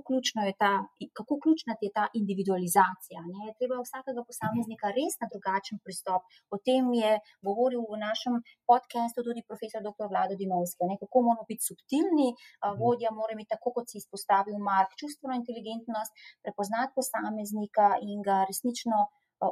ta, 0.61 0.71
kako 1.17 1.33
ključna 1.43 1.71
je 1.85 1.91
ta 1.97 2.05
individualizacija? 2.21 3.19
Ne? 3.31 3.39
Je 3.47 3.57
treba 3.59 3.75
vsakega 3.87 4.21
posameznika 4.29 4.87
res 4.97 5.13
na 5.21 5.27
drugačen 5.33 5.77
pristop. 5.85 6.21
O 6.53 6.55
tem 6.67 6.83
je 7.01 7.11
govoril 7.47 7.81
v 7.91 7.95
našem 8.07 8.33
podkastu 8.69 9.19
tudi 9.27 9.41
profesor 9.49 9.81
dr. 9.87 10.05
Vlado 10.11 10.33
Dimovski. 10.41 10.83
Ne? 10.89 10.95
Kako 11.03 11.17
moramo 11.25 11.45
biti 11.51 11.63
subtilni, 11.69 12.29
uh, 12.35 12.73
vodja 12.81 13.09
mora 13.19 13.31
imeti, 13.35 13.53
tako 13.55 13.69
kot 13.75 13.85
si 13.89 13.97
izpostavil 14.03 14.57
Mark, 14.69 14.89
čustveno 15.01 15.33
inteligentnost, 15.41 16.11
prepoznati 16.43 16.95
posameznika 16.99 17.38
posameznika 17.39 17.87
in 18.01 18.21
ga 18.21 18.45
resnično 18.47 18.97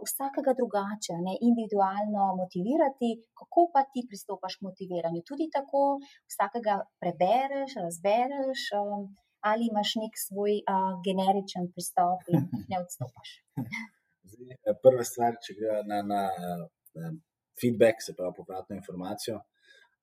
vsakega 0.06 0.52
drugače, 0.60 1.16
ne, 1.28 1.34
individualno 1.50 2.24
motivirati, 2.42 3.10
kako 3.40 3.62
pa 3.74 3.82
ti 3.92 4.02
pristopaš 4.10 4.54
k 4.60 4.66
motiviranju. 4.68 5.22
Tudi 5.30 5.46
tako, 5.58 6.00
vsakega 6.32 6.76
prebereš, 7.02 7.72
razbereš, 7.86 8.60
um, 8.80 9.16
ali 9.50 9.64
imaš 9.72 9.90
nek 10.02 10.14
svoj 10.28 10.54
uh, 10.60 10.92
generičen 11.06 11.72
pristop 11.74 12.22
in 12.34 12.42
ne 12.72 12.78
odstopaš. 12.84 13.30
Zdaj, 14.32 14.76
prva 14.84 15.04
stvar, 15.08 15.40
če 15.44 15.56
gre 15.56 15.80
na, 15.92 16.02
na, 16.12 16.22
na 17.00 17.14
feedback, 17.60 18.04
se 18.04 18.16
pravi 18.18 18.36
povratno 18.42 18.76
informacijo. 18.76 19.40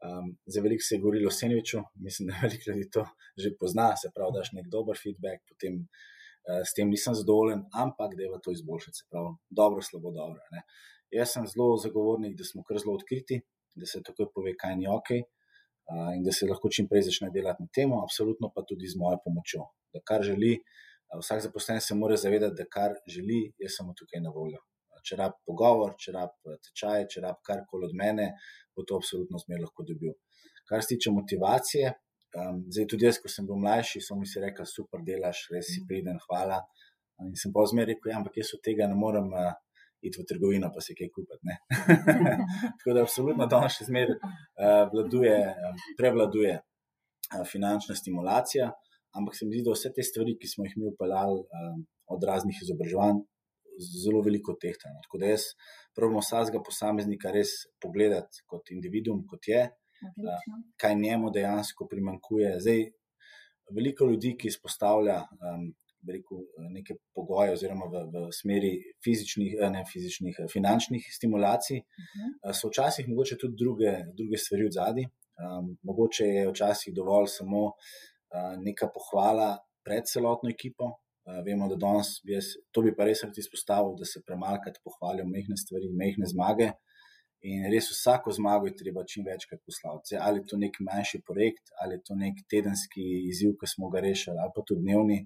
Um, 0.05 0.33
za 0.53 0.65
veliko 0.65 0.85
se 0.85 0.97
je 0.97 1.03
govorilo 1.05 1.29
o 1.29 1.37
Senviču, 1.41 1.85
mislim, 2.07 2.33
da 2.33 2.41
veliko 2.47 2.71
ljudi 2.71 2.89
to 2.97 3.05
že 3.43 3.53
pozna. 3.61 3.93
Se 4.01 4.09
pravi, 4.17 4.33
daš 4.39 4.53
nek 4.57 4.73
dober 4.73 4.97
feedback, 4.97 5.45
potem 5.53 5.77
uh, 5.77 6.14
s 6.45 6.75
tem 6.77 6.91
nisem 6.93 7.15
zadovoljen, 7.17 7.65
ampak 7.73 8.17
da 8.17 8.23
je 8.23 8.41
to 8.45 8.53
izboljšati, 8.53 8.99
se 8.99 9.05
pravi, 9.11 9.33
dobro, 9.51 9.83
slabo, 9.83 10.13
dobro. 10.13 10.41
Ne. 10.53 10.65
Jaz 11.19 11.33
sem 11.33 11.47
zelo 11.47 11.77
zagovornik, 11.81 12.37
da 12.39 12.45
smo 12.45 12.65
kar 12.69 12.79
zelo 12.83 12.97
odkriti, 12.99 13.41
da 13.75 13.87
se 13.87 14.03
takoj 14.03 14.29
pove, 14.35 14.53
kaj 14.61 14.77
ni 14.77 14.87
ok 14.91 15.11
uh, 15.15 16.11
in 16.17 16.25
da 16.27 16.33
se 16.33 16.49
lahko 16.51 16.71
čim 16.71 16.89
prej 16.91 17.07
začne 17.09 17.31
delati 17.35 17.65
na 17.65 17.69
tem, 17.75 17.93
absolutno 17.97 18.51
pa 18.55 18.65
tudi 18.69 18.91
z 18.93 19.01
mojo 19.01 19.21
pomočjo. 19.25 19.67
Da 19.95 20.03
kar 20.11 20.23
želi, 20.27 20.53
uh, 20.59 21.19
vsak 21.23 21.43
zaposlen 21.47 21.81
se 21.81 21.95
mora 21.95 22.17
zavedati, 22.17 22.57
da 22.59 22.65
kar 22.77 22.97
želi, 23.07 23.41
jaz 23.59 23.79
sem 23.79 23.91
tukaj 23.99 24.23
na 24.25 24.33
voljo. 24.35 24.63
Če 25.05 25.19
rab 25.21 25.35
pogovor, 25.45 25.97
če 26.01 26.15
rab 26.15 26.33
tečaj, 26.65 27.07
če 27.13 27.21
rab 27.21 27.41
karkoli 27.45 27.91
od 27.91 27.97
mene, 27.99 28.31
bo 28.73 28.87
to 28.89 28.97
absolutno 28.97 29.41
zmer 29.43 29.61
lahko 29.61 29.85
dobil. 29.85 30.15
Kar 30.69 30.81
se 30.81 30.95
tiče 30.95 31.13
motivacije, 31.13 31.91
um, 32.41 32.63
zdaj 32.71 32.89
tudi 32.91 33.09
jaz, 33.09 33.19
ko 33.23 33.31
sem 33.33 33.47
bil 33.49 33.61
mlajši, 33.63 34.03
so 34.05 34.17
mi 34.19 34.29
rekli, 34.47 34.67
super 34.67 35.03
delaš, 35.07 35.47
res 35.55 35.71
si 35.75 35.85
priden, 35.89 36.19
hvala. 36.29 36.63
In 37.23 37.35
sem 37.39 37.53
pa 37.55 37.63
zmeraj 37.71 37.95
rekel, 37.95 38.11
ja, 38.11 38.19
ampak 38.19 38.41
jaz 38.41 38.57
od 38.57 38.65
tega 38.65 38.91
ne 38.91 38.99
morem. 38.99 39.31
Uh, 39.33 39.53
iti 40.05 40.21
v 40.21 40.27
trgovino, 40.29 40.71
pa 40.75 40.81
se 40.85 40.95
kaj 40.95 41.09
kupiti. 41.15 41.57
Tako 42.79 42.95
da, 42.95 43.03
absolutno, 43.03 43.47
danes 43.49 43.79
še 43.79 43.89
zmeraj 43.89 44.17
uh, 44.21 44.83
vladuje, 44.93 45.37
um, 45.69 45.79
prevladuje 45.99 46.59
uh, 46.61 47.45
finančna 47.49 47.97
stimulacija, 47.97 48.69
ampak 49.17 49.39
se 49.39 49.49
mi 49.49 49.57
zdi, 49.57 49.65
da 49.65 49.77
vse 49.77 49.93
te 49.97 50.05
stvari, 50.05 50.37
ki 50.41 50.51
smo 50.51 50.67
jih 50.69 50.77
mi 50.81 50.91
upeljali 50.91 51.41
um, 51.41 51.87
od 52.15 52.27
raznih 52.29 52.59
izobraževanj, 52.67 53.23
zelo 54.05 54.21
veliko 54.23 54.55
tehtamo. 54.61 55.01
Tako 55.07 55.23
da 55.23 55.33
jaz 55.33 55.49
pravimo 55.97 56.21
vsakega 56.23 56.61
posameznika 56.63 57.33
res 57.35 57.57
pogledati 57.83 58.45
kot 58.51 58.71
individuum, 58.77 59.25
kot 59.31 59.49
je, 59.51 59.65
uh, 60.05 60.61
kaj 60.81 60.95
njemu 60.95 61.31
dejansko 61.31 61.89
primankuje. 61.91 62.57
Zdaj, 62.61 62.85
veliko 63.75 64.07
ljudi, 64.11 64.37
ki 64.39 64.49
izpostavlja 64.49 65.23
um, 65.23 65.73
rekel, 66.13 66.39
eh, 66.39 66.69
neke 66.71 66.97
pogoje, 67.15 67.53
oziroma 67.53 67.89
v, 67.93 68.05
v 68.13 68.33
smeri 68.33 68.73
fizičnih, 69.05 69.57
eh, 69.61 69.71
ne 69.71 69.85
fizičnih, 69.89 70.37
eh, 70.39 70.49
finančnih 70.53 71.09
stimulacij, 71.11 71.79
uh 71.79 71.85
-huh. 71.85 72.53
so 72.53 72.69
včasih 72.69 73.09
mogoče 73.09 73.37
tudi 73.41 73.55
druge, 73.57 73.93
druge 74.15 74.37
stvari 74.37 74.67
v 74.69 74.73
zadnji. 74.73 75.07
Um, 75.35 75.79
mogoče 75.83 76.25
je 76.25 76.51
včasih 76.51 76.95
dovolj 76.95 77.27
samo 77.27 77.63
uh, 77.67 78.55
neka 78.67 78.87
pohvala 78.95 79.59
pred 79.85 80.05
celotno 80.07 80.51
ekipo. 80.51 80.85
Uh, 81.27 81.41
vemo, 81.47 81.69
da 81.69 81.77
danes 81.77 82.21
jaz, 82.25 82.45
to 82.71 82.83
bi 82.83 82.95
pa 82.97 83.05
res 83.05 83.23
rad 83.23 83.39
izpostavil, 83.39 83.97
da 83.99 84.05
se 84.05 84.23
premalkrat 84.27 84.77
pohvalijo 84.85 85.27
mehne 85.27 85.57
stvari, 85.57 85.89
mehne 85.91 86.27
zmage. 86.27 86.71
In 87.45 87.67
res 87.69 87.91
vsako 87.93 88.33
zmago 88.33 88.71
je 88.71 88.77
treba 88.77 89.03
čim 89.05 89.27
večkrat 89.27 89.61
poslati. 89.69 90.17
Ali 90.17 90.41
je 90.41 90.47
to 90.51 90.57
nek 90.57 90.79
manjši 90.81 91.21
projekt, 91.29 91.75
ali 91.83 91.99
je 91.99 92.05
to 92.09 92.15
nek 92.17 92.41
tedenski 92.51 93.05
izziv, 93.29 93.53
ki 93.61 93.69
smo 93.69 93.91
ga 93.93 94.01
rešili, 94.01 94.41
ali 94.41 94.53
pa 94.55 94.65
tudi 94.65 94.81
dnevni. 94.87 95.19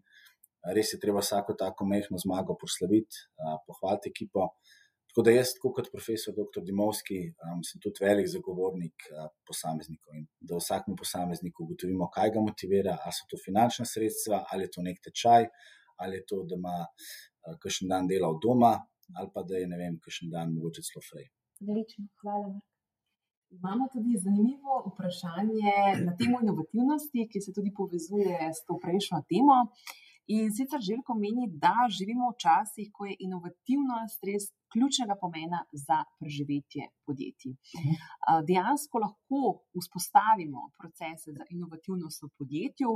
Res 0.75 0.91
je 0.93 0.99
treba 0.99 1.23
vsako 1.23 1.55
tako 1.55 1.87
mehko 1.87 2.19
zmago 2.19 2.57
proslaviti, 2.59 3.23
pohvaliti 3.69 4.11
ekipo. 4.11 4.49
Tako 5.09 5.25
da 5.25 5.33
jaz, 5.33 5.55
kot 5.63 5.89
profesor 5.93 6.35
dr. 6.35 6.65
Dimovski, 6.67 7.21
sem 7.71 7.81
tudi 7.85 8.03
velik 8.05 8.27
zagovornik 8.29 9.07
posameznikov 9.47 10.19
in 10.19 10.27
da 10.51 10.59
vsakmu 10.59 10.99
posamezniku 10.99 11.65
ugotovimo, 11.65 12.11
kaj 12.13 12.35
ga 12.35 12.45
motivira, 12.45 12.99
ali 12.99 13.15
so 13.17 13.31
to 13.31 13.39
finančna 13.41 13.87
sredstva, 13.89 14.43
ali 14.51 14.67
je 14.67 14.75
to 14.75 14.85
nek 14.85 15.01
tečaj, 15.07 15.49
ali 16.03 16.19
je 16.21 16.27
to, 16.29 16.43
da 16.51 16.59
ima 16.59 16.77
kakšen 17.63 17.89
dan 17.95 18.11
dela 18.11 18.29
od 18.29 18.43
doma, 18.43 18.75
ali 19.17 19.33
pa 19.35 19.47
da 19.49 19.63
je 19.63 19.71
ne 19.71 19.81
vem, 19.81 19.97
kakšen 20.03 20.35
dan 20.35 20.53
mogoče 20.59 20.85
celo 20.91 21.07
frej. 21.09 21.31
Odlično, 21.61 22.05
hvala. 22.21 22.61
Imamo 23.59 23.85
tudi 23.93 24.13
zanimivo 24.25 24.75
vprašanje 24.89 25.75
na 26.07 26.13
temo 26.19 26.37
inovativnosti, 26.45 27.29
ki 27.31 27.39
se 27.45 27.51
tudi 27.57 27.71
povezuje 27.79 28.37
s 28.57 28.61
to 28.67 28.75
prejšnjo 28.85 29.19
temo. 29.33 29.57
In 30.37 30.51
sicer 30.57 30.81
Željko 30.89 31.15
meni, 31.25 31.45
da 31.65 31.75
živimo 31.99 32.27
v 32.31 32.39
časih, 32.45 32.89
ko 32.97 33.07
je 33.09 33.17
inovativnost 33.27 34.27
res 34.29 34.45
ključnega 34.73 35.15
pomena 35.23 35.61
za 35.87 35.99
preživetje 36.21 36.83
podjetij. 37.07 37.55
Mhm. 37.79 37.95
Dejansko 38.49 39.01
lahko 39.05 39.41
vzpostavimo 39.81 40.61
procese 40.79 41.33
za 41.39 41.45
inovativnost 41.55 42.19
v 42.27 42.33
podjetju, 42.39 42.91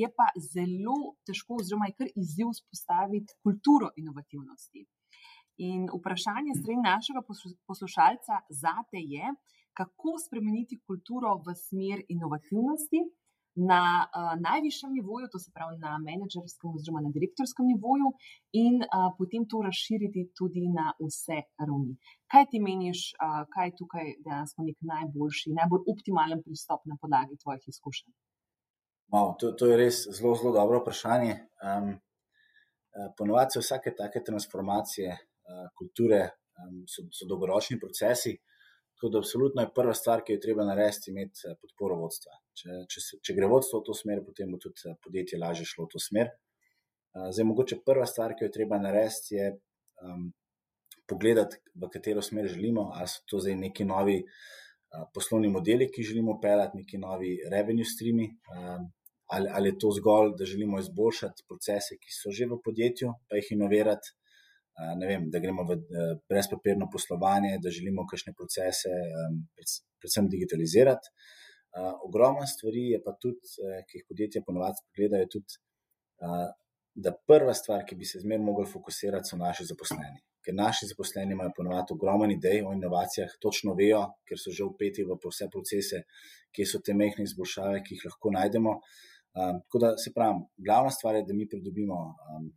je 0.00 0.06
pa 0.18 0.26
zelo 0.54 0.98
težko, 1.26 1.60
oziroma 1.60 1.90
je 1.90 1.98
kar 2.00 2.08
izziv 2.22 2.54
vzpostaviti 2.56 3.36
kulturo 3.44 3.92
inovativnosti. 4.00 4.88
In 5.58 5.88
vprašanje 5.98 6.52
strani 6.60 6.82
našega 6.92 7.20
poslušalca 7.66 8.34
za 8.62 8.74
te 8.90 9.00
je, 9.14 9.26
kako 9.78 10.18
spremeniti 10.26 10.80
kulturo 10.86 11.30
v 11.46 11.54
smer 11.66 11.98
inovativnosti 12.14 13.00
na 13.70 13.82
uh, 14.06 14.34
najvišjem 14.48 14.92
nivoju, 14.98 15.26
to 15.32 15.38
se 15.42 15.50
pravi 15.54 15.76
na 15.86 15.92
menedžerskem 16.08 16.70
oziroma 16.76 17.00
na 17.06 17.10
direktorskem 17.16 17.66
nivoju, 17.72 18.08
in 18.64 18.74
uh, 18.82 19.08
potem 19.18 19.42
to 19.50 19.62
razširiti 19.68 20.28
tudi 20.38 20.64
na 20.78 20.86
vse 21.02 21.38
ravni. 21.66 21.94
Kaj 22.30 22.44
ti 22.50 22.62
meniš, 22.68 23.00
uh, 23.18 23.42
kaj 23.54 23.66
je 23.68 23.76
tukaj 23.80 24.06
dejansko 24.26 24.66
nek 24.68 24.78
najboljši, 24.92 25.56
najbolj 25.58 25.82
optimalen 25.94 26.42
pristop 26.46 26.86
na 26.90 26.94
podlagi 27.02 27.40
tvojih 27.42 27.64
izkušenj? 27.72 28.14
Wow, 29.14 29.34
to, 29.40 29.50
to 29.58 29.66
je 29.70 29.80
res 29.82 30.04
zelo, 30.06 30.36
zelo 30.38 30.52
dobro 30.60 30.82
vprašanje. 30.84 31.34
Um, 31.64 31.96
Ponovadi 33.18 33.54
so 33.54 33.60
vsake 33.62 33.92
take 33.94 34.20
transformacije 34.26 35.12
kulture, 35.78 36.22
um, 36.60 36.82
so, 36.86 37.06
so 37.12 37.26
dolgoročni 37.28 37.78
procesi. 37.80 38.36
Tako 38.98 39.08
da, 39.08 39.18
absolutno 39.18 39.62
je 39.62 39.70
prva 39.74 39.94
stvar, 39.94 40.24
ki 40.26 40.34
jo 40.34 40.40
treba 40.42 40.64
narediti, 40.66 41.12
imeti 41.12 41.46
eh, 41.46 41.54
podporo 41.62 42.00
vodstva. 42.00 42.34
Če, 42.58 42.80
če, 42.90 43.02
se, 43.04 43.18
če 43.22 43.36
gre 43.36 43.46
vodstvo 43.46 43.78
v 43.78 43.86
to 43.86 43.94
smer, 43.94 44.24
potem 44.26 44.50
bo 44.50 44.58
tudi 44.58 44.90
eh, 44.90 44.96
podjetje 45.04 45.38
lažje 45.38 45.66
šlo 45.70 45.86
v 45.86 45.92
to 45.92 46.02
smer. 46.02 46.32
Eh, 46.32 47.28
zdaj, 47.30 47.46
mogoče 47.46 47.78
prva 47.86 48.08
stvar, 48.10 48.34
ki 48.34 48.48
jo 48.48 48.54
treba 48.56 48.80
narediti, 48.82 49.36
je 49.38 49.52
um, 50.02 50.24
pogledati, 51.06 51.60
v 51.78 51.90
katero 51.94 52.24
smer 52.26 52.50
želimo. 52.50 52.88
Ali 52.98 53.12
so 53.12 53.22
to 53.30 53.38
zdaj 53.44 53.54
neki 53.60 53.86
novi 53.86 54.18
uh, 54.24 55.06
poslovni 55.14 55.52
modeli, 55.54 55.86
ki 55.94 56.08
želimo 56.10 56.40
pelati, 56.42 56.82
neki 56.82 56.98
novi 56.98 57.36
revenue 57.54 57.86
streami, 57.86 58.26
um, 58.50 58.90
ali, 59.30 59.54
ali 59.54 59.70
je 59.70 59.78
to 59.78 59.94
zgolj, 59.94 60.34
da 60.40 60.48
želimo 60.48 60.82
izboljšati 60.82 61.46
procese, 61.46 62.02
ki 62.02 62.18
so 62.18 62.34
že 62.34 62.50
v 62.50 62.58
podjetju, 62.66 63.14
pa 63.30 63.38
jih 63.38 63.54
inovirati 63.54 64.10
vem, 65.08 65.26
da 65.30 65.40
gremo 65.42 65.64
v 65.66 65.78
brezpapirno 66.30 66.88
poslovanje, 66.92 67.58
da 67.62 67.70
želimo 67.70 68.06
kakšne 68.06 68.32
procese, 68.36 68.92
predvsem 69.98 70.28
digitalizirati. 70.28 71.10
Ogromno 72.06 72.46
stvari 72.46 72.84
je 72.92 73.02
pa 73.04 73.14
tudi, 73.20 73.40
ki 73.88 73.98
jih 73.98 74.06
podjetja 74.08 74.42
ponovadi 74.46 74.84
pogledajo, 74.86 75.26
tudi, 75.34 75.58
da 76.94 77.12
prva 77.26 77.54
stvar, 77.54 77.84
ki 77.86 77.98
bi 77.98 78.06
se 78.08 78.22
zmeraj 78.22 78.44
mogli 78.44 78.66
fokusirati, 78.66 79.30
so 79.30 79.36
naši 79.38 79.68
zaposleni. 79.68 80.22
Ker 80.44 80.54
naši 80.54 80.88
zaposleni 80.88 81.34
imajo 81.34 81.52
ponovadi 81.56 81.94
ogromno 81.94 82.30
idej 82.32 82.62
o 82.66 82.72
inovacijah, 82.72 83.34
točno 83.42 83.74
vejo, 83.78 84.00
ker 84.26 84.40
so 84.40 84.54
že 84.54 84.64
upeti 84.64 85.04
v 85.04 85.18
vse 85.22 85.50
procese, 85.52 86.02
kje 86.54 86.66
so 86.66 86.80
te 86.84 86.94
mehke 86.94 87.22
izboljšave, 87.22 87.82
ki 87.86 87.98
jih 87.98 88.08
lahko 88.08 88.32
najdemo. 88.34 88.74
Um, 89.38 89.60
tako 89.66 89.78
da 89.84 89.92
se 90.00 90.10
pravi, 90.14 90.40
glavna 90.66 90.90
stvar 90.90 91.18
je, 91.18 91.26
da 91.28 91.34
mi 91.36 91.46
pridobimo 91.50 91.98
um, 92.34 92.48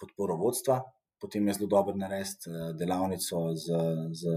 podporo 0.00 0.36
vodstva, 0.36 0.80
potem 1.20 1.46
je 1.48 1.54
zelo 1.58 1.68
dobro 1.68 1.96
narediti 1.96 2.50
eh, 2.50 2.72
delavnico 2.78 3.44
z, 3.54 3.84
z 4.20 4.34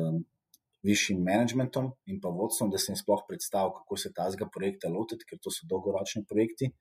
višjim 0.83 1.23
managementom 1.23 1.91
in 2.05 2.19
pa 2.21 2.29
vodstvom, 2.29 2.71
da 2.73 2.77
se 2.81 2.91
jim 2.91 2.97
sploh 2.97 3.25
predstavi, 3.27 3.73
kako 3.79 3.97
se 3.97 4.13
ta 4.17 4.29
zga 4.33 4.47
projekta 4.55 4.89
lotiti, 4.89 5.27
ker 5.29 5.39
to 5.41 5.53
so 5.53 5.67
dolgoročni 5.69 6.23
projekti, 6.29 6.71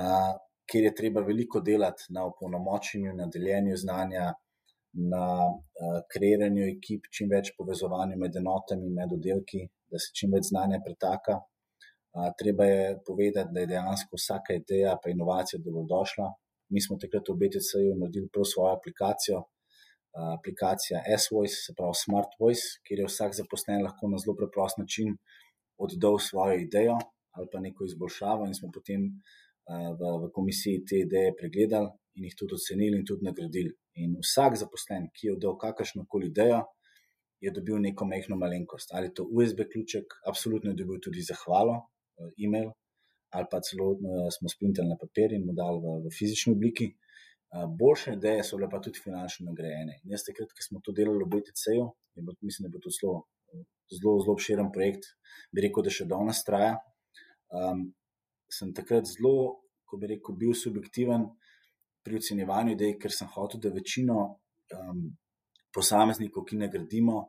uh, 0.00 0.30
kjer 0.70 0.86
je 0.88 0.94
treba 0.96 1.24
veliko 1.26 1.60
delati 1.60 2.08
na 2.16 2.24
opolnomočenju, 2.30 3.12
na 3.18 3.26
deljenju 3.34 3.76
znanja, 3.76 4.30
na 5.12 5.26
uh, 5.50 6.00
kreiranju 6.14 6.66
ekip, 6.70 7.10
čim 7.16 7.28
več 7.30 7.52
povezovanju 7.58 8.16
med 8.18 8.40
enotami, 8.40 8.88
med 8.96 9.12
oddelki, 9.18 9.66
da 9.90 10.00
se 10.00 10.14
čim 10.16 10.32
več 10.36 10.48
znanja 10.48 10.80
pretaka. 10.86 11.40
Uh, 12.16 12.30
treba 12.38 12.66
je 12.66 12.94
povedati, 13.06 13.52
da 13.54 13.60
je 13.66 13.72
dejansko 13.74 14.18
vsaka 14.18 14.56
ideja, 14.62 14.96
pa 15.02 15.12
inovacija 15.12 15.60
dobrodošla, 15.62 16.32
Mi 16.70 16.80
smo 16.80 16.98
takrat 17.02 17.28
v 17.28 17.36
BTC-ju 17.40 17.96
naredili 17.98 18.28
prav 18.32 18.46
svojo 18.46 18.74
aplikacijo, 18.76 19.42
aplikacija 20.38 21.02
S-Voice, 21.18 21.56
se 21.66 21.74
pravi 21.76 21.98
Smart 22.04 22.32
Voice, 22.40 22.66
kjer 22.86 23.02
je 23.02 23.08
vsak 23.10 23.34
zaposlen 23.38 23.82
lahko 23.86 24.10
na 24.10 24.18
zelo 24.22 24.36
preprost 24.38 24.78
način 24.78 25.16
oddal 25.78 26.18
svojo 26.18 26.58
idejo 26.66 26.98
ali 27.38 27.46
pa 27.52 27.60
neko 27.60 27.84
izboljšavo, 27.84 28.46
in 28.46 28.54
smo 28.54 28.68
potem 28.74 29.04
v, 29.98 30.00
v 30.22 30.30
komisiji 30.34 30.84
te 30.84 30.98
ideje 31.06 31.30
pregledali 31.38 31.90
in 32.18 32.24
jih 32.26 32.34
tudi 32.38 32.56
ocenili 32.58 32.98
in 32.98 33.06
tudi 33.06 33.24
nagradili. 33.24 33.70
In 34.02 34.16
vsak 34.18 34.56
zaposlen, 34.58 35.08
ki 35.14 35.28
je 35.28 35.34
oddal 35.36 35.54
kakršno 35.58 36.06
koli 36.10 36.26
idejo, 36.32 36.64
je 37.40 37.52
dobil 37.54 37.78
neko 37.86 38.04
mehko 38.04 38.36
malenkost. 38.36 38.90
Ali 38.92 39.14
to 39.14 39.24
USB 39.30 39.62
ključek, 39.72 40.18
absolutno 40.26 40.74
je 40.74 40.80
dobil 40.82 40.98
tudi 41.04 41.22
zahvalo, 41.22 41.78
e-mail, 42.44 42.72
ali 43.36 43.46
pa 43.50 43.60
celo 43.66 43.92
uh, 43.94 44.26
smo 44.34 44.50
sprintali 44.50 44.88
na 44.88 44.96
papir 45.00 45.32
in 45.36 45.46
mu 45.46 45.54
dali 45.54 45.78
v, 45.82 45.96
v 46.04 46.12
fizični 46.18 46.54
obliki. 46.56 46.90
Uh, 47.50 47.66
boljše 47.80 48.14
ideje 48.18 48.44
so 48.46 48.58
bile 48.58 48.68
pa 48.70 48.80
tudi 48.82 49.02
finančno 49.02 49.50
nagrajene. 49.50 50.00
In 50.04 50.14
jaz, 50.14 50.26
takrat, 50.26 50.52
ko 50.54 50.66
smo 50.66 50.82
to 50.84 50.94
delali 50.94 51.24
v 51.24 51.30
BTC-ju, 51.34 51.86
mislim, 52.46 52.64
da 52.64 52.68
je 52.68 52.74
bil 52.74 52.84
to 52.84 52.92
zelo, 52.94 53.16
zelo, 53.90 54.14
zelo 54.22 54.36
obširen 54.36 54.70
projekt, 54.74 55.10
bi 55.54 55.64
rekel, 55.66 55.86
da 55.86 55.94
še 55.94 56.06
danes 56.10 56.44
traja. 56.46 56.76
Um, 57.50 57.88
sem 58.50 58.70
takrat 58.74 59.08
zelo, 59.10 59.62
ko 59.86 59.98
bi 59.98 60.12
rekel, 60.14 60.38
bil 60.38 60.54
subjektiven 60.54 61.26
pri 62.06 62.18
ocenjevanju 62.20 62.74
idej, 62.76 62.96
ker 63.02 63.14
sem 63.14 63.30
hotel, 63.34 63.62
da 63.62 63.74
večino 63.74 64.18
um, 64.76 65.02
posameznikov, 65.74 66.46
ki 66.46 66.58
ne 66.60 66.70
gradimo, 66.70 67.24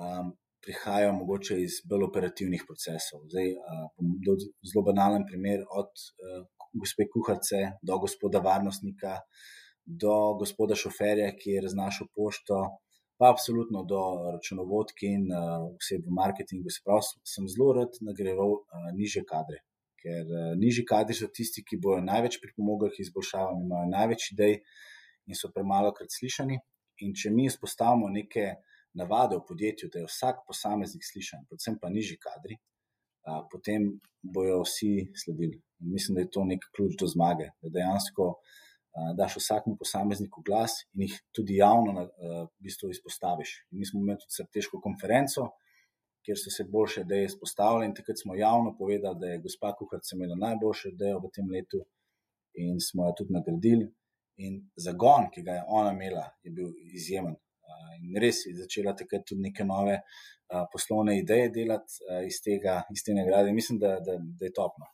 um, 0.00 0.32
prihajajo 0.68 1.16
mogoče 1.16 1.56
iz 1.64 1.80
bolj 1.88 2.04
operativnih 2.10 2.64
procesov. 2.68 3.24
Zdaj, 3.32 3.54
uh, 3.56 4.48
zelo 4.68 4.84
banalen 4.84 5.24
primer, 5.28 5.64
od 5.80 5.88
uh, 5.96 6.44
gospe 6.76 7.08
kuharice 7.08 7.64
do 7.82 7.96
gospoda 7.98 8.42
varnostnika, 8.44 9.16
do 9.88 10.34
gospoda 10.40 10.76
šoferja, 10.76 11.32
ki 11.40 11.56
je 11.56 11.64
raznašal 11.64 12.10
pošto, 12.14 12.58
pa 13.18 13.30
absolutno 13.32 13.82
do 13.88 14.00
računovodk 14.34 15.02
in 15.08 15.24
vse 15.80 15.98
v 16.04 16.12
marketingu. 16.20 16.70
Sprav, 16.70 17.00
sem 17.26 17.48
zelo 17.50 17.72
rad 17.74 17.96
nagrajeval 18.04 18.52
niže 18.94 19.24
kadre, 19.26 19.62
ker 19.98 20.28
nižji 20.60 20.84
kadri 20.86 21.16
so 21.18 21.26
tisti, 21.34 21.64
ki 21.66 21.80
bodo 21.82 22.04
največ 22.06 22.38
pripomogli 22.44 22.92
k 22.94 23.02
izboljšavam, 23.06 23.64
imajo 23.64 23.90
največ 23.96 24.28
idej 24.36 24.54
in 25.26 25.40
so 25.40 25.50
premalo 25.54 25.90
krat 25.96 26.14
slišani. 26.14 26.60
In 27.02 27.14
če 27.14 27.32
mi 27.34 27.48
izpostavimo 27.48 28.12
neke 28.12 28.52
navade 28.94 29.36
v 29.36 29.44
podjetju, 29.48 29.90
da 29.92 30.02
je 30.02 30.08
vsak 30.08 30.44
posameznik 30.46 31.04
slišan, 31.04 31.46
predvsem 31.48 31.78
pa 31.80 31.90
nižji 31.92 32.18
kadri, 32.22 32.58
a, 33.26 33.42
potem 33.52 33.90
bojo 34.22 34.62
vsi 34.64 35.10
sledili. 35.16 35.60
In 35.80 35.92
mislim, 35.92 36.14
da 36.16 36.24
je 36.24 36.30
to 36.34 36.44
nek 36.44 36.64
ključ 36.76 36.96
do 37.00 37.06
zmage, 37.06 37.50
da 37.62 37.72
dejansko 37.74 38.28
a, 38.34 39.12
daš 39.18 39.38
vsakmu 39.38 39.76
posamezniku 39.78 40.42
glas 40.46 40.80
in 40.94 41.06
jih 41.06 41.18
tudi 41.36 41.60
javno 41.60 42.00
a, 42.00 42.08
v 42.48 42.68
bistvu 42.68 42.90
izpostaviš. 42.94 43.54
In 43.70 43.82
mi 43.82 43.86
smo 43.86 44.00
imeli 44.00 44.22
tudi 44.24 44.38
strateško 44.38 44.80
konferenco, 44.80 45.50
kjer 46.24 46.40
so 46.40 46.50
se 46.52 46.64
boljše 46.68 47.06
ideje 47.06 47.28
izpostavile, 47.30 47.86
in 47.86 47.94
takrat 47.94 48.18
smo 48.20 48.34
javno 48.36 48.74
povedali, 48.78 49.16
da 49.20 49.26
je 49.26 49.38
gospa 49.44 49.72
Kuharica 49.76 50.16
imela 50.16 50.36
najboljše 50.36 50.90
ideje 50.92 51.14
v 51.16 51.30
tem 51.34 51.50
letu, 51.50 51.84
in 52.54 52.80
smo 52.80 53.06
jo 53.06 53.14
tudi 53.18 53.32
nagradili. 53.32 53.88
In 54.44 54.58
zagon, 54.76 55.30
ki 55.34 55.42
ga 55.42 55.58
je 55.58 55.64
ona 55.66 55.92
imela, 55.92 56.26
je 56.42 56.52
bil 56.54 56.72
izjemen. 56.94 57.36
In 58.02 58.16
res 58.22 58.44
je 58.46 58.54
začela 58.56 58.94
takrat 58.96 59.26
tudi 59.28 59.44
neke 59.48 59.64
nove 59.68 59.98
poslovne 60.72 61.18
ideje 61.18 61.50
delati 61.54 62.00
iz, 62.26 62.40
tega, 62.44 62.80
iz 62.94 63.04
te 63.04 63.16
nagrade. 63.16 63.52
Mislim, 63.52 63.80
da, 63.82 63.98
da, 64.04 64.16
da 64.18 64.48
je 64.48 64.54
topno. 64.56 64.88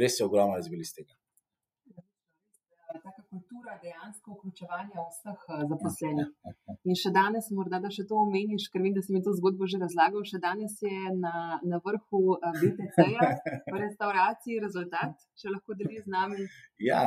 Res 0.00 0.20
je 0.20 0.26
ogromno 0.26 0.58
razvili 0.60 0.86
iz 0.86 0.92
tega. 0.94 1.14
Taka 3.02 3.22
kultura 3.30 3.76
dejansko 3.82 4.36
vključevanja 4.36 5.04
vseh 5.10 5.44
zaposlenih. 5.70 6.30
In 6.88 6.98
še 6.98 7.12
danes, 7.14 7.50
morda 7.58 7.80
da 7.82 7.90
še 7.92 8.06
to 8.08 8.18
omeniš, 8.22 8.68
ker 8.72 8.84
vem, 8.84 8.94
da 8.96 9.02
si 9.04 9.14
mi 9.14 9.22
to 9.26 9.34
zgodbo 9.38 9.68
že 9.70 9.80
razlagal, 9.82 10.24
še 10.30 10.40
danes 10.42 10.76
je 10.84 11.12
na, 11.18 11.60
na 11.72 11.80
vrhu 11.84 12.22
BTC-ja 12.60 13.30
v 13.72 13.82
restauraciji 13.84 14.62
rezultat, 14.64 15.14
če 15.40 15.52
lahko 15.54 15.78
deliš 15.78 16.06
z 16.06 16.14
nami. 16.16 16.48
Ja, 16.88 17.04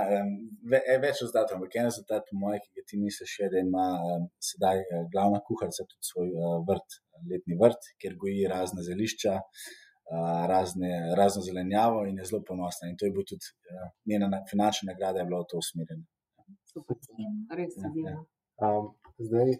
ve, 0.73 0.81
več 1.03 1.23
rezultatov, 1.23 1.59
ampak 1.59 1.77
en 1.81 1.89
rezultat, 1.89 2.31
mojem, 2.43 2.63
ki 2.65 2.87
ti 2.87 3.01
misliš, 3.01 3.35
je, 3.43 3.51
da 3.53 3.63
ima 3.65 3.85
sedaj 4.51 4.83
glavna 5.13 5.43
kuharica 5.47 5.85
tudi 5.85 6.11
svoj 6.11 6.33
vrt, 6.69 6.99
letni 7.29 7.59
vrt, 7.59 7.93
kjer 8.01 8.17
goji 8.19 8.49
razne 8.51 8.85
zelišča. 8.85 9.37
Razne, 10.49 11.15
razno 11.17 11.41
zelenjavo 11.41 12.05
in 12.09 12.17
je 12.17 12.25
zelo 12.25 12.41
ponosna. 12.47 12.89
In 12.89 12.97
to 12.97 13.05
je 13.05 13.11
bil 13.11 13.25
tudi 13.29 13.45
njena 14.09 14.41
finančna 14.51 14.91
nagrada, 14.91 15.19
je 15.19 15.25
bila 15.25 15.43
v 15.43 15.49
to 15.51 15.57
usmerjena. 15.61 16.05
Super, 16.73 16.97
res 17.57 17.77
je. 17.77 17.91
Ja, 18.05 18.11
ja. 18.11 18.71
um, 18.79 18.87
zdaj, 19.17 19.53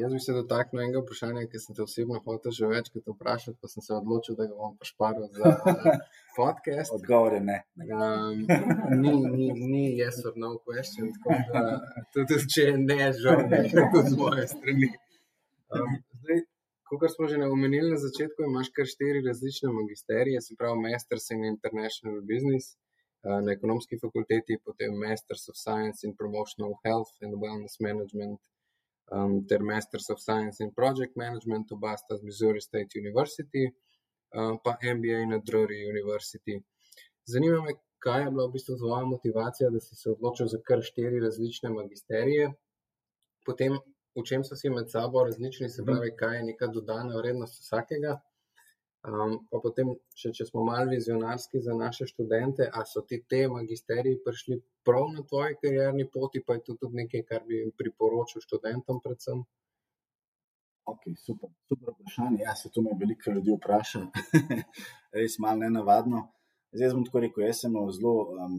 jaz 0.00 0.12
bi 0.12 0.20
se 0.20 0.32
dotaknil 0.32 0.82
enega 0.82 1.02
vprašanja, 1.02 1.44
ki 1.50 1.60
sem 1.62 1.76
te 1.76 1.82
osebno 1.82 2.20
hotel 2.26 2.54
že 2.58 2.70
večkrat 2.70 3.10
vprašati, 3.14 3.58
pa 3.60 3.70
sem 3.72 3.82
se 3.86 3.94
odločil, 3.94 4.36
da 4.38 4.46
ga 4.50 4.56
bom 4.58 4.76
pošparil 4.80 5.28
za 5.38 5.52
podcast. 6.38 6.94
Odgovor 6.98 7.36
je 7.38 7.42
ne. 7.50 7.58
Um, 7.98 8.46
ni, 9.02 9.14
ni, 9.36 9.48
ni 9.74 9.84
yes 10.00 10.22
or 10.26 10.38
no 10.44 10.54
question, 10.66 11.12
tako 11.18 11.38
da 11.52 11.62
tudi 12.16 12.40
če 12.56 12.66
ne, 12.88 13.00
žal 13.22 13.46
ne, 13.50 13.62
tudi 13.70 14.08
z 14.10 14.18
moje 14.22 14.48
strani. 14.54 14.90
Um, 15.74 15.96
Kot 16.88 17.00
smo 17.16 17.26
že 17.28 17.40
omenili 17.48 17.90
na 17.90 17.98
začetku, 17.98 18.44
imaš 18.44 18.68
kar 18.76 18.86
štiri 18.86 19.20
različne 19.26 19.72
magisterije, 19.72 20.40
se 20.40 20.56
pravi 20.58 20.80
Masters 20.86 21.30
in 21.30 21.44
International 21.44 22.20
Business 22.20 22.76
na 23.24 23.52
ekonomski 23.52 23.98
fakulteti, 23.98 24.58
potem 24.64 24.92
Masters 25.04 25.48
of 25.48 25.56
Science 25.56 26.06
in 26.06 26.16
Promotional 26.16 26.74
Health 26.84 27.14
and 27.22 27.32
Wellness 27.44 27.80
Management, 27.80 28.40
um, 29.12 29.46
ter 29.48 29.62
Masters 29.62 30.10
of 30.10 30.20
Science 30.20 30.64
in 30.64 30.74
Project 30.74 31.16
Management 31.16 31.72
v 31.72 31.78
Basta 31.80 32.18
Missouri 32.22 32.60
State 32.60 33.00
University, 33.00 33.64
uh, 34.36 34.56
pa 34.64 34.76
MBA 34.82 35.24
na 35.32 35.38
Drury 35.40 35.88
University. 35.88 36.60
Zanima 37.24 37.62
me, 37.64 37.78
kaj 38.04 38.24
je 38.24 38.30
bila 38.30 38.46
v 38.46 38.54
bistvu 38.58 38.76
tvoja 38.76 39.04
motivacija, 39.08 39.70
da 39.70 39.80
si 39.80 39.96
se 39.96 40.10
odločil 40.10 40.52
za 40.52 40.60
kar 40.60 40.84
štiri 40.84 41.20
različne 41.24 41.72
magisterije. 41.72 42.52
Potem 43.46 43.80
v 44.14 44.22
čem 44.22 44.44
so 44.44 44.56
si 44.56 44.70
med 44.70 44.90
sabo 44.90 45.24
različni, 45.24 45.68
se 45.68 45.84
pravi, 45.86 46.12
kaj 46.16 46.36
je 46.36 46.44
neka 46.50 46.70
dodana 46.74 47.18
vrednost 47.18 47.60
vsakega. 47.62 48.20
Um, 49.04 49.34
pa 49.52 49.60
potem, 49.60 49.90
še, 50.16 50.30
če 50.32 50.46
smo 50.48 50.62
malo 50.64 50.88
vizionarski 50.94 51.60
za 51.60 51.74
naše 51.76 52.06
študente, 52.08 52.64
a 52.64 52.86
so 52.88 53.02
ti 53.04 53.18
te 53.28 53.42
magisteriji 53.52 54.22
prišli 54.24 54.56
prav 54.86 55.10
na 55.12 55.24
tvoji 55.28 55.58
karjerni 55.60 56.06
poti, 56.08 56.40
pa 56.40 56.56
je 56.56 56.62
to 56.70 56.76
tudi 56.80 57.02
nekaj, 57.02 57.24
kar 57.28 57.42
bi 57.44 57.58
jim 57.58 57.74
priporočil 57.76 58.40
študentom, 58.46 59.02
predvsem. 59.04 59.42
Ok, 60.88 61.04
super, 61.20 61.52
super 61.68 61.92
vprašanje. 61.92 62.40
Ja, 62.46 62.54
se 62.56 62.70
to 62.72 62.80
me 62.84 62.96
veliko 63.00 63.34
ljudi 63.36 63.52
vpraša. 63.58 64.06
Res 65.18 65.36
malo 65.40 65.60
ne 65.60 65.70
navadno. 65.76 66.24
Zdaj 66.72 66.96
bom 66.96 67.04
tako 67.04 67.26
rekel, 67.26 67.44
jaz 67.44 67.60
sem 67.64 67.76
zelo 67.98 68.14
um, 68.32 68.56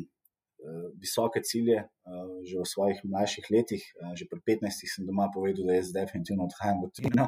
visoke 0.99 1.41
cilje 1.41 1.79
uh, 1.83 2.41
že 2.45 2.57
v 2.59 2.65
svojih 2.65 2.99
mlajših 3.03 3.45
letih. 3.51 3.83
Uh, 4.01 4.13
že 4.17 4.25
pri 4.29 4.41
15 4.61 4.85
sem 4.85 5.05
doma 5.05 5.29
povedal, 5.33 5.67
da 5.69 5.77
jaz 5.77 5.93
definitivno 5.93 6.47
odhajam 6.49 6.83
v 6.83 6.91
Trino. 6.95 7.25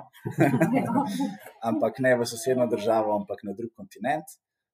ampak 1.70 2.00
ne 2.04 2.18
v 2.18 2.26
sosedno 2.26 2.68
državo, 2.70 3.16
ampak 3.18 3.44
na 3.44 3.54
drug 3.54 3.74
kontinent. 3.78 4.28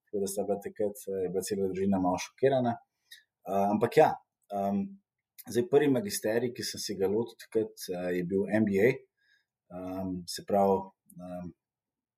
Tako 0.08 0.24
da 0.24 0.28
sta 0.30 0.46
bila 0.46 0.60
takrat, 0.62 0.98
je 1.08 1.30
bila 1.30 1.42
cela 1.42 1.68
družina 1.72 1.98
malo 2.00 2.20
šokirana. 2.22 2.78
Ampak 3.50 3.98
ja, 3.98 4.14
um, 4.54 4.86
zdaj 5.50 5.66
prvi 5.72 5.90
magisterij, 5.90 6.54
ki 6.54 6.64
sem 6.64 6.80
se 6.80 6.94
ga 6.96 7.10
lotil 7.10 7.34
takrat, 7.42 7.74
je 8.14 8.22
bil 8.22 8.46
MBA. 8.46 8.94
Um, 9.74 10.22
se 10.30 10.46
pravi, 10.46 10.86
um, 11.18 11.50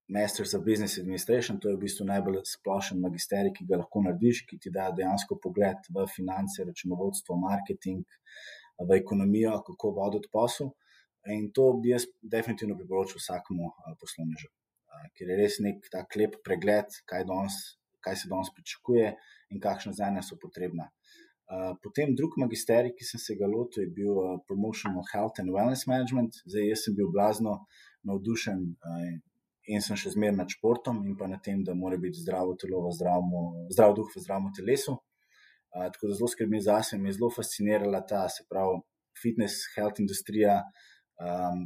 Masters 0.07 0.53
of 0.53 0.64
Business 0.65 0.99
Administration, 0.99 1.57
to 1.60 1.69
je 1.69 1.76
v 1.76 1.82
bistvu 1.82 2.06
najbolj 2.06 2.44
splošen 2.45 2.99
magisterij, 3.02 3.53
ki 3.57 3.65
ga 3.65 3.80
lahko 3.82 4.03
narediš, 4.06 4.44
ki 4.45 4.60
ti 4.61 4.69
da 4.69 4.91
dejansko 4.94 5.40
pogled 5.41 5.88
v 5.90 6.06
finance, 6.14 6.61
računovodstvo, 6.61 7.38
marketing, 7.41 8.06
v 8.77 8.99
ekonomijo, 8.99 9.56
kako 9.65 9.95
voditi 9.98 10.30
posel. 10.32 10.69
In 11.34 11.49
to 11.49 11.72
bi 11.82 11.90
jaz 11.90 12.06
definitivno 12.22 12.77
priporočil 12.77 13.18
vsakemu 13.18 13.72
poslovnežu, 13.98 14.52
ker 15.18 15.32
je 15.32 15.38
res 15.40 15.57
nek 15.65 15.88
tak 15.90 16.14
lep 16.22 16.38
pregled, 16.45 17.02
kaj, 17.10 17.26
danes, 17.26 17.56
kaj 18.06 18.19
se 18.22 18.30
danes 18.30 18.53
pričakuje 18.53 19.15
in 19.49 19.64
kakšne 19.64 19.95
znanja 19.98 20.22
so 20.22 20.38
potrebna. 20.38 20.91
Potem 21.82 22.14
drug 22.18 22.38
magisterij, 22.41 22.94
ki 22.94 23.06
sem 23.10 23.22
se 23.22 23.34
ga 23.41 23.49
lotil, 23.49 23.88
je 23.88 23.94
bil 23.98 24.38
Promotional 24.45 25.06
Health 25.11 25.41
and 25.41 25.49
Wellness 25.53 25.90
Management. 25.90 26.44
Zdaj, 26.45 26.69
jaz 26.69 26.86
sem 26.86 26.94
bil 26.98 27.10
blazno 27.14 27.64
navdušen 28.06 28.68
in 29.71 29.81
sem 29.81 29.97
še 29.97 30.13
zmeraj 30.13 30.37
nad 30.37 30.51
športom 30.51 31.01
in 31.09 31.15
pa 31.17 31.27
na 31.29 31.39
tem, 31.41 31.63
da 31.65 31.73
mora 31.77 31.97
biti 32.01 32.21
zdravo 32.21 32.55
telo, 32.61 32.83
zdravmo, 32.93 33.67
zdrav 33.73 33.95
duh 33.97 34.09
v 34.13 34.23
zdravem 34.23 34.51
telesu. 34.57 34.97
Uh, 35.75 35.87
tako 35.91 36.09
da 36.09 36.17
zelo 36.19 36.29
skrbim 36.31 36.61
za 36.63 36.79
sebe, 36.85 37.03
me 37.03 37.09
je 37.09 37.17
zelo 37.17 37.31
fascinirala 37.33 38.03
ta, 38.07 38.25
se 38.31 38.45
pravi, 38.49 38.77
fitness, 39.21 39.65
health 39.75 39.99
industrija, 40.03 40.59
um, 41.19 41.65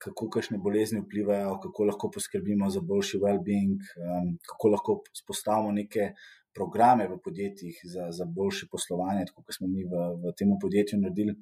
kako 0.00 0.28
kakšne 0.36 0.58
bolezni 0.62 1.02
vplivajo, 1.02 1.56
kako 1.62 1.88
lahko 1.88 2.10
poskrbimo 2.14 2.70
za 2.70 2.82
boljši 2.84 3.20
well-being, 3.24 3.80
um, 4.00 4.30
kako 4.52 4.74
lahko 4.74 4.98
spostavimo 5.22 5.72
neke 5.76 6.12
programe 6.56 7.06
v 7.08 7.18
podjetjih 7.24 7.80
za, 7.86 8.08
za 8.14 8.26
boljše 8.26 8.68
poslovanje, 8.70 9.26
tako 9.30 9.44
kot 9.46 9.58
smo 9.58 9.68
mi 9.70 9.84
v, 9.86 10.06
v 10.22 10.34
tem 10.38 10.54
podjetju 10.62 11.00
naredili. 11.02 11.36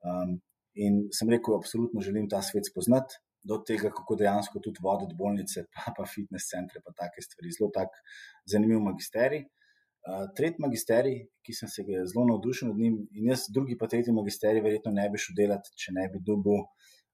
Um, 0.00 0.38
in 0.74 1.02
sem 1.14 1.30
rekel, 1.30 1.58
absolutno 1.58 2.02
želim 2.02 2.28
ta 2.30 2.42
svet 2.46 2.66
spoznati 2.70 3.18
do 3.42 3.58
tega, 3.66 3.90
kako 3.94 4.16
dejansko 4.20 4.60
tudi 4.64 4.82
voditi 4.84 5.16
bolnice, 5.16 5.64
pa, 5.74 5.94
pa 5.96 6.06
fitness 6.06 6.50
centre, 6.52 6.82
pa 6.84 6.94
take 6.96 7.24
stvari. 7.24 7.54
Zelo 7.56 7.70
tak 7.74 7.96
zanimiv 8.48 8.82
magisterij. 8.84 9.46
Uh, 10.00 10.24
tretji 10.36 10.64
magisterij, 10.64 11.18
ki 11.44 11.52
sem 11.52 11.68
se 11.68 11.84
ga 11.84 12.06
zelo 12.08 12.24
navdušil 12.30 12.70
nad 12.70 12.78
njim, 12.80 12.94
in 13.12 13.26
jaz, 13.28 13.50
drugi 13.52 13.76
pa 13.80 13.88
tretji 13.90 14.14
magisterij, 14.16 14.62
verjetno 14.64 14.94
ne 14.96 15.04
bi 15.12 15.20
šel 15.20 15.36
delati, 15.36 15.74
če 15.76 15.92
ne 15.92 16.06
bi 16.12 16.22
dobil 16.24 16.62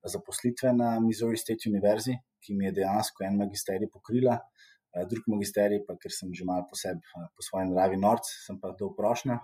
zaposlitve 0.07 0.71
na 0.77 0.93
Missouri 1.03 1.41
State 1.41 1.67
University, 1.67 2.15
ki 2.47 2.55
mi 2.55 2.69
je 2.69 2.77
dejansko 2.79 3.27
en 3.27 3.41
magisterij 3.43 3.91
pokrila. 3.91 4.39
Uh, 4.95 5.03
drugi 5.11 5.35
magisterij, 5.35 5.83
pa 5.89 5.99
ker 5.99 6.15
sem 6.15 6.31
že 6.35 6.47
malo 6.47 6.69
po 6.71 6.79
sebi, 6.79 7.03
uh, 7.19 7.27
po 7.35 7.43
svoji 7.43 7.73
naravi, 7.73 7.99
norc, 8.07 8.31
sem 8.47 8.63
pa 8.63 8.71
to 8.79 8.93
vprašal. 8.95 9.35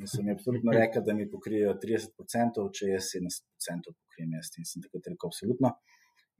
In 0.00 0.08
so 0.08 0.22
mi 0.22 0.32
absolutno 0.34 0.74
rekli, 0.80 1.02
da 1.06 1.14
mi 1.14 1.30
pokrijejo 1.30 1.76
30%, 1.86 2.66
če 2.78 2.92
jaz 2.96 3.14
70% 3.14 3.94
pokrijem 3.94 4.38
jaz. 4.40 4.50
In 4.58 4.66
sem 4.66 4.82
takrat 4.82 5.12
rekel, 5.12 5.30
absolutno. 5.30 5.76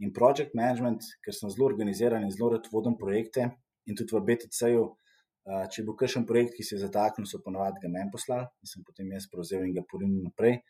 In 0.03 0.11
project 0.11 0.55
management, 0.59 1.07
ker 1.23 1.35
sem 1.35 1.51
zelo 1.51 1.69
organiziran 1.69 2.25
in 2.27 2.33
zelo 2.35 2.51
rad 2.57 2.67
vodim 2.73 2.97
projekte, 2.99 3.47
in 3.87 3.99
tudi 3.99 4.17
v 4.17 4.23
BTC-ju, 4.27 4.85
če 5.75 5.85
bo 5.87 5.95
kakšen 5.99 6.27
projekt, 6.27 6.57
ki 6.57 6.67
se 6.67 6.77
je 6.77 6.85
zataknil, 6.85 7.27
so 7.27 7.39
ponovadi 7.43 7.83
ga 7.83 7.91
meni 7.91 8.11
poslali 8.11 8.47
in 8.63 8.71
sem 8.71 8.85
potem 8.87 9.11
jaz 9.15 9.27
prevzel 9.31 9.67
in 9.67 9.75
ga 9.75 9.83
porinil 9.91 10.23
naprej. 10.29 10.61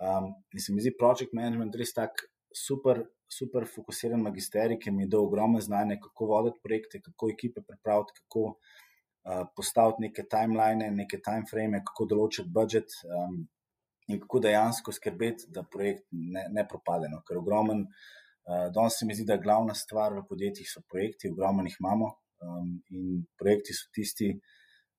Um, 0.00 0.30
in 0.52 0.60
se 0.60 0.72
mi 0.72 0.84
zdi 0.84 0.92
project 0.96 1.32
management 1.36 1.76
res 1.80 1.94
tak 1.96 2.20
super, 2.52 3.02
super 3.32 3.64
fokusiran 3.68 4.20
magisterij, 4.24 4.78
ki 4.80 4.92
mi 4.92 5.04
je 5.04 5.12
dal 5.14 5.24
ogromno 5.24 5.60
znanja, 5.60 5.96
kako 6.00 6.28
voditi 6.32 6.60
projekte, 6.64 7.00
kako 7.04 7.30
ekipe 7.32 7.64
pripraviti, 7.64 8.16
kako 8.22 8.44
uh, 8.48 9.44
postaviti 9.56 10.08
neke 10.08 10.26
timeline, 10.32 10.90
neke 10.96 11.20
timeframe, 11.24 11.80
kako 11.84 12.08
določiti 12.12 12.52
budžet. 12.52 13.00
Um, 13.08 13.46
in 14.06 14.20
kako 14.22 14.38
dejansko 14.38 14.92
skrbeti, 14.94 15.48
da 15.50 15.64
projekt 15.66 16.04
ne, 16.12 16.44
ne 16.54 16.62
propade. 16.68 17.08
No? 17.10 17.24
Ker 17.26 17.40
ogromen, 17.40 17.80
uh, 17.82 18.25
danes 18.46 18.98
se 18.98 19.06
mi 19.06 19.14
zdi, 19.14 19.26
da 19.26 19.36
glavna 19.42 19.74
stvar 19.74 20.14
v 20.14 20.24
podjetjih 20.28 20.68
so 20.70 20.82
projekti, 20.90 21.30
ogromno 21.32 21.64
jih 21.66 21.76
imamo 21.80 22.12
um, 22.46 22.72
in 22.94 23.22
projekti 23.38 23.74
so 23.74 23.90
tisti, 23.94 24.32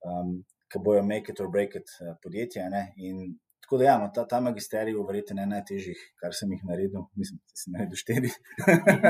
um, 0.04 0.38
ki 0.68 0.82
bojo 0.84 1.04
make 1.04 1.32
it 1.32 1.40
or 1.40 1.52
break 1.52 1.76
it 1.80 1.94
uh, 2.04 2.16
podjetje. 2.24 2.66
Ne? 2.70 2.84
In 2.98 3.38
tako 3.68 3.78
da, 3.78 3.84
ja, 3.84 3.98
no, 4.00 4.10
ta, 4.16 4.24
ta 4.28 4.40
magisterij 4.40 4.96
je 4.96 5.06
verjetno 5.08 5.36
ena 5.36 5.58
najtežjih, 5.58 6.04
kar 6.22 6.36
sem 6.36 6.52
jih 6.56 6.62
naredil, 6.70 7.04
mislim, 7.20 7.40
da 7.44 7.62
sem 7.62 7.74
naredil 7.76 8.00
štiri. 8.00 8.32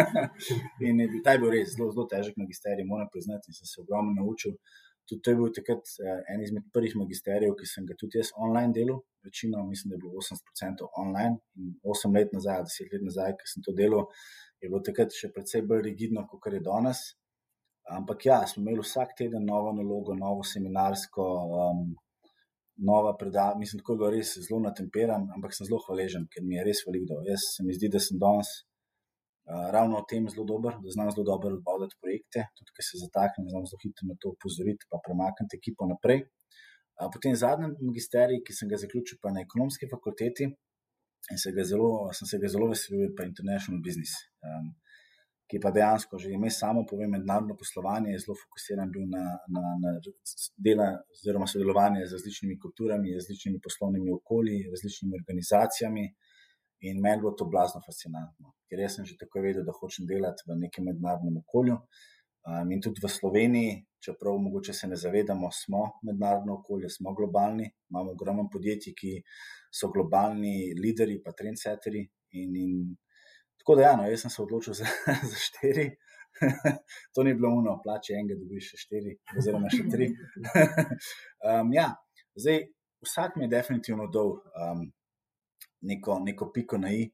in 0.88 1.02
je, 1.04 1.08
ta 1.26 1.36
je 1.36 1.42
bil 1.44 1.54
res 1.54 1.76
zelo, 1.76 1.92
zelo 1.94 2.08
težek 2.10 2.40
magisterij, 2.42 2.88
moram 2.90 3.10
priznati, 3.14 3.54
in 3.54 3.58
sem 3.58 3.70
se 3.70 3.84
ogromno 3.84 4.16
naučil 4.18 4.56
tudi 5.08 5.22
to 5.24 5.32
je 5.32 5.40
bil 5.40 5.52
takrat 5.56 5.92
uh, 6.04 6.18
en 6.34 6.44
izmed 6.44 6.66
prvih 6.76 6.96
magisterijev, 7.02 7.56
ki 7.60 7.70
sem 7.70 7.86
ga 7.90 7.96
tudi 8.00 8.20
jaz 8.20 8.34
online 8.46 8.74
delal. 8.76 9.00
Večino, 9.28 9.64
mislim, 9.68 9.92
da 9.92 9.96
je 9.96 10.04
bilo 10.04 10.24
80% 10.24 10.90
online. 11.04 11.38
In 11.60 11.72
8 11.84 12.16
let 12.16 12.34
nazaj, 12.36 12.64
10 12.72 12.94
let 12.94 13.06
nazaj, 13.10 13.36
ki 13.40 13.52
sem 13.52 13.66
to 13.66 13.76
delal, 13.78 14.06
je 14.62 14.70
bilo 14.72 14.82
takrat 14.90 15.16
še 15.16 15.32
precej 15.36 15.66
bolj 15.70 15.86
rigidno, 15.90 16.26
kot 16.32 16.54
je 16.54 16.64
danes. 16.64 17.04
Ampak 17.98 18.26
ja, 18.28 18.42
smo 18.48 18.62
imeli 18.64 18.84
vsak 18.84 19.16
teden 19.20 19.46
novo 19.48 19.72
nalogo, 19.76 20.16
novo 20.16 20.44
seminarsko, 20.44 21.26
um, 21.60 21.84
nova 22.90 23.14
predavanja. 23.20 23.60
Mislim, 23.64 23.84
da 23.88 23.96
ga 24.02 24.10
res 24.12 24.34
zelo 24.44 24.60
natemperam, 24.66 25.30
ampak 25.36 25.56
sem 25.56 25.70
zelo 25.70 25.80
hvaležen, 25.86 26.28
ker 26.32 26.44
mi 26.44 26.60
je 26.60 26.66
res 26.68 26.84
veliko. 26.88 27.22
Jaz 27.28 27.48
se 27.56 27.64
mi 27.64 27.76
zdi, 27.76 27.92
da 27.94 28.04
sem 28.04 28.20
danes 28.20 28.52
ravno 29.48 29.98
o 29.98 30.06
tem 30.10 30.28
zelo 30.30 30.46
dober, 30.46 30.74
da 30.84 30.90
znam 30.92 31.12
zelo 31.12 31.24
dobro 31.24 31.50
voditi 31.66 31.96
projekte, 32.02 32.48
tudi 32.58 32.74
ker 32.76 32.84
se 32.84 33.00
zataknem, 33.04 33.50
znam 33.50 33.68
zelo 33.70 33.80
hitro 33.84 34.08
na 34.10 34.16
to 34.20 34.34
upozoriti, 34.36 34.88
pa 34.92 35.00
premakniti 35.06 35.60
ekipo 35.60 35.88
naprej. 35.88 36.26
Potem 37.14 37.36
zadnji 37.36 37.70
magisterij, 37.90 38.42
ki 38.46 38.56
sem 38.58 38.70
ga 38.70 38.80
zaključil 38.82 39.22
na 39.36 39.44
ekonomski 39.46 39.88
fakulteti 39.92 40.50
in 41.32 41.40
se 41.40 41.52
zelo, 41.72 42.10
sem 42.18 42.28
se 42.28 42.40
ga 42.42 42.50
zelo 42.52 42.68
veselil, 42.74 43.14
pa 43.16 43.24
International 43.28 43.82
Business, 43.86 44.18
um, 44.48 44.72
ki 45.48 45.60
pa 45.64 45.72
dejansko 45.72 46.20
že 46.20 46.32
ime 46.36 46.50
samo 46.52 46.84
pove 46.90 47.08
mednarodno 47.08 47.56
poslovanje, 47.56 48.12
je 48.12 48.24
zelo 48.26 48.36
fokusiran 48.42 48.92
bil 48.92 49.06
na, 49.12 49.24
na, 49.54 49.64
na 49.84 49.94
dela 50.58 50.90
oziroma 51.14 51.48
sodelovanje 51.48 52.06
z 52.06 52.18
različnimi 52.18 52.60
kulturami, 52.60 53.16
različnimi 53.20 53.64
poslovnimi 53.64 54.12
okolji, 54.20 54.66
različnimi 54.74 55.20
organizacijami. 55.22 56.06
In 56.88 57.00
meni 57.02 57.16
je 57.16 57.22
bilo 57.22 57.32
to 57.38 57.46
blazno 57.54 57.80
fascinantno, 57.86 58.57
ker 58.70 58.82
jaz 58.84 58.98
sem 58.98 59.06
že 59.06 59.18
tako 59.20 59.42
vedel, 59.46 59.66
da 59.66 59.76
hočem 59.76 60.08
delati 60.10 60.46
v 60.48 60.58
nekem 60.64 60.88
mednarodnem 60.90 61.42
okolju. 61.44 61.78
Um, 62.48 62.72
in 62.72 62.82
tudi 62.82 63.04
v 63.04 63.10
Sloveniji, 63.12 63.72
čeprav 64.00 64.38
mogoče 64.40 64.74
se 64.74 64.88
ne 64.88 64.96
zavedamo, 64.96 65.50
smo 65.52 66.00
mednarodno 66.08 66.62
okolje, 66.62 66.90
smo 66.90 67.14
globalni, 67.14 67.68
imamo 67.90 68.14
ogromno 68.16 68.48
podjetij, 68.54 68.96
ki 68.96 69.12
so 69.72 69.90
globalni 69.92 70.72
lideri, 70.80 71.20
pa 71.24 71.34
trendsetteri. 71.36 72.06
In, 72.40 72.56
in 72.56 72.78
tako 73.60 73.76
da, 73.76 73.90
ja, 73.90 73.96
no, 74.00 74.08
jaz 74.08 74.24
sem 74.24 74.32
se 74.32 74.42
odločil 74.44 74.78
za, 74.80 74.88
za 75.32 75.42
štiri. 75.48 75.90
to 77.14 77.24
ni 77.24 77.34
bilo 77.36 77.52
uno, 77.58 77.80
plače 77.84 78.16
enega, 78.16 78.38
dobiš 78.40 78.72
še 78.72 78.84
štiri, 78.86 79.16
oziroma 79.36 79.72
še 79.74 79.84
tri. 79.92 80.12
um, 81.50 81.74
ja, 81.76 81.90
zdaj, 82.38 82.64
vsak 83.04 83.36
mi 83.36 83.48
je 83.48 83.56
definitivno 83.58 84.08
dol. 84.14 84.38
Um, 84.56 84.88
neko, 85.82 86.20
neko 86.20 86.52
piko 86.54 86.78
na 86.78 86.92
i, 86.94 87.06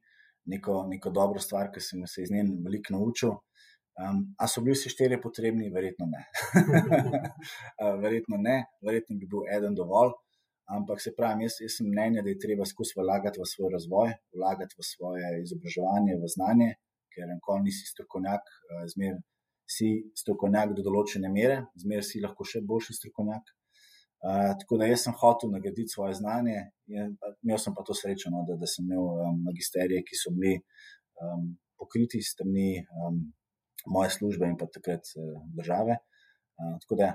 neko, 0.45 0.84
neko 0.90 1.10
dobro 1.10 1.40
stvar, 1.40 1.72
ki 1.74 1.82
sem 1.82 2.03
se 2.07 2.24
iz 2.24 2.32
nje 2.32 2.45
veliko 2.65 2.95
naučil. 2.98 3.36
Um, 3.94 4.24
a 4.41 4.48
so 4.49 4.61
bili 4.65 4.74
vsi 4.74 4.90
štirje 4.90 5.20
potrebni? 5.22 5.70
Verjetno 5.74 6.07
ne. 6.10 6.24
verjetno 8.03 8.40
ne, 8.41 8.57
verjetno 8.86 9.18
bi 9.20 9.30
bil 9.30 9.45
eden 9.57 9.76
dovolj. 9.78 10.15
Ampak 10.74 11.02
se 11.03 11.11
pravi, 11.18 11.44
jaz, 11.45 11.60
jaz 11.61 11.76
sem 11.78 11.90
mnenja, 11.91 12.24
da 12.24 12.32
je 12.32 12.40
treba 12.40 12.65
skozi 12.65 12.95
vlagati 12.98 13.41
v 13.41 13.45
svoj 13.52 13.74
razvoj, 13.74 14.14
vlagati 14.34 14.80
v 14.80 14.86
svoje 14.88 15.32
izobraževanje, 15.44 16.15
v 16.22 16.30
znanje, 16.36 16.70
ker 17.14 17.26
enako 17.28 17.57
nisi 17.65 17.90
strokovnjak, 17.91 18.48
zmer 18.94 19.20
si 19.70 19.90
strokovnjak 20.18 20.72
do 20.78 20.86
določene 20.88 21.30
mere, 21.34 21.60
zmer 21.84 22.02
si 22.07 22.24
lahko 22.24 22.48
še 22.48 22.64
boljši 22.70 22.95
strokovnjak 22.95 23.52
tako 24.60 24.78
da 24.80 24.88
jaz 24.88 25.04
sem 25.04 25.16
hotel 25.20 25.52
nagraditi 25.52 25.91
svoje 25.91 26.14
znanje, 26.16 26.60
in 26.88 27.16
imel 27.44 27.60
sem 27.60 27.76
pa 27.76 27.84
to 27.84 27.95
srečo, 27.98 28.32
no, 28.32 28.45
da, 28.48 28.56
da 28.56 28.68
sem 28.70 28.86
imel 28.86 29.04
um, 29.04 29.41
magisterije, 29.44 30.04
ki 30.08 30.20
so 30.20 30.32
bili 30.32 30.56
um, 31.20 31.50
pokriti 31.80 32.22
strani 32.24 32.86
um, 33.04 33.20
moje 33.91 34.14
službe 34.16 34.48
in 34.48 34.56
pa 34.58 34.70
takrat 34.72 35.12
uh, 35.20 35.41
države. 35.58 35.98
Uh, 36.56 36.78
tako 36.86 37.00
da 37.02 37.10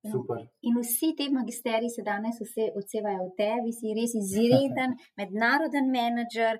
Super. 0.00 0.46
In 0.64 0.78
vsi 0.80 1.12
ti 1.16 1.26
magisteriji 1.28 1.90
se 1.92 2.02
danes 2.02 2.38
vse 2.40 2.70
odsevajo 2.80 3.26
v 3.26 3.32
tebi, 3.36 3.72
si 3.76 3.92
res 3.98 4.14
izreden, 4.22 4.94
mednaroden 5.20 5.90
menedžer, 5.92 6.56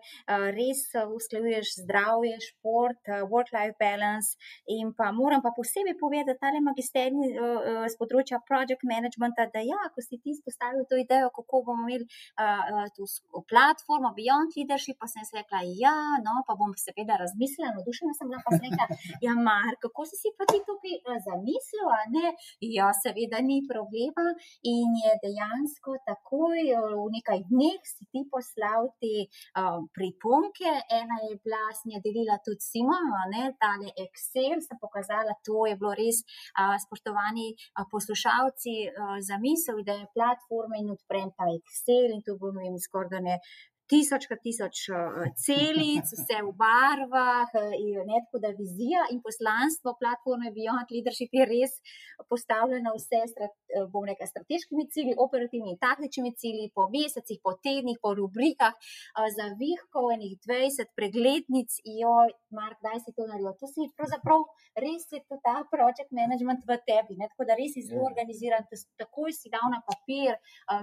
res 0.56 0.82
usklajuješ 1.00 1.70
zdravje, 1.80 2.36
šport, 2.48 3.00
work-life 3.32 3.78
balance. 3.80 4.36
In 4.76 4.92
pa 4.96 5.08
moram 5.16 5.40
pa 5.40 5.54
posebej 5.56 5.96
povedati, 5.96 6.28
da 6.30 6.36
tale 6.36 6.60
magisterij 6.60 7.32
z 7.88 7.96
področja 7.98 8.42
project 8.44 8.84
managementa, 8.84 9.46
da 9.54 9.62
ja, 9.64 9.78
ko 9.94 10.04
si 10.04 10.20
ti 10.20 10.34
izpostavil 10.34 10.84
to 10.90 11.00
idejo, 11.00 11.32
kako 11.32 11.62
bomo 11.70 11.88
imeli 11.88 12.04
to 12.96 13.08
platformo 13.48 14.12
Beyond 14.18 14.52
Leadership, 14.58 15.00
pa 15.00 15.08
sem 15.08 15.24
si 15.24 15.38
rekla, 15.38 15.62
ja, 15.80 15.94
no, 16.26 16.42
pa 16.44 16.58
bom 16.60 16.76
seveda 16.76 17.16
razmislila, 17.22 17.72
navdušena 17.78 18.12
sem 18.18 18.28
bila, 18.28 18.42
pa 18.44 18.52
sem 18.58 18.68
rekla, 18.68 19.00
ja, 19.24 19.34
Mar, 19.40 19.80
kako 19.80 20.04
si 20.10 20.20
si 20.20 20.34
pa 20.36 20.44
ti 20.50 20.60
tukaj 20.68 21.00
zamislil, 21.24 21.88
a 21.88 22.00
ne? 22.12 22.36
Ja, 22.60 22.92
seveda 23.00 23.29
da 23.32 23.40
ni 23.40 23.60
problema, 23.72 24.26
in 24.74 24.96
je 25.02 25.12
dejansko 25.24 25.96
takoj 26.08 26.60
v 27.00 27.06
nekaj 27.16 27.40
dneh 27.50 27.80
si 27.92 28.06
ti 28.12 28.24
poslal 28.32 28.90
te 29.02 29.26
uh, 29.26 29.80
pripomke. 29.96 30.70
Ena 31.00 31.18
je 31.28 31.38
bila, 31.44 31.62
sem 31.78 31.94
je 31.96 32.02
delila 32.06 32.38
tudi 32.44 32.62
Simona, 32.64 33.24
ne, 33.34 33.50
tale 33.62 33.92
Excel, 34.04 34.58
sem 34.66 34.78
pokazala, 34.82 35.36
to 35.46 35.66
je 35.70 35.76
bilo 35.80 35.94
res, 35.96 36.22
uh, 36.58 36.76
spoštovani 36.84 37.48
uh, 37.54 37.86
poslušalci, 37.92 38.76
uh, 38.90 39.18
zamisel, 39.24 39.82
da 39.86 39.98
je 40.00 40.10
platforma 40.14 40.80
in 40.80 40.92
odprem 40.96 41.30
ta 41.36 41.48
Excel 41.56 42.14
in 42.14 42.24
to 42.26 42.36
bomo 42.40 42.60
imeli 42.60 42.80
skoraj 42.80 43.20
ne 43.24 43.40
tisočkrat 43.90 44.40
tisoč 44.44 44.84
uh, 44.94 45.24
celic, 45.44 46.06
vse 46.14 46.38
v 46.46 46.52
barvah, 46.62 47.50
uh, 47.58 47.74
ne 48.06 48.20
tako 48.26 48.40
da 48.44 48.52
vizija 48.54 49.06
in 49.12 49.18
poslanstvo 49.24 49.96
platforme 50.00 50.52
Beyond 50.54 50.92
Leadership 50.94 51.34
je 51.34 51.46
res 51.50 51.74
postavljeno 52.30 52.94
vse, 52.96 53.20
strat, 53.32 53.54
uh, 53.74 53.88
bom 53.92 54.06
rekel, 54.06 54.28
strateškimi 54.30 54.86
cilji, 54.94 55.16
operativnimi 55.26 55.74
in 55.74 55.80
taktičnimi 55.82 56.32
cilji, 56.40 56.70
po 56.74 56.86
mesecih, 56.94 57.40
po 57.42 57.56
tednih, 57.64 57.98
po 58.02 58.14
rubrikah, 58.18 58.74
za 59.36 59.46
vihkov 59.60 60.10
enih 60.14 60.36
20 60.46 60.92
preglednic, 60.96 61.80
joj, 61.84 62.32
Mark, 62.54 62.78
daj 62.84 63.02
si 63.04 63.14
to 63.16 63.26
naredil. 63.28 63.52
To 63.60 63.68
si 63.70 63.88
pravzaprav 63.98 64.44
res 64.84 65.06
je 65.12 65.20
to 65.28 65.38
ta 65.44 65.56
project 65.70 66.10
management 66.14 66.64
v 66.68 66.78
tebi, 66.86 67.18
ne? 67.18 67.28
tako 67.32 67.46
da 67.48 67.56
res 67.58 67.74
si 67.74 67.84
zelo 67.86 68.04
ja. 68.04 68.10
organiziran, 68.10 68.66
takoj 69.00 69.34
si 69.34 69.50
dal 69.52 69.66
na 69.72 69.80
papir 69.86 70.36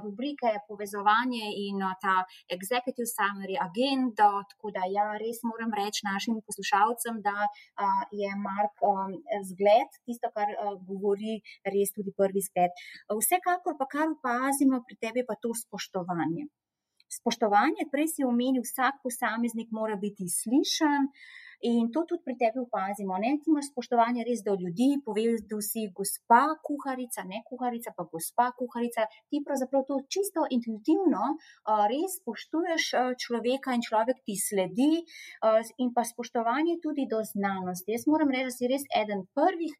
rubrike, 0.03 0.53
povezovanje 0.67 1.51
in 1.67 1.83
ta 2.03 2.23
executive 2.51 2.96
executive 2.97 3.07
summary, 3.07 3.55
agendo. 3.57 4.43
Tako 4.49 4.71
da, 4.71 4.81
ja, 4.89 5.17
res 5.17 5.41
moram 5.43 5.71
reči 5.73 6.01
našim 6.03 6.41
poslušalcem, 6.45 7.21
da 7.21 7.37
uh, 7.45 8.03
je 8.11 8.29
Mark 8.35 8.73
um, 8.81 9.13
zgled, 9.49 9.89
tisto, 10.05 10.29
kar 10.33 10.49
uh, 10.49 10.75
govori, 10.89 11.41
res 11.65 11.93
tudi 11.93 12.11
prvi 12.11 12.41
zgled. 12.41 12.71
Vsekakor 13.09 13.77
pa 13.77 13.85
kar 13.85 14.07
opazimo 14.09 14.81
pri 14.87 14.95
tebi, 14.97 15.25
pa 15.27 15.35
to 15.35 15.53
spoštovanje. 15.53 16.47
Spoštovanje, 17.07 17.87
prej 17.91 18.07
si 18.15 18.23
omenil, 18.27 18.63
vsak 18.65 18.99
posameznik 19.03 19.69
mora 19.71 19.95
biti 19.95 20.27
slišan. 20.27 21.07
In 21.65 21.89
to 21.91 22.03
tudi 22.05 22.21
pri 22.21 22.35
tebi 22.37 22.59
opazimo. 22.61 23.17
Ne? 23.17 23.31
Ti 23.41 23.49
imaš 23.49 23.71
spoštovanje 23.71 24.25
res 24.27 24.43
do 24.45 24.53
ljudi, 24.53 25.01
poveš, 25.05 25.41
da 25.49 25.57
si 25.65 25.87
gospa 25.97 26.41
kuharica, 26.67 27.23
ne 27.25 27.41
kuharica, 27.49 27.93
pa 27.97 28.05
gospa 28.11 28.51
kuharica. 28.59 29.07
Ti 29.29 29.41
pravzaprav 29.45 29.87
to 29.89 29.97
čisto 30.13 30.45
intuitivno 30.53 31.33
res 31.89 32.19
spoštuješ 32.21 32.83
človeka 33.23 33.73
in 33.73 33.81
človek 33.81 34.21
ti 34.25 34.37
sledi, 34.37 35.01
in 35.81 35.89
pa 35.95 36.05
spoštovanje 36.05 36.77
tudi 36.83 37.07
do 37.09 37.23
znanosti. 37.25 37.95
Jaz 37.95 38.05
moram 38.05 38.29
reči, 38.29 38.51
da 38.51 38.53
si 38.53 38.69
res 38.69 38.85
eden 39.01 39.25
prvih 39.33 39.73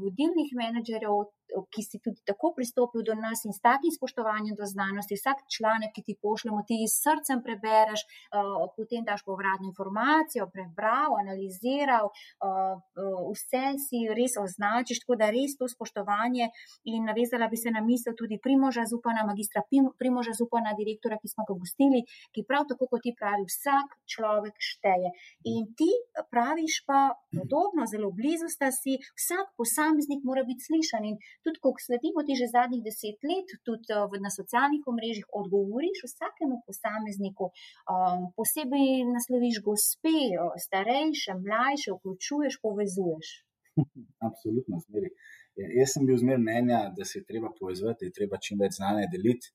vodilnih 0.00 0.56
menedžerjev 0.56 1.28
ki 1.72 1.82
si 1.82 2.00
tudi 2.04 2.22
tako 2.26 2.52
pristopil 2.56 3.02
do 3.06 3.14
nas 3.14 3.44
in 3.44 3.52
s 3.52 3.60
takim 3.60 3.92
spoštovanjem 3.94 4.54
do 4.58 4.66
znanosti, 4.66 5.18
vsak 5.18 5.44
članek, 5.54 5.92
ki 5.94 6.02
ti 6.06 6.14
pošljemo, 6.22 6.62
ti 6.68 6.78
s 6.86 7.02
srcem 7.04 7.42
prebereš, 7.46 8.04
uh, 8.06 8.68
potem 8.76 9.04
daš 9.04 9.24
povratno 9.26 9.66
informacijo, 9.70 10.48
prebral, 10.54 11.16
analiziral, 11.22 12.10
uh, 12.10 12.76
uh, 12.78 13.30
vse 13.34 13.64
si 13.86 14.04
res 14.18 14.36
označiš, 14.44 15.02
tako 15.02 15.18
da 15.20 15.30
res 15.34 15.56
to 15.58 15.68
spoštovanje 15.68 16.50
in 16.92 17.04
navezala 17.08 17.48
bi 17.52 17.58
se 17.60 17.70
na 17.70 17.82
misel 17.84 18.14
tudi 18.18 18.40
Primoža 18.42 18.84
Zupana, 18.90 19.26
magistra 19.26 19.62
Primoža 19.98 20.34
Zupana, 20.40 20.74
direktora, 20.80 21.18
ki 21.20 21.28
smo 21.32 21.44
ga 21.48 21.54
gostili, 21.62 22.04
ki 22.34 22.46
prav 22.48 22.66
tako 22.70 22.88
kot 22.90 23.04
ti 23.04 23.14
pravi, 23.16 23.46
vsak 23.48 23.96
človek 24.12 24.54
šteje. 24.70 25.10
In 25.52 25.70
ti 25.78 25.90
praviš 26.32 26.82
pa 26.88 27.00
podobno, 27.34 27.86
zelo 27.92 28.10
blizu 28.18 28.48
sta 28.52 28.70
si, 28.74 28.98
vsak 29.20 29.54
posameznik 29.58 30.24
mora 30.24 30.44
biti 30.48 30.66
slišan 30.68 31.04
in 31.10 31.16
tudi 31.44 31.58
ko 31.62 31.68
sledimo 31.86 32.20
ti 32.26 32.34
že 32.40 32.52
zadnjih 32.56 32.82
deset 32.88 33.18
let, 33.30 33.48
tudi 33.66 33.88
uh, 33.96 34.12
na 34.24 34.30
socialnih 34.38 34.82
omrežjih, 34.92 35.26
odgovoriš 35.40 35.98
vsakemu 36.06 36.56
posamezniku, 36.66 37.46
um, 37.50 38.20
posebej 38.36 38.88
nasloviš 39.14 39.56
gospe, 39.66 40.18
starejše, 40.66 41.32
mlajše, 41.44 41.90
vključuješ, 41.96 42.54
povezuješ. 42.64 43.28
Absolutno, 44.28 44.80
zmeri. 44.86 45.10
Ja, 45.58 45.66
jaz 45.80 45.94
sem 45.94 46.06
bil 46.08 46.16
zmerno 46.20 46.44
mnenja, 46.44 46.80
da 46.96 47.04
se 47.08 47.18
je 47.18 47.28
treba 47.30 47.50
povezati, 47.60 48.00
da 48.00 48.08
je 48.08 48.16
treba 48.18 48.40
čim 48.44 48.60
več 48.62 48.78
znanja 48.80 49.08
deliti. 49.14 49.52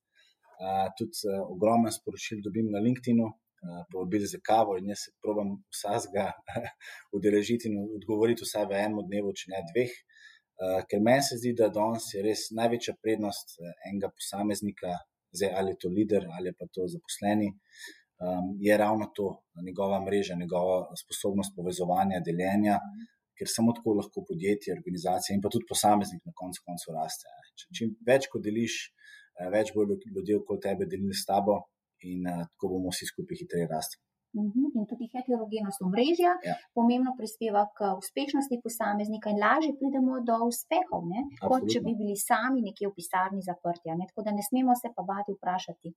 Uh, 0.55 0.87
tudi 0.97 1.17
uh, 1.27 1.41
ogromno 1.51 1.91
sporočil 1.91 2.39
dobim 2.43 2.69
na 2.71 2.79
LinkedIn, 2.85 3.19
uh, 3.25 3.33
povabili 3.91 4.27
za 4.31 4.39
kavo 4.49 4.77
in 4.79 4.93
jaz 4.93 5.07
se 5.07 5.11
probujem 5.23 5.55
vsega 5.73 6.29
udeležiti 7.17 7.67
in 7.67 7.81
odgovoriti 7.99 8.47
vsaj 8.47 8.69
v 8.69 8.77
enem 8.85 9.01
dnevu, 9.09 9.33
če 9.35 9.51
ne 9.51 9.63
dveh. 9.71 9.91
Uh, 9.91 10.14
ker 10.89 11.01
meni 11.03 11.23
se 11.27 11.37
zdi, 11.39 11.51
da 11.59 11.67
danes 11.73 12.07
je 12.13 12.23
res 12.23 12.47
največja 12.55 12.95
prednost 13.03 13.57
enega 13.89 14.09
posameznika, 14.13 14.93
zdaj, 15.35 15.51
ali 15.59 15.75
to 15.79 15.91
voditelj 15.91 16.29
ali 16.37 16.53
pa 16.57 16.67
to 16.73 16.87
zaposleni, 16.87 17.49
um, 18.23 18.53
je 18.67 18.77
ravno 18.77 19.09
to, 19.15 19.27
njegova 19.67 19.99
mreža, 20.05 20.39
njegova 20.39 20.95
sposobnost 21.03 21.55
povezovanja, 21.57 22.23
deljenja. 22.29 22.79
Ker 23.35 23.49
samo 23.51 23.73
tako 23.75 23.97
lahko 23.99 24.21
podjetje, 24.29 24.77
organizacija 24.77 25.35
in 25.35 25.41
pa 25.43 25.49
tudi 25.51 25.67
posameznik 25.67 26.21
na 26.23 26.31
koncu 26.39 26.61
koncev 26.67 26.95
raste. 26.95 27.27
Čim 27.75 27.89
več 28.07 28.29
kot 28.31 28.45
deliš, 28.45 28.77
eh, 29.35 29.49
več 29.51 29.73
bo 29.75 29.83
ljudi 29.83 30.37
okoli 30.39 30.63
tebe 30.63 30.87
delili 30.87 31.11
s 31.11 31.27
tabo 31.27 31.57
in 32.11 32.23
tako 32.23 32.69
bomo 32.77 32.93
vsi 32.95 33.09
skupaj 33.11 33.41
hitreje 33.41 33.67
rasti. 33.67 33.99
Mhm, 34.35 34.63
in 34.75 34.85
tudi 34.89 35.07
heterogenost 35.13 35.81
omrežja 35.87 36.33
ja. 36.43 36.55
pomembno 36.75 37.13
prispeva 37.19 37.63
k 37.77 37.93
uspešnosti 38.01 38.59
posameznika, 38.65 39.31
in 39.31 39.39
lažje 39.39 39.71
pridemo 39.79 40.19
do 40.29 40.35
uspehov, 40.49 41.05
ne? 41.07 41.23
kot 41.39 41.69
če 41.71 41.79
bi 41.85 41.95
bili 42.01 42.17
sami 42.19 42.59
nekje 42.65 42.89
v 42.89 42.95
pisarni 42.97 43.39
zaprti. 43.45 43.93
Ne? 43.95 44.09
Tako 44.11 44.25
da 44.27 44.35
ne 44.35 44.43
smemo 44.43 44.75
se 44.75 44.91
pa 44.95 45.07
bati 45.07 45.37
vprašati. 45.37 45.93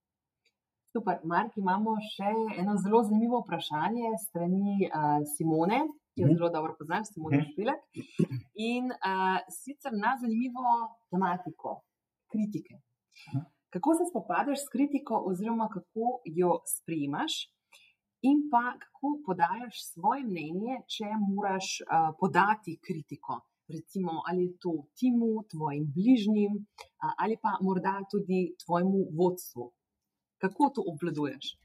Super, 0.89 1.19
Mark, 1.31 1.59
imamo 1.61 1.99
še 2.15 2.31
eno 2.61 2.79
zelo 2.81 3.03
zanimivo 3.05 3.43
vprašanje 3.43 4.15
strani 4.23 4.87
uh, 4.87 5.19
Simone, 5.35 5.83
ki 6.15 6.23
jo 6.23 6.31
mhm. 6.31 6.39
zelo 6.39 6.55
dobro 6.55 6.79
poznam, 6.79 7.05
s 7.05 7.13
Simone 7.13 7.43
mhm. 7.43 7.51
Špilek. 7.51 7.83
In 8.71 8.89
uh, 8.95 9.43
sicer 9.53 9.99
na 9.99 10.15
zanimivo 10.23 10.79
tematiko 11.11 11.81
kritike. 12.33 12.79
Kako 13.75 13.99
se 13.99 14.09
spopadaš 14.09 14.63
s 14.65 14.71
kritiko, 14.73 15.19
oziroma 15.29 15.69
kako 15.69 16.21
jo 16.25 16.55
sprejmaš, 16.65 17.37
in 18.23 18.49
pa 18.51 18.75
kako 18.83 19.09
podajaš 19.27 19.85
svoje 19.93 20.25
mnenje, 20.25 20.81
če 20.95 21.13
moraš 21.29 21.67
uh, 21.83 22.11
podati 22.21 22.79
kritiko. 22.87 23.41
Recimo, 23.69 24.23
ali 24.29 24.45
je 24.47 24.57
to 24.65 24.73
timu, 24.97 25.45
tvojim 25.53 25.85
bližnjim, 25.95 26.55
ali 27.19 27.37
pa 27.43 27.59
morda 27.61 27.99
tudi 28.11 28.55
tvojemu 28.65 29.01
vodstvu. 29.19 29.73
Kako 30.41 30.71
to 30.75 30.85
obvladuješ? 30.93 31.59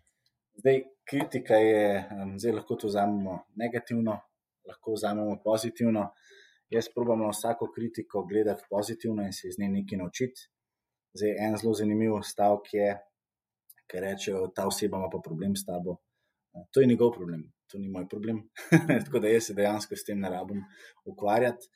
Zdaj, 0.59 0.81
kritika 1.09 1.55
je, 1.55 2.09
zdaj 2.37 2.51
lahko 2.51 2.75
to 2.75 2.87
vzamemo 2.87 3.37
negativno, 3.55 4.17
lahko 4.67 4.93
vzamemo 4.93 5.37
pozitivno. 5.43 6.09
Jaz 6.69 6.89
probujem 6.95 7.23
na 7.23 7.29
vsako 7.29 7.71
kritiko 7.75 8.25
gledati 8.25 8.63
pozitivno 8.69 9.23
in 9.23 9.33
se 9.33 9.47
iz 9.47 9.59
nje 9.59 9.69
nekaj 9.69 9.97
naučiti. 9.97 10.49
Zdaj, 11.13 11.35
en 11.45 11.57
zelo 11.57 11.73
zanimiv 11.73 12.19
stavek 12.23 12.73
je, 12.73 12.87
ki 13.87 13.99
reče, 13.99 14.33
da 14.33 14.47
ta 14.55 14.67
oseba 14.67 14.97
ima 14.97 15.09
pa 15.13 15.19
problem 15.23 15.55
s 15.55 15.65
tabo. 15.65 15.97
To 16.53 16.81
je 16.81 16.87
njegov 16.87 17.13
problem, 17.15 17.47
to 17.71 17.79
ni 17.81 17.89
moj 17.89 18.07
problem. 18.09 18.43
tako 19.05 19.19
da 19.19 19.31
jaz 19.31 19.49
se 19.49 19.55
dejansko 19.57 19.97
s 19.97 20.05
tem 20.05 20.19
ne 20.19 20.29
rabim 20.29 20.61
ukvarjati. 21.09 21.69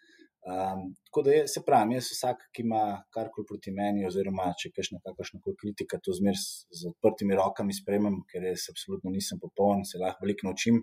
Um, 0.47 0.93
tako 1.05 1.21
da 1.25 1.31
je, 1.31 1.47
se 1.51 1.61
pravi, 1.65 1.97
jaz 1.97 2.07
vsak, 2.13 2.43
ki 2.55 2.63
ima 2.63 2.81
karkoli 3.11 3.47
proti 3.49 3.71
meni, 3.75 4.05
oziroma 4.07 4.45
če 4.61 4.69
kakšna 4.75 5.41
koli 5.43 5.57
kritika, 5.59 5.99
to 5.99 6.13
zmer 6.15 6.37
z, 6.39 6.85
odprtimi 6.87 7.35
rokami 7.35 7.75
spremem, 7.75 8.21
ker 8.31 8.45
jaz 8.47 8.69
absolutno 8.71 9.11
nisem 9.11 9.41
popoln, 9.43 9.83
se 9.89 9.99
lahko 9.99 10.23
veliko 10.23 10.47
naučim, 10.47 10.79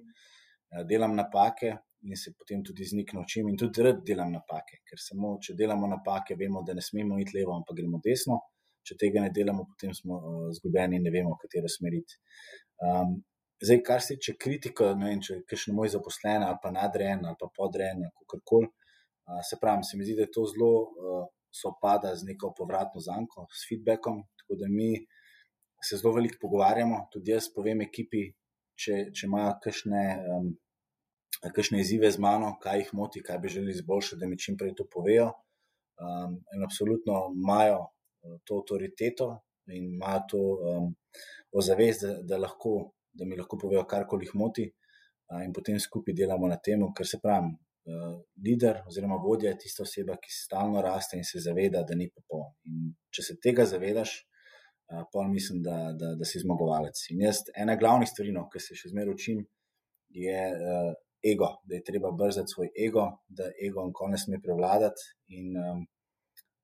delam 0.91 1.17
napake, 1.17 1.73
in 2.05 2.21
se 2.21 2.35
potem 2.37 2.61
tudi 2.67 2.85
z 2.85 2.99
njih 2.99 3.15
naučim, 3.17 3.49
in 3.49 3.57
tudi 3.57 3.87
rad 3.87 4.03
delam 4.05 4.35
napake, 4.35 4.83
ker 4.85 5.01
samo 5.01 5.39
če 5.41 5.57
delamo 5.57 5.89
napake, 5.89 6.37
vemo, 6.37 6.61
da 6.67 6.77
ne 6.77 6.85
smemo 6.85 7.17
iti 7.23 7.39
levo, 7.39 7.57
ampak 7.57 7.81
gremo 7.81 8.03
desno. 8.05 8.43
Če 8.85 8.99
tega 9.01 9.23
ne 9.25 9.31
delamo, 9.33 9.65
potem 9.65 9.95
smo 9.97 10.19
uh, 10.19 10.49
zgubljeni 10.59 10.99
in 11.01 11.07
ne 11.09 11.13
vemo, 11.15 11.39
katero 11.41 11.71
smer 11.73 11.95
iti. 11.97 12.19
Um, 12.85 13.15
zdaj, 13.65 13.81
kar 13.87 14.03
se 14.03 14.17
tiče 14.17 14.37
kritike, 14.41 14.91
ne 14.99 15.11
vem, 15.11 15.21
če 15.25 15.39
je 15.39 15.45
kakšen 15.51 15.77
moj 15.77 15.93
zaposlen 15.95 16.45
ali 16.47 16.59
pa 16.63 16.73
nadrejen 16.75 17.25
ali 17.25 17.39
pa 17.41 17.49
podrejen, 17.57 18.05
kako 18.21 18.41
koli. 18.45 18.71
Se 19.49 19.57
pravi, 19.61 19.87
se 19.89 19.97
mi 19.97 20.05
zdi, 20.05 20.19
da 20.19 20.27
to 20.29 20.45
zelo 20.51 20.73
uh, 20.85 21.23
sopada 21.49 22.11
z 22.17 22.27
neko 22.29 22.51
povratno 22.59 23.01
zanko, 23.01 23.47
s 23.49 23.65
feedbackom. 23.71 24.19
Tako 24.43 24.59
da 24.61 24.69
mi 24.69 24.91
se 25.85 25.97
zelo 25.97 26.13
veliko 26.19 26.37
pogovarjamo, 26.43 27.07
tudi 27.13 27.33
jaz 27.33 27.49
povem 27.55 27.81
ekipi, 27.87 28.27
če, 28.77 29.07
če 29.17 29.27
imajo 29.31 29.57
kakšne. 29.65 30.05
Um, 30.35 30.53
kakšne 31.45 31.81
izzive 31.83 32.09
z 32.09 32.21
mano, 32.23 32.55
kaj 32.63 32.79
jih 32.79 32.91
moti, 32.97 33.21
kaj 33.23 33.39
bi 33.43 33.51
želeli 33.53 33.75
izboljšati, 33.75 34.21
da 34.21 34.29
mi 34.29 34.39
čim 34.39 34.57
prej 34.57 34.75
to 34.79 34.87
povejo. 34.89 35.33
Um, 36.01 36.39
in 36.55 36.65
absolutno 36.65 37.19
imajo 37.35 37.83
to 38.45 38.61
avtoriteto 38.63 39.29
in 39.67 39.95
imajo 39.95 40.21
to 40.31 40.39
um, 40.39 40.95
ozavest, 41.53 42.03
da, 42.03 42.15
da, 42.23 42.39
lahko, 42.47 42.93
da 43.15 43.27
mi 43.27 43.39
lahko 43.39 43.59
povejo, 43.61 43.85
karkoli 43.89 44.27
jih 44.27 44.35
moti, 44.39 44.67
in 45.45 45.53
potem 45.53 45.79
skupaj 45.81 46.15
delamo 46.15 46.49
na 46.51 46.59
tem, 46.63 46.83
ker 46.97 47.09
se 47.09 47.21
pravi. 47.23 47.55
Uh, 47.85 48.23
lider 48.41 48.79
oziroma 48.89 49.19
vodja 49.21 49.51
je 49.51 49.59
tista 49.67 49.83
oseba, 49.85 50.15
ki 50.17 50.31
stalno 50.33 50.81
raste 50.81 51.19
in 51.21 51.25
se 51.29 51.43
zaveda, 51.45 51.83
da 51.85 51.97
ni 51.99 52.07
popoln. 52.09 52.55
In 52.65 52.95
če 53.13 53.25
se 53.27 53.37
tega 53.45 53.67
zavedaš, 53.69 54.15
pa 54.89 55.25
mislim, 55.29 55.61
da, 55.65 55.77
da, 55.99 56.15
da 56.17 56.29
si 56.29 56.41
zmagovalec. 56.41 57.03
In 57.13 57.21
jaz, 57.27 57.43
ena 57.61 57.77
glavnih 57.77 58.09
stvari, 58.09 58.33
no, 58.33 58.47
ki 58.53 58.63
se 58.63 58.77
še 58.79 58.93
zmeraj 58.93 59.13
učim, 59.13 59.43
je 60.17 60.41
uh, 60.55 60.91
ego, 61.25 61.51
da 61.69 61.77
je 61.77 61.85
treba 61.85 62.13
brzati 62.17 62.55
svoj 62.55 62.73
ego, 62.87 63.05
da 63.29 63.51
ego 63.69 63.85
nikoli 63.89 64.17
ne 64.17 64.23
sme 64.23 64.41
prevladati. 64.41 65.11
In, 65.37 65.53
um, 65.61 65.85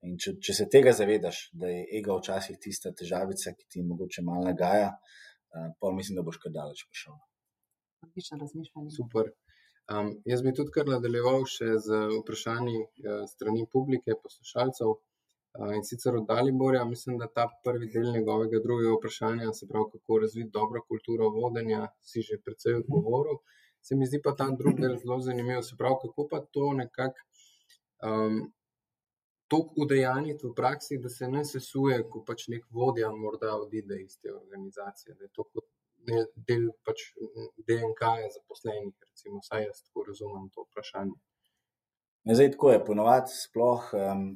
in 0.09 0.16
če, 0.20 0.39
če 0.40 0.56
se 0.56 0.68
tega 0.72 0.97
zavedaš, 0.97 1.51
da 1.52 1.68
je 1.68 1.85
ego 2.01 2.16
včasih 2.20 2.56
tista 2.64 2.94
težavica, 2.97 3.52
ki 3.59 3.68
ti 3.68 3.85
mogoče 3.85 4.24
malo 4.24 4.48
nagaja, 4.48 4.94
uh, 4.94 5.30
pa 5.81 5.93
mislim, 5.93 6.16
da 6.16 6.22
boš 6.27 6.39
kar 6.43 6.52
daleč 6.52 6.85
prišel. 6.89 7.18
Odlično 8.06 8.39
razmišljanje. 8.40 8.90
Super. 8.97 9.31
Um, 9.90 10.10
jaz 10.24 10.43
bi 10.43 10.55
tudi 10.55 10.70
kar 10.74 10.86
nadaljeval 10.86 11.47
še 11.51 11.72
z 11.85 12.01
vprašanji 12.20 12.77
uh, 12.81 13.22
strani 13.31 13.66
publike, 13.72 14.14
poslušalcev. 14.22 14.93
Uh, 15.59 15.72
in 15.74 15.82
sicer 15.82 16.14
od 16.14 16.28
Daliborja, 16.28 16.85
mislim, 16.86 17.18
da 17.18 17.27
ta 17.39 17.48
prvi 17.64 17.89
del 17.94 18.12
njegovega 18.14 18.60
drugega 18.66 18.93
vprašanja, 18.94 19.51
se 19.59 19.66
pravi, 19.70 19.90
kako 19.97 20.20
razviti 20.24 20.55
dobro 20.55 20.85
kulturo 20.93 21.32
vodenja, 21.35 21.89
si 22.12 22.22
že 22.28 22.39
precej 22.44 22.78
odgovoril. 22.85 23.43
Se 23.82 23.97
mi 23.97 24.06
zdi 24.06 24.20
pa 24.22 24.36
ta 24.39 24.47
drugi 24.60 24.86
del 24.86 24.97
zelo 25.02 25.18
zanimiv. 25.27 25.64
Se 25.66 25.77
pravi, 25.81 25.98
kako 26.05 26.28
pa 26.31 26.40
to 26.55 26.70
nekako 26.82 27.27
um, 28.06 28.40
udejaniti 29.59 30.47
v 30.47 30.55
praksi, 30.56 30.98
da 30.98 31.09
se 31.09 31.28
ne 31.28 31.44
sesuje, 31.44 31.98
ko 32.10 32.22
pač 32.27 32.47
nek 32.52 32.66
vodja 32.70 33.10
morda 33.10 33.56
odide 33.56 33.98
iz 34.02 34.18
te 34.22 34.32
organizacije. 34.35 35.14
Da 35.14 35.24
je 35.24 35.31
to 35.35 35.47
kot 35.51 35.66
del 36.48 36.70
pač 36.86 37.02
DNK-ja 37.68 38.31
zaposlenih, 38.36 38.94
recimo, 39.09 39.40
vsaj 39.44 39.66
jaz 39.66 39.82
tako 39.82 40.06
razumem 40.09 40.48
to 40.55 40.64
vprašanje. 40.68 41.18
Ne, 42.24 42.36
zdaj, 42.36 42.52
tako 42.55 42.72
je, 42.72 42.85
ponovadi 42.85 43.36
sploh. 43.47 43.90
Um, 43.97 44.31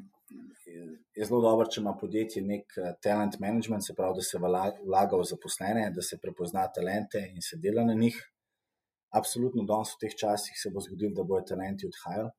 Je 1.14 1.26
zelo 1.28 1.38
dobro, 1.44 1.66
če 1.70 1.82
ima 1.82 1.92
podjetje 2.00 2.40
nek 2.42 2.72
uh, 2.80 2.86
talent 3.04 3.36
management, 3.38 3.84
se 3.86 3.94
pravi, 3.94 4.16
da 4.18 4.22
se 4.24 4.38
vlaga 4.40 5.18
v 5.20 5.26
zaposlene, 5.28 5.82
da 5.94 6.02
se 6.02 6.16
prepozna 6.18 6.64
talente 6.74 7.20
in 7.28 7.44
se 7.44 7.58
dela 7.62 7.84
na 7.86 7.94
njih 7.94 8.16
absolutno 9.14 9.62
danes 9.68 9.92
v 9.94 10.00
teh 10.00 10.16
časih 10.22 10.56
se 10.58 10.72
bo 10.74 10.82
zgodilo, 10.82 11.12
da 11.14 11.26
bodo 11.28 11.44
talenti 11.52 11.86
odhajali 11.86 12.32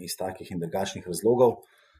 iz 0.00 0.16
takih 0.18 0.50
in 0.52 0.60
drugačnih 0.62 1.06
razlogov. 1.06 1.58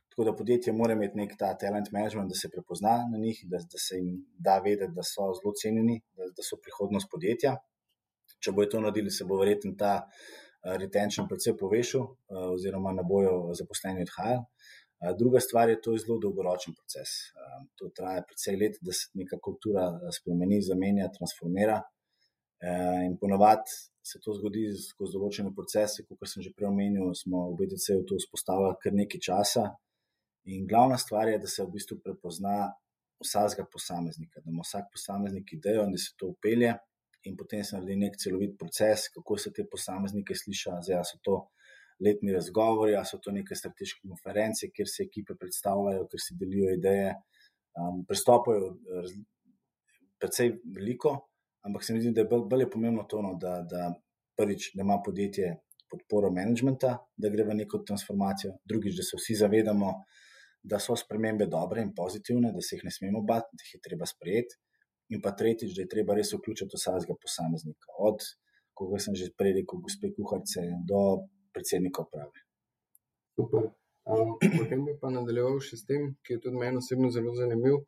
Tako 0.09 0.25
da 0.25 0.37
podjetje 0.37 0.73
mora 0.73 0.93
imeti 0.97 1.17
nek 1.17 1.35
ta 1.39 1.53
talent 1.59 1.91
management, 1.93 2.29
da 2.33 2.35
se 2.35 2.51
prepozna 2.51 2.97
na 3.13 3.19
njih, 3.19 3.45
da, 3.47 3.59
da 3.59 3.79
se 3.79 3.97
jim 3.97 4.17
da 4.39 4.59
vedeti, 4.65 4.93
da 4.97 5.03
so 5.03 5.29
zelo 5.39 5.53
cenjeni, 5.63 6.01
da, 6.17 6.27
da 6.37 6.43
so 6.43 6.59
prihodnost 6.63 7.11
podjetja. 7.13 7.57
Če 8.43 8.53
bojo 8.53 8.71
to 8.73 8.81
naredili, 8.81 9.11
se 9.15 9.27
bo 9.29 9.39
verjetno 9.39 9.75
ta 9.79 9.93
uh, 10.03 10.75
retention 10.81 11.29
predvsem 11.29 11.57
povešil, 11.61 12.03
uh, 12.03 12.49
oziroma 12.55 12.93
ne 12.97 13.05
bojo 13.07 13.55
zaposleni 13.59 14.07
odhajali. 14.09 14.43
Uh, 14.43 15.13
druga 15.19 15.41
stvar 15.41 15.71
je, 15.71 15.79
to 15.83 15.95
je 15.95 16.03
zelo 16.07 16.19
dolgoročen 16.23 16.75
proces. 16.75 17.15
To 17.79 17.91
traja 17.95 18.25
precej 18.27 18.59
let, 18.59 18.79
da 18.83 18.93
se 18.93 19.13
neka 19.15 19.39
kultura 19.43 19.87
spremeni, 20.19 20.59
zamenja, 20.63 21.13
transformira. 21.15 21.79
Eh, 22.61 23.05
in 23.07 23.17
ponovadi 23.19 23.71
se 24.03 24.19
to 24.19 24.35
zgodi 24.35 24.65
skozi 24.75 25.15
določene 25.15 25.53
procese, 25.55 26.03
kot 26.09 26.27
sem 26.27 26.43
že 26.43 26.51
prej 26.57 26.71
omenil, 26.73 27.13
smo 27.15 27.45
v 27.53 27.61
BDC-u 27.61 28.03
to 28.09 28.19
vzpostavili 28.19 28.75
kar 28.83 28.97
nekaj 28.99 29.23
časa. 29.29 29.65
In 30.49 30.67
glavna 30.67 30.97
stvar 30.99 31.29
je, 31.29 31.39
da 31.39 31.47
se 31.51 31.63
v 31.63 31.75
bistvu 31.77 32.01
prepozna 32.03 32.73
vsakega 33.23 33.67
posameznika, 33.71 34.41
da 34.43 34.51
ima 34.51 34.65
vsak 34.65 34.89
posameznik 34.95 35.53
idejo 35.53 35.85
in 35.87 35.95
da 35.95 36.01
se 36.01 36.15
to 36.19 36.33
upelje, 36.33 36.73
in 37.29 37.37
potem 37.37 37.63
se 37.65 37.77
naredi 37.77 37.99
nek 38.01 38.19
celovit 38.19 38.57
proces, 38.59 39.09
kako 39.15 39.37
se 39.39 39.53
te 39.55 39.67
posameznike 39.69 40.35
sliša, 40.35 40.79
zdaj 40.87 41.05
so 41.05 41.19
to 41.23 41.39
letni 42.01 42.33
razgovori, 42.33 42.95
ali 42.97 43.07
so 43.07 43.19
to 43.23 43.35
neke 43.35 43.59
strateške 43.59 44.07
konference, 44.09 44.71
kjer 44.75 44.89
se 44.91 45.05
ekipe 45.07 45.35
predstavljajo, 45.39 46.07
kjer 46.11 46.25
se 46.27 46.37
delijo 46.41 46.75
ideje. 46.75 47.15
Um, 47.79 48.05
Prestopajo 48.07 48.73
precej 50.19 50.57
veliko, 50.75 51.13
ampak 51.67 51.85
se 51.85 51.95
mi 51.95 52.01
zdi, 52.01 52.13
da 52.13 52.25
je 52.25 52.29
bolj 52.31 52.63
je 52.63 52.71
pomembno 52.71 53.05
to, 53.09 53.23
no, 53.23 53.35
da, 53.41 53.59
da 53.71 53.93
prvič, 54.39 54.71
da 54.75 54.83
ima 54.83 55.01
podjetje 55.05 55.57
podporo 55.91 56.31
menedžmenta, 56.31 56.95
da 57.17 57.31
gre 57.33 57.45
v 57.49 57.57
neko 57.63 57.81
transformacijo, 57.89 58.55
drugič, 58.69 58.97
da 58.99 59.07
se 59.07 59.19
vsi 59.19 59.39
zavedamo, 59.43 59.93
da 60.63 60.81
so 60.83 60.97
spremembe 60.97 61.47
dobre 61.47 61.83
in 61.83 61.95
pozitivne, 61.97 62.53
da 62.53 62.61
se 62.61 62.77
jih 62.77 62.85
ne 62.85 62.93
smemo 62.93 63.23
bati, 63.29 63.57
da 63.57 63.65
jih 63.65 63.79
je 63.79 63.85
treba 63.89 64.07
sprejeti. 64.07 64.59
In 65.15 65.23
pa 65.25 65.33
tretjič, 65.33 65.73
da 65.77 65.87
je 65.87 65.89
treba 65.89 66.15
res 66.19 66.35
vključiti 66.37 66.77
vsakega 66.77 67.17
posameznika, 67.23 67.95
od, 68.05 68.25
kot 68.77 68.93
sem 69.01 69.17
že 69.17 69.31
prej 69.39 69.55
rekel, 69.63 69.81
gospe 69.81 70.13
kuharice 70.13 70.67
do 70.91 71.01
predsednika 71.57 72.05
uprave. 72.05 72.45
Super. 73.39 73.71
Um, 74.09 74.37
potem 74.41 74.85
bi 74.85 74.95
pa 75.01 75.11
nadaljeval 75.13 75.59
še 75.65 75.79
s 75.81 75.89
tem, 75.89 76.13
ki 76.25 76.37
je 76.37 76.43
tudi 76.45 76.61
meni 76.61 76.81
osebno 76.83 77.11
zelo 77.15 77.33
zanimiv. 77.37 77.81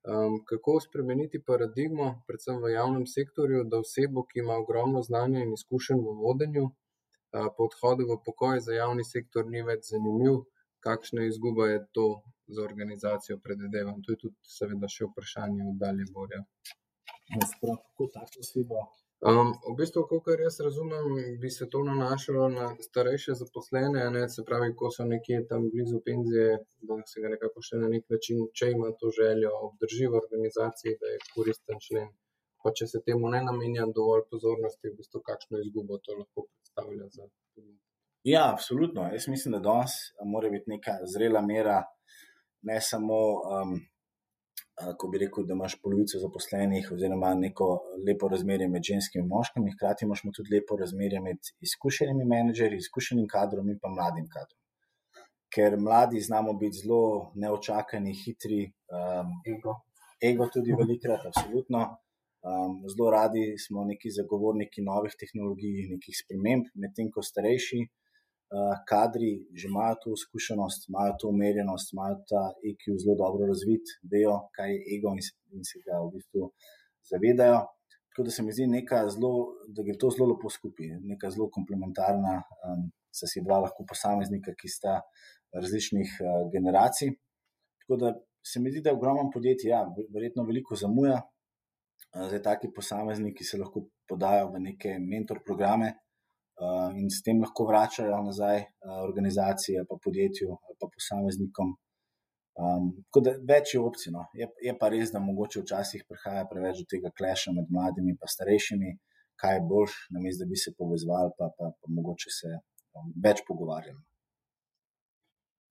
Um, 0.00 0.44
kako 0.48 0.80
spremeniti 0.80 1.42
paradigmo, 1.44 2.22
predvsem 2.26 2.62
v 2.62 2.70
javnem 2.72 3.06
sektorju, 3.06 3.64
da 3.68 3.82
osebo, 3.84 4.24
ki 4.24 4.38
ima 4.40 4.54
ogromno 4.62 5.02
znanja 5.02 5.42
in 5.44 5.52
izkušenj 5.52 6.00
v 6.06 6.14
vodenju, 6.22 6.64
uh, 6.64 7.48
po 7.56 7.66
odhodu 7.68 8.06
v 8.08 8.16
pokoj 8.24 8.62
za 8.64 8.78
javni 8.78 9.04
sektor 9.04 9.44
ni 9.46 9.60
več 9.62 9.90
zanimiv, 9.92 10.40
kakšna 10.80 11.26
izguba 11.28 11.68
je 11.68 11.82
to 11.92 12.06
za 12.48 12.62
organizacijo, 12.62 13.38
predvidevam. 13.44 14.00
To 14.06 14.16
je 14.16 14.22
tudi, 14.24 14.36
seveda, 14.56 14.88
še 14.88 15.10
vprašanje 15.10 15.68
v 15.68 15.76
dalje 15.84 16.08
borja. 16.16 16.40
Sprav, 17.52 17.76
kako 17.84 18.08
tako 18.16 18.44
osebo? 18.46 18.86
Um, 19.20 19.50
v 19.68 19.74
bistvu, 19.76 20.06
kot 20.08 20.28
jaz 20.40 20.54
razumem, 20.64 21.16
bi 21.40 21.50
se 21.52 21.66
to 21.72 21.82
nanašalo 21.84 22.46
na 22.48 22.68
starejše 22.80 23.34
zaposlene, 23.40 24.06
ne, 24.14 24.22
se 24.34 24.44
pravi, 24.48 24.70
ko 24.76 24.88
so 24.94 25.04
nekje 25.04 25.42
tam 25.50 25.66
blizu 25.74 26.00
penzije, 26.06 26.54
da 26.88 26.96
se 27.10 27.20
ga 27.20 27.32
nekako 27.34 27.60
še 27.66 27.82
na 27.82 27.90
nek 27.92 28.06
način, 28.14 28.46
če 28.56 28.70
ima 28.76 28.88
to 29.02 29.12
željo, 29.18 29.50
obdrži 29.66 30.08
v 30.08 30.16
organizaciji, 30.22 30.96
da 31.02 31.12
je 31.12 31.20
koristen 31.34 31.82
člen. 31.88 32.08
Pa 32.64 32.72
če 32.80 32.88
se 32.94 33.02
temu 33.04 33.28
ne 33.34 33.42
namenja 33.44 33.84
dovolj 33.98 34.24
pozornosti, 34.32 34.88
v 34.88 34.96
bistvu, 35.02 35.20
kakšno 35.28 35.60
izgubo 35.66 36.00
to 36.00 36.16
lahko 36.16 36.46
predstavlja 36.48 37.12
za 37.12 37.28
ljudi. 37.28 37.76
Ja, 38.24 38.46
absolutno. 38.54 39.04
Jaz 39.12 39.28
mislim, 39.28 39.58
da 39.58 39.64
danes 39.68 40.00
mora 40.32 40.48
biti 40.48 40.72
neka 40.72 40.96
zrela 41.12 41.44
mera, 41.44 41.82
ne 42.72 42.80
samo, 42.88 43.20
um, 43.52 43.76
ko 44.98 45.08
bi 45.08 45.18
rekel, 45.18 45.44
da 45.46 45.54
imaš 45.54 45.76
polovico 45.82 46.18
zaposlenih, 46.18 46.88
oziroma 46.92 47.34
neko 47.34 47.68
lepo 48.06 48.28
razmerje 48.28 48.68
med 48.68 48.86
ženskimi 48.88 49.24
in 49.24 49.28
moškimi, 49.28 49.74
hkrati 49.74 50.04
imaš 50.04 50.22
tudi 50.36 50.54
lepo 50.54 50.76
razmerje 50.80 51.20
med 51.20 51.52
izkušenimi 51.68 52.24
menedžerji, 52.32 52.78
izkušenim 52.84 53.28
kadrom 53.28 53.68
in 53.70 53.78
pa 53.82 53.92
mladim 53.92 54.28
kadrom. 54.34 54.58
Ker 55.54 55.76
mladi 55.78 56.20
znamo 56.20 56.52
biti 56.58 56.82
zelo 56.82 57.32
neočakani, 57.34 58.14
hitri, 58.24 58.60
um, 58.96 59.32
ego. 59.54 59.80
ego 60.22 60.46
tudi 60.54 60.76
velikrat, 60.78 61.26
absolutno. 61.26 61.80
Um, 62.40 62.76
zelo 62.88 63.10
radi 63.10 63.58
smo 63.58 63.84
neki 63.84 64.10
zagovorniki 64.16 64.82
novih 64.82 65.16
tehnologij, 65.20 65.88
nekih 65.90 66.16
sprememb, 66.22 66.70
medtem 66.74 67.10
ko 67.12 67.22
starejši 67.22 67.80
kadri 68.88 69.32
že 69.54 69.68
imajo 69.68 69.94
to 70.02 70.12
izkušenost, 70.18 70.88
imajo 70.88 71.12
to 71.20 71.28
umerjenost, 71.28 71.92
imajo 71.92 72.16
ta 72.30 72.42
EQ 72.70 72.96
zelo 73.02 73.14
dobro 73.22 73.46
razvit, 73.46 73.86
vejo, 74.12 74.36
kaj 74.56 74.72
je 74.74 74.80
ego 74.94 75.12
in, 75.14 75.22
in 75.54 75.62
se 75.64 75.82
ga 75.86 76.00
v 76.02 76.10
bistvu 76.14 76.50
zavedajo. 77.10 77.60
Tako 78.10 78.26
da 78.26 78.30
se 78.34 78.42
mi 78.42 78.52
zdi, 78.52 78.66
zelo, 79.14 79.32
da 79.74 79.82
gre 79.86 79.94
to 79.98 80.10
zelo 80.10 80.32
lepo 80.32 80.50
skupaj, 80.50 80.88
neka 81.12 81.30
zelo 81.30 81.46
komplementarna, 81.56 82.42
um, 82.66 82.90
se 83.14 83.26
si 83.30 83.42
dva 83.46 83.60
lahko 83.64 83.86
posameznika, 83.86 84.54
ki 84.58 84.68
sta 84.68 84.98
različnih 85.54 86.16
uh, 86.18 86.50
generacij. 86.52 87.14
Tako 87.82 87.96
da 88.02 88.14
se 88.42 88.60
mi 88.60 88.72
zdi, 88.72 88.82
da 88.82 88.90
je 88.90 88.98
ogromno 88.98 89.30
podjetij, 89.34 89.70
ja, 89.70 89.84
verjetno 90.14 90.44
veliko 90.44 90.74
zamuja. 90.74 91.20
Zdaj, 92.10 92.42
taki 92.42 92.72
posamezniki 92.74 93.44
se 93.44 93.58
lahko 93.58 93.84
podajo 94.10 94.50
v 94.50 94.60
neke 94.64 94.96
mentor 94.98 95.38
programe, 95.46 95.92
in 97.00 97.08
s 97.10 97.22
tem 97.24 97.40
lahko 97.40 97.66
vračajo 97.68 98.18
nazaj 98.24 98.58
uh, 98.60 98.98
organizaciji, 99.04 99.84
pa 99.88 99.96
podjetju, 100.04 100.56
pa 100.80 100.88
posameznikom. 100.94 101.76
Um, 102.60 102.90
tako 103.08 103.22
da 103.24 103.34
več 103.52 103.74
je 103.74 103.80
opcij. 103.80 104.12
No. 104.12 104.26
Je, 104.36 104.48
je 104.66 104.74
pa 104.80 104.90
res, 104.92 105.12
da 105.14 105.22
mogoče 105.24 105.62
včasih 105.62 106.04
prihaja 106.08 106.44
preveč 106.50 106.82
do 106.82 106.88
tega 106.90 107.12
kleša 107.16 107.54
med 107.56 107.70
mladimi 107.72 108.12
in 108.12 108.32
starejšimi, 108.34 108.92
kaj 109.40 109.56
je 109.56 109.66
boljš, 109.72 109.96
namesto 110.16 110.44
da 110.44 110.50
bi 110.50 110.60
se 110.60 110.74
povezvali, 110.76 111.32
pa, 111.38 111.48
pa, 111.56 111.72
pa 111.72 111.94
mogoče 111.96 112.34
se 112.36 112.52
um, 112.58 113.12
več 113.24 113.44
pogovarjali. 113.48 114.00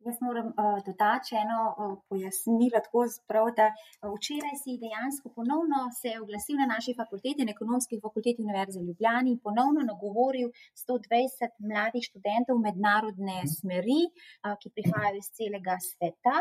Jaz 0.07 0.17
moram 0.21 0.47
uh, 0.47 0.77
dodati 0.88 1.35
eno 1.35 1.59
uh, 1.69 1.97
pojasnilo, 2.09 2.80
tako 2.85 3.01
sprav, 3.15 3.49
da 3.57 3.65
uh, 3.71 4.13
včeraj 4.15 4.55
si 4.61 4.77
dejansko 4.84 5.31
ponovno 5.38 5.80
se 6.01 6.13
oglasil 6.23 6.55
na 6.61 6.67
naši 6.73 6.93
fakulteti, 6.99 7.45
na 7.45 7.51
ekonomski 7.55 7.99
fakulteti 8.05 8.45
Univerze 8.47 8.80
v 8.80 8.88
Ljubljani 8.89 9.34
in 9.34 9.41
ponovno 9.47 9.84
nagovoril 9.91 10.47
120 10.84 11.59
mladih 11.71 12.07
študentov 12.09 12.63
mednarodne 12.67 13.38
smeri, 13.57 14.01
uh, 14.07 14.55
ki 14.61 14.71
prihajajo 14.76 15.19
iz 15.19 15.30
celega 15.35 15.76
sveta. 15.89 16.35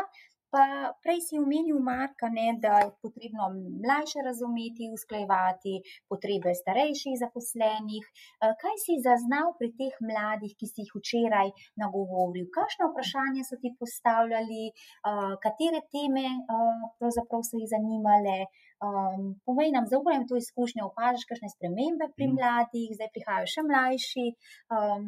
Pa 0.49 0.93
prej 1.05 1.21
si 1.21 1.37
omenil, 1.37 1.77
Marka, 1.77 2.25
ne, 2.33 2.57
da 2.63 2.81
je 2.81 2.89
potrebno 3.05 3.49
mlajše 3.85 4.19
razumeti, 4.25 4.89
usklajevati 4.97 5.73
potrebe 6.09 6.53
starejših 6.61 7.19
zaposlenih. 7.23 8.05
Eh, 8.09 8.53
kaj 8.61 8.75
si 8.83 8.97
zaznal 9.07 9.53
pri 9.59 9.69
teh 9.79 9.95
mladih, 10.09 10.55
ki 10.59 10.65
si 10.71 10.81
jih 10.81 10.95
včeraj 10.97 11.53
nagovoril? 11.81 12.47
Kakšno 12.57 12.89
vprašanje 12.89 13.45
so 13.45 13.59
ti 13.61 13.69
postavljali, 13.81 14.63
eh, 14.71 15.33
katere 15.45 15.81
teme 15.93 16.25
eh, 16.33 16.81
pravzaprav 16.97 17.45
so 17.45 17.61
jih 17.61 17.69
zanimale? 17.75 18.39
Um, 18.79 19.35
povej 19.43 19.73
nam, 19.75 19.85
zaupaj 19.91 20.23
to 20.27 20.37
izkušnjo, 20.39 20.85
opažaš 20.87 21.25
kakšne 21.27 21.49
spremembe 21.51 22.05
pri 22.15 22.25
mhm. 22.29 22.35
mladih, 22.39 22.87
zdaj 22.95 23.09
prihajajo 23.15 23.53
še 23.53 23.61
mlajši. 23.69 24.27
Um, 24.71 25.01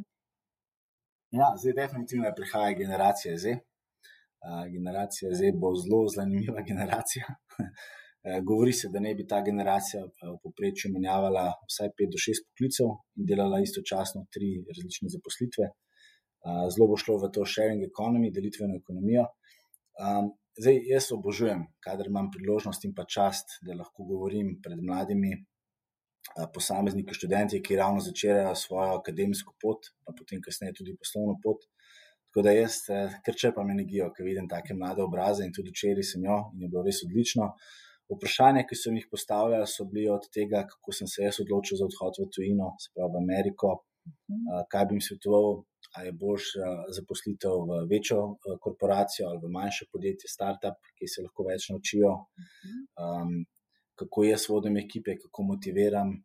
ja, 1.39 1.53
zdaj 1.55 1.77
definitivno 1.79 2.33
prihaja 2.35 2.75
generacija 2.83 3.37
zdaj 3.39 3.61
generacija 4.75 5.31
zdaj 5.37 5.51
bo 5.61 5.73
zelo 5.75 6.07
zanimiva 6.15 6.61
generacija. 6.71 7.25
Govori 8.45 8.73
se, 8.73 8.89
da 8.93 8.99
ne 8.99 9.15
bi 9.15 9.25
ta 9.27 9.41
generacija 9.41 10.03
v 10.05 10.35
povprečju 10.43 10.91
menjavala 10.93 11.45
vsaj 11.69 11.89
5 12.01 12.11
do 12.13 12.19
6 12.21 12.43
poklicev 12.49 12.91
in 13.17 13.29
delala 13.29 13.61
istočasno 13.61 14.27
tri 14.33 14.49
različne 14.67 15.09
zaposlitve. 15.15 15.69
Zelo 16.73 16.87
bo 16.91 16.97
šlo 17.01 17.17
v 17.21 17.31
to 17.33 17.45
sharing 17.45 17.81
economy, 17.87 18.29
delitveno 18.33 18.77
ekonomijo. 18.81 19.25
Zdaj, 20.61 20.77
jaz 20.93 21.09
obožujem, 21.15 21.63
kadar 21.85 22.09
imam 22.11 22.29
priložnost 22.33 22.85
in 22.85 22.93
pa 22.93 23.07
čast, 23.09 23.57
da 23.65 23.77
lahko 23.79 24.05
govorim 24.05 24.57
pred 24.63 24.81
mladimi 24.89 25.33
posamezniki, 26.53 27.15
študenti, 27.17 27.61
ki 27.65 27.77
ravno 27.79 28.01
začerajo 28.05 28.53
svojo 28.55 28.97
akademsko 28.99 29.55
pot, 29.61 29.89
pa 30.05 30.13
potem 30.17 30.41
kasneje 30.45 30.77
tudi 30.81 30.97
poslovno 30.99 31.39
pot. 31.43 31.65
Tako 32.31 32.45
da 32.47 32.51
jaz 32.55 32.75
eh, 32.87 33.15
kar 33.25 33.35
črpam 33.35 33.71
energijo, 33.73 34.05
ko 34.15 34.23
vidim 34.23 34.45
take 34.47 34.73
mlade 34.73 35.03
obraze 35.03 35.43
in 35.43 35.51
tudi 35.51 35.73
včeraj 35.73 36.05
sem 36.13 36.23
jo 36.23 36.37
in 36.55 36.61
je 36.63 36.69
bilo 36.71 36.83
res 36.85 37.01
odlično. 37.03 37.49
Vprašanja, 38.11 38.63
ki 38.69 38.75
sem 38.79 38.95
jih 38.95 39.09
postavljal, 39.11 39.65
so 39.67 39.83
bili 39.91 40.07
od 40.11 40.29
tega, 40.35 40.61
kako 40.69 40.95
sem 40.95 41.09
se 41.11 41.25
jaz 41.25 41.41
odločil 41.43 41.79
za 41.79 41.89
odhod 41.89 42.21
v 42.21 42.29
tujino, 42.35 42.69
se 42.79 42.89
pravi 42.95 43.11
v 43.11 43.19
Ameriko, 43.19 43.73
uh, 43.75 44.63
kaj 44.71 44.87
bi 44.87 44.97
jim 44.97 45.03
svetoval, 45.07 45.61
ali 45.91 46.07
je 46.07 46.15
boljš 46.23 46.47
uh, 46.55 46.81
zaposlitev 46.97 47.55
v 47.69 47.83
večjo 47.91 48.19
korporacijo 48.63 49.27
ali 49.29 49.43
v 49.43 49.51
manjše 49.57 49.87
podjetje, 49.91 50.31
startup, 50.31 50.79
ki 50.95 51.11
se 51.11 51.23
lahko 51.27 51.47
več 51.51 51.69
naučijo, 51.71 52.11
um, 53.05 53.37
kako 53.99 54.27
jaz 54.27 54.47
vodim 54.51 54.79
ekipe, 54.83 55.19
kako 55.19 55.47
motiviram, 55.51 56.15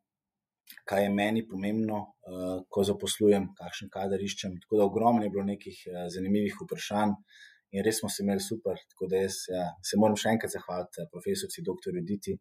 kaj 0.88 1.04
je 1.04 1.12
meni 1.14 1.44
pomembno, 1.48 1.98
uh, 2.02 2.62
ko 2.70 2.84
zaposlujem, 2.86 3.50
kakšen 3.58 3.90
kader 3.92 4.22
iščem. 4.22 4.56
Tako 4.64 4.80
da 4.80 4.88
ogromno 4.90 5.24
je 5.26 5.32
bilo 5.34 5.44
nekih 5.46 5.78
uh, 5.90 6.06
zanimivih 6.12 6.58
vprašanj 6.62 7.14
in 7.74 7.84
res 7.86 8.00
smo 8.00 8.10
se 8.12 8.22
imeli 8.24 8.42
super. 8.42 8.80
Tako 8.94 9.10
da 9.12 9.22
jaz 9.24 9.40
ja, 9.52 9.66
se 9.84 9.98
moram 10.00 10.18
še 10.20 10.34
enkrat 10.34 10.54
zahvaliti 10.56 11.02
uh, 11.02 11.10
profesorici 11.12 11.64
dr. 11.66 11.98
Juditi. 12.00 12.38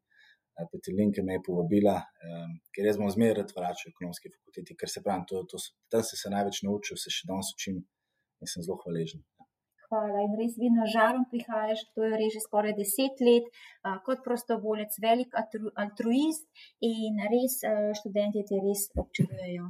Petelinke 0.72 1.19
me 1.19 1.34
je 1.35 1.41
povabila, 1.43 1.97
um, 1.99 2.53
ker 2.72 2.88
jaz 2.88 2.95
bom 3.02 3.10
zmeraj 3.11 3.41
rad 3.41 3.49
vračal 3.57 3.89
v 3.89 3.91
ekonomski 3.91 4.31
fakulteti, 4.31 4.77
ker 4.80 4.88
se 4.88 5.03
pravim, 5.03 5.26
to, 5.27 5.43
to, 5.52 5.60
tam 5.91 6.06
se, 6.07 6.15
se 6.15 6.31
največ 6.31 6.64
naučil, 6.64 6.95
se 6.95 7.11
še 7.11 7.27
danes 7.27 7.52
učim 7.57 7.84
in 7.84 8.53
sem 8.53 8.64
zelo 8.64 8.80
hvaležen 8.85 9.19
hvala 9.88 10.24
in 10.26 10.36
res 10.40 10.57
vedno 10.62 10.86
žarom 10.95 11.26
prihajaš, 11.32 11.86
to 11.95 12.03
je 12.03 12.30
že 12.36 12.44
skoraj 12.44 12.76
deset 12.80 13.22
let, 13.28 13.49
a, 13.84 13.98
kot 14.06 14.24
prostovoljec, 14.28 14.99
velik 15.07 15.34
altruist 15.86 16.45
in 16.82 17.20
res 17.34 17.60
študenti 18.02 18.45
te 18.49 18.62
res 18.68 18.88
občudujejo. 19.03 19.70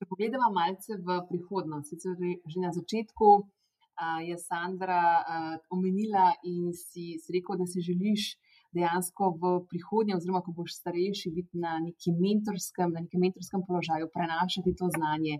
Če 0.00 0.08
pogledamo 0.08 0.52
malce 0.56 0.96
v 0.96 1.18
prihodnost, 1.28 1.90
sicer 1.92 2.16
že 2.20 2.58
na 2.62 2.70
začetku 2.72 3.28
a, 3.36 4.20
je 4.24 4.36
Sandra 4.38 5.02
a, 5.20 5.40
omenila 5.76 6.30
in 6.44 6.70
si, 6.72 7.18
si 7.20 7.36
rekel, 7.36 7.60
da 7.60 7.66
si 7.68 7.84
želiš 7.84 8.34
dejansko 8.76 9.30
v 9.40 9.52
prihodnje, 9.70 10.16
oziroma 10.16 10.42
ko 10.46 10.54
boš 10.56 10.76
starejši, 10.80 11.32
biti 11.36 11.60
na 11.64 11.76
nekem 11.84 12.18
mentorskem, 12.24 12.92
na 12.94 13.04
nekem 13.04 13.22
mentorskem 13.24 13.64
položaju, 13.68 14.10
prenašati 14.14 14.76
to 14.80 14.90
znanje. 14.96 15.38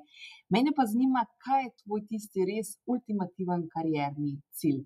Mene 0.55 0.73
pa 0.77 0.87
zanima, 0.93 1.27
kaj 1.45 1.65
je 1.65 1.75
tvoj 1.83 2.07
tisti 2.11 2.47
res 2.51 2.73
ultimativen 2.93 3.69
karierni 3.75 4.39
cilj. 4.59 4.83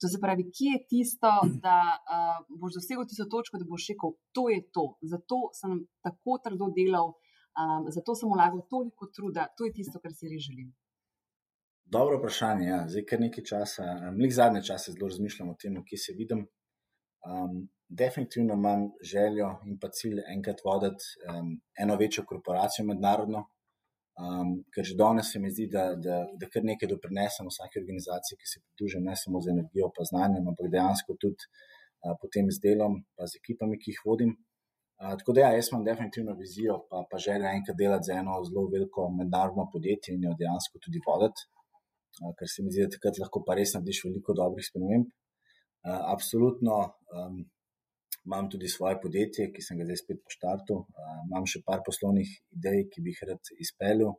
To 0.00 0.08
se 0.10 0.18
pravi, 0.22 0.44
kje 0.54 0.74
je 0.74 0.82
tisto, 0.90 1.30
da 1.64 1.78
uh, 1.98 2.36
boš 2.60 2.76
dosegel 2.78 3.06
tisto 3.10 3.26
točko, 3.32 3.58
da 3.58 3.66
boš 3.66 3.88
rekel, 3.92 4.12
to 4.36 4.44
je 4.52 4.60
to, 4.74 4.84
zato 5.12 5.38
sem 5.60 5.80
tako 6.06 6.38
trdo 6.44 6.68
delal, 6.76 7.16
um, 7.58 7.88
zato 7.96 8.14
sem 8.14 8.30
vlagal 8.30 8.62
toliko 8.70 9.10
truda, 9.16 9.48
to 9.58 9.66
je 9.66 9.74
tisto, 9.80 9.98
kar 10.04 10.14
si 10.14 10.30
res 10.30 10.44
želim. 10.46 10.70
Dobro 11.90 12.18
vprašanje. 12.18 12.66
Ja. 12.68 12.78
Zdaj, 12.88 13.04
ker 13.08 13.20
nekaj 13.20 13.44
časa, 13.50 13.84
nekaj 14.12 14.36
zadnje 14.36 14.62
čase 14.70 14.92
zelo 14.92 15.08
razmišljam 15.08 15.50
o 15.50 15.56
tem, 15.62 15.78
kje 15.88 15.98
se 15.98 16.14
vidim. 16.18 16.46
Um, 17.28 17.68
definitivno 17.88 18.54
imam 18.54 18.80
željo 19.12 19.48
in 19.68 19.78
pa 19.80 19.88
cilj 19.98 20.20
enkrat 20.34 20.60
voditi 20.64 21.04
um, 21.28 21.48
eno 21.82 21.96
večjo 22.02 22.24
korporacijo 22.28 22.86
mednarodno, 22.86 23.40
um, 24.22 24.50
ker 24.74 24.84
že 24.88 24.96
danes 25.02 25.32
se 25.32 25.38
mi 25.42 25.50
zdi, 25.50 25.66
da, 25.72 25.84
da, 26.06 26.18
da 26.40 26.48
kar 26.52 26.64
nekaj 26.70 26.88
doprinesem 26.94 27.48
vsake 27.52 27.80
organizacije, 27.82 28.38
ki 28.40 28.50
se 28.52 28.62
pridružim, 28.64 29.04
ne 29.08 29.16
samo 29.16 29.40
z 29.44 29.54
energijo, 29.54 29.90
pa 29.96 30.08
znanjem, 30.10 30.48
ampak 30.52 30.72
dejansko 30.74 31.16
tudi 31.22 31.48
uh, 31.48 32.14
potem 32.22 32.52
z 32.56 32.64
delom, 32.66 33.00
pa 33.16 33.28
z 33.30 33.40
ekipami, 33.40 33.80
ki 33.82 33.94
jih 33.94 34.02
vodim. 34.08 34.34
Uh, 34.98 35.14
tako 35.20 35.36
da, 35.36 35.46
ja, 35.46 35.52
jaz 35.58 35.72
imam 35.72 35.84
definitivno 35.90 36.34
vizijo, 36.42 36.80
pa, 36.90 37.04
pa 37.10 37.20
želja 37.28 37.54
enkrat 37.58 37.76
delati 37.82 38.08
za 38.08 38.18
eno 38.22 38.40
zelo 38.48 38.66
veliko 38.74 39.08
mednarodno 39.20 39.68
podjetje 39.72 40.16
in 40.16 40.28
jo 40.28 40.34
dejansko 40.42 40.84
tudi 40.84 41.04
voditi 41.06 41.48
ker 42.38 42.48
se 42.50 42.62
mi 42.62 42.72
zdi, 42.72 42.84
da 42.86 42.96
takrat 42.96 43.18
lahko 43.22 43.42
pa 43.46 43.56
res 43.58 43.74
narediš 43.76 44.04
veliko 44.08 44.34
dobrih 44.34 44.66
sprememb. 44.66 45.10
Absolutno 45.88 46.78
um, 47.12 47.40
imam 48.26 48.50
tudi 48.50 48.68
svoje 48.68 48.98
podjetje, 49.02 49.48
ki 49.54 49.64
sem 49.64 49.78
ga 49.78 49.86
zdaj 49.88 50.00
spet 50.02 50.22
poštartil. 50.24 50.84
Imam 51.28 51.46
še 51.48 51.62
par 51.66 51.82
poslovnih 51.86 52.28
idej, 52.58 52.84
ki 52.92 53.04
bi 53.04 53.14
jih 53.14 53.24
rad 53.30 53.52
izpeljal. 53.64 54.14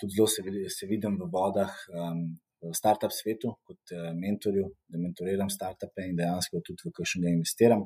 Tudi 0.00 0.16
zelo 0.16 0.28
se, 0.30 0.42
se 0.76 0.86
vidim 0.90 1.18
v 1.20 1.28
vodah, 1.30 1.74
um, 1.94 2.24
v 2.64 2.72
startup 2.74 3.12
svetu, 3.12 3.56
kot 3.66 3.92
mentorju, 4.18 4.70
da 4.88 4.98
mentoriram 4.98 5.50
startupe 5.52 6.06
in 6.08 6.16
dejansko 6.16 6.62
tudi 6.64 6.88
v 6.88 6.94
kakšnega 6.96 7.34
investiram. 7.34 7.84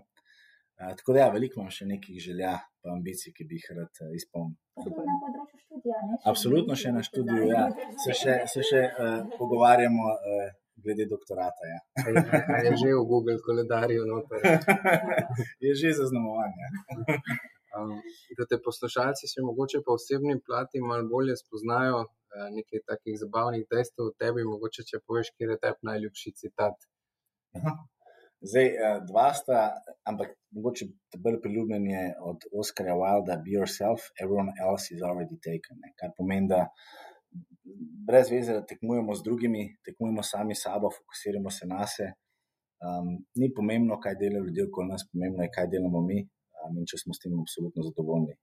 Tako 0.78 1.12
da, 1.12 1.24
ja, 1.24 1.31
veliko 1.35 1.59
imam 1.59 1.73
še 1.74 1.89
nekih 1.90 2.20
želja 2.23 2.53
in 2.86 2.93
ambicij, 2.93 3.32
ki 3.35 3.47
bi 3.51 3.59
jih 3.59 3.73
rad 3.81 4.03
izpolnil. 4.15 4.55
Na 4.78 4.85
področju 4.86 5.59
študija. 5.65 6.03
Ne? 6.07 6.19
Absolutno 6.31 6.77
še 6.78 6.93
na 6.95 7.03
študiju. 7.03 7.49
Ja. 7.51 7.65
Se 8.05 8.15
še, 8.15 8.36
se 8.53 8.62
še 8.62 8.85
uh, 8.86 9.16
pogovarjamo 9.40 10.12
uh, 10.12 10.53
glede 10.85 11.07
doktorata. 11.11 11.65
Ja. 11.73 11.81
je 12.67 12.73
že 12.83 12.95
v 12.95 13.05
Google 13.11 13.39
koledarju. 13.49 14.07
No, 14.11 14.23
je 15.65 15.73
že 15.81 15.93
zaznamovanje. 16.01 16.67
Um, 17.77 17.99
da 18.39 18.47
te 18.51 18.57
poslušalci 18.65 19.29
še 19.31 19.45
mogoče 19.45 19.83
po 19.87 19.99
osebni 19.99 20.39
plati 20.47 20.81
malo 20.81 21.05
bolje 21.11 21.37
spoznajo 21.37 22.01
uh, 22.07 22.47
nekaj 22.55 22.85
takih 22.91 23.19
zabavnih 23.21 23.67
dejstev 23.71 24.09
o 24.09 24.17
tebi, 24.23 24.47
mogoče 24.55 24.87
če 24.89 25.03
poveš, 25.05 25.35
kje 25.37 25.53
je 25.53 25.61
tebi 25.67 25.91
najljubši 25.91 26.35
citat. 26.43 26.89
Aha. 27.59 27.77
Zdaj, 28.41 28.67
eh, 28.67 29.01
dva 29.03 29.29
sta, 29.35 29.61
ampak 30.07 30.35
mogoče 30.55 30.87
bolj 31.25 31.41
priljubljen 31.43 31.87
je 31.91 32.03
od 32.31 32.45
Oscarja 32.61 32.95
Wilda, 32.95 33.37
Be 33.43 33.57
Yourself, 33.57 34.13
Everyone 34.23 34.53
Else 34.63 34.95
is 34.95 35.03
Already 35.03 35.39
Taken. 35.47 35.81
Ne? 35.83 35.91
Kar 35.99 36.13
pomeni, 36.17 36.47
da 36.53 36.61
brez 38.09 38.31
veze, 38.31 38.53
da 38.53 38.67
tekmujemo 38.67 39.15
z 39.15 39.23
drugimi, 39.23 39.63
tekmujemo 39.85 40.23
sami 40.23 40.55
s 40.55 40.65
sabo, 40.65 40.91
fokusiramo 40.91 41.51
se 41.51 41.67
na 41.67 41.87
sebe. 41.87 42.13
Um, 42.79 43.09
ni 43.35 43.49
pomembno, 43.55 43.99
kaj 44.01 44.15
delajo 44.21 44.45
ljudje 44.45 44.69
okoli 44.69 44.89
nas, 44.89 45.03
pomembno 45.13 45.43
je, 45.43 45.51
kaj 45.55 45.67
delamo 45.73 46.01
mi 46.09 46.19
um, 46.23 46.77
in 46.79 46.87
če 46.87 47.01
smo 47.03 47.15
s 47.15 47.23
tem 47.25 47.35
absolutno 47.41 47.83
zadovoljni. 47.89 48.37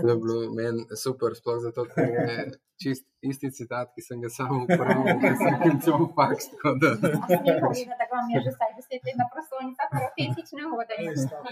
To 0.00 0.08
je 0.08 0.16
bilo 0.22 0.36
meni 0.54 0.82
super, 1.02 1.34
sploh 1.38 1.58
zato, 1.66 1.84
ker 1.92 2.08
je 2.16 2.34
čist 2.82 3.04
isti 3.30 3.50
citat, 3.56 3.90
ki 3.94 4.04
sem 4.06 4.22
ga 4.24 4.30
sam 4.32 4.62
uporabil, 4.62 5.18
ki 5.22 5.32
sem 5.42 5.56
ga 5.62 5.70
cel 5.84 6.04
faks. 6.16 6.46
Tako 6.52 6.72
da. 6.82 6.90
Tako 7.02 8.20
mi 8.26 8.36
je 8.36 8.42
že 8.46 8.52
vsaj 8.54 8.70
deset 8.78 9.02
let 9.08 9.16
na 9.20 9.26
prostornicah, 9.32 9.96
autentične 10.04 10.70
vode. 10.72 10.94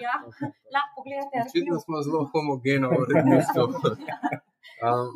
Ja, 0.06 0.14
lahko 0.74 1.02
pogledate. 1.02 1.44
Očitno 1.44 1.80
smo 1.84 2.02
zelo 2.06 2.22
homogeno 2.32 2.94
v 2.94 3.02
uredništvu. 3.04 3.66
Um, 4.78 5.08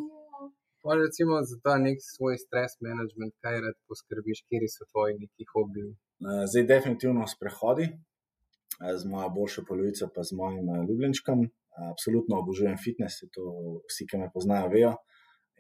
pa 0.83 0.95
recimo 0.99 1.43
za 1.51 1.57
ta 1.65 1.75
nek 1.79 1.99
svoj 2.03 2.39
stres 2.45 2.73
management, 2.87 3.35
kaj 3.45 3.61
rad 3.65 3.77
poskrbiš, 3.89 4.45
kje 4.49 4.69
so 4.69 4.85
tvoji 4.93 5.19
neki 5.23 5.47
hobiji? 5.53 5.93
Uh, 5.93 6.43
zdaj 6.51 6.67
definitivno 6.75 7.27
sprehodi 7.35 7.87
uh, 7.93 8.93
z 9.01 9.03
mojo 9.13 9.29
boljšo 9.37 9.65
polovico, 9.69 10.11
pa 10.15 10.23
z 10.23 10.39
mojim 10.41 10.69
uh, 10.69 10.85
ljubljenčkom. 10.89 11.49
Absolutno 11.93 12.37
obožujem 12.37 12.77
fitness, 12.85 13.25
to 13.33 13.43
vsi, 13.89 14.05
ki 14.05 14.19
me 14.21 14.27
poznajo, 14.35 14.67
vejo. 14.69 14.91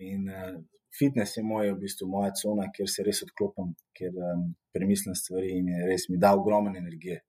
In 0.04 0.26
fitness 0.98 1.36
je 1.36 1.42
moj, 1.42 1.70
v 1.72 1.78
bistvu, 1.86 2.08
moja 2.08 2.32
cona, 2.36 2.66
kjer 2.74 2.90
se 2.90 3.04
res 3.06 3.22
odklopim, 3.24 3.72
kjer 3.96 4.18
um, 4.18 4.42
premislim 4.76 5.16
stvari 5.16 5.54
in 5.56 5.70
res 5.88 6.08
mi 6.10 6.18
da 6.20 6.34
ogromno 6.36 6.74
energije. 6.76 7.22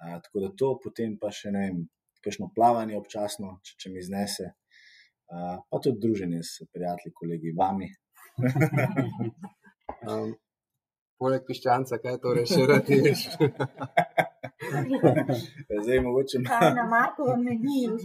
Uh, 0.00 0.16
tako 0.24 0.46
da 0.46 0.50
to, 0.62 0.70
potem 0.82 1.18
pa 1.20 1.28
še 1.32 1.52
ne 1.52 1.66
vem, 1.66 1.82
kakšno 2.24 2.48
plavanje 2.56 2.96
občasno, 2.98 3.58
če, 3.64 3.76
če 3.82 3.92
mi 3.92 4.04
znese, 4.04 4.50
pa 5.70 5.78
tudi 5.82 5.98
druženje 6.02 6.42
s 6.42 6.66
prijatelji, 6.72 7.14
kolegi, 7.14 7.54
vami. 7.58 7.88
um, 10.10 10.34
poleg 11.20 11.44
piščanca, 11.48 11.98
kaj 12.02 12.18
torej 12.22 12.46
še 12.50 12.66
radiš? 12.70 13.26
Zdaj, 15.84 16.00
mogoče 16.06 16.42
malo 16.44 16.70
na 16.80 16.86
Markovem 16.92 17.42
meniju. 17.48 17.96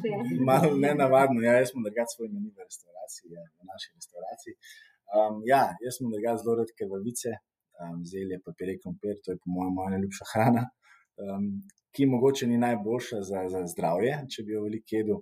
Malo 0.45 0.71
ne 0.83 0.91
navadno, 0.95 1.39
ja, 1.47 1.57
jaz 1.59 1.71
smo 1.71 1.83
drugačni 1.85 2.15
svoj 2.15 2.29
meni 2.33 2.49
v 2.49 2.65
restavraciji, 2.65 3.33
ja, 3.35 3.45
v 3.59 3.69
naši 3.71 3.89
restavraciji. 3.95 4.53
Um, 5.11 5.41
ja, 5.51 5.63
jaz 5.85 5.99
smo 5.99 6.13
drugačni 6.13 6.43
zelo 6.43 6.57
redke 6.61 6.87
vrvice, 6.91 7.35
um, 7.81 7.99
zelje, 8.11 8.39
papir, 8.45 8.75
krompir, 8.83 9.17
to 9.23 9.35
je 9.35 9.41
po 9.41 9.55
mojem 9.55 9.73
moja 9.79 9.95
najljubša 9.95 10.29
hrana, 10.33 10.63
um, 11.25 11.49
ki 11.95 12.07
mogoče 12.13 12.47
ni 12.47 12.61
najboljša 12.61 13.23
za, 13.29 13.43
za 13.53 13.65
zdravje, 13.73 14.13
če 14.31 14.47
bi 14.47 14.55
jo 14.55 14.65
veliko 14.67 14.99
jedel. 14.99 15.19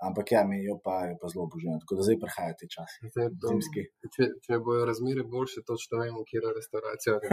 Ampak 0.00 0.32
ja, 0.32 0.40
mi 0.48 0.62
jo 0.64 0.78
pa, 0.84 0.94
jo 1.10 1.16
pa 1.20 1.28
zelo 1.28 1.44
obožujem, 1.44 1.80
tako 1.82 1.96
da 1.98 2.04
zdaj 2.06 2.16
prihajajo 2.22 2.54
te 2.60 2.66
časi. 2.74 3.10
Zimski. 3.44 3.82
Če, 4.14 4.28
če 4.46 4.58
bojo 4.64 4.86
razmere 4.88 5.26
boljše, 5.34 5.60
točno 5.68 6.00
vemo, 6.00 6.22
kje 6.28 6.40
je 6.40 6.52
restauracija. 6.58 7.12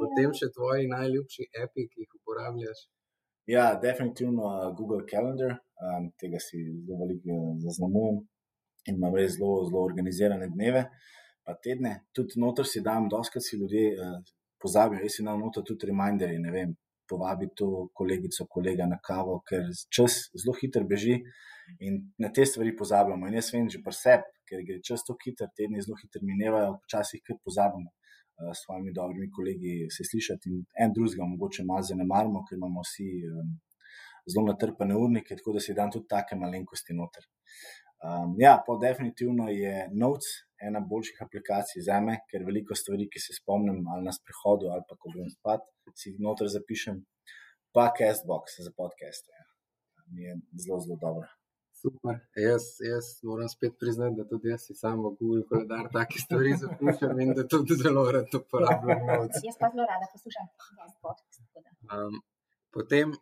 Potem 0.00 0.34
še 0.40 0.50
tvoji 0.56 0.90
najljubši 0.90 1.46
api, 1.62 1.86
ki 1.92 2.02
jih 2.02 2.18
uporabljaš. 2.18 2.82
Ja, 3.54 3.68
definitivno 3.82 4.50
uh, 4.50 4.66
Google 4.78 5.06
Calendar, 5.10 5.54
um, 5.78 6.10
tega 6.18 6.42
si 6.42 6.58
zelo 6.58 6.98
veliko 7.04 7.30
uh, 7.36 7.54
zaznamujem 7.62 8.18
in 8.90 8.98
imam 8.98 9.14
res 9.14 9.38
zelo, 9.38 9.62
zelo 9.70 9.86
organizirane 9.86 10.50
dneve, 10.50 10.82
pa 11.46 11.54
tedne. 11.64 11.92
Tudi 12.16 12.42
noter 12.42 12.66
si 12.66 12.82
dam, 12.84 13.06
doskrat 13.12 13.46
si 13.46 13.62
ljudje 13.62 13.86
uh, 13.94 14.18
pozabijo, 14.60 15.04
jaz 15.06 15.20
si 15.20 15.26
dam 15.26 15.40
noter 15.42 15.64
tudi 15.66 15.88
reminderje, 15.90 16.38
ne 16.42 16.54
vem, 16.54 16.74
povabi 17.10 17.48
to 17.56 17.88
kolegico, 17.94 18.46
kolega 18.50 18.86
na 18.86 18.98
kavo, 19.06 19.40
ker 19.48 19.66
čas 19.96 20.18
zelo 20.34 20.54
hitro 20.60 20.84
beži 20.86 21.16
in 21.86 22.00
na 22.18 22.30
te 22.34 22.46
stvari 22.46 22.76
pozabljamo. 22.76 23.28
In 23.28 23.38
jaz 23.38 23.52
vem 23.54 23.68
že 23.70 23.82
pri 23.84 23.96
sebi, 23.96 24.36
ker 24.48 24.62
gre 24.66 24.82
čas 24.86 25.04
tako 25.06 25.18
hitro, 25.26 25.50
tedni 25.56 25.82
zelo 25.82 25.98
hitro 26.02 26.22
minevajo, 26.26 26.78
včasih 26.86 27.22
kar 27.26 27.38
pozabimo. 27.44 27.90
Eh, 28.40 28.54
s 28.54 28.64
svojimi 28.64 28.92
dobrimi 28.92 29.30
kolegi 29.36 29.74
se 29.94 30.04
slišati 30.10 30.48
in 30.50 30.62
en 30.82 30.94
drugega, 30.96 31.26
mogoče 31.32 31.64
malo 31.70 31.82
zanemarimo, 31.90 32.44
ker 32.48 32.56
imamo 32.56 32.84
vsi 32.86 33.08
um, 33.28 33.50
zelo 34.32 34.46
natrpane 34.52 34.96
urnike, 35.04 35.36
tako 35.36 35.56
da 35.56 35.60
si 35.64 35.76
dan 35.78 35.92
tudi 35.92 36.08
take 36.14 36.38
malenkosti 36.42 36.96
noter. 37.00 37.26
Um, 38.00 38.36
ja, 38.40 38.54
pa 38.66 38.76
definitivno 38.80 39.48
je 39.52 39.88
Notes 39.92 40.28
ena 40.66 40.80
boljših 40.80 41.22
aplikacij 41.24 41.82
za 41.88 41.98
me, 42.04 42.14
ker 42.30 42.44
veliko 42.48 42.76
stvari, 42.76 43.08
ki 43.12 43.20
se 43.20 43.36
spomnim 43.36 43.82
ali 43.92 44.06
na 44.08 44.12
sprehodu 44.12 44.70
ali 44.74 44.84
pa 44.88 44.96
ko 44.96 45.12
grem 45.14 45.28
spat, 45.32 45.66
si 46.00 46.12
jih 46.12 46.22
noter 46.24 46.48
zapišem, 46.52 47.02
pa 47.76 47.90
Castbox 47.98 48.56
za 48.66 48.72
podcaste. 48.76 49.32
Ja. 49.36 49.46
Mi 50.12 50.24
je 50.24 50.38
zelo, 50.64 50.80
zelo 50.84 50.98
dobro. 51.04 51.28
Super. 51.80 52.18
Jaz, 52.36 52.64
jaz 52.84 53.06
moram 53.22 53.48
spet 53.48 53.76
priznati, 53.80 54.16
da 54.18 54.24
tudi 54.28 54.50
jaz 54.52 54.66
sam 54.80 54.98
v 55.04 55.12
Google 55.20 55.44
koledar 55.48 55.88
take 55.92 56.20
stvari 56.24 56.56
zapišem 56.62 57.20
in 57.24 57.32
da 57.38 57.46
tudi 57.54 57.76
zelo 57.84 58.04
rad 58.16 58.34
uporabljam. 58.40 59.28
Jaz 59.48 59.56
pa 59.60 59.70
zelo 59.72 59.86
rada 59.92 60.08
poslušam 60.12 60.48
podcast. 61.04 61.40
Um, 61.88 62.20
potem 62.76 63.14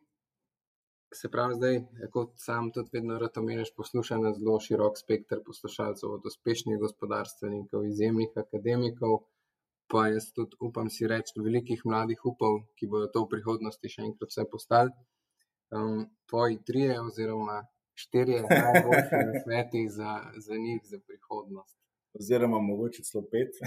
se 1.15 1.29
pravi, 1.31 1.55
zdaj, 1.55 1.81
kot 2.13 2.33
sam 2.37 2.71
tudi 2.73 2.91
vedno 2.93 3.19
rad 3.19 3.39
omeniš, 3.41 3.73
poslušam 3.77 4.23
na 4.23 4.33
zelo 4.37 4.59
širok 4.61 4.99
spektr 4.99 5.41
poslušalcev, 5.47 6.11
od 6.19 6.27
uspešnih 6.27 6.79
gospodarstvenikov, 6.81 7.87
izjemnih 7.87 8.37
akademikov, 8.37 9.19
pa 9.89 10.09
jaz 10.13 10.29
tudi 10.37 10.57
upam 10.61 10.91
si 10.91 11.09
reči 11.09 11.41
velikih 11.41 11.85
mladih 11.85 12.25
upov, 12.33 12.61
ki 12.77 12.91
bodo 12.93 13.09
to 13.15 13.25
v 13.25 13.33
prihodnosti 13.37 13.93
še 13.95 14.05
enkrat 14.11 14.35
vse 14.35 14.45
postali. 14.53 14.93
Um, 15.73 16.07
tvoji 16.29 16.61
trije 16.69 17.01
oziroma 17.01 17.63
štirje 17.95 18.43
najboljši 18.43 19.43
sveti 19.43 19.89
za, 19.89 20.13
za 20.37 20.57
njih, 20.57 20.81
za 20.85 21.01
prihodnost. 21.07 21.77
Oziroma 22.15 22.61
mogoče 22.61 23.03
celo 23.03 23.25
pet. 23.33 23.59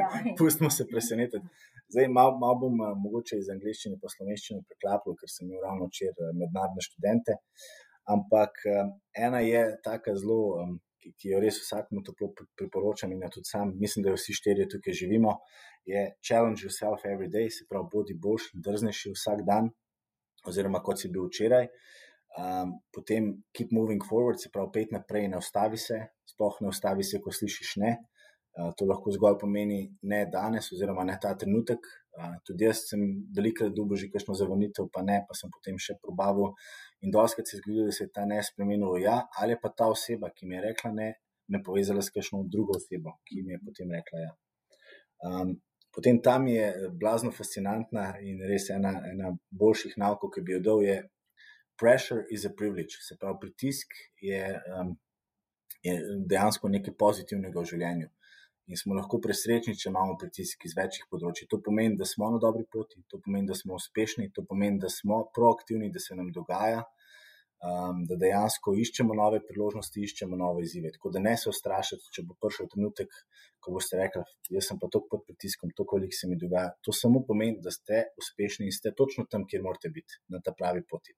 Ja. 0.00 0.08
Pustimo 0.38 0.70
se 0.70 0.86
presenetiti. 0.90 1.46
Zdaj, 1.88 2.08
malo 2.08 2.38
mal 2.38 2.58
bom 2.60 2.80
uh, 2.80 2.92
mogoče 3.04 3.38
iz 3.38 3.48
angleščine 3.54 4.00
pa 4.02 4.10
slovenščine 4.12 4.64
preklapljal, 4.68 5.16
ker 5.20 5.30
sem 5.32 5.46
imel 5.48 5.62
ravno 5.64 5.88
včeraj 5.88 6.34
mednarodne 6.42 6.84
študente. 6.84 7.38
Ampak 8.14 8.60
uh, 8.66 8.92
ena 9.16 9.40
je 9.44 9.62
taka 9.84 10.16
zelo, 10.18 10.66
ki, 11.02 11.14
ki 11.16 11.32
jo 11.32 11.40
res 11.44 11.60
vsakmu 11.62 12.02
toplo 12.04 12.32
priporočam 12.58 13.12
in 13.14 13.24
jo 13.24 13.32
tudi 13.38 13.50
sam, 13.52 13.72
mislim, 13.80 14.04
da 14.04 14.12
jo 14.12 14.18
vsi 14.18 14.36
štirje 14.36 14.68
tukaj 14.74 14.98
živimo, 15.02 15.38
je 15.88 16.04
challenge 16.24 16.66
yourself 16.66 17.06
every 17.08 17.30
day, 17.32 17.48
se 17.50 17.64
pravi, 17.70 17.88
bodi 17.92 18.16
boljši, 18.20 18.60
drznejši 18.64 19.14
vsak 19.14 19.44
dan, 19.48 19.70
oziroma 20.48 20.82
kot 20.84 21.00
si 21.00 21.10
bil 21.12 21.28
včeraj. 21.30 21.70
Um, 22.38 22.78
potem 22.94 23.42
keep 23.52 23.72
moving 23.72 24.04
forward, 24.04 24.38
se 24.38 24.50
pravi, 24.54 24.70
pet 24.72 24.92
naprej, 24.94 25.26
ne 25.28 25.40
ustavi 25.42 25.78
se, 25.80 25.96
sploh 26.28 26.60
ne 26.62 26.70
ustavi 26.70 27.02
se, 27.02 27.18
ko 27.18 27.32
slišiš 27.34 27.72
ne. 27.82 27.96
Uh, 28.58 28.70
to 28.78 28.86
lahko 28.86 29.10
zgolj 29.10 29.40
pomeni 29.40 29.80
ne 30.06 30.20
danes, 30.30 30.68
oziroma 30.74 31.02
ne 31.08 31.16
ta 31.22 31.32
trenutek. 31.38 31.88
Uh, 32.14 32.36
tudi 32.46 32.68
jaz 32.68 32.84
sem 32.92 33.02
veliko 33.34 33.66
dobil 33.74 33.98
že 33.98 34.10
kakšno 34.12 34.38
zavrnitev, 34.38 34.86
pa 34.94 35.02
ne, 35.02 35.18
pa 35.26 35.34
sem 35.34 35.50
potem 35.50 35.82
še 35.82 35.98
probavil. 36.02 36.54
In 37.02 37.14
doskrat 37.14 37.50
se 37.50 37.56
je 37.56 37.62
zgodilo, 37.64 37.88
da 37.90 37.96
se 37.98 38.06
je 38.06 38.14
ta 38.14 38.26
ne 38.26 38.38
spremenil 38.42 38.94
v 38.94 39.02
ja, 39.02 39.18
ali 39.42 39.58
pa 39.58 39.74
ta 39.74 39.90
oseba, 39.90 40.30
ki 40.30 40.46
mi 40.46 40.58
je 40.58 40.64
rekla 40.70 40.94
ne, 40.94 41.10
me 41.50 41.62
povezala 41.64 42.06
s 42.06 42.14
kakšno 42.14 42.44
drugo 42.46 42.78
osebo, 42.78 43.18
ki 43.26 43.42
mi 43.42 43.56
je 43.56 43.62
potem 43.66 43.98
rekla 43.98 44.24
ja. 44.28 44.32
Um, 45.26 45.56
potem 45.94 46.22
tam 46.22 46.46
je 46.46 46.70
blazno 46.94 47.34
fascinantna 47.34 48.12
in 48.22 48.42
res 48.46 48.70
ena, 48.70 48.94
ena 49.10 49.34
boljših 49.50 49.98
naukov, 49.98 50.30
ki 50.34 50.46
bi 50.46 50.54
jo 50.54 50.62
dal, 50.62 50.82
je 50.86 51.00
pressure 51.78 52.24
is 52.30 52.44
a 52.44 52.52
privilege. 52.56 52.98
Se 53.08 53.16
pravi, 53.16 53.38
pritisk 53.40 53.94
je, 54.20 54.44
um, 54.80 54.94
je 55.82 55.98
dejansko 56.26 56.68
nekaj 56.68 56.96
pozitivnega 56.98 57.60
v 57.60 57.70
življenju. 57.72 58.10
In 58.68 58.76
smo 58.76 58.96
lahko 58.98 59.16
presrečni, 59.24 59.76
če 59.80 59.88
imamo 59.88 60.18
pritisk 60.20 60.66
iz 60.68 60.74
večjih 60.76 61.06
področji. 61.08 61.46
To 61.48 61.60
pomeni, 61.64 61.96
da 61.96 62.04
smo 62.08 62.28
na 62.34 62.40
dobri 62.42 62.66
poti, 62.68 63.00
to 63.08 63.20
pomeni, 63.24 63.48
da 63.48 63.56
smo 63.56 63.78
uspešni, 63.78 64.28
to 64.36 64.44
pomeni, 64.44 64.76
da 64.82 64.90
smo 64.92 65.22
proaktivni, 65.34 65.88
da 65.94 66.02
se 66.04 66.16
nam 66.18 66.28
dogaja, 66.36 66.82
um, 67.64 68.02
da 68.10 68.18
dejansko 68.20 68.74
iščemo 68.82 69.16
nove 69.16 69.40
priložnosti, 69.48 70.02
iščemo 70.04 70.36
nove 70.36 70.66
izzive. 70.66 70.92
Tako 70.98 71.14
da 71.14 71.22
ne 71.24 71.32
se 71.40 71.48
ustrašite, 71.48 72.12
če 72.12 72.26
bo 72.28 72.36
prišel 72.44 72.68
trenutek, 72.74 73.16
ko 73.64 73.78
boste 73.78 73.96
rekli: 74.02 74.26
Jaz 74.58 74.68
sem 74.68 74.82
pa 74.82 74.90
tako 74.92 75.14
pod 75.14 75.24
pritiskom, 75.30 75.72
to, 75.72 75.88
koliko 75.88 76.18
se 76.18 76.28
mi 76.28 76.36
dogaja. 76.36 76.74
To 76.84 76.92
samo 76.92 77.24
pomeni, 77.30 77.62
da 77.64 77.72
ste 77.72 78.04
uspešni 78.20 78.68
in 78.68 78.76
ste 78.76 78.92
točno 79.00 79.24
tam, 79.32 79.48
kjer 79.48 79.64
morate 79.64 79.88
biti, 79.96 80.20
na 80.28 80.44
ta 80.44 80.52
pravi 80.60 80.84
poti. 80.84 81.16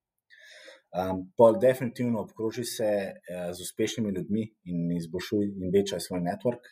Um, 0.90 1.22
pol 1.38 1.54
definitivno 1.62 2.24
obkroži 2.24 2.64
se 2.64 2.90
uh, 3.12 3.52
z 3.54 3.62
uspešnimi 3.62 4.10
ljudmi 4.16 4.42
in 4.64 4.96
izboljšuje 4.96 5.52
in 5.62 5.70
veča 5.74 6.00
svoj 6.00 6.20
network. 6.20 6.66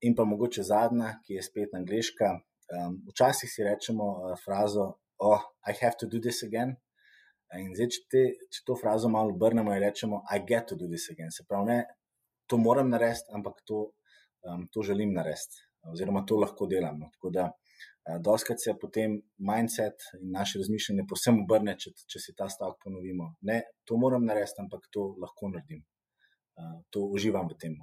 In 0.00 0.14
pa 0.16 0.24
mogoče 0.24 0.62
zadnja, 0.62 1.14
ki 1.24 1.38
je 1.38 1.42
spet 1.42 1.74
angliška. 1.74 2.34
Um, 2.36 2.98
včasih 3.08 3.50
si 3.52 3.64
rečemo 3.64 4.10
uh, 4.10 4.36
frazo, 4.44 4.86
oh, 5.18 5.40
I 5.68 5.72
have 5.82 5.96
to 6.00 6.06
do 6.06 6.20
this 6.20 6.42
again. 6.44 6.76
In 7.56 7.72
zdaj, 7.74 7.88
če, 7.94 8.02
te, 8.12 8.26
če 8.52 8.60
to 8.66 8.76
frazo 8.78 9.08
malo 9.08 9.32
obrnemo 9.34 9.72
in 9.74 9.82
rečemo, 9.82 10.20
I 10.30 10.44
get 10.46 10.68
to 10.68 10.76
do 10.76 10.86
this 10.92 11.08
again. 11.10 11.32
Se 11.32 11.48
pravi, 11.48 11.72
ne, 11.72 11.78
to 12.46 12.60
moram 12.60 12.92
narediti, 12.92 13.32
ampak 13.34 13.64
to, 13.66 13.88
um, 14.46 14.68
to 14.72 14.84
želim 14.86 15.16
narediti, 15.16 15.64
oziroma 15.90 16.26
to 16.28 16.38
lahko 16.44 16.68
delam. 16.68 17.00
No. 17.00 17.08
Tako 17.16 17.32
da 17.34 17.48
Eh, 17.48 17.69
doskrat 18.24 18.60
se 18.60 18.74
potem 18.80 19.20
mindset 19.38 20.06
in 20.20 20.32
naše 20.34 20.58
razmišljanje 20.58 21.04
posebno 21.08 21.44
obrne, 21.44 21.76
če, 21.78 21.92
če 22.10 22.22
si 22.22 22.34
ta 22.36 22.48
stavek 22.48 22.80
ponovimo. 22.84 23.34
Ne, 23.50 23.60
to 23.84 23.98
moram 24.00 24.26
narediti, 24.26 24.62
ampak 24.62 24.88
to 24.94 25.10
lahko 25.20 25.52
naredim. 25.52 25.84
Eh, 26.60 26.76
to 26.90 27.04
uživam 27.06 27.48
v 27.52 27.58
tem. 27.60 27.78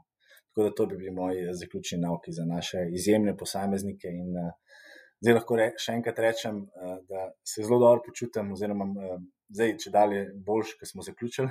Tako 0.50 0.68
da 0.68 0.76
to 0.76 0.86
bi 0.90 0.98
bili 0.98 1.14
moji 1.14 1.48
zaključni 1.54 2.02
nauki 2.02 2.34
za 2.34 2.46
naše 2.46 2.88
izjemne 3.00 3.38
posameznike. 3.38 4.10
In, 4.10 4.34
zdaj 5.22 5.36
lahko 5.38 5.58
re, 5.58 5.72
še 5.82 5.98
enkrat 5.98 6.20
rečem, 6.22 6.64
da 7.10 7.28
se 7.46 7.66
zelo 7.66 7.80
dobro 7.82 8.02
počutim, 8.06 8.52
oziroma 8.54 8.88
zdaj, 9.54 9.74
če 9.82 9.92
dalje 9.94 10.22
boljš, 10.48 10.74
ker 10.80 10.90
smo 10.90 11.06
zaključili. 11.06 11.50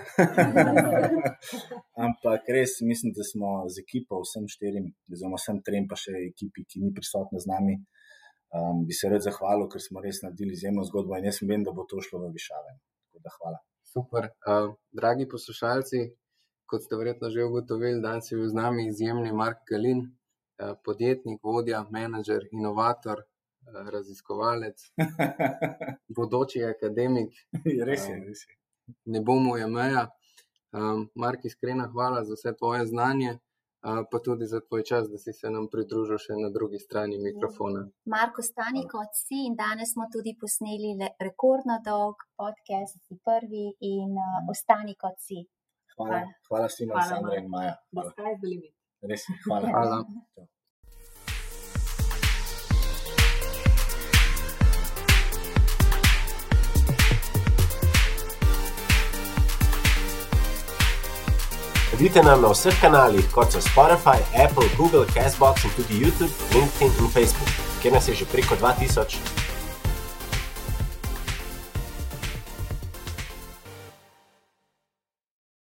Ampak 2.06 2.50
res 2.52 2.78
mislim, 2.84 3.14
da 3.16 3.24
smo 3.26 3.52
z 3.72 3.82
ekipo, 3.84 4.20
vsem 4.24 4.48
štirim, 4.52 4.90
oziroma 5.12 5.40
vsem 5.40 5.62
trem, 5.66 5.88
pa 5.90 5.98
še 6.00 6.14
ekipi, 6.26 6.66
ki 6.68 6.84
ni 6.84 6.92
prisotna 6.96 7.42
z 7.42 7.50
nami, 7.52 7.78
um, 8.54 8.84
bi 8.86 8.94
se 8.94 9.10
rad 9.10 9.24
zahvalil, 9.24 9.68
ker 9.72 9.82
smo 9.82 10.02
res 10.04 10.22
naredili 10.22 10.54
izjemno 10.56 10.84
zgodbo 10.84 11.16
in 11.18 11.28
jaz 11.30 11.40
vem, 11.42 11.64
da 11.66 11.72
bo 11.72 11.86
to 11.90 12.02
šlo 12.04 12.22
v 12.26 12.32
višave. 12.36 12.76
Hvala. 13.38 13.58
Super. 13.82 14.28
Uh, 14.46 14.74
dragi 14.94 15.26
poslušalci, 15.28 16.02
kot 16.70 16.84
ste 16.84 16.98
verjetno 17.00 17.30
že 17.30 17.46
ugotovili, 17.46 18.02
danes 18.02 18.30
je 18.30 18.38
bil 18.38 18.50
z 18.50 18.58
nami 18.58 18.88
izjemni 18.88 19.32
Mark 19.32 19.64
Kalin, 19.68 20.04
uh, 20.04 20.76
podjetnik, 20.84 21.40
vodja, 21.42 21.86
menedžer, 21.90 22.48
inovator. 22.52 23.24
Raziskovalec, 23.66 24.78
bodoči 26.16 26.62
akademik. 26.64 27.32
Res 27.88 28.04
je, 28.06 28.14
res 28.22 28.44
je. 28.46 28.54
Ne 29.10 29.20
bomo 29.26 29.56
je 29.58 29.66
meja. 29.66 30.04
Um, 30.70 31.08
Mark, 31.14 31.44
iskrena 31.44 31.88
hvala 31.90 32.24
za 32.24 32.36
vse 32.38 32.52
tvoje 32.58 32.86
znanje, 32.86 33.38
pa 34.10 34.18
tudi 34.24 34.46
za 34.46 34.60
tvoj 34.60 34.82
čas, 34.82 35.10
da 35.10 35.18
si 35.18 35.32
se 35.32 35.50
nam 35.50 35.68
pridružil 35.72 36.18
še 36.18 36.38
na 36.38 36.50
drugi 36.50 36.78
strani 36.78 37.18
mikrofona. 37.18 37.84
Marko, 38.14 38.42
stani 38.42 38.82
kot 38.88 39.14
si 39.14 39.44
in 39.48 39.54
danes 39.58 39.92
smo 39.94 40.08
tudi 40.12 40.34
posneli 40.40 40.96
rekordno 41.22 41.78
dolg 41.84 42.26
podcast, 42.40 42.98
si 43.06 43.18
prvi 43.28 43.66
in 43.92 44.16
uh, 44.16 44.50
ostani 44.50 44.96
kot 44.98 45.20
si. 45.22 45.44
Hvala, 45.96 46.24
hvala 46.48 46.68
Sima, 46.68 47.06
Sandra 47.08 47.38
in 47.38 47.48
Maja. 47.48 47.76
Hvala. 47.94 48.12
Res, 49.06 49.30
hvala. 49.46 49.70
hvala. 49.74 50.04
Sledite 61.96 62.22
nam 62.22 62.42
na 62.42 62.48
vseh 62.52 62.76
kanalih, 62.80 63.24
kot 63.32 63.52
so 63.52 63.60
Spotify, 63.60 64.20
Apple, 64.44 64.68
Google, 64.76 65.06
Castbox 65.14 65.64
in 65.64 65.70
tudi 65.76 65.96
YouTube, 65.96 66.32
LinkedIn 66.52 66.92
in 67.00 67.08
Facebook, 67.08 67.48
kjer 67.80 67.92
nas 67.92 68.08
je 68.08 68.14
že 68.14 68.24
preko 68.28 68.56
2000. 68.60 69.45